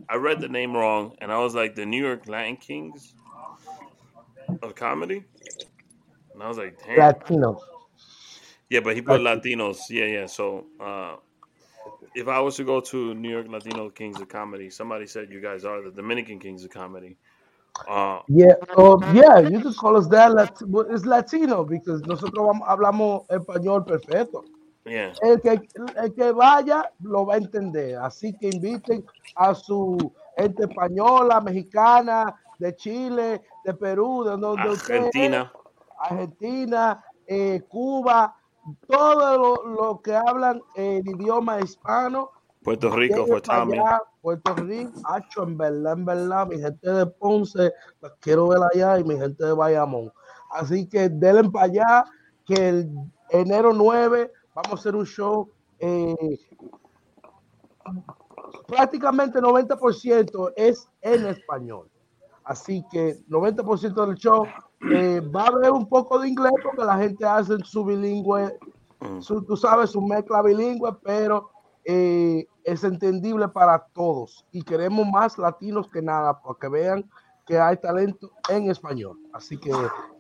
I 0.09 0.17
read 0.17 0.41
the 0.41 0.49
name 0.49 0.77
wrong 0.77 1.17
and 1.21 1.33
I 1.33 1.39
was 1.39 1.55
like 1.55 1.75
the 1.75 1.87
New 1.87 2.03
York 2.03 2.29
Latin 2.29 2.57
Kings 2.57 3.15
of 4.63 4.75
comedy, 4.75 5.25
and 6.35 6.43
I 6.43 6.47
was 6.49 6.59
like, 6.59 6.79
damn. 6.87 6.99
Latino. 6.99 7.59
Yeah, 8.69 8.81
but 8.81 8.95
he 8.95 9.03
put 9.03 9.21
Latinos. 9.23 9.79
Yeah, 9.91 10.05
yeah. 10.07 10.27
So 10.27 10.67
uh, 10.81 11.17
if 12.17 12.29
I 12.29 12.41
was 12.41 12.57
to 12.57 12.65
go 12.65 12.81
to 12.81 13.15
New 13.15 13.29
York 13.31 13.47
Latino 13.49 13.91
Kings 13.91 14.21
of 14.21 14.29
Comedy, 14.29 14.71
somebody 14.71 15.07
said 15.07 15.31
you 15.31 15.41
guys 15.41 15.65
are 15.65 15.83
the 15.83 15.91
Dominican 15.91 16.39
Kings 16.39 16.65
of 16.65 16.71
Comedy. 16.71 17.17
Uh, 17.87 18.21
Yeah, 18.27 18.55
oh, 18.79 18.99
yeah, 19.13 19.39
you 19.39 19.61
can 19.61 19.75
call 19.75 19.97
us 19.99 20.09
that. 20.09 20.33
Lat- 20.33 20.63
but 20.69 20.87
it's 20.91 21.05
Latino 21.05 21.63
because 21.63 22.01
nosotros 22.07 22.47
vamos- 22.47 22.67
hablamos 22.67 23.27
español 23.29 23.85
perfecto. 23.87 24.45
yeah. 24.87 25.13
El 25.23 25.41
que, 25.43 25.61
el 25.97 26.15
que 26.15 26.33
vaya 26.33 26.91
lo 27.03 27.27
va 27.27 27.35
a 27.35 27.37
entender. 27.37 27.97
Así 27.99 28.33
que 28.39 28.49
inviten 28.49 29.05
a 29.37 29.55
su 29.55 29.99
gente 30.39 30.63
española, 30.65 31.41
mexicana, 31.43 32.35
de 32.59 32.75
Chile, 32.77 33.43
de 33.65 33.75
Perú, 33.75 34.25
de 34.25 34.39
donde 34.39 34.71
usted 34.71 34.95
es, 34.95 35.01
Argentina. 35.03 35.53
Argentina, 35.99 37.05
eh, 37.27 37.61
Cuba, 37.69 38.35
todo 38.87 39.39
lo, 39.39 39.67
lo 39.75 40.01
que 40.03 40.15
hablan 40.15 40.63
el 40.75 41.07
idioma 41.07 41.61
hispano. 41.61 42.31
Puerto 42.63 42.91
Rico 42.91 43.27
allá, 43.49 44.03
Puerto 44.21 44.55
Rico, 44.55 44.93
hacho, 45.05 45.45
en 45.45 45.57
verdad, 45.57 45.93
en 45.93 46.05
verdad, 46.05 46.47
mi 46.49 46.59
gente 46.59 46.91
de 46.91 47.07
Ponce, 47.07 47.73
la 48.01 48.13
quiero 48.21 48.49
ver 48.49 48.59
allá 48.75 48.99
y 48.99 49.05
mi 49.05 49.17
gente 49.17 49.45
de 49.45 49.53
Bayamón. 49.53 50.13
Así 50.51 50.89
que 50.89 51.09
denle 51.09 51.49
para 51.51 51.67
allá, 51.67 52.05
que 52.45 52.69
el 52.69 52.91
enero 53.31 53.73
9 53.73 54.33
vamos 54.55 54.73
a 54.73 54.75
hacer 54.75 54.97
un 54.97 55.07
show. 55.07 55.49
eh, 55.79 56.39
prácticamente 58.67 59.41
90% 59.41 60.53
es 60.57 60.89
en 61.01 61.27
español. 61.27 61.89
Así 62.45 62.85
que 62.91 63.19
90% 63.29 64.07
del 64.07 64.17
show 64.17 64.47
eh, 64.93 65.21
va 65.35 65.45
a 65.45 65.47
haber 65.49 65.71
un 65.73 65.89
poco 65.89 66.19
de 66.19 66.29
inglés 66.29 66.53
porque 66.63 66.85
la 66.85 66.99
gente 66.99 67.25
hace 67.25 67.57
su 67.65 67.85
bilingüe, 67.85 68.57
Mm. 68.99 69.21
su, 69.21 69.43
tú 69.45 69.57
sabes, 69.59 69.91
su 69.91 70.01
mezcla 70.01 70.41
bilingüe, 70.43 70.91
pero 71.05 71.51
eh, 71.85 72.47
es 72.65 72.83
entendible 72.83 73.47
para 73.49 73.79
todos. 73.93 74.45
Y 74.53 74.63
queremos 74.63 75.07
más 75.07 75.37
latinos 75.39 75.87
que 75.91 76.01
nada, 76.01 76.41
para 76.41 76.55
que 76.59 76.69
vean 76.69 77.11
que 77.47 77.59
hay 77.59 77.77
talento 77.77 78.31
en 78.49 78.71
español. 78.71 79.19
Así 79.35 79.57
que 79.59 79.71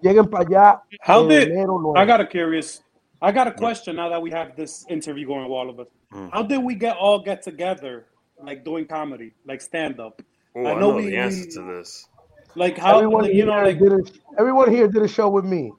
lleguen 0.02 0.26
para 0.26 0.44
allá. 0.44 0.82
How 1.08 1.22
en 1.22 1.28
did 1.28 1.42
enero 1.52 1.78
I 1.78 2.04
9. 2.04 2.06
got 2.06 2.20
a 2.20 2.28
curious? 2.28 2.84
I 3.22 3.32
got 3.32 3.48
a 3.48 3.52
question 3.54 3.96
now 3.96 4.10
that 4.10 4.20
we 4.22 4.30
have 4.30 4.54
this 4.56 4.84
interview 4.90 5.26
going 5.26 5.44
with 5.44 5.52
all 5.58 5.70
of 5.70 5.80
us. 5.80 5.88
Mm. 6.12 6.30
How 6.32 6.42
did 6.46 6.62
we 6.62 6.74
get 6.76 6.94
all 7.00 7.20
get 7.24 7.42
together, 7.42 8.06
like 8.44 8.62
doing 8.62 8.86
comedy, 8.86 9.32
like 9.46 9.60
stand 9.62 9.98
up? 9.98 10.20
Oh, 10.54 10.66
I 10.66 10.72
I 10.72 10.74
know 10.74 10.90
know 10.90 10.96
we- 10.96 11.06
the 11.10 11.16
answer 11.16 11.46
we- 11.46 11.50
to 11.54 11.62
this. 11.78 12.08
Like 12.56 12.78
how 12.78 12.96
Everyone 12.96 13.24
you 13.26 13.32
here, 13.32 13.46
know, 13.46 13.62
like 13.62 13.78
did 13.78 13.92
a, 13.92 14.00
everyone 14.38 14.72
here 14.72 14.88
did 14.88 15.02
a 15.02 15.08
show 15.08 15.28
with 15.28 15.44
me. 15.44 15.72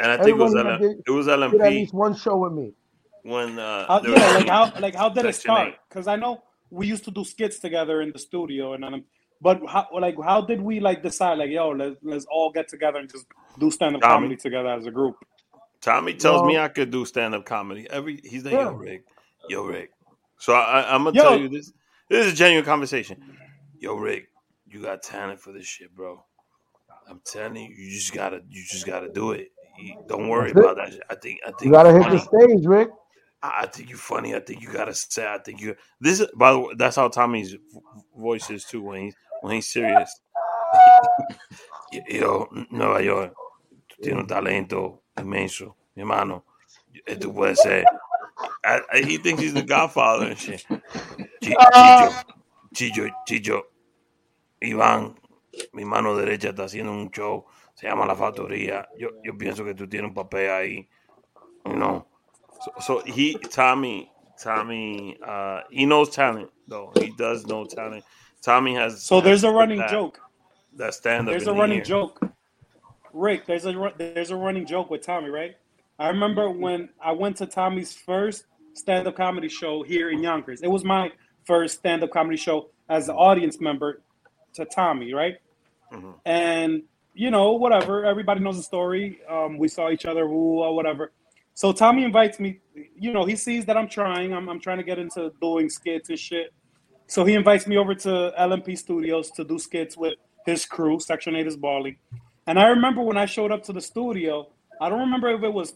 And 0.00 0.10
I 0.10 0.16
think 0.16 0.28
it 0.28 0.38
was, 0.38 0.54
Everyone 0.54 0.78
did, 0.80 0.96
it 1.06 1.10
was 1.10 1.26
did 1.26 1.36
at 1.36 1.72
least 1.72 1.94
one 1.94 2.14
show 2.14 2.36
with 2.38 2.52
me. 2.52 2.72
when 3.24 3.58
uh, 3.58 3.86
how, 3.88 4.02
yeah, 4.04 4.30
like 4.30 4.46
how 4.46 4.72
like 4.80 4.94
how 4.94 5.08
did 5.08 5.26
it 5.26 5.34
start? 5.34 5.74
Because 5.88 6.06
I 6.06 6.16
know 6.16 6.42
we 6.70 6.86
used 6.86 7.04
to 7.04 7.10
do 7.10 7.24
skits 7.24 7.58
together 7.58 8.02
in 8.02 8.12
the 8.12 8.18
studio, 8.18 8.74
and 8.74 8.84
um, 8.84 9.04
but 9.40 9.60
how 9.68 9.88
like 9.98 10.16
how 10.22 10.40
did 10.40 10.60
we 10.60 10.80
like 10.80 11.02
decide 11.02 11.38
like 11.38 11.50
yo 11.50 11.70
let's 11.70 11.96
let's 12.02 12.24
all 12.30 12.50
get 12.52 12.68
together 12.68 12.98
and 12.98 13.10
just 13.10 13.26
do 13.58 13.70
stand 13.70 13.96
up 13.96 14.02
Tommy. 14.02 14.14
comedy 14.14 14.36
together 14.36 14.68
as 14.68 14.86
a 14.86 14.90
group? 14.90 15.16
Tommy 15.80 16.14
tells 16.14 16.42
me 16.42 16.56
I 16.56 16.68
could 16.68 16.90
do 16.90 17.04
stand 17.04 17.34
up 17.34 17.44
comedy. 17.44 17.86
Every 17.90 18.20
he's 18.22 18.44
like, 18.44 18.54
Yeah. 18.54 18.70
yo, 18.70 18.72
Rick, 18.72 19.04
yo, 19.48 19.64
Rick. 19.64 19.90
So 20.38 20.54
I, 20.54 20.82
I, 20.82 20.94
I'm 20.94 21.04
gonna 21.04 21.16
Yo. 21.16 21.22
tell 21.22 21.36
you 21.36 21.48
this. 21.48 21.72
This 22.08 22.26
is 22.26 22.32
a 22.32 22.36
genuine 22.36 22.64
conversation. 22.64 23.22
Yo, 23.80 23.94
Rick, 23.96 24.28
you 24.72 24.82
got 24.82 25.02
talent 25.02 25.40
for 25.40 25.52
this 25.52 25.66
shit, 25.66 25.94
bro. 25.94 26.24
I'm 27.08 27.20
telling 27.24 27.56
you, 27.56 27.74
you 27.76 27.90
just 27.90 28.14
gotta, 28.14 28.40
you 28.48 28.62
just 28.68 28.86
gotta 28.86 29.08
do 29.08 29.32
it. 29.32 29.48
You- 29.78 29.96
don't 30.06 30.28
worry 30.28 30.52
That's 30.52 30.58
it. 30.58 30.60
about 30.70 30.76
that. 30.76 30.92
shit. 30.92 31.02
I 31.10 31.14
think, 31.16 31.40
I 31.46 31.50
think 31.50 31.62
You 31.64 31.72
gotta 31.72 31.92
hit 31.92 32.10
the 32.10 32.18
stage, 32.18 32.66
Rick. 32.66 32.88
I 33.42 33.66
think 33.66 33.88
you're 33.90 33.98
funny. 33.98 34.36
I 34.36 34.40
think 34.40 34.62
you 34.62 34.72
gotta 34.72 34.94
say. 34.94 35.26
I 35.26 35.38
think 35.38 35.60
you. 35.60 35.74
This 36.00 36.20
is, 36.20 36.28
by 36.36 36.52
the 36.52 36.60
way, 36.60 36.74
that's 36.76 36.94
how 36.94 37.08
Tommy's 37.08 37.56
voice 38.16 38.48
is 38.50 38.64
too 38.64 38.82
when 38.82 39.02
he's 39.02 39.16
when 39.40 39.54
he's 39.54 39.66
serious. 39.66 40.20
Yo, 42.08 42.48
Nueva 42.70 43.00
Yol, 43.02 43.30
tú 43.90 44.00
tienes 44.02 44.20
un 44.20 44.26
talento 44.26 45.00
inmenso, 45.18 45.74
mi 45.96 46.02
hermano. 46.02 46.44
Tú 47.06 47.34
puedes 47.34 47.58
ser. 47.58 47.84
I, 48.64 48.80
I- 48.92 49.02
he 49.02 49.18
thinks 49.18 49.42
he's 49.42 49.54
the 49.54 49.62
Godfather 49.62 50.26
and 50.28 50.38
shit. 50.38 50.64
Chi- 50.68 51.56
uh, 51.58 51.70
Chillo, 51.74 52.14
Chillo, 52.74 53.10
Chillo, 53.28 53.62
Iván, 54.62 55.16
mi 55.72 55.84
mano 55.84 56.16
derecha 56.16 56.50
está 56.50 56.64
haciendo 56.64 56.92
un 56.92 57.10
show, 57.10 57.46
se 57.74 57.86
llama 57.86 58.06
La 58.06 58.14
Factoría. 58.14 58.86
Yo, 58.98 59.10
yo 59.22 59.36
pienso 59.36 59.64
que 59.64 59.74
tú 59.74 59.88
tienes 59.88 60.08
un 60.08 60.14
papel 60.14 60.50
ahí, 60.50 60.88
you 61.66 61.74
know. 61.74 62.06
So, 62.60 62.72
so 62.80 63.02
he, 63.04 63.34
Tommy, 63.50 64.10
Tommy, 64.40 65.18
uh, 65.26 65.60
he 65.70 65.84
knows 65.84 66.10
talent 66.10 66.50
though. 66.68 66.92
He 66.96 67.12
does 67.16 67.46
know 67.46 67.64
talent. 67.64 68.04
Tommy 68.40 68.74
has. 68.74 69.02
So 69.02 69.20
there's 69.20 69.44
a 69.44 69.50
running 69.50 69.78
that, 69.78 69.90
joke. 69.90 70.20
That 70.76 70.94
stand 70.94 71.28
up. 71.28 71.32
There's 71.32 71.48
a 71.48 71.52
running 71.52 71.84
joke. 71.84 72.20
Rick, 73.12 73.46
there's 73.46 73.66
a 73.66 73.92
there's 73.98 74.30
a 74.30 74.36
running 74.36 74.66
joke 74.66 74.90
with 74.90 75.04
Tommy, 75.04 75.28
right? 75.28 75.56
I 75.98 76.08
remember 76.08 76.50
when 76.50 76.88
I 77.00 77.12
went 77.12 77.36
to 77.38 77.46
Tommy's 77.46 77.94
first 77.94 78.46
stand-up 78.74 79.16
comedy 79.16 79.48
show 79.48 79.82
here 79.82 80.10
in 80.10 80.22
Yonkers. 80.22 80.62
It 80.62 80.70
was 80.70 80.82
my 80.82 81.12
first 81.44 81.78
stand-up 81.78 82.10
comedy 82.10 82.38
show 82.38 82.70
as 82.88 83.08
an 83.08 83.14
audience 83.14 83.60
member 83.60 84.02
to 84.54 84.64
Tommy, 84.64 85.12
right? 85.12 85.36
Mhm. 85.92 86.14
And 86.24 86.82
you 87.14 87.30
know, 87.30 87.52
whatever. 87.52 88.04
Everybody 88.06 88.40
knows 88.40 88.56
the 88.56 88.62
story. 88.62 89.20
Um, 89.28 89.58
we 89.58 89.68
saw 89.68 89.90
each 89.90 90.06
other, 90.06 90.24
ooh, 90.24 90.60
or 90.60 90.74
whatever. 90.74 91.12
So 91.54 91.70
Tommy 91.72 92.04
invites 92.04 92.40
me. 92.40 92.60
You 92.98 93.12
know, 93.12 93.24
he 93.26 93.36
sees 93.36 93.66
that 93.66 93.76
I'm 93.76 93.88
trying. 93.88 94.32
I'm, 94.32 94.48
I'm 94.48 94.60
trying 94.60 94.78
to 94.78 94.82
get 94.82 94.98
into 94.98 95.30
doing 95.40 95.68
skits 95.68 96.08
and 96.08 96.18
shit. 96.18 96.54
So 97.06 97.24
he 97.26 97.34
invites 97.34 97.66
me 97.66 97.76
over 97.76 97.94
to 97.94 98.32
LMP 98.38 98.78
Studios 98.78 99.30
to 99.32 99.44
do 99.44 99.58
skits 99.58 99.96
with 99.96 100.14
his 100.46 100.64
crew, 100.64 100.98
Section 100.98 101.36
8 101.36 101.46
is 101.46 101.56
Bali. 101.56 101.98
And 102.46 102.58
I 102.58 102.68
remember 102.68 103.02
when 103.02 103.16
I 103.16 103.26
showed 103.26 103.52
up 103.52 103.62
to 103.64 103.72
the 103.72 103.80
studio, 103.80 104.48
I 104.80 104.88
don't 104.88 105.00
remember 105.00 105.28
if 105.28 105.42
it 105.42 105.52
was, 105.52 105.74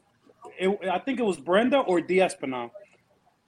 it, 0.58 0.78
I 0.90 0.98
think 0.98 1.20
it 1.20 1.24
was 1.24 1.36
Brenda 1.36 1.80
or 1.80 2.00
D. 2.00 2.16
Espinal. 2.16 2.70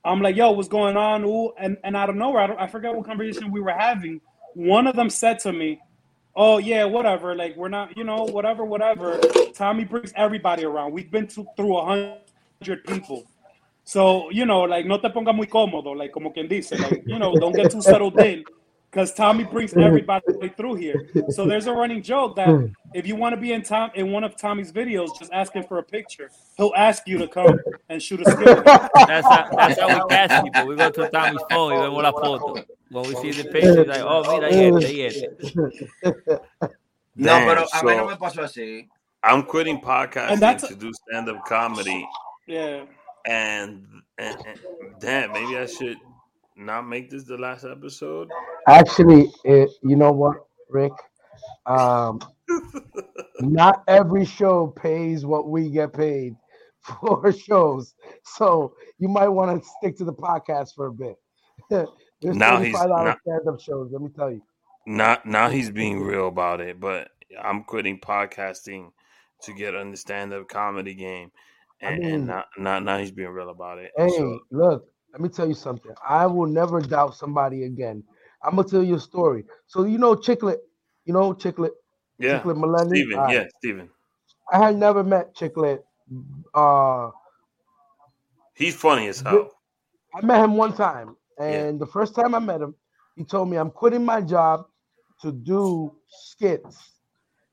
I'm 0.05 0.21
like, 0.21 0.37
yo, 0.37 0.53
what's 0.53 0.69
going 0.69 0.97
on? 0.97 1.25
Ooh, 1.25 1.53
and, 1.59 1.77
and 1.83 1.97
out 1.97 2.09
of 2.09 2.17
nowhere, 2.17 2.43
I, 2.43 2.47
don't, 2.47 2.61
I 2.61 2.67
forget 2.69 2.95
what 2.95 3.05
conversation 3.07 3.51
we 3.51 3.61
were 3.61 3.73
having. 3.73 4.21
One 4.55 4.87
of 4.87 4.97
them 4.97 5.11
said 5.11 5.39
to 5.41 5.53
me, 5.53 5.81
oh, 6.35 6.59
yeah, 6.59 6.85
whatever. 6.85 7.35
Like, 7.35 7.57
we're 7.57 7.69
not, 7.69 7.97
you 7.97 8.05
know, 8.05 8.25
whatever, 8.25 8.65
whatever. 8.65 9.19
Tommy 9.55 9.85
brings 9.85 10.13
everybody 10.17 10.65
around. 10.65 10.93
We've 10.93 11.11
been 11.11 11.27
to, 11.29 11.47
through 11.57 11.77
a 11.77 11.85
hundred 11.85 12.85
people. 12.85 13.25
So, 13.85 14.31
you 14.31 14.45
know, 14.45 14.63
like, 14.63 14.85
no 14.85 14.99
te 14.99 15.09
ponga 15.09 15.35
muy 15.35 15.47
cómodo, 15.47 15.97
like, 15.97 16.13
como 16.13 16.31
quien 16.31 16.47
dice, 16.47 16.73
like, 16.73 17.03
you 17.07 17.19
know, 17.19 17.35
don't 17.35 17.55
get 17.55 17.71
too 17.71 17.81
settled 17.81 18.21
in, 18.21 18.45
because 18.91 19.13
Tommy 19.15 19.45
brings 19.45 19.75
everybody 19.77 20.49
through 20.57 20.77
here. 20.77 21.09
So 21.31 21.47
there's 21.47 21.67
a 21.67 21.73
running 21.73 22.03
joke 22.03 22.37
that 22.37 22.49
if 22.95 23.07
you 23.07 23.17
want 23.17 23.35
to 23.35 23.41
be 23.41 23.53
in 23.53 23.63
Tom 23.63 23.91
in 23.95 24.13
one 24.13 24.25
of 24.25 24.37
Tommy's 24.37 24.73
videos, 24.73 25.09
just 25.19 25.33
ask 25.33 25.53
him 25.53 25.65
for 25.65 25.79
a 25.79 25.83
picture. 25.83 26.31
He'll 26.57 26.73
ask 26.77 27.07
you 27.07 27.19
to 27.19 27.29
come 27.29 27.59
and 27.89 28.03
shoot 28.03 28.21
a 28.21 28.31
skit. 28.31 28.39
with 28.47 28.59
him. 28.59 28.65
That's 29.07 29.27
how, 29.27 29.49
that's 29.57 29.81
how 29.81 29.89
we 29.89 30.09
catch 30.09 30.45
people. 30.45 30.67
We 30.67 30.77
go 30.77 30.91
to 30.91 31.09
Tommy's 31.11 31.43
phone 31.51 31.73
y 31.75 31.79
vemos 31.81 32.03
la 32.03 32.13
foto. 32.13 32.65
When 32.91 33.07
we 33.09 33.15
see 33.17 33.43
the 33.43 33.49
picture, 33.51 33.85
like, 33.85 34.01
oh, 34.01 34.23
mira, 34.23 34.49
y 34.51 34.65
este, 34.65 34.95
y 34.95 35.01
este. 35.03 36.39
No, 37.15 37.31
Damn, 37.31 37.47
pero 37.49 37.63
a 37.65 37.85
mí 37.85 37.97
no 37.97 38.05
so- 38.05 38.07
me 38.07 38.17
pasó 38.17 38.43
así. 38.45 38.89
I'm 39.25 39.43
quitting 39.43 39.81
podcasting 39.81 40.41
And 40.43 40.59
to 40.61 40.75
do 40.77 40.93
stand 40.93 41.29
up 41.29 41.45
comedy, 41.45 42.07
Yeah. 42.47 42.85
and, 43.27 43.85
and, 44.17 44.37
and 44.47 44.59
damn, 45.01 45.33
maybe 45.33 45.59
I 45.59 45.67
should 45.67 45.99
not 46.57 46.87
make 46.87 47.11
this 47.11 47.25
the 47.25 47.37
last 47.37 47.65
episode. 47.65 48.29
Actually, 48.69 49.33
it, 49.45 49.71
you 49.83 49.97
know 49.97 50.13
what, 50.13 50.37
Rick? 50.69 50.93
Um, 51.67 52.21
not 53.41 53.83
every 53.89 54.25
show 54.25 54.67
pays 54.69 55.25
what 55.25 55.49
we 55.49 55.71
get 55.71 55.93
paid 55.93 56.35
for 56.81 57.33
shows, 57.33 57.95
so 58.25 58.75
you 58.99 59.09
might 59.09 59.29
want 59.29 59.63
to 59.63 59.69
stick 59.79 59.97
to 59.99 60.05
the 60.05 60.13
podcast 60.13 60.75
for 60.75 60.87
a 60.87 60.93
bit. 60.93 61.17
There's 61.71 62.37
Now 62.37 62.59
he's 62.61 62.73
not- 62.75 63.19
stand-up 63.27 63.61
shows. 63.61 63.91
Let 63.93 64.03
me 64.03 64.11
tell 64.15 64.31
you. 64.31 64.43
Not 64.87 65.25
now 65.27 65.49
he's 65.51 65.71
being 65.71 66.01
real 66.03 66.29
about 66.29 66.61
it, 66.61 66.81
but 66.81 67.09
I'm 67.43 67.65
quitting 67.65 68.01
podcasting 68.01 68.91
to 69.43 69.53
get 69.53 69.75
on 69.75 69.91
the 69.91 69.97
stand 69.97 70.33
up 70.33 70.49
comedy 70.49 70.95
game, 70.95 71.31
and, 71.81 72.01
mean- 72.01 72.15
and 72.15 72.27
now, 72.27 72.45
now 72.59 72.79
now 72.81 72.99
he's 72.99 73.13
being 73.13 73.29
real 73.31 73.51
about 73.51 73.79
it. 73.79 73.93
Hey, 73.97 74.09
So, 74.11 74.41
look, 74.51 74.87
let 75.13 75.21
me 75.21 75.29
tell 75.29 75.47
you 75.49 75.55
something. 75.55 75.93
I 76.07 76.27
will 76.27 76.47
never 76.47 76.81
doubt 76.81 77.15
somebody 77.17 77.65
again. 77.65 78.03
I'm 78.43 78.57
gonna 78.57 78.69
tell 78.69 78.83
you 78.83 78.97
a 78.97 79.01
story. 79.01 79.45
So 79.67 79.85
you 79.85 79.99
know 79.99 80.15
Chicklet, 80.15 80.59
you 81.05 81.13
know 81.13 81.35
Chicklet, 81.35 81.71
yeah, 82.19 82.41
Chicklet 82.41 82.57
Millennium. 82.59 82.95
Steven, 82.95 83.19
All 83.19 83.25
right. 83.25 83.35
yeah, 83.35 83.45
Steven. 83.59 83.91
I 84.53 84.59
had 84.67 84.77
never 84.77 85.03
met 85.05 85.35
Chicklet. 85.35 85.81
Uh, 86.55 87.11
He's 88.55 88.75
funny 88.75 89.09
as 89.09 89.21
hell. 89.21 89.51
I 90.15 90.25
met 90.25 90.43
him 90.43 90.57
one 90.57 90.73
time, 90.75 91.17
and 91.39 91.79
the 91.81 91.87
first 91.87 92.15
time 92.15 92.35
I 92.35 92.39
met 92.39 92.61
him, 92.61 92.75
he 93.17 93.25
told 93.25 93.49
me 93.51 93.57
I'm 93.57 93.71
quitting 93.71 94.05
my 94.05 94.21
job 94.21 94.67
to 95.23 95.33
do 95.33 95.95
skits. 96.09 96.93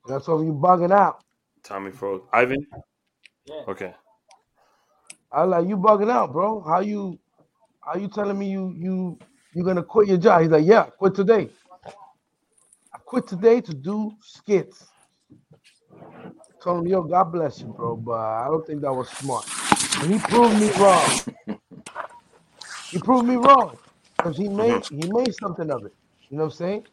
And 0.06 0.16
I 0.16 0.20
told 0.20 0.42
him 0.42 0.48
you 0.48 0.54
bugging 0.54 0.92
out. 0.92 1.24
Tommy 1.64 1.92
froze. 1.92 2.22
Ivan. 2.32 2.66
Okay. 3.68 3.94
I 5.32 5.44
like, 5.44 5.68
you 5.68 5.78
bugging 5.78 6.10
out, 6.10 6.32
bro. 6.32 6.62
How 6.62 6.80
you 6.80 7.20
how 7.84 7.96
you 7.96 8.08
telling 8.08 8.38
me 8.40 8.50
you 8.50 8.74
you 8.78 9.20
you 9.56 9.64
gonna 9.64 9.84
quit 9.84 10.08
your 10.08 10.18
job? 10.18 10.42
He's 10.42 10.52
like, 10.52 10.66
Yeah, 10.66 10.84
quit 10.84 11.16
today. 11.16 11.50
I 12.94 12.98
quit 13.00 13.26
today 13.26 13.62
to 13.62 13.74
do 13.74 14.12
skits. 14.22 14.86
Told 16.62 16.86
him, 16.86 16.88
yo, 16.88 17.04
God 17.04 17.26
bless 17.26 17.62
you, 17.62 17.68
bro, 17.68 17.96
but 17.96 18.20
I 18.20 18.48
don't 18.48 18.66
think 18.66 18.82
that 18.82 18.94
was 18.94 19.10
smart. 19.10 19.46
And 20.02 20.14
he 20.14 20.20
proved 20.20 20.60
me 20.60 20.72
wrong. 20.80 21.60
he 22.90 22.98
proved 23.00 23.28
me 23.28 23.36
wrong. 23.36 23.78
Because 24.18 24.38
he 24.38 24.50
made 24.50 24.72
mm-hmm. 24.72 25.00
he 25.00 25.12
made 25.12 25.36
something 25.36 25.70
of 25.70 25.86
it. 25.86 25.94
You 26.30 26.38
know 26.38 26.46
what 26.46 26.54
I'm 26.54 26.58
saying? 26.58 26.88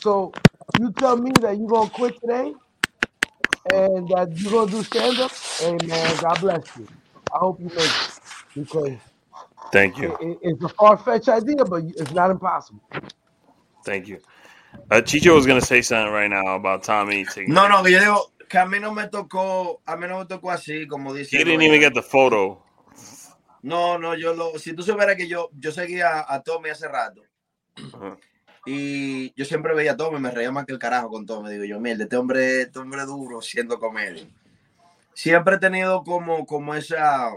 So 0.00 0.32
you 0.80 0.90
tell 0.92 1.16
me 1.16 1.30
that 1.40 1.58
you're 1.58 1.68
gonna 1.68 1.90
quit 1.90 2.18
today 2.20 2.54
and 3.72 4.08
that 4.08 4.32
you're 4.36 4.52
gonna 4.52 4.70
do 4.70 4.82
stand-up, 4.82 5.32
hey 5.58 5.76
man, 5.86 6.16
God 6.22 6.40
bless 6.40 6.76
you. 6.76 6.88
I 7.32 7.38
hope 7.38 7.60
you 7.60 7.66
make 7.66 7.78
it 7.78 8.20
because 8.54 8.96
Thank 9.72 9.98
you. 9.98 10.16
it- 10.20 10.30
it- 10.30 10.38
it's 10.42 10.64
a 10.64 10.68
far-fetched 10.68 11.28
idea, 11.28 11.64
but 11.64 11.82
it's 11.84 12.12
not 12.12 12.30
impossible. 12.30 12.80
Thank 13.84 14.06
you. 14.06 14.18
Uh, 14.90 15.00
Chicho 15.02 15.34
was 15.34 15.46
gonna 15.46 15.60
say 15.60 15.82
something 15.82 16.12
right 16.12 16.30
now 16.30 16.54
about 16.56 16.82
Tommy 16.82 17.24
taking. 17.24 17.52
No, 17.52 17.68
no, 17.68 17.82
que 17.82 17.92
yo 17.92 18.00
digo 18.00 18.32
que 18.48 18.58
a 18.58 18.66
mí 18.66 18.78
no 18.80 18.92
me 18.92 19.08
tocó, 19.08 19.80
a 19.86 19.96
mí 19.96 20.06
no 20.08 20.18
me 20.20 20.26
tocó 20.26 20.50
así, 20.50 20.86
como 20.86 21.12
dice. 21.14 21.36
He 21.36 21.44
didn't 21.44 21.62
even 21.62 21.80
get 21.80 21.94
the 21.94 22.02
photo. 22.02 22.62
No, 23.62 23.98
no, 23.98 24.14
yo 24.14 24.34
lo, 24.34 24.58
si 24.58 24.72
tú 24.74 24.82
supieras 24.82 25.16
que 25.16 25.26
yo, 25.26 25.50
yo 25.58 25.72
seguía 25.72 26.24
a 26.28 26.42
Tommy 26.42 26.70
hace 26.70 26.86
rato 26.86 27.22
Ajá. 27.92 28.16
y 28.64 29.34
yo 29.34 29.44
siempre 29.44 29.74
veía 29.74 29.92
a 29.92 29.96
Tommy, 29.96 30.20
me 30.20 30.30
reía 30.30 30.52
más 30.52 30.64
que 30.64 30.72
el 30.72 30.78
carajo 30.78 31.08
con 31.10 31.26
Tommy. 31.26 31.50
Digo 31.50 31.64
yo, 31.64 31.80
mierda, 31.80 32.04
este 32.04 32.16
hombre, 32.16 32.62
este 32.62 32.78
hombre 32.78 33.04
duro 33.04 33.42
siendo 33.42 33.78
comedia. 33.78 34.26
Siempre 35.12 35.56
he 35.56 35.58
tenido 35.58 36.04
como, 36.04 36.46
como 36.46 36.74
esa, 36.74 37.30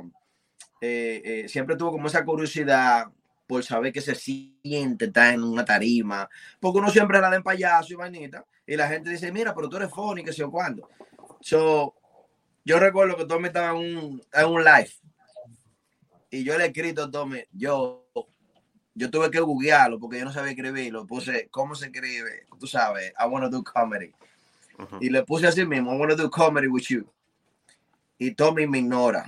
eh, 0.82 1.22
eh, 1.24 1.50
siempre 1.50 1.76
tuvo 1.76 1.92
como 1.92 2.08
esa 2.08 2.26
curiosidad 2.26 3.08
por 3.48 3.64
saber 3.64 3.94
qué 3.94 4.02
se 4.02 4.16
siente 4.16 5.06
estar 5.06 5.34
en 5.34 5.44
una 5.44 5.64
tarima, 5.64 6.30
porque 6.60 6.80
uno 6.80 6.90
siempre 6.90 7.22
la 7.22 7.30
den 7.30 7.44
payaso 7.44 7.94
y 7.94 7.96
vainita, 7.96 8.46
y 8.66 8.76
la 8.76 8.88
gente 8.88 9.10
dice, 9.10 9.32
mira, 9.32 9.54
pero 9.54 9.70
tú 9.70 9.78
eres 9.78 9.90
funny, 9.92 10.24
que 10.24 10.32
sé 10.32 10.40
yo 10.40 10.52
cuándo. 10.52 10.90
So, 11.42 11.96
yo 12.66 12.80
recuerdo 12.80 13.16
que 13.16 13.26
Tommy 13.26 13.48
estaba 13.48 13.70
en 13.72 13.98
un, 13.98 14.22
en 14.34 14.46
un 14.46 14.64
live 14.64 14.92
y 16.32 16.46
yo 16.46 16.58
le 16.58 16.64
he 16.64 16.68
escrito 16.68 17.04
a 17.04 17.12
Tommy, 17.12 17.44
yo, 17.52 18.08
yo 18.96 19.12
tuve 19.12 19.30
que 19.30 19.42
googlearlo 19.42 20.00
porque 20.00 20.18
yo 20.18 20.26
no 20.26 20.32
sabía 20.32 20.52
escribirlo. 20.52 21.06
Puse, 21.06 21.50
¿cómo 21.52 21.76
se 21.76 21.88
escribe? 21.88 22.48
Tú 22.58 22.68
sabes, 22.68 23.12
I 23.20 23.28
want 23.28 23.44
to 23.44 23.50
do 23.50 23.64
comedy. 23.64 24.14
Y 25.00 25.10
le 25.10 25.24
puse 25.24 25.46
así 25.46 25.66
mismo, 25.66 25.94
I 25.94 25.98
want 25.98 26.12
to 26.12 26.16
do 26.16 26.32
comedy 26.32 26.68
with 26.68 26.86
you. 26.90 27.06
Y 28.18 28.34
Tommy 28.34 28.66
me 28.66 28.80
ignora. 28.80 29.28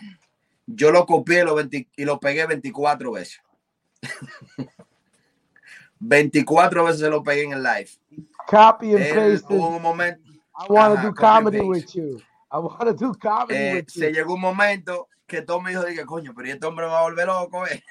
Yo 0.65 0.91
lo 0.91 1.05
copié 1.05 1.43
lo 1.43 1.55
20 1.55 1.89
y 1.95 2.05
lo 2.05 2.19
pegué 2.19 2.45
24 2.45 3.11
veces. 3.11 3.41
24 5.99 6.83
veces 6.83 6.99
se 6.99 7.09
lo 7.09 7.23
pegué 7.23 7.43
en 7.43 7.53
el 7.53 7.63
live. 7.63 7.89
Copy 8.47 8.93
and 8.93 9.01
Él 9.01 9.39
paste. 9.41 9.53
hubo 9.53 9.75
un 9.77 9.81
momento, 9.81 10.21
I 10.57 10.65
want 10.69 10.95
to 10.95 11.01
do 11.07 11.13
comedy 11.13 11.61
with 11.61 11.87
you. 11.93 12.19
I 12.51 12.57
want 12.57 12.81
to 12.81 12.93
do 12.93 13.13
comedy 13.13 13.57
eh, 13.59 13.73
with 13.75 13.89
se 13.89 14.07
you. 14.09 14.13
llegó 14.13 14.33
un 14.35 14.41
momento 14.41 15.07
que 15.25 15.41
Tommy 15.41 15.69
dijo, 15.71 15.83
dije, 15.85 16.05
coño, 16.05 16.33
pero 16.35 16.47
¿y 16.47 16.51
este 16.51 16.65
hombre 16.65 16.85
me 16.85 16.91
va 16.91 16.99
a 16.99 17.03
volver 17.03 17.27
loco, 17.27 17.65
eh. 17.67 17.81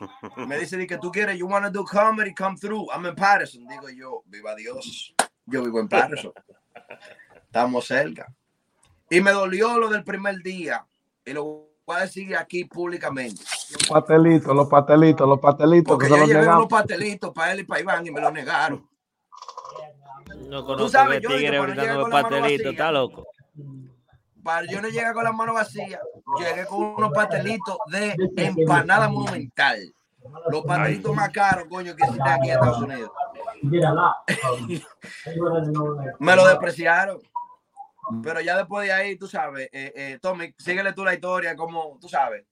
Me 0.48 0.58
dice, 0.58 0.76
di 0.76 0.86
que 0.86 0.98
tú 0.98 1.12
quieres, 1.12 1.38
you 1.38 1.46
want 1.46 1.64
to 1.64 1.70
do 1.70 1.84
comedy, 1.84 2.34
come 2.34 2.56
through. 2.56 2.90
I'm 2.90 3.06
in 3.06 3.14
Patterson. 3.14 3.66
Digo 3.68 3.88
yo, 3.88 4.22
viva 4.26 4.54
Dios. 4.56 5.14
Yo 5.46 5.62
vivo 5.62 5.78
en 5.78 5.88
Patterson. 5.88 6.32
Estamos 7.44 7.86
cerca. 7.86 8.32
Y 9.08 9.20
me 9.20 9.30
dolió 9.30 9.78
lo 9.78 9.88
del 9.88 10.02
primer 10.02 10.38
día. 10.42 10.84
Y 11.24 11.32
lo 11.32 11.71
voy 11.86 11.96
a 11.96 12.00
decir 12.00 12.36
aquí 12.36 12.64
públicamente. 12.64 13.42
Los 13.72 13.88
patelitos, 13.88 14.54
los 14.54 14.68
patelitos, 14.68 15.28
los 15.28 15.40
patelitos 15.40 15.92
Porque 15.92 16.06
que 16.06 16.10
yo 16.10 16.16
se 16.16 16.20
los 16.20 16.28
llevé 16.28 16.48
unos 16.48 16.68
pastelitos 16.68 17.30
para 17.32 17.52
él 17.52 17.60
y 17.60 17.64
para 17.64 17.80
Iván 17.80 18.06
y 18.06 18.10
me 18.10 18.20
lo 18.20 18.30
negaron. 18.30 18.88
No 20.48 20.64
conozco 20.64 20.88
sabes, 20.88 21.20
que 21.20 21.24
yo 21.24 21.36
tigre 21.36 21.58
con 21.58 21.76
la 21.76 21.84
mano 21.84 22.10
pastelito, 22.10 22.40
vacía. 22.40 22.70
está 22.70 22.92
loco. 22.92 23.26
Para 24.42 24.66
yo 24.66 24.82
no 24.82 24.88
llegué 24.88 25.12
con 25.12 25.24
las 25.24 25.34
manos 25.34 25.54
vacías, 25.54 26.00
llegué 26.38 26.66
con 26.66 26.80
unos 26.80 27.12
pastelitos 27.12 27.76
de 27.90 28.14
empanada 28.36 29.08
monumental. 29.08 29.78
Los 30.50 30.64
pastelitos 30.64 31.14
más 31.14 31.30
caros, 31.30 31.66
coño, 31.68 31.94
que 31.94 32.04
existen 32.04 32.28
aquí 32.28 32.50
en 32.50 32.54
Estados 32.54 32.80
Unidos. 32.80 33.10
Me 36.18 36.36
lo 36.36 36.46
despreciaron. 36.46 37.18
Pero 38.22 38.40
ya 38.40 38.56
después 38.56 38.86
de 38.86 38.92
ahí, 38.92 39.16
tú 39.16 39.26
sabes, 39.26 39.68
eh, 39.72 39.92
eh, 39.94 40.18
Tommy, 40.20 40.52
síguele 40.58 40.92
tú 40.92 41.04
la 41.04 41.14
historia, 41.14 41.54
como 41.54 41.98
tú 42.00 42.08
sabes, 42.08 42.44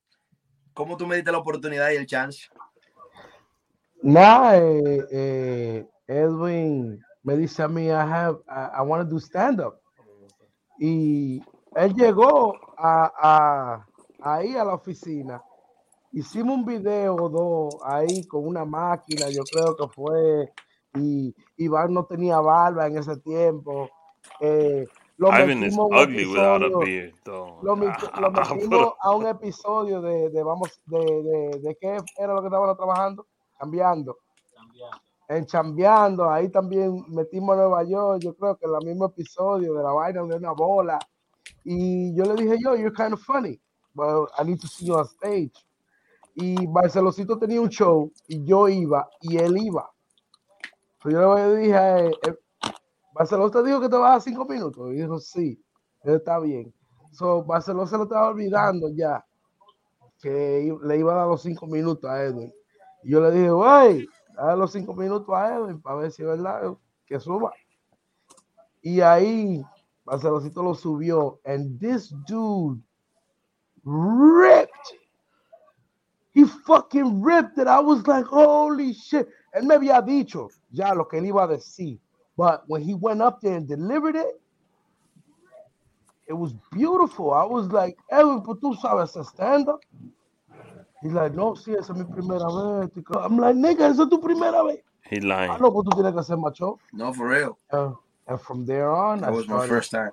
cómo 0.72 0.96
tú 0.96 1.06
me 1.06 1.16
diste 1.16 1.32
la 1.32 1.38
oportunidad 1.38 1.90
y 1.90 1.96
el 1.96 2.06
chance. 2.06 2.48
Nah, 4.02 4.54
eh, 4.54 5.06
eh, 5.10 5.88
Edwin 6.06 6.98
me 7.22 7.36
dice 7.36 7.62
a 7.62 7.68
mí, 7.68 7.86
I 7.86 7.90
have, 7.90 8.38
I, 8.48 8.80
want 8.82 9.02
to 9.02 9.08
do 9.08 9.20
stand 9.20 9.60
up. 9.60 9.78
Y 10.78 11.42
él 11.74 11.94
llegó 11.94 12.54
a, 12.78 13.84
ahí 14.22 14.56
a 14.56 14.64
la 14.64 14.74
oficina. 14.74 15.42
Hicimos 16.12 16.56
un 16.56 16.64
video 16.64 17.14
o 17.14 17.28
dos 17.28 17.76
ahí 17.84 18.26
con 18.26 18.46
una 18.46 18.64
máquina, 18.64 19.28
yo 19.28 19.42
creo 19.52 19.76
que 19.76 19.86
fue. 19.94 20.50
Y 20.94 21.34
Iván 21.58 21.92
no 21.92 22.06
tenía 22.06 22.40
barba 22.40 22.86
en 22.86 22.96
ese 22.96 23.18
tiempo. 23.18 23.90
Lo 25.20 25.28
Ivan 25.28 25.50
is 25.64 25.76
metimos 25.76 25.78
a 25.92 25.96
un 25.96 26.02
ugly 26.02 26.24
without 26.26 26.62
a 26.62 26.66
episodio- 26.66 26.80
beard, 26.86 27.14
though. 27.24 27.58
lo, 27.62 27.76
lo 28.20 28.30
metimos 28.30 28.92
a 29.00 29.10
un 29.14 29.26
episodio 29.26 30.00
de, 30.00 30.30
de 30.30 30.42
vamos, 30.42 30.80
de, 30.86 30.98
de, 30.98 31.58
de 31.60 31.76
qué 31.80 31.98
era 32.16 32.32
lo 32.34 32.40
que 32.40 32.46
estaban 32.48 32.76
trabajando, 32.76 33.26
cambiando. 33.58 34.16
En 35.28 35.46
chambeando, 35.46 36.28
ahí 36.28 36.48
también 36.48 37.04
metimos 37.08 37.52
a 37.54 37.58
Nueva 37.60 37.84
York, 37.84 38.20
yo 38.22 38.34
creo 38.34 38.56
que 38.56 38.66
en 38.66 38.74
el 38.74 38.84
mismo 38.86 39.06
episodio 39.06 39.74
de 39.74 39.82
la 39.82 39.92
vaina 39.92 40.22
de 40.24 40.36
una 40.36 40.52
bola. 40.52 40.98
Y 41.64 42.14
yo 42.16 42.24
le 42.24 42.42
dije, 42.42 42.56
yo, 42.64 42.74
you're 42.74 42.90
kind 42.92 43.12
of 43.12 43.20
funny, 43.20 43.60
but 43.94 44.28
I 44.38 44.42
need 44.44 44.58
to 44.60 44.66
see 44.66 44.86
you 44.86 44.94
on 44.96 45.04
stage. 45.06 45.52
Y 46.34 46.66
Barcelocito 46.66 47.38
tenía 47.38 47.60
un 47.60 47.68
show 47.68 48.10
y 48.26 48.42
yo 48.44 48.68
iba 48.68 49.06
y 49.20 49.36
él 49.36 49.56
iba. 49.58 49.88
So 51.02 51.10
yo 51.10 51.34
le 51.36 51.56
dije 51.56 51.76
a 51.76 51.98
él, 52.00 52.16
eh, 52.26 52.34
Barcelona 53.12 53.50
te 53.50 53.62
dijo 53.62 53.80
que 53.80 53.88
te 53.88 53.96
vas 53.96 54.18
a 54.18 54.20
cinco 54.20 54.44
minutos. 54.44 54.90
Y 54.90 54.96
dijo, 54.96 55.18
sí, 55.18 55.62
está 56.04 56.38
bien. 56.38 56.72
So, 57.12 57.44
Barcelona 57.44 57.86
se 57.88 57.96
lo 57.96 58.04
estaba 58.04 58.28
olvidando 58.28 58.88
ya 58.90 59.24
que 60.20 60.76
le 60.82 60.98
iba 60.98 61.12
a 61.12 61.16
dar 61.16 61.28
los 61.28 61.42
cinco 61.42 61.66
minutos 61.66 62.08
a 62.08 62.22
Edwin. 62.22 62.52
Y 63.02 63.10
yo 63.12 63.20
le 63.20 63.30
dije, 63.30 63.50
güey, 63.50 64.08
dale 64.34 64.56
los 64.56 64.72
cinco 64.72 64.94
minutos 64.94 65.34
a 65.34 65.56
Edwin 65.56 65.80
para 65.80 65.96
ver 65.96 66.12
si 66.12 66.22
es 66.22 66.28
verdad 66.28 66.76
que 67.06 67.18
suba. 67.18 67.52
Y 68.82 69.00
ahí 69.00 69.64
Barcelocito 70.04 70.62
lo 70.62 70.74
subió. 70.74 71.40
And 71.44 71.78
this 71.80 72.14
dude 72.26 72.80
ripped. 73.84 74.98
He 76.32 76.44
fucking 76.44 77.22
ripped 77.22 77.58
it. 77.58 77.66
I 77.66 77.80
was 77.80 78.06
like, 78.06 78.26
holy 78.26 78.92
shit. 78.92 79.26
Él 79.52 79.66
me 79.66 79.74
había 79.74 80.00
dicho 80.00 80.48
ya 80.70 80.94
lo 80.94 81.08
que 81.08 81.18
él 81.18 81.26
iba 81.26 81.44
a 81.44 81.48
decir. 81.48 82.00
But 82.40 82.62
when 82.68 82.80
he 82.80 82.94
went 82.94 83.20
up 83.20 83.42
there 83.42 83.54
and 83.54 83.68
delivered 83.68 84.16
it, 84.16 84.40
it 86.26 86.32
was 86.32 86.54
beautiful. 86.72 87.34
I 87.34 87.44
was 87.44 87.66
like, 87.70 87.98
Edwin, 88.10 88.40
pues 88.40 88.56
tú 88.62 88.74
sabes 88.80 89.10
hacer 89.10 89.26
stand-up. 89.26 89.80
He's 91.02 91.12
like, 91.12 91.34
no, 91.34 91.52
sí, 91.52 91.74
esa 91.78 91.92
es 91.92 91.98
mi 91.98 92.04
primera 92.04 92.48
vez. 92.48 92.90
I'm 93.14 93.36
like, 93.36 93.56
nigga, 93.56 93.90
esa 93.90 94.04
es 94.04 94.08
tu 94.08 94.18
primera 94.22 94.64
vez. 94.66 94.78
He 95.04 95.20
lying. 95.20 95.50
Ah, 95.50 95.58
no, 95.60 95.70
pues 95.70 95.84
tú 95.84 95.90
tienes 95.96 96.14
que 96.14 96.20
hacer 96.20 96.38
macho. 96.38 96.78
No, 96.94 97.12
for 97.12 97.28
real. 97.28 97.58
Uh, 97.70 97.92
and 98.26 98.40
from 98.40 98.64
there 98.64 98.90
on, 98.90 99.20
That 99.20 99.28
I 99.28 99.32
was 99.32 99.46
my 99.46 99.66
first 99.66 99.90
time. 99.90 100.12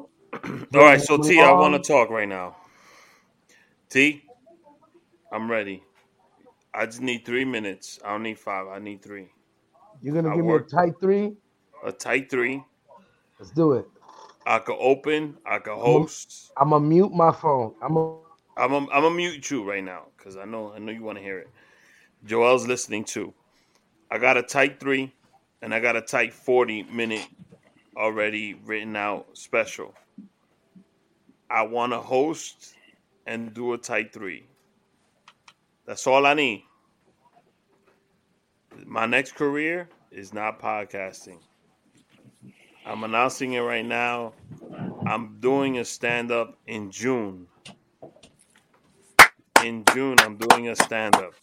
All 0.75 0.81
right, 0.81 0.99
so 0.99 1.15
T, 1.17 1.39
I 1.39 1.53
want 1.53 1.75
to 1.75 1.79
talk 1.79 2.09
right 2.09 2.27
now. 2.27 2.57
T, 3.89 4.21
I'm 5.31 5.49
ready. 5.49 5.81
I 6.73 6.87
just 6.87 7.01
need 7.01 7.23
three 7.23 7.45
minutes. 7.45 7.99
I 8.03 8.09
don't 8.11 8.23
need 8.23 8.37
five. 8.37 8.67
I 8.67 8.79
need 8.79 9.01
three. 9.01 9.29
You're 10.01 10.13
gonna 10.13 10.33
I 10.33 10.35
give 10.35 10.43
work- 10.43 10.63
me 10.63 10.77
a 10.77 10.81
tight 10.81 10.93
three. 10.99 11.37
A 11.85 11.91
tight 11.91 12.29
three. 12.29 12.63
Let's 13.39 13.51
do 13.51 13.73
it. 13.73 13.87
I 14.45 14.59
could 14.59 14.77
open. 14.79 15.37
I 15.45 15.59
could 15.59 15.77
host. 15.77 16.51
I'm 16.57 16.69
gonna 16.69 16.85
mute 16.85 17.13
my 17.13 17.31
phone. 17.31 17.73
I'm 17.81 17.93
gonna 17.93 18.17
I'm 18.57 18.73
a, 18.73 18.77
I'm 18.77 19.03
gonna 19.03 19.11
mute 19.11 19.51
you 19.51 19.63
right 19.69 19.83
now 19.83 20.07
because 20.17 20.35
I 20.35 20.45
know 20.45 20.73
I 20.73 20.79
know 20.79 20.91
you 20.91 21.03
want 21.03 21.17
to 21.17 21.23
hear 21.23 21.39
it. 21.39 21.49
Joel's 22.25 22.67
listening 22.67 23.03
too. 23.03 23.33
I 24.09 24.17
got 24.17 24.37
a 24.37 24.43
tight 24.43 24.79
three, 24.79 25.13
and 25.61 25.73
I 25.73 25.79
got 25.79 25.95
a 25.95 26.01
tight 26.01 26.33
forty 26.33 26.83
minute 26.83 27.27
already 27.95 28.55
written 28.65 28.95
out 28.95 29.27
special. 29.33 29.93
I 31.49 31.61
want 31.63 31.93
to 31.93 31.99
host 31.99 32.73
and 33.27 33.53
do 33.53 33.73
a 33.73 33.77
tight 33.77 34.11
three. 34.11 34.47
That's 35.85 36.07
all 36.07 36.25
I 36.25 36.33
need. 36.33 36.63
My 38.85 39.05
next 39.05 39.35
career 39.35 39.89
is 40.11 40.33
not 40.33 40.59
podcasting. 40.59 41.37
I'm 42.87 43.03
announcing 43.03 43.53
it 43.53 43.59
right 43.59 43.85
now. 43.85 44.33
I'm 45.05 45.37
doing 45.41 45.79
a 45.79 45.85
stand 45.85 46.31
up 46.31 46.57
in 46.67 46.89
June. 46.89 47.47
In 49.63 49.83
June, 49.93 50.15
I'm 50.21 50.37
doing 50.37 50.69
a 50.69 50.75
stand 50.75 51.15
up. 51.15 51.33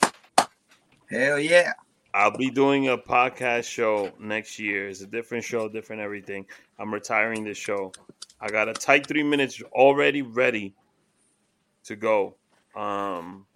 Hell 1.10 1.38
yeah. 1.38 1.72
I'll 2.14 2.36
be 2.36 2.48
doing 2.48 2.88
a 2.88 2.96
podcast 2.96 3.64
show 3.64 4.10
next 4.18 4.58
year. 4.58 4.88
It's 4.88 5.02
a 5.02 5.06
different 5.06 5.44
show, 5.44 5.68
different 5.68 6.00
everything. 6.00 6.46
I'm 6.78 6.94
retiring 6.94 7.44
this 7.44 7.58
show. 7.58 7.92
I 8.40 8.48
got 8.48 8.68
a 8.68 8.72
tight 8.72 9.06
three 9.06 9.22
minutes 9.22 9.60
already 9.72 10.22
ready 10.22 10.74
to 11.84 11.96
go. 11.96 12.36
Um, 12.74 13.46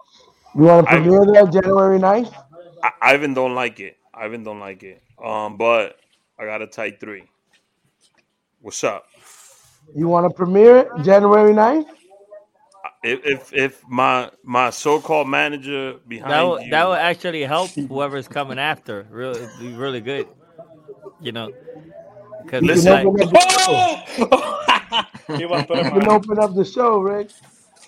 You 0.55 0.63
want 0.63 0.87
to 0.87 0.93
I- 0.93 0.95
premiere 0.97 1.25
that 1.33 1.51
January 1.53 1.99
9th? 1.99 2.33
I, 2.83 2.91
Ivan 3.01 3.33
don't 3.33 3.55
like 3.55 3.79
it. 3.79 3.97
Ivan 4.13 4.43
don't 4.43 4.59
like 4.59 4.83
it. 4.83 5.01
Um, 5.23 5.57
but 5.57 5.97
I 6.37 6.45
got 6.45 6.61
a 6.61 6.67
tight 6.67 6.99
three. 6.99 7.23
What's 8.61 8.83
up? 8.83 9.05
You 9.95 10.07
want 10.07 10.29
to 10.29 10.35
premiere 10.35 10.77
it 10.79 10.87
January 11.03 11.53
9th? 11.53 11.85
If 13.01 13.25
if, 13.25 13.53
if 13.53 13.83
my 13.87 14.29
my 14.43 14.69
so 14.71 14.99
called 14.99 15.29
manager 15.29 15.95
behind 16.07 16.31
That 16.31 16.41
will, 16.41 16.61
you, 16.61 16.69
that 16.71 16.87
would 16.87 16.97
actually 16.99 17.43
help 17.43 17.69
whoever's 17.71 18.27
coming 18.27 18.59
after. 18.59 19.07
Really, 19.09 19.47
be 19.59 19.73
really 19.73 20.01
good. 20.01 20.27
You 21.21 21.31
know, 21.31 21.51
because 22.43 22.63
You 22.63 22.71
it's 22.73 22.83
can, 22.83 22.91
like, 22.93 23.05
open 23.05 23.21
up 23.23 23.31
the 23.31 23.59
show. 23.59 24.01
Iba 25.29 25.59
a 25.61 25.63
estar 25.63 25.85
you 25.85 25.91
can 26.01 26.09
open 26.09 26.39
up 26.39 26.55
the 26.55 26.65
show, 26.65 26.99
Rick. 26.99 27.29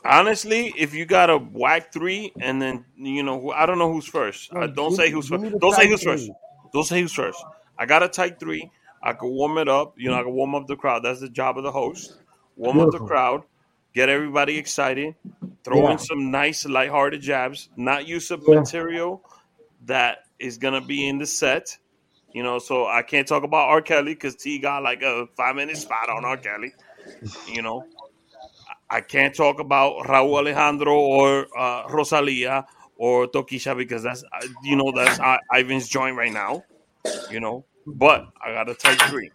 honestly, 0.06 0.73
if 0.77 0.93
you 0.93 1.06
got 1.06 1.30
a 1.30 1.38
whack 1.38 1.91
three, 1.91 2.31
and 2.39 2.61
then 2.61 2.85
you 2.95 3.23
know, 3.23 3.39
who- 3.41 3.52
I 3.52 3.65
don't 3.65 3.80
know 3.80 3.91
who's 3.91 4.06
first. 4.07 4.53
No, 4.53 4.61
Uh, 4.61 4.68
don't 4.68 4.89
give- 4.91 4.98
say 4.98 5.10
who's 5.10 5.30
give 5.30 5.41
me 5.41 5.49
first. 5.49 5.61
Don't 5.61 5.76
say 5.76 5.88
who's 5.89 6.03
first. 6.03 6.30
Don't 6.73 6.85
say 6.85 7.02
who's 7.02 7.14
first. 7.14 7.43
I 7.77 7.85
got 7.85 8.02
a 8.02 8.07
tight 8.07 8.39
three. 8.39 8.72
I 9.03 9.14
could 9.14 9.30
warm 9.30 9.57
it 9.57 9.68
up. 9.68 9.94
You 9.98 10.10
know, 10.10 10.19
I 10.19 10.23
can 10.23 10.34
warm 10.34 10.56
up 10.56 10.68
the 10.68 10.76
crowd. 10.76 11.03
That's 11.03 11.19
the 11.19 11.30
job 11.30 11.57
of 11.57 11.64
the 11.64 11.72
host. 11.72 12.18
Warm 12.56 12.80
up 12.80 12.91
the 12.91 12.99
crowd. 12.99 13.44
Get 13.94 14.10
everybody 14.10 14.57
excited. 14.57 15.15
Throw 15.64 15.84
Yeah. 15.84 15.91
in 15.94 15.98
some 15.98 16.32
nice, 16.32 16.65
lighthearted 16.65 17.22
jabs. 17.22 17.69
Not 17.76 18.07
use 18.07 18.32
of 18.32 18.44
Yeah. 18.48 18.56
material 18.60 19.23
that 19.86 20.19
is 20.40 20.57
gonna 20.57 20.82
be 20.82 21.07
in 21.07 21.18
the 21.18 21.26
set. 21.26 21.78
You 22.34 22.44
know, 22.44 22.60
so 22.60 22.86
I 22.88 23.02
can't 23.02 23.28
talk 23.28 23.44
about 23.44 23.69
R. 23.69 23.82
Kelly 23.82 24.14
because 24.14 24.36
T 24.36 24.60
got 24.60 24.84
like 24.84 25.02
a 25.02 25.28
five 25.36 25.56
minute 25.56 25.78
spot 25.78 26.10
on 26.10 26.23
R. 26.23 26.38
Kelly. 26.38 26.73
You 27.48 27.61
know, 27.61 27.84
I 28.90 29.02
can't 29.02 29.36
talk 29.36 29.60
about 29.60 30.06
Rauw 30.06 30.38
Alejandro 30.38 30.98
or 30.98 31.48
uh, 31.57 31.84
Rosalia 31.90 32.65
or 32.95 33.28
Tokischa 33.28 33.76
because 33.76 34.03
that's 34.03 34.23
uh, 34.23 34.48
you 34.64 34.76
know 34.78 34.91
that's 34.95 35.19
Ivan's 35.53 35.90
joint 35.90 36.15
right 36.15 36.32
now. 36.32 36.64
You 37.30 37.40
know, 37.41 37.65
but 37.85 38.27
I 38.43 38.51
got 38.53 38.69
a 38.69 38.75
tight 38.75 39.01
three, 39.03 39.31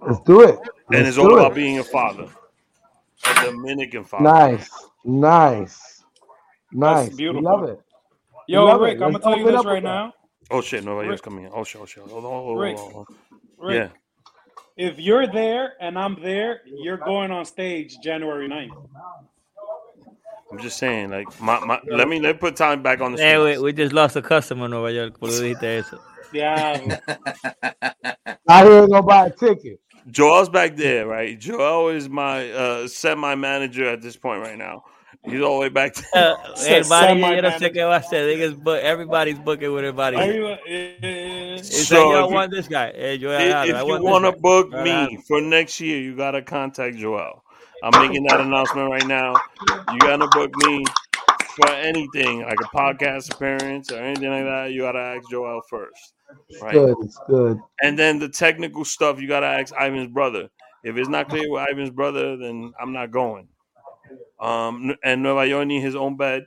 Let's 0.00 0.20
do 0.20 0.42
it. 0.42 0.58
and 0.92 1.04
Let's 1.04 1.08
it's 1.08 1.18
all 1.18 1.32
about 1.34 1.52
it. 1.52 1.54
being 1.56 1.78
a 1.78 1.84
father, 1.84 2.28
a 3.26 3.44
Dominican 3.44 4.04
father. 4.04 4.24
Nice, 4.24 4.70
nice, 5.04 6.04
nice. 6.72 7.08
We 7.10 7.16
beautiful. 7.16 7.42
love 7.42 7.64
it. 7.64 7.80
Yo, 8.48 8.64
Love 8.64 8.82
it. 8.82 8.84
Rick, 8.84 9.02
I'm 9.02 9.12
gonna 9.12 9.18
tell 9.24 9.38
you 9.38 9.46
this 9.46 9.64
right 9.64 9.82
now. 9.82 10.12
Oh 10.50 10.60
shit, 10.60 10.84
nobody 10.84 11.06
York's 11.06 11.20
Rick. 11.20 11.24
coming 11.24 11.44
in. 11.44 11.50
Oh 11.54 11.62
shit, 11.64 11.80
oh 11.80 11.86
shit. 11.86 12.02
Hold 12.02 12.24
on, 12.24 12.30
hold 12.30 12.58
on, 12.58 12.58
Rick. 12.64 12.78
hold 12.78 12.94
on. 12.96 13.06
Rick, 13.58 13.76
Yeah, 13.82 13.88
if 14.76 14.98
you're 14.98 15.26
there 15.26 15.74
and 15.80 15.98
I'm 15.98 16.20
there, 16.22 16.62
you're 16.66 16.96
going 16.96 17.30
on 17.30 17.44
stage 17.44 17.98
January 18.00 18.48
9th. 18.48 18.70
I'm 20.50 20.58
just 20.58 20.78
saying, 20.78 21.10
like, 21.10 21.40
my, 21.40 21.64
my 21.64 21.80
let 21.86 22.08
me 22.08 22.18
let 22.18 22.34
me 22.34 22.38
put 22.40 22.56
time 22.56 22.82
back 22.82 23.00
on 23.00 23.12
the 23.12 23.18
hey, 23.18 23.34
streets. 23.36 23.60
we, 23.60 23.64
we 23.66 23.72
just 23.72 23.92
lost 23.92 24.16
a 24.16 24.22
customer 24.22 24.64
in 24.64 24.72
Nueva 24.72 24.90
York. 24.92 25.20
Por 25.20 25.28
eso 25.28 25.42
dijiste 25.42 25.78
eso. 25.78 25.98
Yeah. 26.32 26.98
I 28.48 28.64
hear 28.64 28.86
go 28.88 29.02
buy 29.02 29.26
a 29.26 29.30
ticket. 29.30 29.80
Joel's 30.10 30.48
back 30.48 30.76
there, 30.76 31.06
right? 31.06 31.38
Joel 31.38 31.88
is 31.90 32.08
my 32.08 32.50
uh, 32.50 32.88
semi 32.88 33.34
manager 33.34 33.86
at 33.86 34.00
this 34.02 34.16
point 34.16 34.40
right 34.42 34.58
now. 34.58 34.84
He's 35.24 35.42
all 35.42 35.56
the 35.56 35.60
way 35.60 35.68
back 35.68 35.94
there. 35.94 36.36
Uh, 36.38 36.54
Says 36.54 36.90
everybody, 36.90 37.20
semi 37.20 37.34
yo 37.36 37.40
no 37.42 37.50
sé 37.50 37.70
qué 37.74 37.86
va 37.86 37.96
a 37.96 38.00
hacer. 38.00 38.24
Niggas, 38.26 38.64
but 38.64 38.82
everybody's 38.82 39.38
booking 39.38 39.70
with 39.72 39.84
everybody. 39.84 40.16
Everyone- 40.16 40.58
It's 40.66 41.88
So 41.88 42.08
like, 42.08 42.14
yo, 42.14 42.20
I 42.20 42.24
if 42.24 42.28
you- 42.30 42.34
want 42.34 42.50
this 42.52 42.68
guy. 42.68 42.92
Hey, 42.92 43.18
Joel 43.18 43.32
If, 43.32 43.52
Alejandro, 43.54 43.76
I 43.76 43.82
you 43.82 43.86
want 43.88 44.04
want 44.04 44.24
to 44.24 44.30
this 44.30 44.34
guy. 44.36 44.40
book 44.40 44.70
me 44.70 44.90
Alejandro. 44.90 45.22
for 45.28 45.40
next 45.42 45.80
year, 45.80 45.98
you 46.00 46.16
gotta 46.16 46.40
contact 46.42 46.96
Joel. 46.96 47.44
I'm 47.82 48.00
making 48.00 48.24
that 48.24 48.40
announcement 48.40 48.90
right 48.90 49.06
now. 49.06 49.34
You 49.92 49.98
gotta 50.00 50.26
book 50.28 50.50
me 50.64 50.84
for 51.56 51.68
anything, 51.70 52.42
like 52.42 52.58
a 52.60 52.76
podcast 52.76 53.32
appearance 53.34 53.92
or 53.92 53.98
anything 53.98 54.30
like 54.30 54.44
that. 54.44 54.72
You 54.72 54.82
gotta 54.82 54.98
ask 55.00 55.28
Joel 55.30 55.60
first, 55.68 56.14
right? 56.62 56.72
Good, 56.72 56.96
it's 57.02 57.18
good. 57.28 57.58
And 57.82 57.98
then 57.98 58.18
the 58.18 58.28
technical 58.28 58.84
stuff, 58.84 59.20
you 59.20 59.28
gotta 59.28 59.46
ask 59.46 59.72
Ivan's 59.74 60.08
brother. 60.12 60.48
If 60.84 60.96
it's 60.96 61.08
not 61.08 61.28
clear 61.28 61.50
with 61.50 61.66
Ivan's 61.70 61.90
brother, 61.90 62.36
then 62.36 62.72
I'm 62.80 62.92
not 62.92 63.10
going. 63.10 63.48
Um, 64.40 64.94
and 65.04 65.22
Nueva 65.22 65.40
Yol 65.42 65.66
need 65.66 65.80
his 65.80 65.94
own 65.94 66.16
bed. 66.16 66.44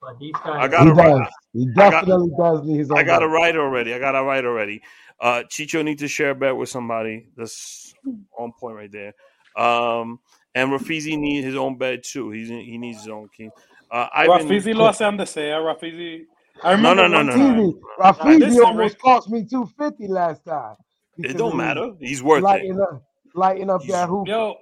But 0.00 0.18
these 0.20 0.32
I 0.44 0.68
got 0.68 0.84
He 0.84 0.90
a 0.90 0.94
right. 0.94 1.18
does. 1.18 1.28
He 1.52 1.68
I 1.70 1.74
got- 1.74 1.90
definitely 2.06 2.30
does 2.38 2.64
need 2.66 2.78
his 2.78 2.90
own. 2.90 2.98
I 2.98 3.02
got 3.02 3.22
a 3.22 3.26
bed. 3.26 3.32
right 3.32 3.56
already. 3.56 3.94
I 3.94 3.98
got 3.98 4.14
a 4.14 4.22
right 4.22 4.44
already. 4.44 4.82
Uh, 5.18 5.42
Chicho 5.50 5.82
need 5.84 5.98
to 6.00 6.08
share 6.08 6.30
a 6.30 6.34
bed 6.34 6.52
with 6.52 6.68
somebody. 6.68 7.28
That's 7.36 7.94
on 8.38 8.52
point 8.60 8.76
right 8.76 8.92
there. 8.92 9.14
Um, 9.56 10.20
and 10.54 10.70
Rafizi 10.70 11.18
need 11.18 11.42
his 11.44 11.56
own 11.56 11.76
bed 11.76 12.02
too. 12.04 12.30
He's 12.30 12.48
he 12.48 12.78
needs 12.78 12.98
his 12.98 13.08
own 13.08 13.28
king. 13.36 13.50
Uh, 13.90 14.08
Ivan, 14.14 14.46
Rafizi 14.46 14.74
lo 14.74 14.86
hace 14.86 14.98
donde 14.98 15.26
sea. 15.26 15.40
Rafizi. 15.40 16.26
I 16.64 16.70
No, 16.70 16.90
remember 16.90 17.08
no, 17.08 17.08
no, 17.08 17.16
one 17.18 17.26
no, 17.26 17.36
no. 17.36 17.72
time- 17.72 17.80
Rafizi, 18.14 18.40
Rafizi 18.40 18.64
almost 18.64 18.94
Rick. 18.94 19.02
cost 19.02 19.30
me 19.30 19.44
two 19.44 19.66
fifty 19.78 20.06
last 20.08 20.44
time. 20.44 20.76
it 21.18 21.36
don't 21.36 21.52
he 21.52 21.56
matter. 21.56 21.92
He's 22.00 22.22
worth 22.22 22.38
it. 22.40 22.44
Lighting 22.44 22.80
up, 22.80 23.02
lighting 23.34 23.70
up 23.70 23.82
He's- 23.82 23.92
that 23.92 24.08
hoop. 24.08 24.26
Yo, 24.28 24.56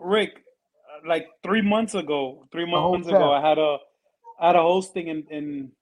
Rick, 0.00 0.42
uh, 0.94 1.08
like 1.08 1.26
three 1.42 1.62
months 1.62 1.94
ago, 1.94 2.46
three 2.52 2.66
months 2.70 3.08
ago, 3.08 3.32
I 3.32 3.40
had 3.46 3.58
a, 3.58 3.78
I 4.40 4.46
had 4.48 4.56
a 4.56 4.62
hosting 4.62 5.08
in, 5.08 5.24
in 5.30 5.72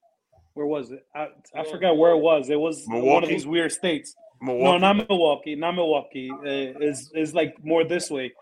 where 0.55 0.67
was 0.67 0.91
it? 0.91 1.05
I, 1.15 1.29
I 1.55 1.65
forgot 1.65 1.97
where 1.99 2.13
it 2.13 2.19
was. 2.21 2.49
It 2.51 2.59
was 2.61 2.83
one 2.87 3.23
of 3.23 3.29
these 3.29 3.47
weird 3.47 3.73
states. 3.73 4.15
Milwaukee, 4.41 4.65
No, 4.65 4.79
not 4.79 5.09
Milwaukee, 5.09 5.55
not 5.55 5.75
Milwaukee. 5.75 6.31
Uh, 6.31 6.79
is 6.81 7.11
is 7.15 7.35
like 7.35 7.55
more 7.65 7.85
this 7.85 8.11
way. 8.11 8.33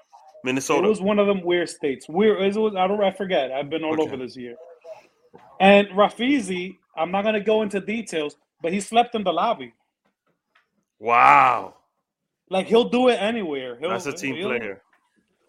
Minnesota. 0.45 0.87
It 0.87 0.91
was 0.91 1.01
one 1.01 1.19
of 1.19 1.27
them 1.27 1.43
weird 1.43 1.69
states. 1.69 2.07
Weird. 2.09 2.41
It 2.43 2.57
was. 2.59 2.75
I 2.77 2.87
don't. 2.87 3.03
I 3.03 3.13
forget. 3.13 3.51
I've 3.53 3.71
been 3.71 3.83
all 3.85 3.93
Okay. 3.95 4.03
over 4.03 4.17
this 4.17 4.37
year. 4.37 4.57
And 5.61 5.87
Rafizi, 5.89 6.77
I'm 6.97 7.11
not 7.11 7.23
gonna 7.25 7.41
go 7.41 7.63
into 7.63 7.81
details, 7.81 8.37
but 8.63 8.73
he 8.73 8.81
slept 8.81 9.15
in 9.15 9.25
the 9.25 9.33
lobby. 9.33 9.73
wow, 10.99 11.75
Like 12.51 12.67
he'll 12.67 12.89
do 12.89 13.09
it 13.09 13.17
anywhere. 13.21 13.77
He'll, 13.79 13.91
that's 13.91 14.07
a 14.07 14.13
team 14.13 14.37
he'll- 14.37 14.49
player. 14.49 14.83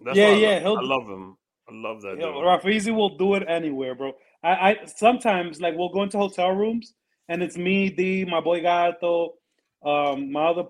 That's 0.01 0.17
Yeah, 0.17 0.27
why 0.29 0.33
I 0.33 0.37
yeah, 0.37 0.49
love- 0.53 0.61
he'll- 0.61 0.77
I 0.77 0.81
love 0.81 1.07
him. 1.07 1.37
I 1.67 1.73
love 1.73 2.01
that 2.03 2.19
Yo, 2.19 2.31
dude. 2.33 2.43
Rafizi 2.43 2.93
will 2.95 3.17
do 3.17 3.33
it 3.35 3.43
anywhere, 3.47 3.95
bro. 3.95 4.13
I, 4.43 4.49
I 4.71 4.85
sometimes 4.85 5.59
like 5.61 5.75
we'll 5.75 5.89
go 5.89 6.03
into 6.03 6.17
hotel 6.17 6.51
rooms 6.51 6.93
and 7.27 7.41
it's 7.41 7.57
me, 7.57 7.89
D, 7.89 8.23
my 8.25 8.39
boy 8.39 8.61
Gato, 8.61 9.33
um, 9.83 10.31
my 10.31 10.45
other, 10.47 10.65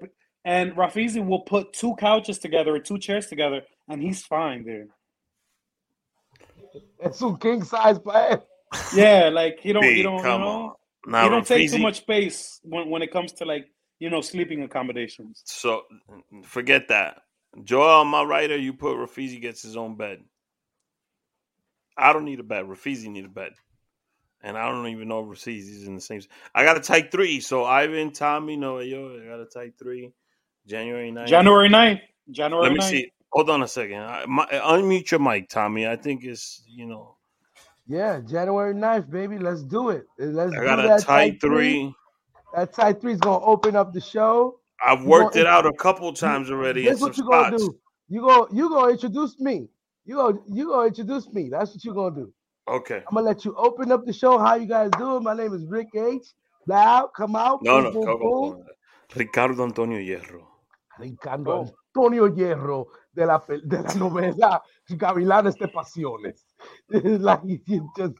and 0.45 0.73
Rafizi 0.73 1.25
will 1.25 1.41
put 1.41 1.73
two 1.73 1.95
couches 1.95 2.39
together 2.39 2.73
or 2.75 2.79
two 2.79 2.97
chairs 2.97 3.27
together, 3.27 3.61
and 3.89 4.01
he's 4.01 4.23
fine 4.25 4.63
there. 4.63 4.87
It's 7.01 7.21
a 7.21 7.35
king 7.37 7.63
size 7.63 7.99
bed. 7.99 8.41
Yeah, 8.93 9.29
like 9.29 9.59
he 9.59 9.73
don't, 9.73 9.83
he 9.83 10.01
don't, 10.01 10.17
you 10.17 10.23
know. 10.23 10.75
Now, 11.07 11.23
he 11.23 11.29
don't 11.29 11.45
take 11.45 11.71
too 11.71 11.79
much 11.79 11.97
space 11.97 12.59
when 12.63 12.89
when 12.89 13.01
it 13.01 13.11
comes 13.11 13.31
to 13.33 13.45
like 13.45 13.67
you 13.99 14.09
know 14.09 14.21
sleeping 14.21 14.63
accommodations. 14.63 15.41
So 15.45 15.83
forget 16.43 16.87
that. 16.89 17.21
Joel, 17.63 18.05
my 18.05 18.23
writer, 18.23 18.57
you 18.57 18.73
put 18.73 18.97
Rafizi 18.97 19.41
gets 19.41 19.61
his 19.61 19.77
own 19.77 19.95
bed. 19.95 20.23
I 21.97 22.11
don't 22.11 22.25
need 22.25 22.39
a 22.39 22.43
bed. 22.43 22.65
Rafizi 22.65 23.07
need 23.07 23.25
a 23.25 23.29
bed. 23.29 23.53
And 24.41 24.57
I 24.57 24.69
don't 24.69 24.87
even 24.87 25.07
know 25.07 25.21
if 25.21 25.39
Rafizi's 25.39 25.87
in 25.87 25.95
the 25.95 26.01
same. 26.01 26.21
I 26.53 26.63
got 26.63 26.77
a 26.77 26.81
type 26.81 27.11
three. 27.11 27.39
So 27.39 27.63
Ivan, 27.63 28.11
Tommy, 28.11 28.57
no, 28.57 28.79
yo, 28.79 29.19
I 29.19 29.25
got 29.25 29.39
a 29.39 29.45
type 29.45 29.75
three. 29.79 30.11
January 30.67 31.11
9th. 31.11 31.27
January 31.27 31.69
9th. 31.69 32.01
January 32.29 32.63
Let 32.63 32.73
me 32.73 32.79
9th. 32.79 32.89
see. 32.89 33.11
Hold 33.31 33.49
on 33.49 33.63
a 33.63 33.67
second. 33.67 34.01
I, 34.01 34.25
my, 34.27 34.45
unmute 34.45 35.11
your 35.11 35.19
mic, 35.19 35.49
Tommy. 35.49 35.87
I 35.87 35.95
think 35.95 36.23
it's, 36.23 36.63
you 36.67 36.85
know, 36.85 37.14
Yeah, 37.87 38.19
January 38.19 38.73
9th, 38.73 39.09
baby. 39.09 39.37
Let's 39.37 39.63
do 39.63 39.89
it. 39.89 40.07
Let's 40.17 40.55
I 40.55 40.63
got 40.63 40.79
a 40.79 40.87
that 40.87 41.03
type 41.03 41.39
three. 41.39 41.93
That 42.55 42.73
type 42.73 43.01
three 43.01 43.13
is 43.13 43.19
gonna 43.19 43.43
open 43.43 43.75
up 43.75 43.93
the 43.93 44.01
show. 44.01 44.59
I've 44.83 45.03
worked 45.03 45.35
it 45.35 45.45
out 45.45 45.65
a 45.65 45.73
couple 45.73 46.11
times 46.13 46.49
already 46.49 46.85
some 46.85 46.99
what 46.99 47.17
you 47.17 47.25
gonna 47.29 47.57
do. 47.57 47.77
You 48.07 48.21
go 48.21 48.47
you 48.51 48.69
gonna 48.69 48.91
introduce 48.91 49.39
me. 49.39 49.69
You 50.05 50.15
go 50.15 50.43
you 50.47 50.69
gonna 50.69 50.87
introduce 50.87 51.31
me. 51.31 51.49
That's 51.49 51.71
what 51.71 51.83
you're 51.83 51.93
gonna 51.93 52.15
do. 52.15 52.33
Okay. 52.67 53.03
I'm 53.07 53.13
gonna 53.13 53.27
let 53.27 53.45
you 53.45 53.55
open 53.55 53.91
up 53.91 54.05
the 54.05 54.13
show. 54.13 54.39
How 54.39 54.55
you 54.55 54.67
guys 54.67 54.89
doing? 54.97 55.23
My 55.23 55.35
name 55.35 55.53
is 55.53 55.65
Rick 55.65 55.89
H. 55.95 56.33
Now, 56.67 57.07
come 57.15 57.35
out. 57.35 57.61
No, 57.61 57.91
boom, 57.91 58.05
no, 58.05 58.17
boom, 58.17 58.19
boom. 58.19 58.65
Ricardo 59.15 59.63
Antonio 59.63 59.99
Hierro. 59.99 60.47
Ricardo 60.97 61.67
Antonio 61.95 62.27
Hierro 62.29 62.87
de 63.13 63.25
la, 63.25 63.43
de 63.47 63.81
la 63.81 63.93
novela 63.93 64.63
Gavilanes 64.89 65.55
de 65.55 65.67
Pasiones. 65.67 66.44
It's 66.89 67.23
like 67.23 67.41
you 67.45 67.89
just, 67.97 68.13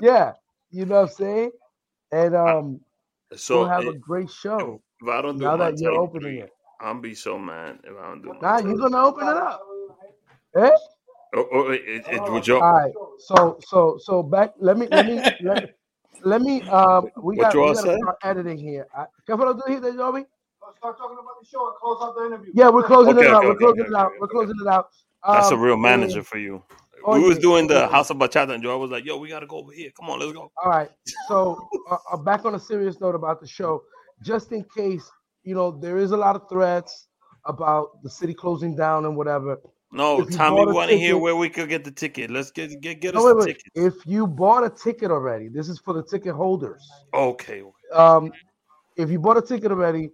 yeah, 0.00 0.32
you 0.70 0.86
know 0.86 1.02
what 1.02 1.10
I'm 1.10 1.14
saying? 1.16 1.50
And 2.12 2.34
um, 2.36 2.80
So 3.34 3.60
we'll 3.60 3.68
have 3.68 3.86
a 3.86 3.94
great 3.94 4.30
show. 4.30 4.80
if 5.02 5.08
I 5.08 5.22
don't 5.22 5.38
do 5.38 5.44
Now 5.44 5.56
that 5.56 5.78
you're 5.78 5.92
type 5.92 6.00
opening 6.00 6.38
it. 6.38 6.50
I'm 6.80 7.00
be 7.00 7.14
so 7.14 7.38
mad 7.38 7.78
if 7.84 7.96
I 7.96 8.08
don't 8.08 8.22
do 8.22 8.28
my 8.28 8.34
Now 8.40 8.56
type 8.56 8.64
you're 8.66 8.76
gonna 8.76 9.04
open 9.04 9.26
it 9.28 9.36
up. 9.36 9.60
Eh? 10.56 10.70
Oh, 11.34 11.48
oh, 11.52 11.70
it, 11.70 11.82
it, 11.86 12.04
it, 12.08 12.32
would 12.32 12.46
you, 12.46 12.56
All 12.60 12.72
right. 12.72 12.92
So 13.18 13.58
so 13.66 13.98
so 14.00 14.22
back. 14.22 14.54
Let 14.58 14.78
me 14.78 14.86
let 14.90 15.06
me 15.06 15.20
let, 15.42 15.74
let 16.22 16.40
me 16.42 16.62
um. 16.62 17.08
We 17.20 17.36
What 17.36 17.52
got 17.52 17.54
you 17.54 17.60
we 17.62 17.74
got 17.74 17.84
to 17.84 17.96
start 17.98 18.16
editing 18.22 18.58
here. 18.58 18.86
I, 18.96 19.04
¿Qué 19.28 19.36
fue 19.36 19.44
lo 19.44 19.54
que 19.54 19.62
tú 19.62 19.68
dijiste, 19.80 19.96
Joby? 19.96 20.24
Start 20.78 20.96
talking 20.98 21.18
about 21.18 21.40
the 21.40 21.46
show 21.46 21.66
and 21.68 21.76
close 21.76 21.98
out 22.02 22.14
the 22.16 22.26
interview. 22.26 22.52
Yeah, 22.54 22.68
we're 22.70 22.84
closing 22.84 23.16
Okay, 23.18 23.26
it 23.26 23.32
out. 23.32 23.44
okay, 23.44 23.48
we're 23.48 23.56
closing 23.56 23.80
okay, 23.82 23.90
it 23.90 23.96
out. 23.96 24.12
We're 24.20 24.28
closing 24.28 24.56
it 24.60 24.66
out. 24.68 24.88
that's 25.26 25.50
a 25.50 25.54
Um, 25.54 25.60
real 25.60 25.74
and- 25.74 25.82
manager 25.82 26.22
for 26.22 26.38
you. 26.38 26.62
Oh, 27.06 27.14
we 27.14 27.20
was 27.20 27.36
yeah, 27.36 27.42
doing 27.42 27.66
the. 27.68 27.86
House 27.86 28.10
of 28.10 28.16
Bachata, 28.16 28.52
and 28.52 28.62
Joe 28.62 28.76
was 28.78 28.90
like, 28.90 29.04
"Yo, 29.04 29.16
we 29.16 29.28
gotta 29.28 29.46
go 29.46 29.58
over 29.58 29.72
here. 29.72 29.90
Come 29.96 30.10
on, 30.10 30.18
let's 30.18 30.32
go." 30.32 30.50
All 30.62 30.70
right. 30.70 30.90
So, 31.28 31.68
uh, 31.88 31.98
uh, 32.12 32.16
back 32.16 32.44
on 32.44 32.56
a 32.56 32.58
serious 32.58 33.00
note 33.00 33.14
about 33.14 33.40
the 33.40 33.46
show, 33.46 33.84
just 34.22 34.50
in 34.50 34.64
case, 34.76 35.08
you 35.44 35.54
know, 35.54 35.70
there 35.70 35.98
is 35.98 36.10
a 36.10 36.16
lot 36.16 36.34
of 36.34 36.48
threats 36.48 37.06
about 37.44 38.02
the 38.02 38.10
city 38.10 38.34
closing 38.34 38.74
down 38.74 39.04
and 39.04 39.16
whatever. 39.16 39.60
No, 39.92 40.22
If 40.22 40.30
you 40.30 40.36
Tommy, 40.36 40.64
bought 40.64 40.74
want 40.74 40.90
to 40.90 40.98
hear 40.98 41.16
where 41.16 41.36
we 41.36 41.48
could 41.48 41.68
get 41.68 41.84
the 41.84 41.92
ticket. 41.92 42.28
Let's 42.28 42.50
get 42.50 42.80
get 42.80 43.00
get 43.00 43.14
No, 43.14 43.20
us 43.20 43.26
wait, 43.26 43.36
wait. 43.36 43.46
ticket. 43.46 43.72
If 43.76 43.94
you 44.04 44.26
bought 44.26 44.64
a 44.64 44.70
ticket 44.70 45.12
already, 45.12 45.48
this 45.48 45.68
is 45.68 45.78
for 45.78 45.94
the 45.94 46.02
ticket 46.02 46.34
holders. 46.34 46.82
Okay, 47.14 47.62
Um, 47.92 48.32
if 48.96 49.10
you 49.10 49.20
bought 49.20 49.36
a 49.36 49.42
ticket 49.42 49.70
already, 49.70 50.10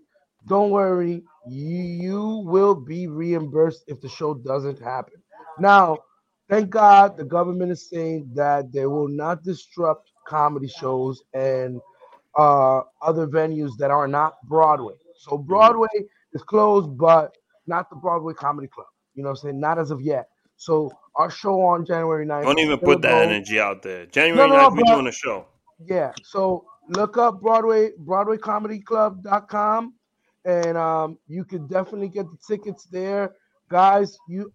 don't 0.46 0.70
worry. 0.70 1.22
You, 1.48 1.78
you 1.78 2.42
will 2.44 2.74
be 2.74 3.06
reimbursed 3.06 3.84
if 3.86 4.00
the 4.00 4.08
show 4.10 4.34
doesn't 4.34 4.78
happen. 4.78 5.14
Now, 5.58 5.98
thank 6.52 6.68
God 6.68 7.16
the 7.16 7.24
government 7.24 7.72
is 7.72 7.88
saying 7.88 8.28
that 8.34 8.70
they 8.72 8.84
will 8.86 9.08
not 9.08 9.42
disrupt 9.42 10.10
comedy 10.28 10.68
shows 10.68 11.22
and 11.32 11.80
uh, 12.38 12.80
other 13.00 13.26
venues 13.26 13.70
that 13.78 13.90
are 13.90 14.06
not 14.06 14.34
Broadway. 14.44 14.94
So 15.16 15.38
Broadway 15.38 15.88
is 16.34 16.42
closed, 16.42 16.98
but 16.98 17.34
not 17.66 17.88
the 17.88 17.96
Broadway 17.96 18.34
Comedy 18.34 18.68
Club. 18.68 18.86
You 19.14 19.22
know 19.22 19.30
what 19.30 19.38
I'm 19.38 19.42
saying? 19.48 19.60
Not 19.60 19.78
as 19.78 19.90
of 19.90 20.02
yet. 20.02 20.28
So 20.56 20.92
our 21.16 21.30
show 21.30 21.60
on 21.62 21.86
January 21.86 22.26
9th. 22.26 22.42
don't 22.44 22.58
even 22.58 22.78
put 22.78 23.00
that 23.02 23.12
going. 23.12 23.30
energy 23.30 23.58
out 23.58 23.82
there. 23.82 24.04
January 24.06 24.36
No, 24.48 24.54
no, 24.54 24.68
9th, 24.68 24.76
we 24.76 24.82
but- 24.82 24.94
doing 24.94 25.06
a 25.06 25.12
show. 25.12 25.46
Yeah. 25.84 26.12
So 26.22 26.66
look 26.90 27.16
up 27.16 27.40
Broadway 27.40 27.90
BroadwayComedyClub.com 28.04 29.94
and 30.44 30.76
um, 30.76 31.18
you 31.26 31.44
can 31.44 31.66
definitely 31.66 32.08
get 32.08 32.26
the 32.30 32.36
tickets 32.46 32.84
there, 32.84 33.34
guys. 33.68 34.16
You 34.28 34.52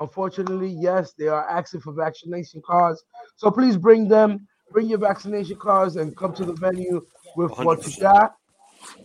unfortunately, 0.00 0.70
yes, 0.70 1.12
they 1.12 1.28
are 1.28 1.48
asking 1.48 1.80
for 1.80 1.92
vaccination 1.92 2.62
cards, 2.66 3.04
so 3.36 3.50
please 3.50 3.76
bring 3.76 4.08
them. 4.08 4.46
Bring 4.72 4.88
your 4.88 4.98
vaccination 4.98 5.56
cards 5.56 5.96
and 5.96 6.16
come 6.16 6.32
to 6.34 6.44
the 6.44 6.52
venue 6.52 7.04
with 7.36 7.50
what 7.58 7.84
you 7.86 8.00
got. 8.00 8.36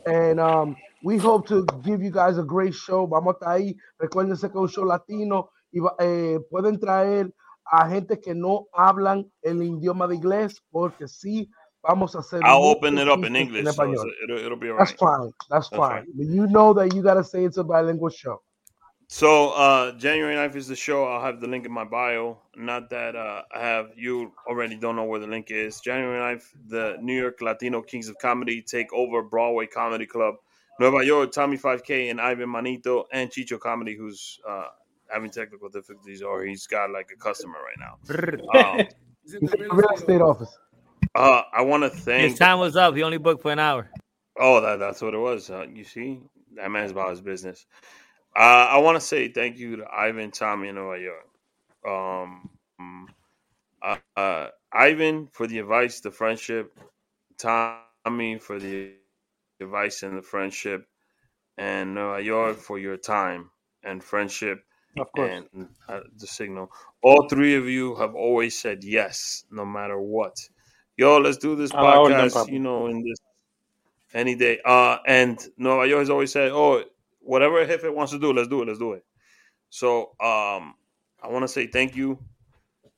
And 0.06 0.40
um, 0.40 0.76
we 1.04 1.18
hope 1.18 1.48
to 1.48 1.66
give 1.84 2.04
you 2.04 2.12
guys 2.12 2.38
a 2.38 2.44
great 2.44 2.74
show. 2.74 3.08
Vamos 3.08 3.36
a 3.42 3.46
ahí. 3.46 3.76
Recuérdense 4.00 4.52
que 4.52 4.60
un 4.60 4.68
show 4.68 4.86
latino 4.86 5.50
y 5.72 5.80
eh, 6.00 6.40
pueden 6.52 6.80
traer 6.80 7.34
a 7.66 7.90
gente 7.90 8.20
que 8.22 8.34
no 8.36 8.68
hablan 8.74 9.30
el 9.42 9.62
idioma 9.64 10.08
de 10.08 10.16
inglés 10.16 10.62
porque 10.72 11.08
sí 11.08 11.50
vamos 11.82 12.16
a 12.16 12.20
hacer. 12.20 12.42
I'll 12.44 12.64
open 12.64 12.98
it 12.98 13.08
up 13.08 13.26
in 13.26 13.36
English, 13.36 13.66
so 13.74 13.84
it'll, 13.84 14.38
it'll 14.38 14.58
be 14.58 14.70
all 14.70 14.78
That's 14.78 14.92
fine. 14.92 15.32
That's, 15.50 15.70
That's 15.70 15.70
fine. 15.70 16.06
fine. 16.06 16.34
You 16.34 16.48
know 16.48 16.74
that 16.74 16.94
you 16.94 17.02
gotta 17.02 17.24
say 17.24 17.44
it's 17.44 17.58
a 17.58 17.64
bilingual 17.64 18.10
show. 18.10 18.42
So 19.08 19.52
uh 19.52 19.92
January 19.94 20.36
9th 20.36 20.56
is 20.56 20.68
the 20.68 20.76
show. 20.76 21.06
I'll 21.06 21.22
have 21.22 21.40
the 21.40 21.48
link 21.48 21.66
in 21.66 21.72
my 21.72 21.84
bio. 21.84 22.40
Not 22.56 22.90
that 22.90 23.16
uh 23.16 23.44
I 23.54 23.60
have 23.60 23.90
you 23.96 24.32
already 24.48 24.76
don't 24.78 24.96
know 24.96 25.04
where 25.04 25.20
the 25.20 25.28
link 25.28 25.52
is. 25.52 25.80
January 25.80 26.20
9th, 26.36 26.46
the 26.68 26.98
New 27.02 27.14
York 27.20 27.40
Latino 27.42 27.82
Kings 27.82 28.10
of 28.10 28.18
Comedy 28.18 28.62
take 28.62 28.92
over 28.94 29.22
Broadway 29.22 29.68
Comedy 29.68 30.06
Club. 30.06 30.36
Nueva 30.80 30.98
Yol, 30.98 31.32
Tommy 31.32 31.58
5K 31.58 32.10
and 32.12 32.20
Ivan 32.20 32.50
Manito 32.52 33.06
and 33.14 33.30
Chicho 33.30 33.60
Comedy, 33.60 33.96
who's 33.96 34.40
uh 34.48 34.66
having 35.08 35.30
technical 35.30 35.70
difficulties 35.70 36.22
or 36.24 36.44
he's 36.44 36.66
got 36.66 36.90
like 36.90 37.10
a 37.14 37.18
customer 37.18 37.60
right 37.64 37.78
now. 37.80 38.80
Um, 38.80 38.88
Real 39.72 39.88
estate 39.94 40.22
office. 40.22 40.58
uh 41.14 41.44
I 41.54 41.62
want 41.62 41.84
to 41.84 41.90
thank. 41.90 42.32
His 42.32 42.40
time 42.40 42.60
was 42.60 42.76
up. 42.76 42.96
He 42.96 43.04
only 43.04 43.18
booked 43.20 43.44
for 43.44 43.52
an 43.52 43.60
hour. 43.60 43.90
Oh, 44.38 44.60
that, 44.62 44.80
that's 44.80 45.02
what 45.02 45.14
it 45.14 45.18
was. 45.18 45.50
Uh, 45.50 45.66
you 45.74 45.84
see, 45.86 46.20
that 46.56 46.70
man's 46.70 46.92
about 46.92 47.12
his 47.12 47.22
business. 47.22 47.66
Uh, 48.36 48.68
I 48.70 48.78
want 48.80 49.00
to 49.00 49.06
say 49.06 49.30
thank 49.30 49.58
you 49.58 49.78
to 49.78 49.86
Ivan, 49.86 50.32
Tommy, 50.32 50.68
and 50.68 50.78
Yol. 50.78 51.10
Um, 51.88 52.50
uh, 53.82 53.98
uh, 54.18 54.48
Ivan 54.74 55.28
for 55.32 55.48
the 55.48 55.60
advice, 55.60 56.02
the 56.02 56.12
friendship. 56.12 56.78
Tommy 57.38 58.40
for 58.40 58.60
the 58.60 58.94
advice 59.62 60.04
and 60.04 60.18
the 60.18 60.22
friendship, 60.22 60.88
and 61.58 61.96
Nueva 61.96 62.22
Yol 62.22 62.56
for 62.56 62.80
your 62.80 62.98
time 62.98 63.50
and 63.84 64.04
friendship 64.04 64.64
Of 64.98 65.12
course. 65.12 65.32
and 65.56 65.68
uh, 65.88 66.00
the 66.18 66.28
signal. 66.28 66.72
All 67.04 67.28
three 67.30 67.56
of 67.56 67.68
you 67.68 67.96
have 67.96 68.16
always 68.16 68.58
said 68.60 68.84
yes, 68.84 69.46
no 69.52 69.66
matter 69.66 70.00
what. 70.00 70.36
Yo, 70.98 71.18
let's 71.18 71.38
do 71.38 71.56
this 71.56 71.72
A 71.72 71.76
la 71.76 72.00
orden, 72.02 72.18
podcast. 72.18 72.52
You 72.52 72.60
know, 72.60 72.88
in 72.88 73.04
this 73.04 73.20
any 74.14 74.36
day. 74.36 74.60
Uh, 74.66 74.98
and 75.06 75.38
Yol 75.60 76.00
has 76.00 76.10
always 76.10 76.32
said, 76.32 76.52
"Oh, 76.52 76.84
whatever 77.26 77.60
if 77.60 77.84
it 77.84 77.94
wants 77.94 78.12
to 78.14 78.20
do, 78.20 78.32
let's 78.32 78.48
do 78.48 78.62
it. 78.62 78.68
Let's 78.68 78.80
do 78.80 78.94
it." 78.94 79.04
So, 79.70 80.12
um, 80.22 80.76
I 81.22 81.28
want 81.28 81.44
to 81.44 81.48
say 81.48 81.68
thank 81.68 81.96
you 81.96 82.20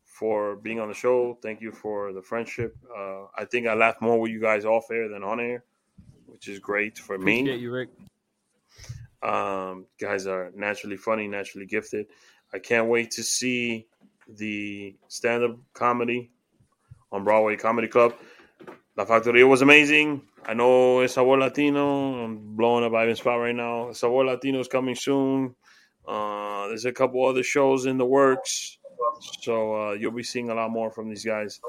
for 0.04 0.56
being 0.56 0.80
on 0.80 0.88
the 0.88 0.94
show. 0.94 1.38
Thank 1.42 1.62
you 1.62 1.72
for 1.72 2.12
the 2.12 2.22
friendship. 2.22 2.76
Uh, 2.96 3.26
I 3.36 3.46
think 3.46 3.68
I 3.68 3.74
laughed 3.74 4.02
more 4.02 4.20
with 4.20 4.32
you 4.32 4.42
guys 4.42 4.66
off 4.66 4.90
air 4.92 5.08
than 5.10 5.24
on 5.24 5.40
air, 5.40 5.64
which 6.26 6.48
is 6.48 6.60
great 6.60 6.98
for 6.98 7.18
me. 7.18 7.42
Appreciate 7.42 7.62
you, 7.62 7.72
Rick. 7.72 7.90
Um, 9.24 9.86
guys 10.00 10.28
are 10.28 10.52
naturally 10.56 10.98
funny, 10.98 11.28
naturally 11.28 11.66
gifted. 11.66 12.08
I 12.54 12.60
can't 12.60 12.88
wait 12.88 13.12
to 13.12 13.24
see 13.24 13.88
the 14.28 14.96
stand-up 15.08 15.58
comedy 15.74 16.32
on 17.12 17.24
Broadway 17.24 17.56
Comedy 17.56 17.88
Club. 17.88 18.14
La 18.96 19.06
Factoria 19.06 19.48
was 19.48 19.62
amazing. 19.62 20.22
I 20.46 20.54
know 20.54 21.02
it's 21.02 21.14
Sabor 21.16 21.38
Latino. 21.38 22.24
I'm 22.24 22.56
blowing 22.56 22.84
up 22.86 22.94
Ivan's 22.94 23.20
spot 23.20 23.40
right 23.40 23.56
now. 23.56 23.92
Sabor 23.92 24.26
Latino 24.26 24.60
is 24.60 24.68
coming 24.68 24.96
soon. 24.96 25.56
Uh, 26.08 26.68
there's 26.68 26.86
a 26.86 26.92
couple 26.94 27.26
other 27.26 27.44
shows 27.44 27.86
in 27.86 27.98
the 27.98 28.06
works. 28.06 28.78
So 29.42 29.90
uh, 29.90 29.92
you'll 29.94 30.12
be 30.12 30.24
seeing 30.24 30.50
a 30.50 30.54
lot 30.56 30.70
more 30.70 30.92
from 30.92 31.10
these 31.10 31.26
guys. 31.26 31.60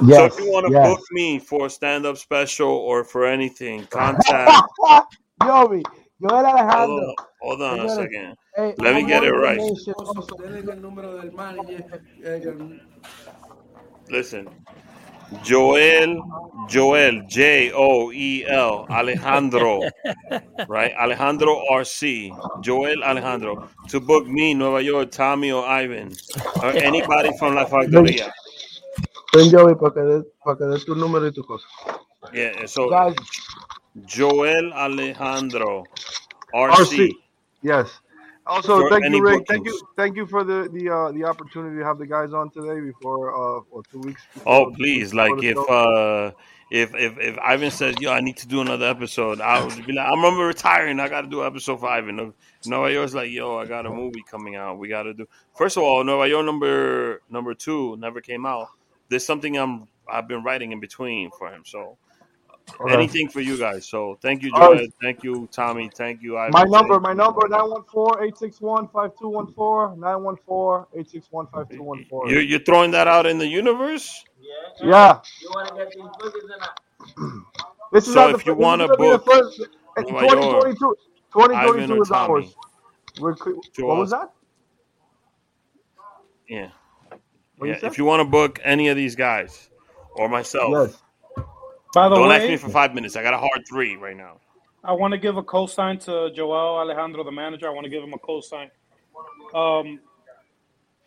so 0.00 0.24
if 0.24 0.38
you 0.38 0.50
want 0.50 0.66
to 0.66 0.72
yes. 0.72 0.86
book 0.88 1.00
me 1.10 1.38
for 1.38 1.66
a 1.66 1.70
stand-up 1.70 2.16
special 2.16 2.68
or 2.70 3.04
for 3.04 3.26
anything, 3.26 3.84
contact 3.90 4.50
Joey, 5.42 5.82
Joel 6.20 6.30
Hold 6.30 6.46
Alejandro. 6.46 6.96
on, 6.96 7.14
hold 7.40 7.62
on 7.62 7.80
a 7.80 7.88
second. 7.88 8.36
hey, 8.56 8.74
Let 8.78 8.94
me 8.94 9.02
I'm 9.02 9.06
get 9.06 9.24
it 9.24 9.32
right. 9.32 9.56
mention 9.58 9.94
also- 9.94 10.36
Denle 10.36 10.70
el 10.72 10.80
número 10.82 11.20
del 11.20 11.32
manager. 11.32 11.84
eh, 12.24 12.40
el- 12.44 12.80
Listen. 14.10 14.48
Joel, 15.42 16.22
Joel, 16.68 17.22
J 17.28 17.72
O 17.74 18.10
E 18.12 18.44
L, 18.46 18.86
Alejandro, 18.88 19.82
right? 20.68 20.92
Alejandro 20.98 21.62
RC, 21.70 22.30
Joel 22.62 23.02
Alejandro, 23.04 23.68
to 23.88 24.00
book 24.00 24.26
me, 24.26 24.54
Nueva 24.54 24.82
York, 24.82 25.10
Tommy 25.10 25.52
or 25.52 25.64
Ivan, 25.66 26.12
or 26.62 26.70
anybody 26.70 27.30
from 27.38 27.54
La 27.54 27.66
Factoria. 27.66 28.30
Ven, 29.34 29.50
Joey, 29.50 29.74
para 29.74 29.92
que 29.92 30.00
des 30.00 30.24
para 30.42 30.56
que 30.56 30.64
des 30.66 30.84
tu 30.84 30.94
número 30.94 31.26
y 31.26 31.32
tu 31.32 31.42
cosa. 31.44 31.66
Yeah, 32.32 32.66
so 32.66 32.88
Guys, 32.88 33.16
Joel 34.06 34.72
Alejandro, 34.72 35.84
RC. 36.54 36.80
RC. 36.80 37.12
Yes. 37.62 38.00
Also, 38.48 38.88
thank 38.88 39.04
you, 39.04 39.22
Rick. 39.22 39.44
Thank 39.46 39.66
you, 39.66 39.80
thank 39.96 40.16
you 40.16 40.26
for 40.26 40.42
the 40.42 40.68
the 40.72 40.88
uh, 40.88 41.12
the 41.12 41.24
opportunity 41.24 41.76
to 41.78 41.84
have 41.84 41.98
the 41.98 42.06
guys 42.06 42.32
on 42.32 42.50
today 42.50 42.80
before 42.80 43.34
uh, 43.34 43.62
or 43.70 43.82
two 43.90 44.00
weeks. 44.00 44.22
Oh 44.46 44.72
please, 44.74 45.12
like 45.12 45.42
if 45.42 45.58
uh 45.68 46.32
if 46.70 46.94
if 46.94 47.18
if 47.18 47.38
Ivan 47.38 47.70
says, 47.70 47.94
"Yo, 48.00 48.10
I 48.10 48.20
need 48.20 48.36
to 48.38 48.48
do 48.48 48.60
another 48.60 48.86
episode," 48.86 49.40
I 49.40 49.62
would 49.62 49.86
be 49.86 49.92
like, 49.92 50.06
"I'm 50.06 50.18
remember 50.18 50.46
retiring. 50.46 50.98
I 51.00 51.08
got 51.08 51.22
to 51.22 51.28
do 51.28 51.44
episode 51.44 51.80
five." 51.80 52.08
And 52.08 52.20
if 52.20 52.34
Nueva 52.66 52.92
Yol's 52.92 53.14
like, 53.14 53.30
"Yo, 53.30 53.56
I 53.56 53.66
got 53.66 53.86
a 53.86 53.90
movie 53.90 54.24
coming 54.30 54.56
out. 54.56 54.78
We 54.78 54.88
got 54.88 55.04
to 55.04 55.14
do." 55.14 55.26
First 55.56 55.76
of 55.76 55.82
all, 55.82 56.02
Nueva 56.04 56.28
York 56.28 56.44
number 56.44 57.22
number 57.30 57.54
two 57.54 57.96
never 57.98 58.20
came 58.20 58.46
out. 58.46 58.68
There's 59.08 59.24
something 59.24 59.56
I'm 59.56 59.88
I've 60.10 60.28
been 60.28 60.42
writing 60.42 60.72
in 60.72 60.80
between 60.80 61.30
for 61.30 61.48
him. 61.48 61.62
So 61.64 61.98
Okay. 62.80 62.94
anything 62.94 63.28
for 63.28 63.40
you 63.40 63.58
guys. 63.58 63.88
So 63.88 64.16
thank 64.22 64.42
you, 64.42 64.50
All 64.54 64.72
right. 64.72 64.88
Thank 65.02 65.22
you, 65.24 65.48
Tommy. 65.50 65.90
Thank 65.94 66.22
you, 66.22 66.38
Ivan. 66.38 66.52
My 66.52 66.62
number, 66.64 67.00
my 67.00 67.12
number, 67.12 67.40
914-861-5214, 67.48 69.98
914-861-5214. 69.98 72.30
You're, 72.30 72.40
you're 72.42 72.60
throwing 72.60 72.90
that 72.92 73.08
out 73.08 73.26
in 73.26 73.38
the 73.38 73.46
universe. 73.46 74.24
Yeah. 74.82 75.20
You 75.42 75.50
want 75.50 75.68
to 75.68 75.74
get 75.76 75.90
these 75.92 76.04
cookies 76.20 76.44
or 76.44 76.58
not? 76.58 76.80
This 77.90 78.06
is 78.06 78.12
So 78.12 78.20
not 78.20 78.32
the 78.32 78.38
if 78.38 78.44
you 78.46 78.52
fir- 78.52 78.58
this 78.58 78.58
is 78.58 78.62
wanna 78.64 78.86
gonna 78.86 78.96
the 78.96 79.02
book 79.18 79.24
first, 79.26 79.60
eh, 79.96 80.02
2022, 80.02 80.94
2022 81.32 81.94
or 81.94 82.02
is 82.02 82.10
ours. 82.10 82.28
Tommy, 82.28 82.54
We're, 83.18 83.34
what 83.86 83.96
was 83.96 84.10
that? 84.10 84.30
Yeah, 86.48 86.68
What 87.56 87.66
yeah. 87.68 87.78
said? 87.78 87.84
If 87.90 87.96
you 87.98 88.04
want 88.04 88.20
to 88.20 88.24
book 88.26 88.60
any 88.62 88.88
of 88.88 88.96
these 88.96 89.16
guys 89.16 89.70
or 90.14 90.28
myself, 90.28 90.70
Yes. 90.90 91.02
By 91.98 92.08
the 92.08 92.14
don't 92.14 92.30
ask 92.30 92.42
way, 92.42 92.50
me 92.50 92.56
for 92.56 92.68
five 92.68 92.94
minutes. 92.94 93.16
I 93.16 93.22
got 93.24 93.34
a 93.34 93.38
hard 93.38 93.66
three 93.66 93.96
right 93.96 94.16
now. 94.16 94.38
I 94.84 94.92
want 94.92 95.10
to 95.10 95.18
give 95.18 95.36
a 95.36 95.42
cosign 95.42 95.98
to 96.04 96.32
Joel 96.32 96.78
Alejandro, 96.78 97.24
the 97.24 97.32
manager. 97.32 97.66
I 97.66 97.70
want 97.70 97.86
to 97.86 97.90
give 97.90 98.04
him 98.04 98.12
a 98.12 98.18
cosign. 98.18 98.70
Um, 99.52 99.98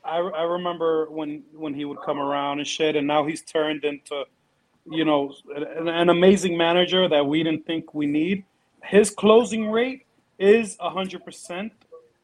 I, 0.03 0.17
I 0.17 0.43
remember 0.43 1.09
when 1.09 1.43
when 1.53 1.73
he 1.73 1.85
would 1.85 2.01
come 2.01 2.19
around 2.19 2.59
and 2.59 2.67
shit, 2.67 2.97
and 2.97 3.07
now 3.07 3.25
he's 3.25 3.41
turned 3.41 3.85
into, 3.85 4.25
you 4.85 5.05
know, 5.05 5.33
an, 5.55 5.87
an 5.87 6.09
amazing 6.09 6.57
manager 6.57 7.07
that 7.07 7.25
we 7.25 7.41
didn't 7.41 7.65
think 7.65 7.93
we 7.93 8.05
need. 8.05 8.43
His 8.83 9.09
closing 9.11 9.71
rate 9.71 10.05
is 10.39 10.75
hundred 10.81 11.23
percent, 11.23 11.71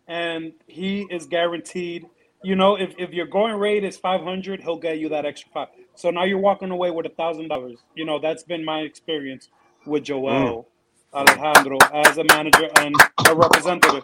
and 0.09 0.51
he 0.67 1.07
is 1.09 1.25
guaranteed. 1.25 2.05
You 2.43 2.57
know, 2.57 2.75
if, 2.75 2.93
if 2.97 3.11
your 3.13 3.27
going 3.27 3.55
rate 3.55 3.85
is 3.85 3.97
five 3.97 4.21
hundred, 4.21 4.59
he'll 4.59 4.75
get 4.77 4.99
you 4.99 5.07
that 5.07 5.25
extra 5.25 5.49
five. 5.53 5.69
So 5.97 6.11
now 6.11 6.25
you're 6.25 6.37
walking 6.39 6.71
away 6.71 6.91
with 6.91 7.07
a 7.07 7.09
thousand 7.09 7.49
dollars. 7.49 7.79
You 7.95 8.05
know, 8.05 8.19
that's 8.19 8.43
been 8.43 8.63
my 8.63 8.81
experience 8.81 9.49
with 9.85 10.03
Joel 10.05 10.67
mm. 11.13 11.17
Alejandro 11.17 11.79
as 11.93 12.17
a 12.19 12.23
manager 12.25 12.69
and 12.77 12.95
a 13.27 13.35
representative. 13.35 14.03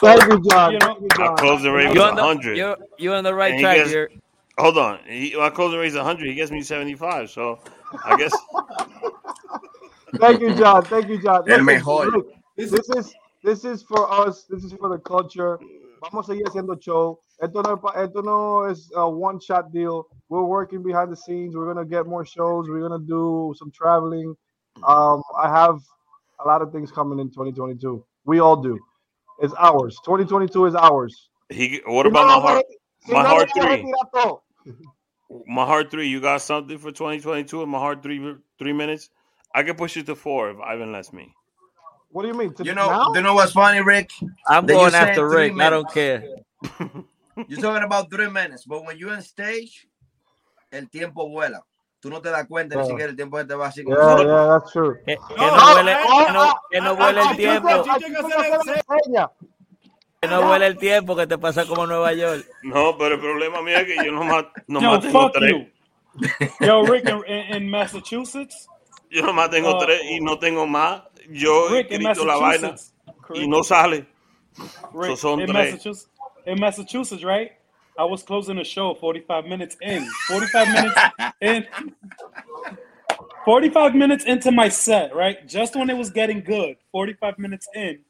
So, 0.00 0.18
Thank 0.18 0.24
you, 0.28 0.42
John. 0.50 0.72
you 0.72 0.78
know, 0.80 0.94
Thank 0.94 1.00
you, 1.00 1.08
My 1.18 1.28
John. 1.28 1.36
closing 1.38 1.72
rate 1.72 1.88
was 1.88 1.94
You're 1.96 2.04
on 2.04 2.16
the 2.16 2.22
hundred. 2.22 2.56
you're 2.58 2.76
you're 2.98 3.14
on 3.16 3.24
the 3.24 3.34
right 3.34 3.52
And 3.52 3.58
he 3.58 3.62
track 3.64 3.76
gets- 3.78 3.90
here. 3.90 4.10
Hold 4.58 4.76
on, 4.78 5.00
he, 5.06 5.34
my 5.38 5.50
closing 5.50 5.78
rate 5.78 5.88
is 5.88 5.96
hundred. 5.96 6.28
He 6.28 6.34
gets 6.34 6.50
me 6.50 6.62
seventy 6.62 6.94
five. 6.94 7.30
So 7.30 7.58
I 8.04 8.14
guess 8.14 8.32
Thank 10.18 10.40
you, 10.42 10.54
John. 10.54 10.84
Thank 10.84 11.08
you, 11.08 11.22
John. 11.22 11.44
El 11.50 11.64
Listen, 11.64 12.10
look, 12.10 12.28
this 12.56 12.88
is 12.90 13.14
this 13.42 13.64
is 13.64 13.82
for 13.82 14.10
us. 14.12 14.44
This 14.44 14.64
is 14.64 14.72
for 14.74 14.88
the 14.90 14.98
culture. 14.98 15.58
Vamos 16.00 16.28
a 16.28 16.32
seguir 16.32 16.46
haciendo 16.46 16.80
show. 16.80 17.20
Esto 17.40 17.62
no, 17.62 17.80
esto 17.94 18.22
no 18.22 18.64
es 18.64 18.90
a 18.94 19.08
one 19.08 19.40
shot 19.40 19.72
deal. 19.72 20.06
We're 20.28 20.42
working 20.42 20.82
behind 20.82 21.10
the 21.12 21.16
scenes. 21.16 21.54
We're 21.56 21.72
gonna 21.72 21.86
get 21.86 22.06
more 22.06 22.24
shows. 22.24 22.68
We're 22.68 22.80
gonna 22.80 23.04
do 23.04 23.54
some 23.58 23.70
traveling. 23.70 24.34
Um, 24.86 25.22
I 25.38 25.48
have 25.48 25.78
a 26.44 26.46
lot 26.46 26.62
of 26.62 26.72
things 26.72 26.90
coming 26.90 27.18
in 27.18 27.28
2022. 27.28 28.04
We 28.24 28.40
all 28.40 28.56
do. 28.56 28.78
It's 29.40 29.54
ours. 29.58 29.98
2022 30.04 30.66
is 30.66 30.74
ours. 30.74 31.30
he. 31.48 31.80
What 31.86 32.06
about 32.06 32.26
my 32.26 32.40
heart? 32.40 32.64
My 33.08 33.24
heart 33.26 33.50
three. 33.54 33.92
My 35.46 35.64
heart 35.64 35.90
three. 35.90 36.08
You 36.08 36.20
got 36.20 36.42
something 36.42 36.78
for 36.78 36.92
twenty 36.92 37.20
twenty 37.20 37.44
two? 37.44 37.62
In 37.62 37.68
My 37.68 37.78
heart 37.78 38.02
three. 38.02 38.36
Three 38.58 38.72
minutes. 38.72 39.10
I 39.54 39.62
can 39.62 39.74
push 39.74 39.96
it 39.96 40.06
to 40.06 40.14
four 40.14 40.50
if 40.50 40.58
Ivan 40.60 40.92
lets 40.92 41.12
me. 41.12 41.34
What 42.12 42.22
do 42.22 42.28
you 42.28 42.34
mean? 42.34 42.52
To 42.54 42.64
You 42.64 42.74
know, 42.74 42.90
now? 42.90 43.12
you 43.14 43.22
know 43.22 43.34
what's 43.34 43.52
funny, 43.52 43.80
Rick? 43.80 44.10
I'm 44.46 44.66
That 44.66 44.74
going 44.74 44.94
after 44.94 45.28
Rick. 45.28 45.52
I 45.60 45.70
don't 45.70 45.94
minutes. 45.94 45.94
care. 45.94 46.24
You're 47.48 47.60
talking 47.60 47.84
about 47.84 48.10
three 48.10 48.28
minutes, 48.28 48.64
but 48.66 48.84
when 48.84 48.98
you're 48.98 49.12
on 49.12 49.22
stage, 49.22 49.86
el 50.72 50.86
tiempo 50.88 51.28
vuela. 51.28 51.60
Tú 52.02 52.08
no 52.10 52.20
te 52.20 52.30
das 52.30 52.46
cuenta 52.48 52.76
ni 52.76 52.86
siquiera 52.86 53.10
el 53.10 53.16
tiempo 53.16 53.38
se 53.38 53.44
te 53.44 53.54
va 53.54 53.66
así 53.68 53.84
Yeah, 53.86 54.22
yeah, 54.24 54.46
that's 54.58 54.72
true. 54.72 54.96
Que, 55.04 55.16
que 55.16 55.34
No, 55.36 55.46
no 55.46 55.56
no, 55.56 55.74
huele, 55.74 55.92
eh, 55.92 55.96
que 56.26 56.32
no, 56.32 56.42
ah, 56.42 56.60
que 56.70 56.80
no 56.80 56.90
ah, 56.90 56.92
huele 56.94 57.20
ah, 57.20 57.30
el 57.30 57.36
tiempo. 57.36 57.68
tengo- 57.68 57.82
tengo 57.84 58.62
que. 58.64 59.26
Que 60.22 60.28
no 60.28 60.50
huele 60.50 60.66
el 60.66 60.76
tiempo 60.78 61.16
que 61.16 61.26
te 61.26 61.38
pasa 61.38 61.64
como 61.66 61.86
Nueva 61.86 62.12
York. 62.14 62.44
No, 62.62 62.96
pero 62.98 63.14
el 63.14 63.20
problema 63.20 63.62
mío 63.62 63.76
es 63.78 63.84
que 63.84 63.96
yo 64.04 64.12
nomás, 64.12 64.44
Yo, 64.66 64.80
nomás 64.80 65.00
tengo 65.00 65.20
fuck 65.20 65.32
tres. 65.34 65.50
you. 65.52 65.66
Yo, 66.66 66.82
Rick, 66.84 67.08
in 67.54 67.70
Massachusetts, 67.70 68.66
Yo 69.10 69.22
nomás 69.22 69.50
tengo 69.50 69.76
Uh, 69.76 69.78
tres 69.78 70.00
y 70.10 70.20
no 70.20 70.38
tengo 70.38 70.66
más. 70.66 71.02
Yo 71.30 71.68
he 71.68 71.74
Rick, 71.76 71.90
in 71.92 72.02
escrito 72.02 72.26
la 72.26 72.38
vaina 72.38 72.70
Massachusetts, 72.70 72.92
y 73.30 73.46
no 73.46 73.62
sale. 73.62 74.06
Rick, 74.92 75.16
son 75.16 75.40
in 75.40 75.46
tres. 75.46 75.72
Massachusetts, 75.72 76.08
in 76.46 76.60
Massachusetts, 76.60 77.24
right? 77.24 77.52
I 77.98 78.04
was 78.04 78.22
closing 78.22 78.56
the 78.56 78.64
show 78.64 78.94
45 78.94 79.44
minutes 79.46 79.76
in. 79.80 80.06
45 80.28 80.68
minutes 80.68 81.00
in. 81.40 81.66
45 83.44 83.94
minutes 83.94 84.24
into 84.24 84.50
my 84.50 84.68
set, 84.68 85.14
right? 85.14 85.46
Just 85.46 85.76
when 85.76 85.90
it 85.90 85.96
was 85.96 86.10
getting 86.10 86.40
good. 86.40 86.76
45 86.92 87.38
minutes 87.38 87.68
in. 87.74 88.00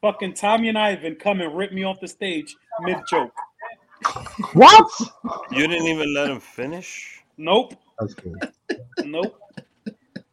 Fucking 0.00 0.34
Tommy 0.34 0.68
and 0.68 0.78
Ivan 0.78 1.16
come 1.16 1.40
and 1.40 1.56
rip 1.56 1.72
me 1.72 1.82
off 1.82 1.98
the 2.00 2.08
stage 2.08 2.54
mid 2.80 2.98
joke. 3.08 3.32
What? 4.52 4.88
You 5.50 5.66
didn't 5.66 5.86
even 5.86 6.14
let 6.14 6.30
him 6.30 6.40
finish. 6.40 7.22
Nope. 7.38 7.74
That's 7.98 8.14
good. 8.14 8.52
Nope. 9.04 9.40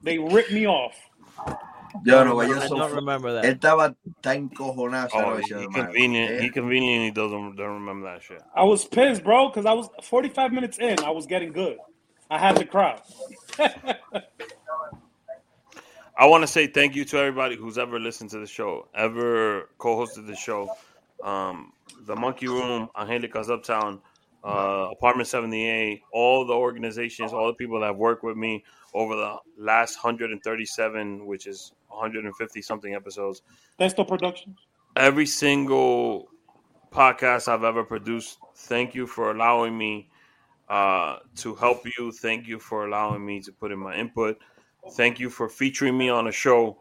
They 0.02 0.20
ripped 0.20 0.52
me 0.52 0.68
off. 0.68 0.96
Yo 2.06 2.24
no, 2.24 2.42
yo 2.42 2.58
I 2.60 2.68
so- 2.68 2.76
don't 2.78 2.94
remember 2.96 3.30
Él 3.30 3.42
that. 3.42 3.60
estaba 3.60 3.96
tan 4.22 4.50
encojonado. 4.50 5.10
Oh, 5.14 5.36
noche, 5.36 5.48
he 5.48 5.54
hermano. 5.54 5.86
convenient. 5.86 6.42
He 6.42 6.48
Eh, 6.48 6.52
conveniently 6.52 7.12
doesn't 7.12 7.56
don't 7.56 7.74
remember 7.74 8.12
that 8.12 8.24
shit. 8.24 8.42
I 8.56 8.64
was 8.64 8.86
pissed, 8.86 9.24
bro, 9.24 9.50
because 9.50 9.66
I 9.66 9.74
was 9.74 9.90
45 10.02 10.52
minutes 10.52 10.80
in. 10.80 11.00
I 11.04 11.12
was 11.12 11.26
getting 11.28 11.52
good. 11.54 11.78
I 12.30 12.38
had 12.40 12.56
to 12.56 12.66
cry. 12.66 13.00
I 16.16 16.28
want 16.28 16.44
to 16.44 16.48
say 16.48 16.68
thank 16.68 16.96
you 16.96 17.06
to 17.06 17.18
everybody 17.18 17.56
who's 17.56 17.78
ever 17.78 18.00
listened 18.00 18.30
to 18.32 18.40
the 18.40 18.46
show, 18.48 18.88
ever 18.96 19.70
co-hosted 19.80 20.28
the 20.28 20.36
show. 20.36 20.70
Um, 21.24 21.74
the 22.06 22.16
Monkey 22.16 22.48
Room, 22.48 22.90
Angelica's 22.98 23.50
Uptown, 23.50 24.00
uh, 24.44 24.90
Apartment 24.92 25.28
78, 25.28 26.02
all 26.12 26.46
the 26.46 26.54
organizations, 26.54 27.34
all 27.34 27.48
the 27.48 27.54
people 27.54 27.80
that 27.80 27.88
have 27.88 27.96
worked 27.98 28.24
with 28.24 28.38
me 28.38 28.64
over 28.94 29.16
the 29.16 29.36
last 29.58 30.04
137, 30.04 31.26
which 31.26 31.48
is 31.48 31.72
150 31.88 32.62
something 32.62 32.94
episodes. 32.94 33.42
Testo 33.80 34.08
Productions. 34.08 34.58
Every 34.96 35.26
single 35.26 36.30
podcast 36.92 37.48
I've 37.48 37.64
ever 37.64 37.84
produced, 37.84 38.38
thank 38.56 38.94
you 38.94 39.08
for 39.08 39.32
allowing 39.32 39.78
me 39.78 40.10
uh, 40.70 41.18
to 41.38 41.56
help 41.56 41.86
you. 41.98 42.12
Thank 42.12 42.48
you 42.48 42.60
for 42.60 42.86
allowing 42.86 43.26
me 43.26 43.42
to 43.42 43.52
put 43.52 43.72
in 43.72 43.80
my 43.80 43.96
input. 43.96 44.38
Thank 44.92 45.20
you 45.20 45.30
for 45.30 45.50
featuring 45.50 45.98
me 45.98 46.10
on 46.10 46.28
a 46.28 46.32
show. 46.32 46.78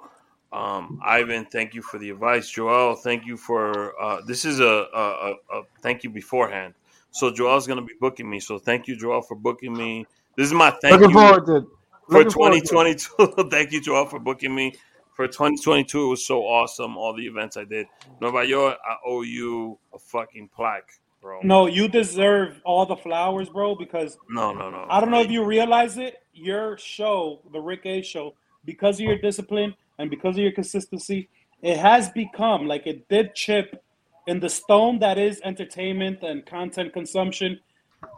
Um, 0.52 1.00
Ivan, 1.02 1.46
thank 1.46 1.72
you 1.72 1.80
for 1.80 1.98
the 1.98 2.10
advice. 2.10 2.50
Joel, 2.50 2.96
thank 2.96 3.24
you 3.24 3.36
for 3.38 3.98
uh, 4.00 4.20
this 4.26 4.44
is 4.44 4.60
a, 4.60 4.64
a, 4.64 5.00
a, 5.00 5.32
a 5.58 5.62
thank 5.80 6.04
you 6.04 6.10
beforehand. 6.10 6.74
So 7.10 7.32
Joel's 7.32 7.66
gonna 7.66 7.82
be 7.82 7.94
booking 8.00 8.28
me. 8.28 8.38
So 8.40 8.58
thank 8.58 8.86
you, 8.86 8.96
Joel, 8.96 9.22
for 9.22 9.34
booking 9.34 9.72
me. 9.72 10.06
This 10.36 10.46
is 10.46 10.52
my 10.52 10.70
thank 10.70 11.00
Looking 11.00 11.10
you 11.10 11.14
forward 11.14 11.46
to 11.46 11.56
it. 11.56 11.64
For 12.06 12.18
Looking 12.18 12.30
forward 12.30 12.52
to 12.52 12.58
it. 12.58 12.98
2022. 12.98 13.48
thank 13.50 13.72
you, 13.72 13.80
Joel, 13.80 14.06
for 14.06 14.18
booking 14.18 14.54
me. 14.54 14.74
For 15.14 15.26
2022, 15.26 16.04
it 16.04 16.08
was 16.08 16.26
so 16.26 16.42
awesome. 16.42 16.96
All 16.96 17.14
the 17.14 17.26
events 17.26 17.56
I 17.56 17.64
did. 17.64 17.86
Nueva 18.20 18.38
Yol, 18.38 18.72
I 18.72 18.96
owe 19.04 19.22
you 19.22 19.78
a 19.92 19.98
fucking 19.98 20.48
plaque, 20.54 20.88
bro. 21.20 21.40
No, 21.42 21.66
you 21.66 21.86
deserve 21.86 22.60
all 22.64 22.86
the 22.86 22.96
flowers, 22.96 23.50
bro, 23.50 23.74
because 23.74 24.16
no, 24.30 24.54
no. 24.54 24.70
no. 24.70 24.86
I 24.88 25.00
don't 25.00 25.10
know 25.10 25.20
if 25.20 25.30
you 25.30 25.44
realize 25.44 25.98
it. 25.98 26.22
Your 26.32 26.78
show, 26.78 27.40
the 27.52 27.60
Rick 27.60 27.82
H 27.84 28.06
show, 28.06 28.34
because 28.64 28.96
of 28.96 29.00
your 29.00 29.18
discipline 29.18 29.74
and 29.98 30.08
because 30.08 30.36
of 30.36 30.42
your 30.42 30.52
consistency, 30.52 31.28
it 31.60 31.76
has 31.76 32.08
become 32.10 32.66
like 32.66 32.86
it 32.86 33.06
did 33.08 33.34
chip 33.34 33.84
in 34.26 34.40
the 34.40 34.48
stone 34.48 34.98
that 35.00 35.18
is 35.18 35.40
entertainment 35.44 36.22
and 36.22 36.46
content 36.46 36.92
consumption. 36.92 37.60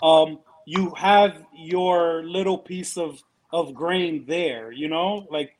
Um, 0.02 0.38
you 0.64 0.94
have 0.96 1.44
your 1.52 2.22
little 2.22 2.58
piece 2.58 2.96
of 2.96 3.22
of 3.58 3.72
grain 3.72 4.24
there, 4.26 4.72
you 4.72 4.88
know, 4.88 5.08
like 5.30 5.50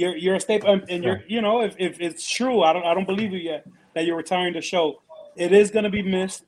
you're 0.00 0.16
you're 0.16 0.36
a 0.36 0.40
staple, 0.40 0.68
and, 0.72 0.82
and 0.88 1.04
you're 1.04 1.20
you 1.28 1.40
know 1.46 1.56
if, 1.68 1.74
if 1.78 2.00
it's 2.00 2.24
true, 2.36 2.62
I 2.62 2.72
don't 2.72 2.86
I 2.90 2.94
don't 2.94 3.06
believe 3.06 3.30
you 3.32 3.38
yet 3.52 3.62
that 3.94 4.06
you're 4.06 4.16
retiring 4.16 4.54
the 4.54 4.62
show. 4.62 4.84
It 5.36 5.52
is 5.52 5.70
going 5.70 5.84
to 5.84 5.90
be 5.90 6.02
missed. 6.18 6.44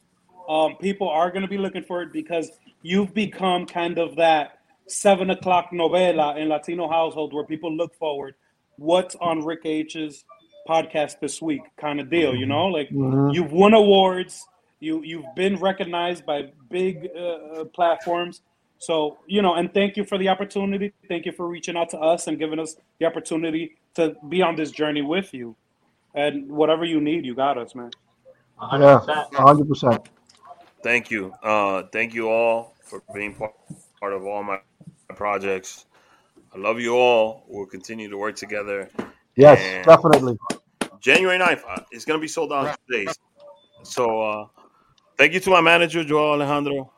Um, 0.49 0.77
people 0.89 1.09
are 1.09 1.31
going 1.31 1.43
to 1.43 1.53
be 1.57 1.59
looking 1.59 1.85
for 1.85 2.03
it 2.05 2.11
because 2.13 2.47
you've 2.83 3.13
become 3.15 3.67
kind 3.67 3.99
of 3.99 4.17
that 4.17 4.47
seven 4.87 5.29
o'clock 5.31 5.67
novela 5.73 6.37
in 6.39 6.49
Latino 6.49 6.89
household 6.89 7.33
where 7.35 7.45
people 7.45 7.71
look 7.75 7.95
forward. 8.05 8.35
What's 8.77 9.15
on 9.17 9.45
Rick 9.45 9.63
H's 9.65 10.25
podcast 10.69 11.21
this 11.21 11.41
week 11.43 11.63
kind 11.77 12.01
of 12.01 12.09
deal. 12.11 12.35
You 12.35 12.47
know, 12.47 12.67
like 12.79 12.89
Mhm. 12.91 13.35
you've 13.35 13.53
won 13.53 13.75
awards, 13.75 14.47
you 14.81 15.03
you've 15.03 15.31
been 15.37 15.57
recognized 15.71 16.25
by 16.25 16.39
big 16.71 17.11
uh, 17.15 17.21
uh, 17.21 17.65
platforms. 17.79 18.41
So 18.79 19.19
you 19.27 19.43
know, 19.43 19.55
and 19.55 19.73
thank 19.73 19.97
you 19.97 20.05
for 20.05 20.19
the 20.19 20.29
opportunity. 20.29 20.93
Thank 21.09 21.27
you 21.27 21.33
for 21.33 21.49
reaching 21.49 21.77
out 21.77 21.91
to 21.91 21.99
us 21.99 22.27
and 22.27 22.39
giving 22.39 22.59
us 22.59 22.77
the 22.99 23.07
opportunity 23.07 23.77
to 23.95 24.15
be 24.29 24.43
on 24.43 24.57
this 24.57 24.71
journey 24.71 25.03
with 25.03 25.33
you. 25.33 25.57
And 26.15 26.51
whatever 26.51 26.85
you 26.85 27.01
need, 27.01 27.25
you 27.25 27.35
got 27.35 27.59
us, 27.59 27.75
man. 27.75 27.91
Yeah, 28.73 29.01
hundred 29.33 29.69
percent. 29.69 30.09
Thank 30.83 31.11
you. 31.11 31.33
Uh, 31.43 31.85
thank 31.93 32.15
you 32.15 32.29
all 32.29 32.75
for 32.83 33.03
being 33.15 33.35
part, 33.35 33.55
part 33.99 34.13
of 34.13 34.25
all 34.25 34.43
my 34.43 34.61
projects. 35.17 35.87
I 36.55 36.59
love 36.59 36.79
you 36.79 36.95
all. 36.97 37.45
We'll 37.49 37.67
continue 37.67 38.09
to 38.09 38.17
work 38.17 38.37
together. 38.37 38.91
Yes, 39.35 39.61
And 39.61 39.85
definitely. 39.85 40.37
January 41.01 41.39
9th, 41.39 41.63
uh, 41.69 41.81
it's 41.91 42.05
going 42.05 42.19
to 42.19 42.23
be 42.23 42.29
sold 42.29 42.53
out 42.53 42.79
today. 42.89 43.11
So 43.83 44.23
uh, 44.23 44.47
thank 45.19 45.33
you 45.33 45.41
to 45.41 45.51
my 45.51 45.61
manager, 45.61 46.05
Joel 46.05 46.41
Alejandro. 46.41 46.93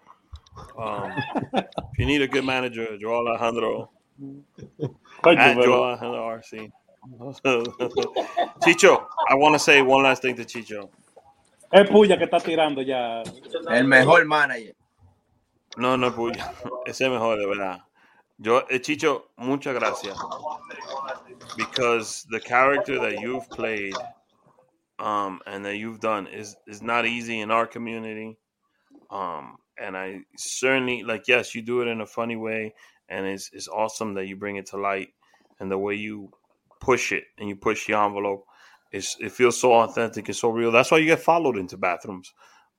Um, 0.78 1.12
if 1.54 1.98
you 1.98 2.06
need 2.06 2.22
a 2.22 2.28
good 2.28 2.44
manager, 2.44 2.96
Joel 2.98 3.28
Alejandro. 3.28 3.90
Thank 4.18 4.90
you, 5.24 5.28
at 5.28 5.54
brother. 5.54 5.62
Joel 5.62 5.84
Alejandro 5.84 6.40
RC. 6.40 6.70
Chicho, 8.62 9.06
I 9.28 9.34
want 9.34 9.54
to 9.54 9.58
say 9.58 9.80
one 9.82 10.02
last 10.02 10.22
thing 10.22 10.34
to 10.36 10.44
Chicho. 10.44 10.88
Es 11.72 11.88
puya 11.88 12.16
que 12.16 12.26
está 12.26 12.40
tirando 12.42 12.80
ya. 12.82 13.22
El 13.70 13.84
mejor 13.84 14.24
manager. 14.24 14.72
No, 15.76 15.96
no, 15.96 16.10
puya. 16.10 16.52
Ese 16.86 17.02
es 17.02 17.10
mejor, 17.10 17.38
de 17.38 17.46
verdad. 17.46 17.80
Yo, 18.38 18.58
eh, 18.70 18.78
Chicho, 18.78 19.24
muchas 19.38 19.74
gracias. 19.74 20.16
Because 21.56 22.26
the 22.30 22.40
character 22.40 22.98
that 22.98 23.20
you've 23.20 23.48
played 23.50 23.94
um, 24.98 25.40
and 25.46 25.64
that 25.64 25.76
you've 25.76 26.00
done 26.00 26.26
is, 26.26 26.56
is 26.66 26.82
not 26.82 27.06
easy 27.06 27.40
in 27.40 27.50
our 27.50 27.66
community. 27.66 28.36
Um, 29.10 29.56
and 29.78 29.96
I 29.96 30.20
certainly, 30.36 31.02
like, 31.02 31.28
yes, 31.28 31.54
you 31.54 31.62
do 31.62 31.82
it 31.82 31.88
in 31.88 32.00
a 32.00 32.06
funny 32.06 32.36
way. 32.36 32.74
And 33.08 33.26
it's, 33.26 33.50
it's 33.52 33.68
awesome 33.68 34.14
that 34.14 34.26
you 34.26 34.36
bring 34.36 34.56
it 34.56 34.66
to 34.66 34.76
light 34.76 35.10
and 35.60 35.70
the 35.70 35.78
way 35.78 35.94
you 35.94 36.30
push 36.80 37.12
it 37.12 37.24
and 37.38 37.48
you 37.48 37.56
push 37.56 37.86
the 37.86 37.94
envelope. 37.94 38.46
It's, 38.92 39.16
it 39.20 39.32
feels 39.32 39.60
so 39.60 39.72
authentic 39.74 40.28
and 40.28 40.36
so 40.36 40.50
real. 40.50 40.72
That's 40.72 40.90
why 40.90 40.98
you 40.98 41.06
get 41.06 41.20
followed 41.20 41.56
into 41.56 41.76
bathrooms. 41.76 42.32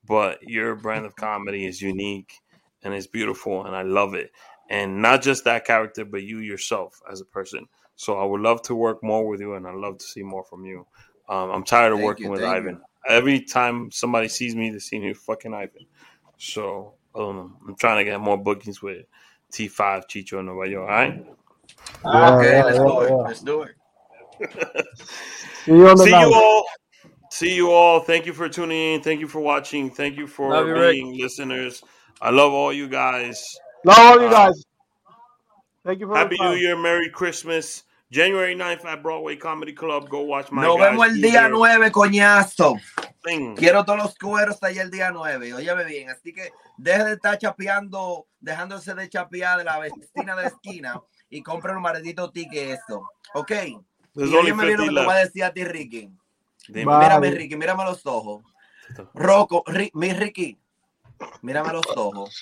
But 0.06 0.40
your 0.44 0.76
brand 0.76 1.06
of 1.06 1.16
comedy 1.16 1.66
is 1.66 1.82
unique 1.82 2.34
and 2.84 2.94
it's 2.94 3.08
beautiful 3.08 3.66
and 3.66 3.76
I 3.76 3.84
love 3.84 4.14
it. 4.14 4.32
And 4.70 5.02
not 5.02 5.22
just 5.22 5.46
that 5.46 5.66
character, 5.66 6.04
but 6.04 6.24
you 6.24 6.40
yourself 6.40 7.00
as 7.10 7.22
a 7.22 7.26
person. 7.26 7.68
So 7.96 8.18
I 8.20 8.26
would 8.26 8.42
love 8.42 8.62
to 8.64 8.76
work 8.76 9.04
more 9.04 9.28
with 9.28 9.40
you 9.40 9.54
and 9.54 9.66
I'd 9.66 9.76
love 9.76 9.98
to 10.00 10.06
see 10.06 10.24
more 10.24 10.44
from 10.44 10.66
you. 10.66 10.86
Um, 11.30 11.50
I'm 11.52 11.64
tired 11.64 11.94
of 11.94 11.98
Thank 11.98 12.06
working 12.06 12.26
you, 12.26 12.32
with 12.32 12.44
Ivan. 12.44 12.82
Every 13.08 13.42
time 13.42 13.92
somebody 13.92 14.28
sees 14.28 14.56
me, 14.56 14.70
they 14.70 14.80
see 14.80 15.00
me 15.00 15.14
fucking 15.14 15.54
Ivan. 15.54 15.86
So 16.38 16.94
um, 17.16 17.58
I'm 17.68 17.76
trying 17.76 17.98
to 18.06 18.10
get 18.12 18.20
more 18.20 18.38
bookings 18.38 18.82
with 18.82 19.06
T5, 19.52 20.08
Chicho, 20.08 20.40
and 20.40 20.48
Nueva 20.48 20.70
Yol. 20.70 20.82
All 20.82 20.88
right. 20.88 21.26
okay, 22.06 22.58
yeah, 22.58 22.64
let's 22.64 22.78
yeah, 22.78 22.84
do 22.86 23.02
it. 23.02 23.10
yeah. 23.10 23.16
Let's 23.16 23.42
do 23.42 23.62
it. 23.64 23.76
See 25.66 25.72
you 25.72 25.88
on 25.90 25.98
the 25.98 26.04
See 26.04 26.10
you 26.12 26.34
all. 26.34 26.66
See 27.30 27.56
you 27.56 27.72
all. 27.72 28.00
Thank 28.00 28.26
you 28.26 28.34
for 28.34 28.48
tuning 28.50 28.96
in. 28.96 29.02
Thank 29.02 29.20
you 29.20 29.28
for 29.28 29.40
watching. 29.42 29.90
Thank 29.90 30.18
you 30.18 30.28
for 30.28 30.52
Love 30.52 30.68
you, 30.68 30.74
Rick. 30.74 30.94
being 30.94 31.18
listeners. 31.20 31.84
I 32.22 32.30
love 32.30 32.54
all 32.54 32.72
you 32.72 32.88
guys. 32.88 33.44
Love 33.84 33.98
all 34.00 34.22
you 34.22 34.28
Uh, 34.28 34.32
guys. 34.32 34.64
Thank 35.86 36.00
you 36.00 36.08
for 36.08 36.16
Happy 36.18 36.38
New. 36.40 36.54
Year, 36.54 36.78
Merry 36.78 37.10
Christmas. 37.10 37.84
January 38.10 38.56
9th 38.56 38.86
at 38.86 39.02
Broadway 39.02 39.38
Comedy 39.38 39.74
Club. 39.74 40.08
Go 40.08 40.22
watch 40.22 40.50
my 40.52 40.62
Nos 40.64 40.78
guys 40.78 40.90
vemos 40.92 41.08
el 41.08 41.22
día 41.22 41.42
their 41.42 41.52
9, 41.52 41.92
coñazo. 41.92 42.76
thing. 43.24 43.56
Quiero 43.56 43.84
todos 43.84 44.00
los 44.00 44.16
cueros 44.16 44.62
allá 44.64 44.82
el 44.82 44.90
día 44.92 45.12
9. 45.12 45.54
Óyeme 45.54 45.84
bien. 45.84 46.10
Así 46.10 46.32
que 46.32 46.52
deje 46.78 47.04
de 47.04 47.14
estar 47.14 47.38
chapeando, 47.38 48.28
dejándose 48.40 48.94
de 48.94 49.10
chapear 49.10 49.58
de 49.58 49.66
la 49.66 49.80
vecina 49.80 50.36
de 50.36 50.44
la 50.44 50.48
esquina 50.48 51.02
y 51.30 51.42
compre 51.44 51.76
un 51.76 51.82
maldito 51.82 52.32
ticket 52.32 52.80
esto. 52.80 53.10
Ok. 53.34 53.48
There's 54.14 54.32
Y 54.32 54.36
óyeme 54.36 54.66
bien 54.66 54.78
lo 54.78 54.86
50 54.86 54.86
que 54.86 54.96
te 54.96 55.06
voy 55.06 55.14
a 55.16 55.18
decir 55.26 55.44
a 55.44 55.54
ti, 55.54 55.64
Ricky. 55.66 56.10
Bye. 56.70 56.86
Mírame, 56.86 57.32
Ricky, 57.32 57.56
mírame 57.58 57.84
los 57.84 58.06
ojos. 58.06 58.44
Rocco, 59.14 59.64
Ri- 59.66 59.92
mi 59.94 60.14
Ricky, 60.14 60.58
mírame 61.42 61.74
los 61.74 61.86
ojos. 61.96 62.42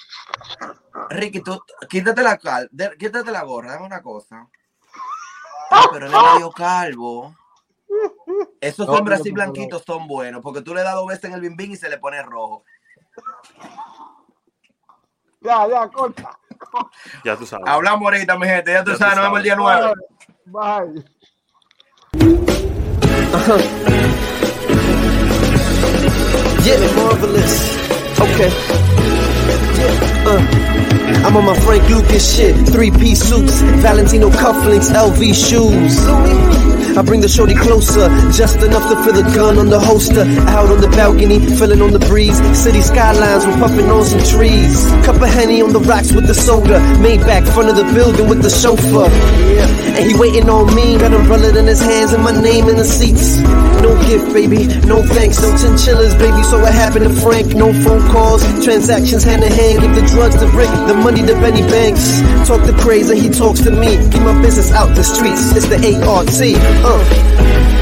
Ricky, 1.10 1.42
tú 1.42 1.60
quítate 1.90 2.22
la 2.22 2.38
cal, 2.38 2.70
de- 2.72 2.96
quítate 2.98 3.32
la 3.32 3.44
gorra, 3.44 3.74
dame 3.74 3.86
una 3.88 4.02
cosa. 4.02 4.48
Ah, 5.72 5.90
pero 5.92 6.08
él 6.08 6.14
es 6.14 6.34
medio 6.34 6.52
calvo. 6.52 7.36
Esos 8.60 8.88
No, 8.88 8.94
hombres 8.94 9.20
no, 9.20 9.24
así 9.24 9.32
blanquitos 9.32 9.84
son 9.86 10.08
buenos, 10.08 10.42
porque 10.42 10.62
tú 10.62 10.74
le 10.74 10.84
das 10.84 10.96
dos 10.96 11.08
veces 11.08 11.26
en 11.26 11.34
el 11.34 11.42
bimbín 11.42 11.72
y 11.72 11.76
se 11.78 11.90
le 11.90 11.98
pone 11.98 12.22
rojo. 12.22 12.64
Ya, 15.42 15.68
ya, 15.68 15.88
corta. 15.90 16.38
Ya 17.24 17.38
tú 17.38 17.46
sabes. 17.46 17.68
Hablamos 17.68 18.04
ahorita, 18.04 18.38
mi 18.38 18.48
gente, 18.48 18.74
ya 18.74 18.84
tú 18.84 18.92
Ya 18.92 18.98
tú 18.98 19.00
sabes, 19.00 19.16
nos 19.16 19.26
vemos 19.26 19.38
el 19.40 19.44
día 19.44 19.56
9. 19.56 19.94
Bye. 20.46 21.06
Yeah, 26.66 26.80
marvelous. 26.96 27.78
Okay. 28.20 28.50
Yeah, 29.78 30.26
uh. 30.26 30.65
I'm 31.26 31.38
on 31.38 31.46
my 31.46 31.60
Frank 31.62 31.88
Lucas 31.90 32.36
shit. 32.36 32.56
Three 32.68 32.92
piece 32.92 33.22
suits, 33.22 33.62
Valentino 33.82 34.30
cufflinks, 34.30 34.92
LV 34.92 35.34
shoes. 35.34 36.75
I 36.98 37.02
bring 37.02 37.20
the 37.20 37.28
shorty 37.28 37.56
closer, 37.56 38.08
just 38.32 38.64
enough 38.64 38.88
to 38.88 38.96
feel 39.04 39.12
the 39.12 39.28
gun 39.36 39.58
on 39.60 39.68
the 39.68 39.80
holster. 39.80 40.24
Out 40.48 40.72
on 40.72 40.80
the 40.80 40.88
balcony, 40.88 41.44
feeling 41.60 41.82
on 41.82 41.92
the 41.92 42.00
breeze. 42.00 42.40
City 42.56 42.80
skylines, 42.80 43.46
we're 43.46 43.60
puffing 43.60 43.92
on 43.92 44.06
some 44.06 44.24
trees. 44.24 44.88
Cup 45.04 45.20
of 45.20 45.28
henny 45.28 45.62
on 45.62 45.74
the 45.74 45.82
rocks 45.82 46.14
with 46.14 46.26
the 46.26 46.34
soda. 46.34 46.80
Made 47.00 47.20
back 47.28 47.44
front 47.52 47.68
of 47.68 47.76
the 47.76 47.84
building 47.92 48.30
with 48.30 48.42
the 48.42 48.50
chauffeur. 48.50 49.12
Yeah. 49.12 49.68
And 50.00 50.08
he 50.08 50.16
waiting 50.16 50.48
on 50.50 50.74
me, 50.74 50.98
got 50.98 51.12
umbrella 51.12 51.52
in 51.60 51.68
his 51.68 51.82
hands 51.82 52.14
and 52.14 52.24
my 52.24 52.32
name 52.32 52.70
in 52.70 52.78
the 52.78 52.86
seats. 52.86 53.44
No 53.84 53.92
gift, 54.08 54.32
baby, 54.32 54.66
no 54.88 55.04
thanks, 55.04 55.42
no 55.44 55.52
chinchillas, 55.52 56.16
baby. 56.16 56.44
So 56.48 56.64
what 56.64 56.74
happened 56.74 57.12
to 57.12 57.14
Frank? 57.22 57.54
No 57.56 57.76
phone 57.84 58.08
calls, 58.08 58.42
transactions 58.64 59.24
hand 59.24 59.44
in 59.44 59.52
hand. 59.52 59.82
Give 59.84 59.94
the 59.96 60.08
drugs 60.16 60.40
to 60.40 60.48
Rick, 60.56 60.72
the 60.88 60.96
money 60.96 61.22
to 61.28 61.36
Benny 61.44 61.62
Banks. 61.68 62.24
Talk 62.48 62.64
to 62.64 62.74
crazy, 62.80 63.20
he 63.20 63.30
talks 63.30 63.60
to 63.68 63.72
me. 63.72 64.00
Keep 64.10 64.24
my 64.24 64.40
business 64.42 64.72
out 64.72 64.96
the 64.96 65.04
streets. 65.04 65.52
It's 65.52 65.68
the 65.68 65.76
ART. 66.08 66.32
Uh. 66.88 67.75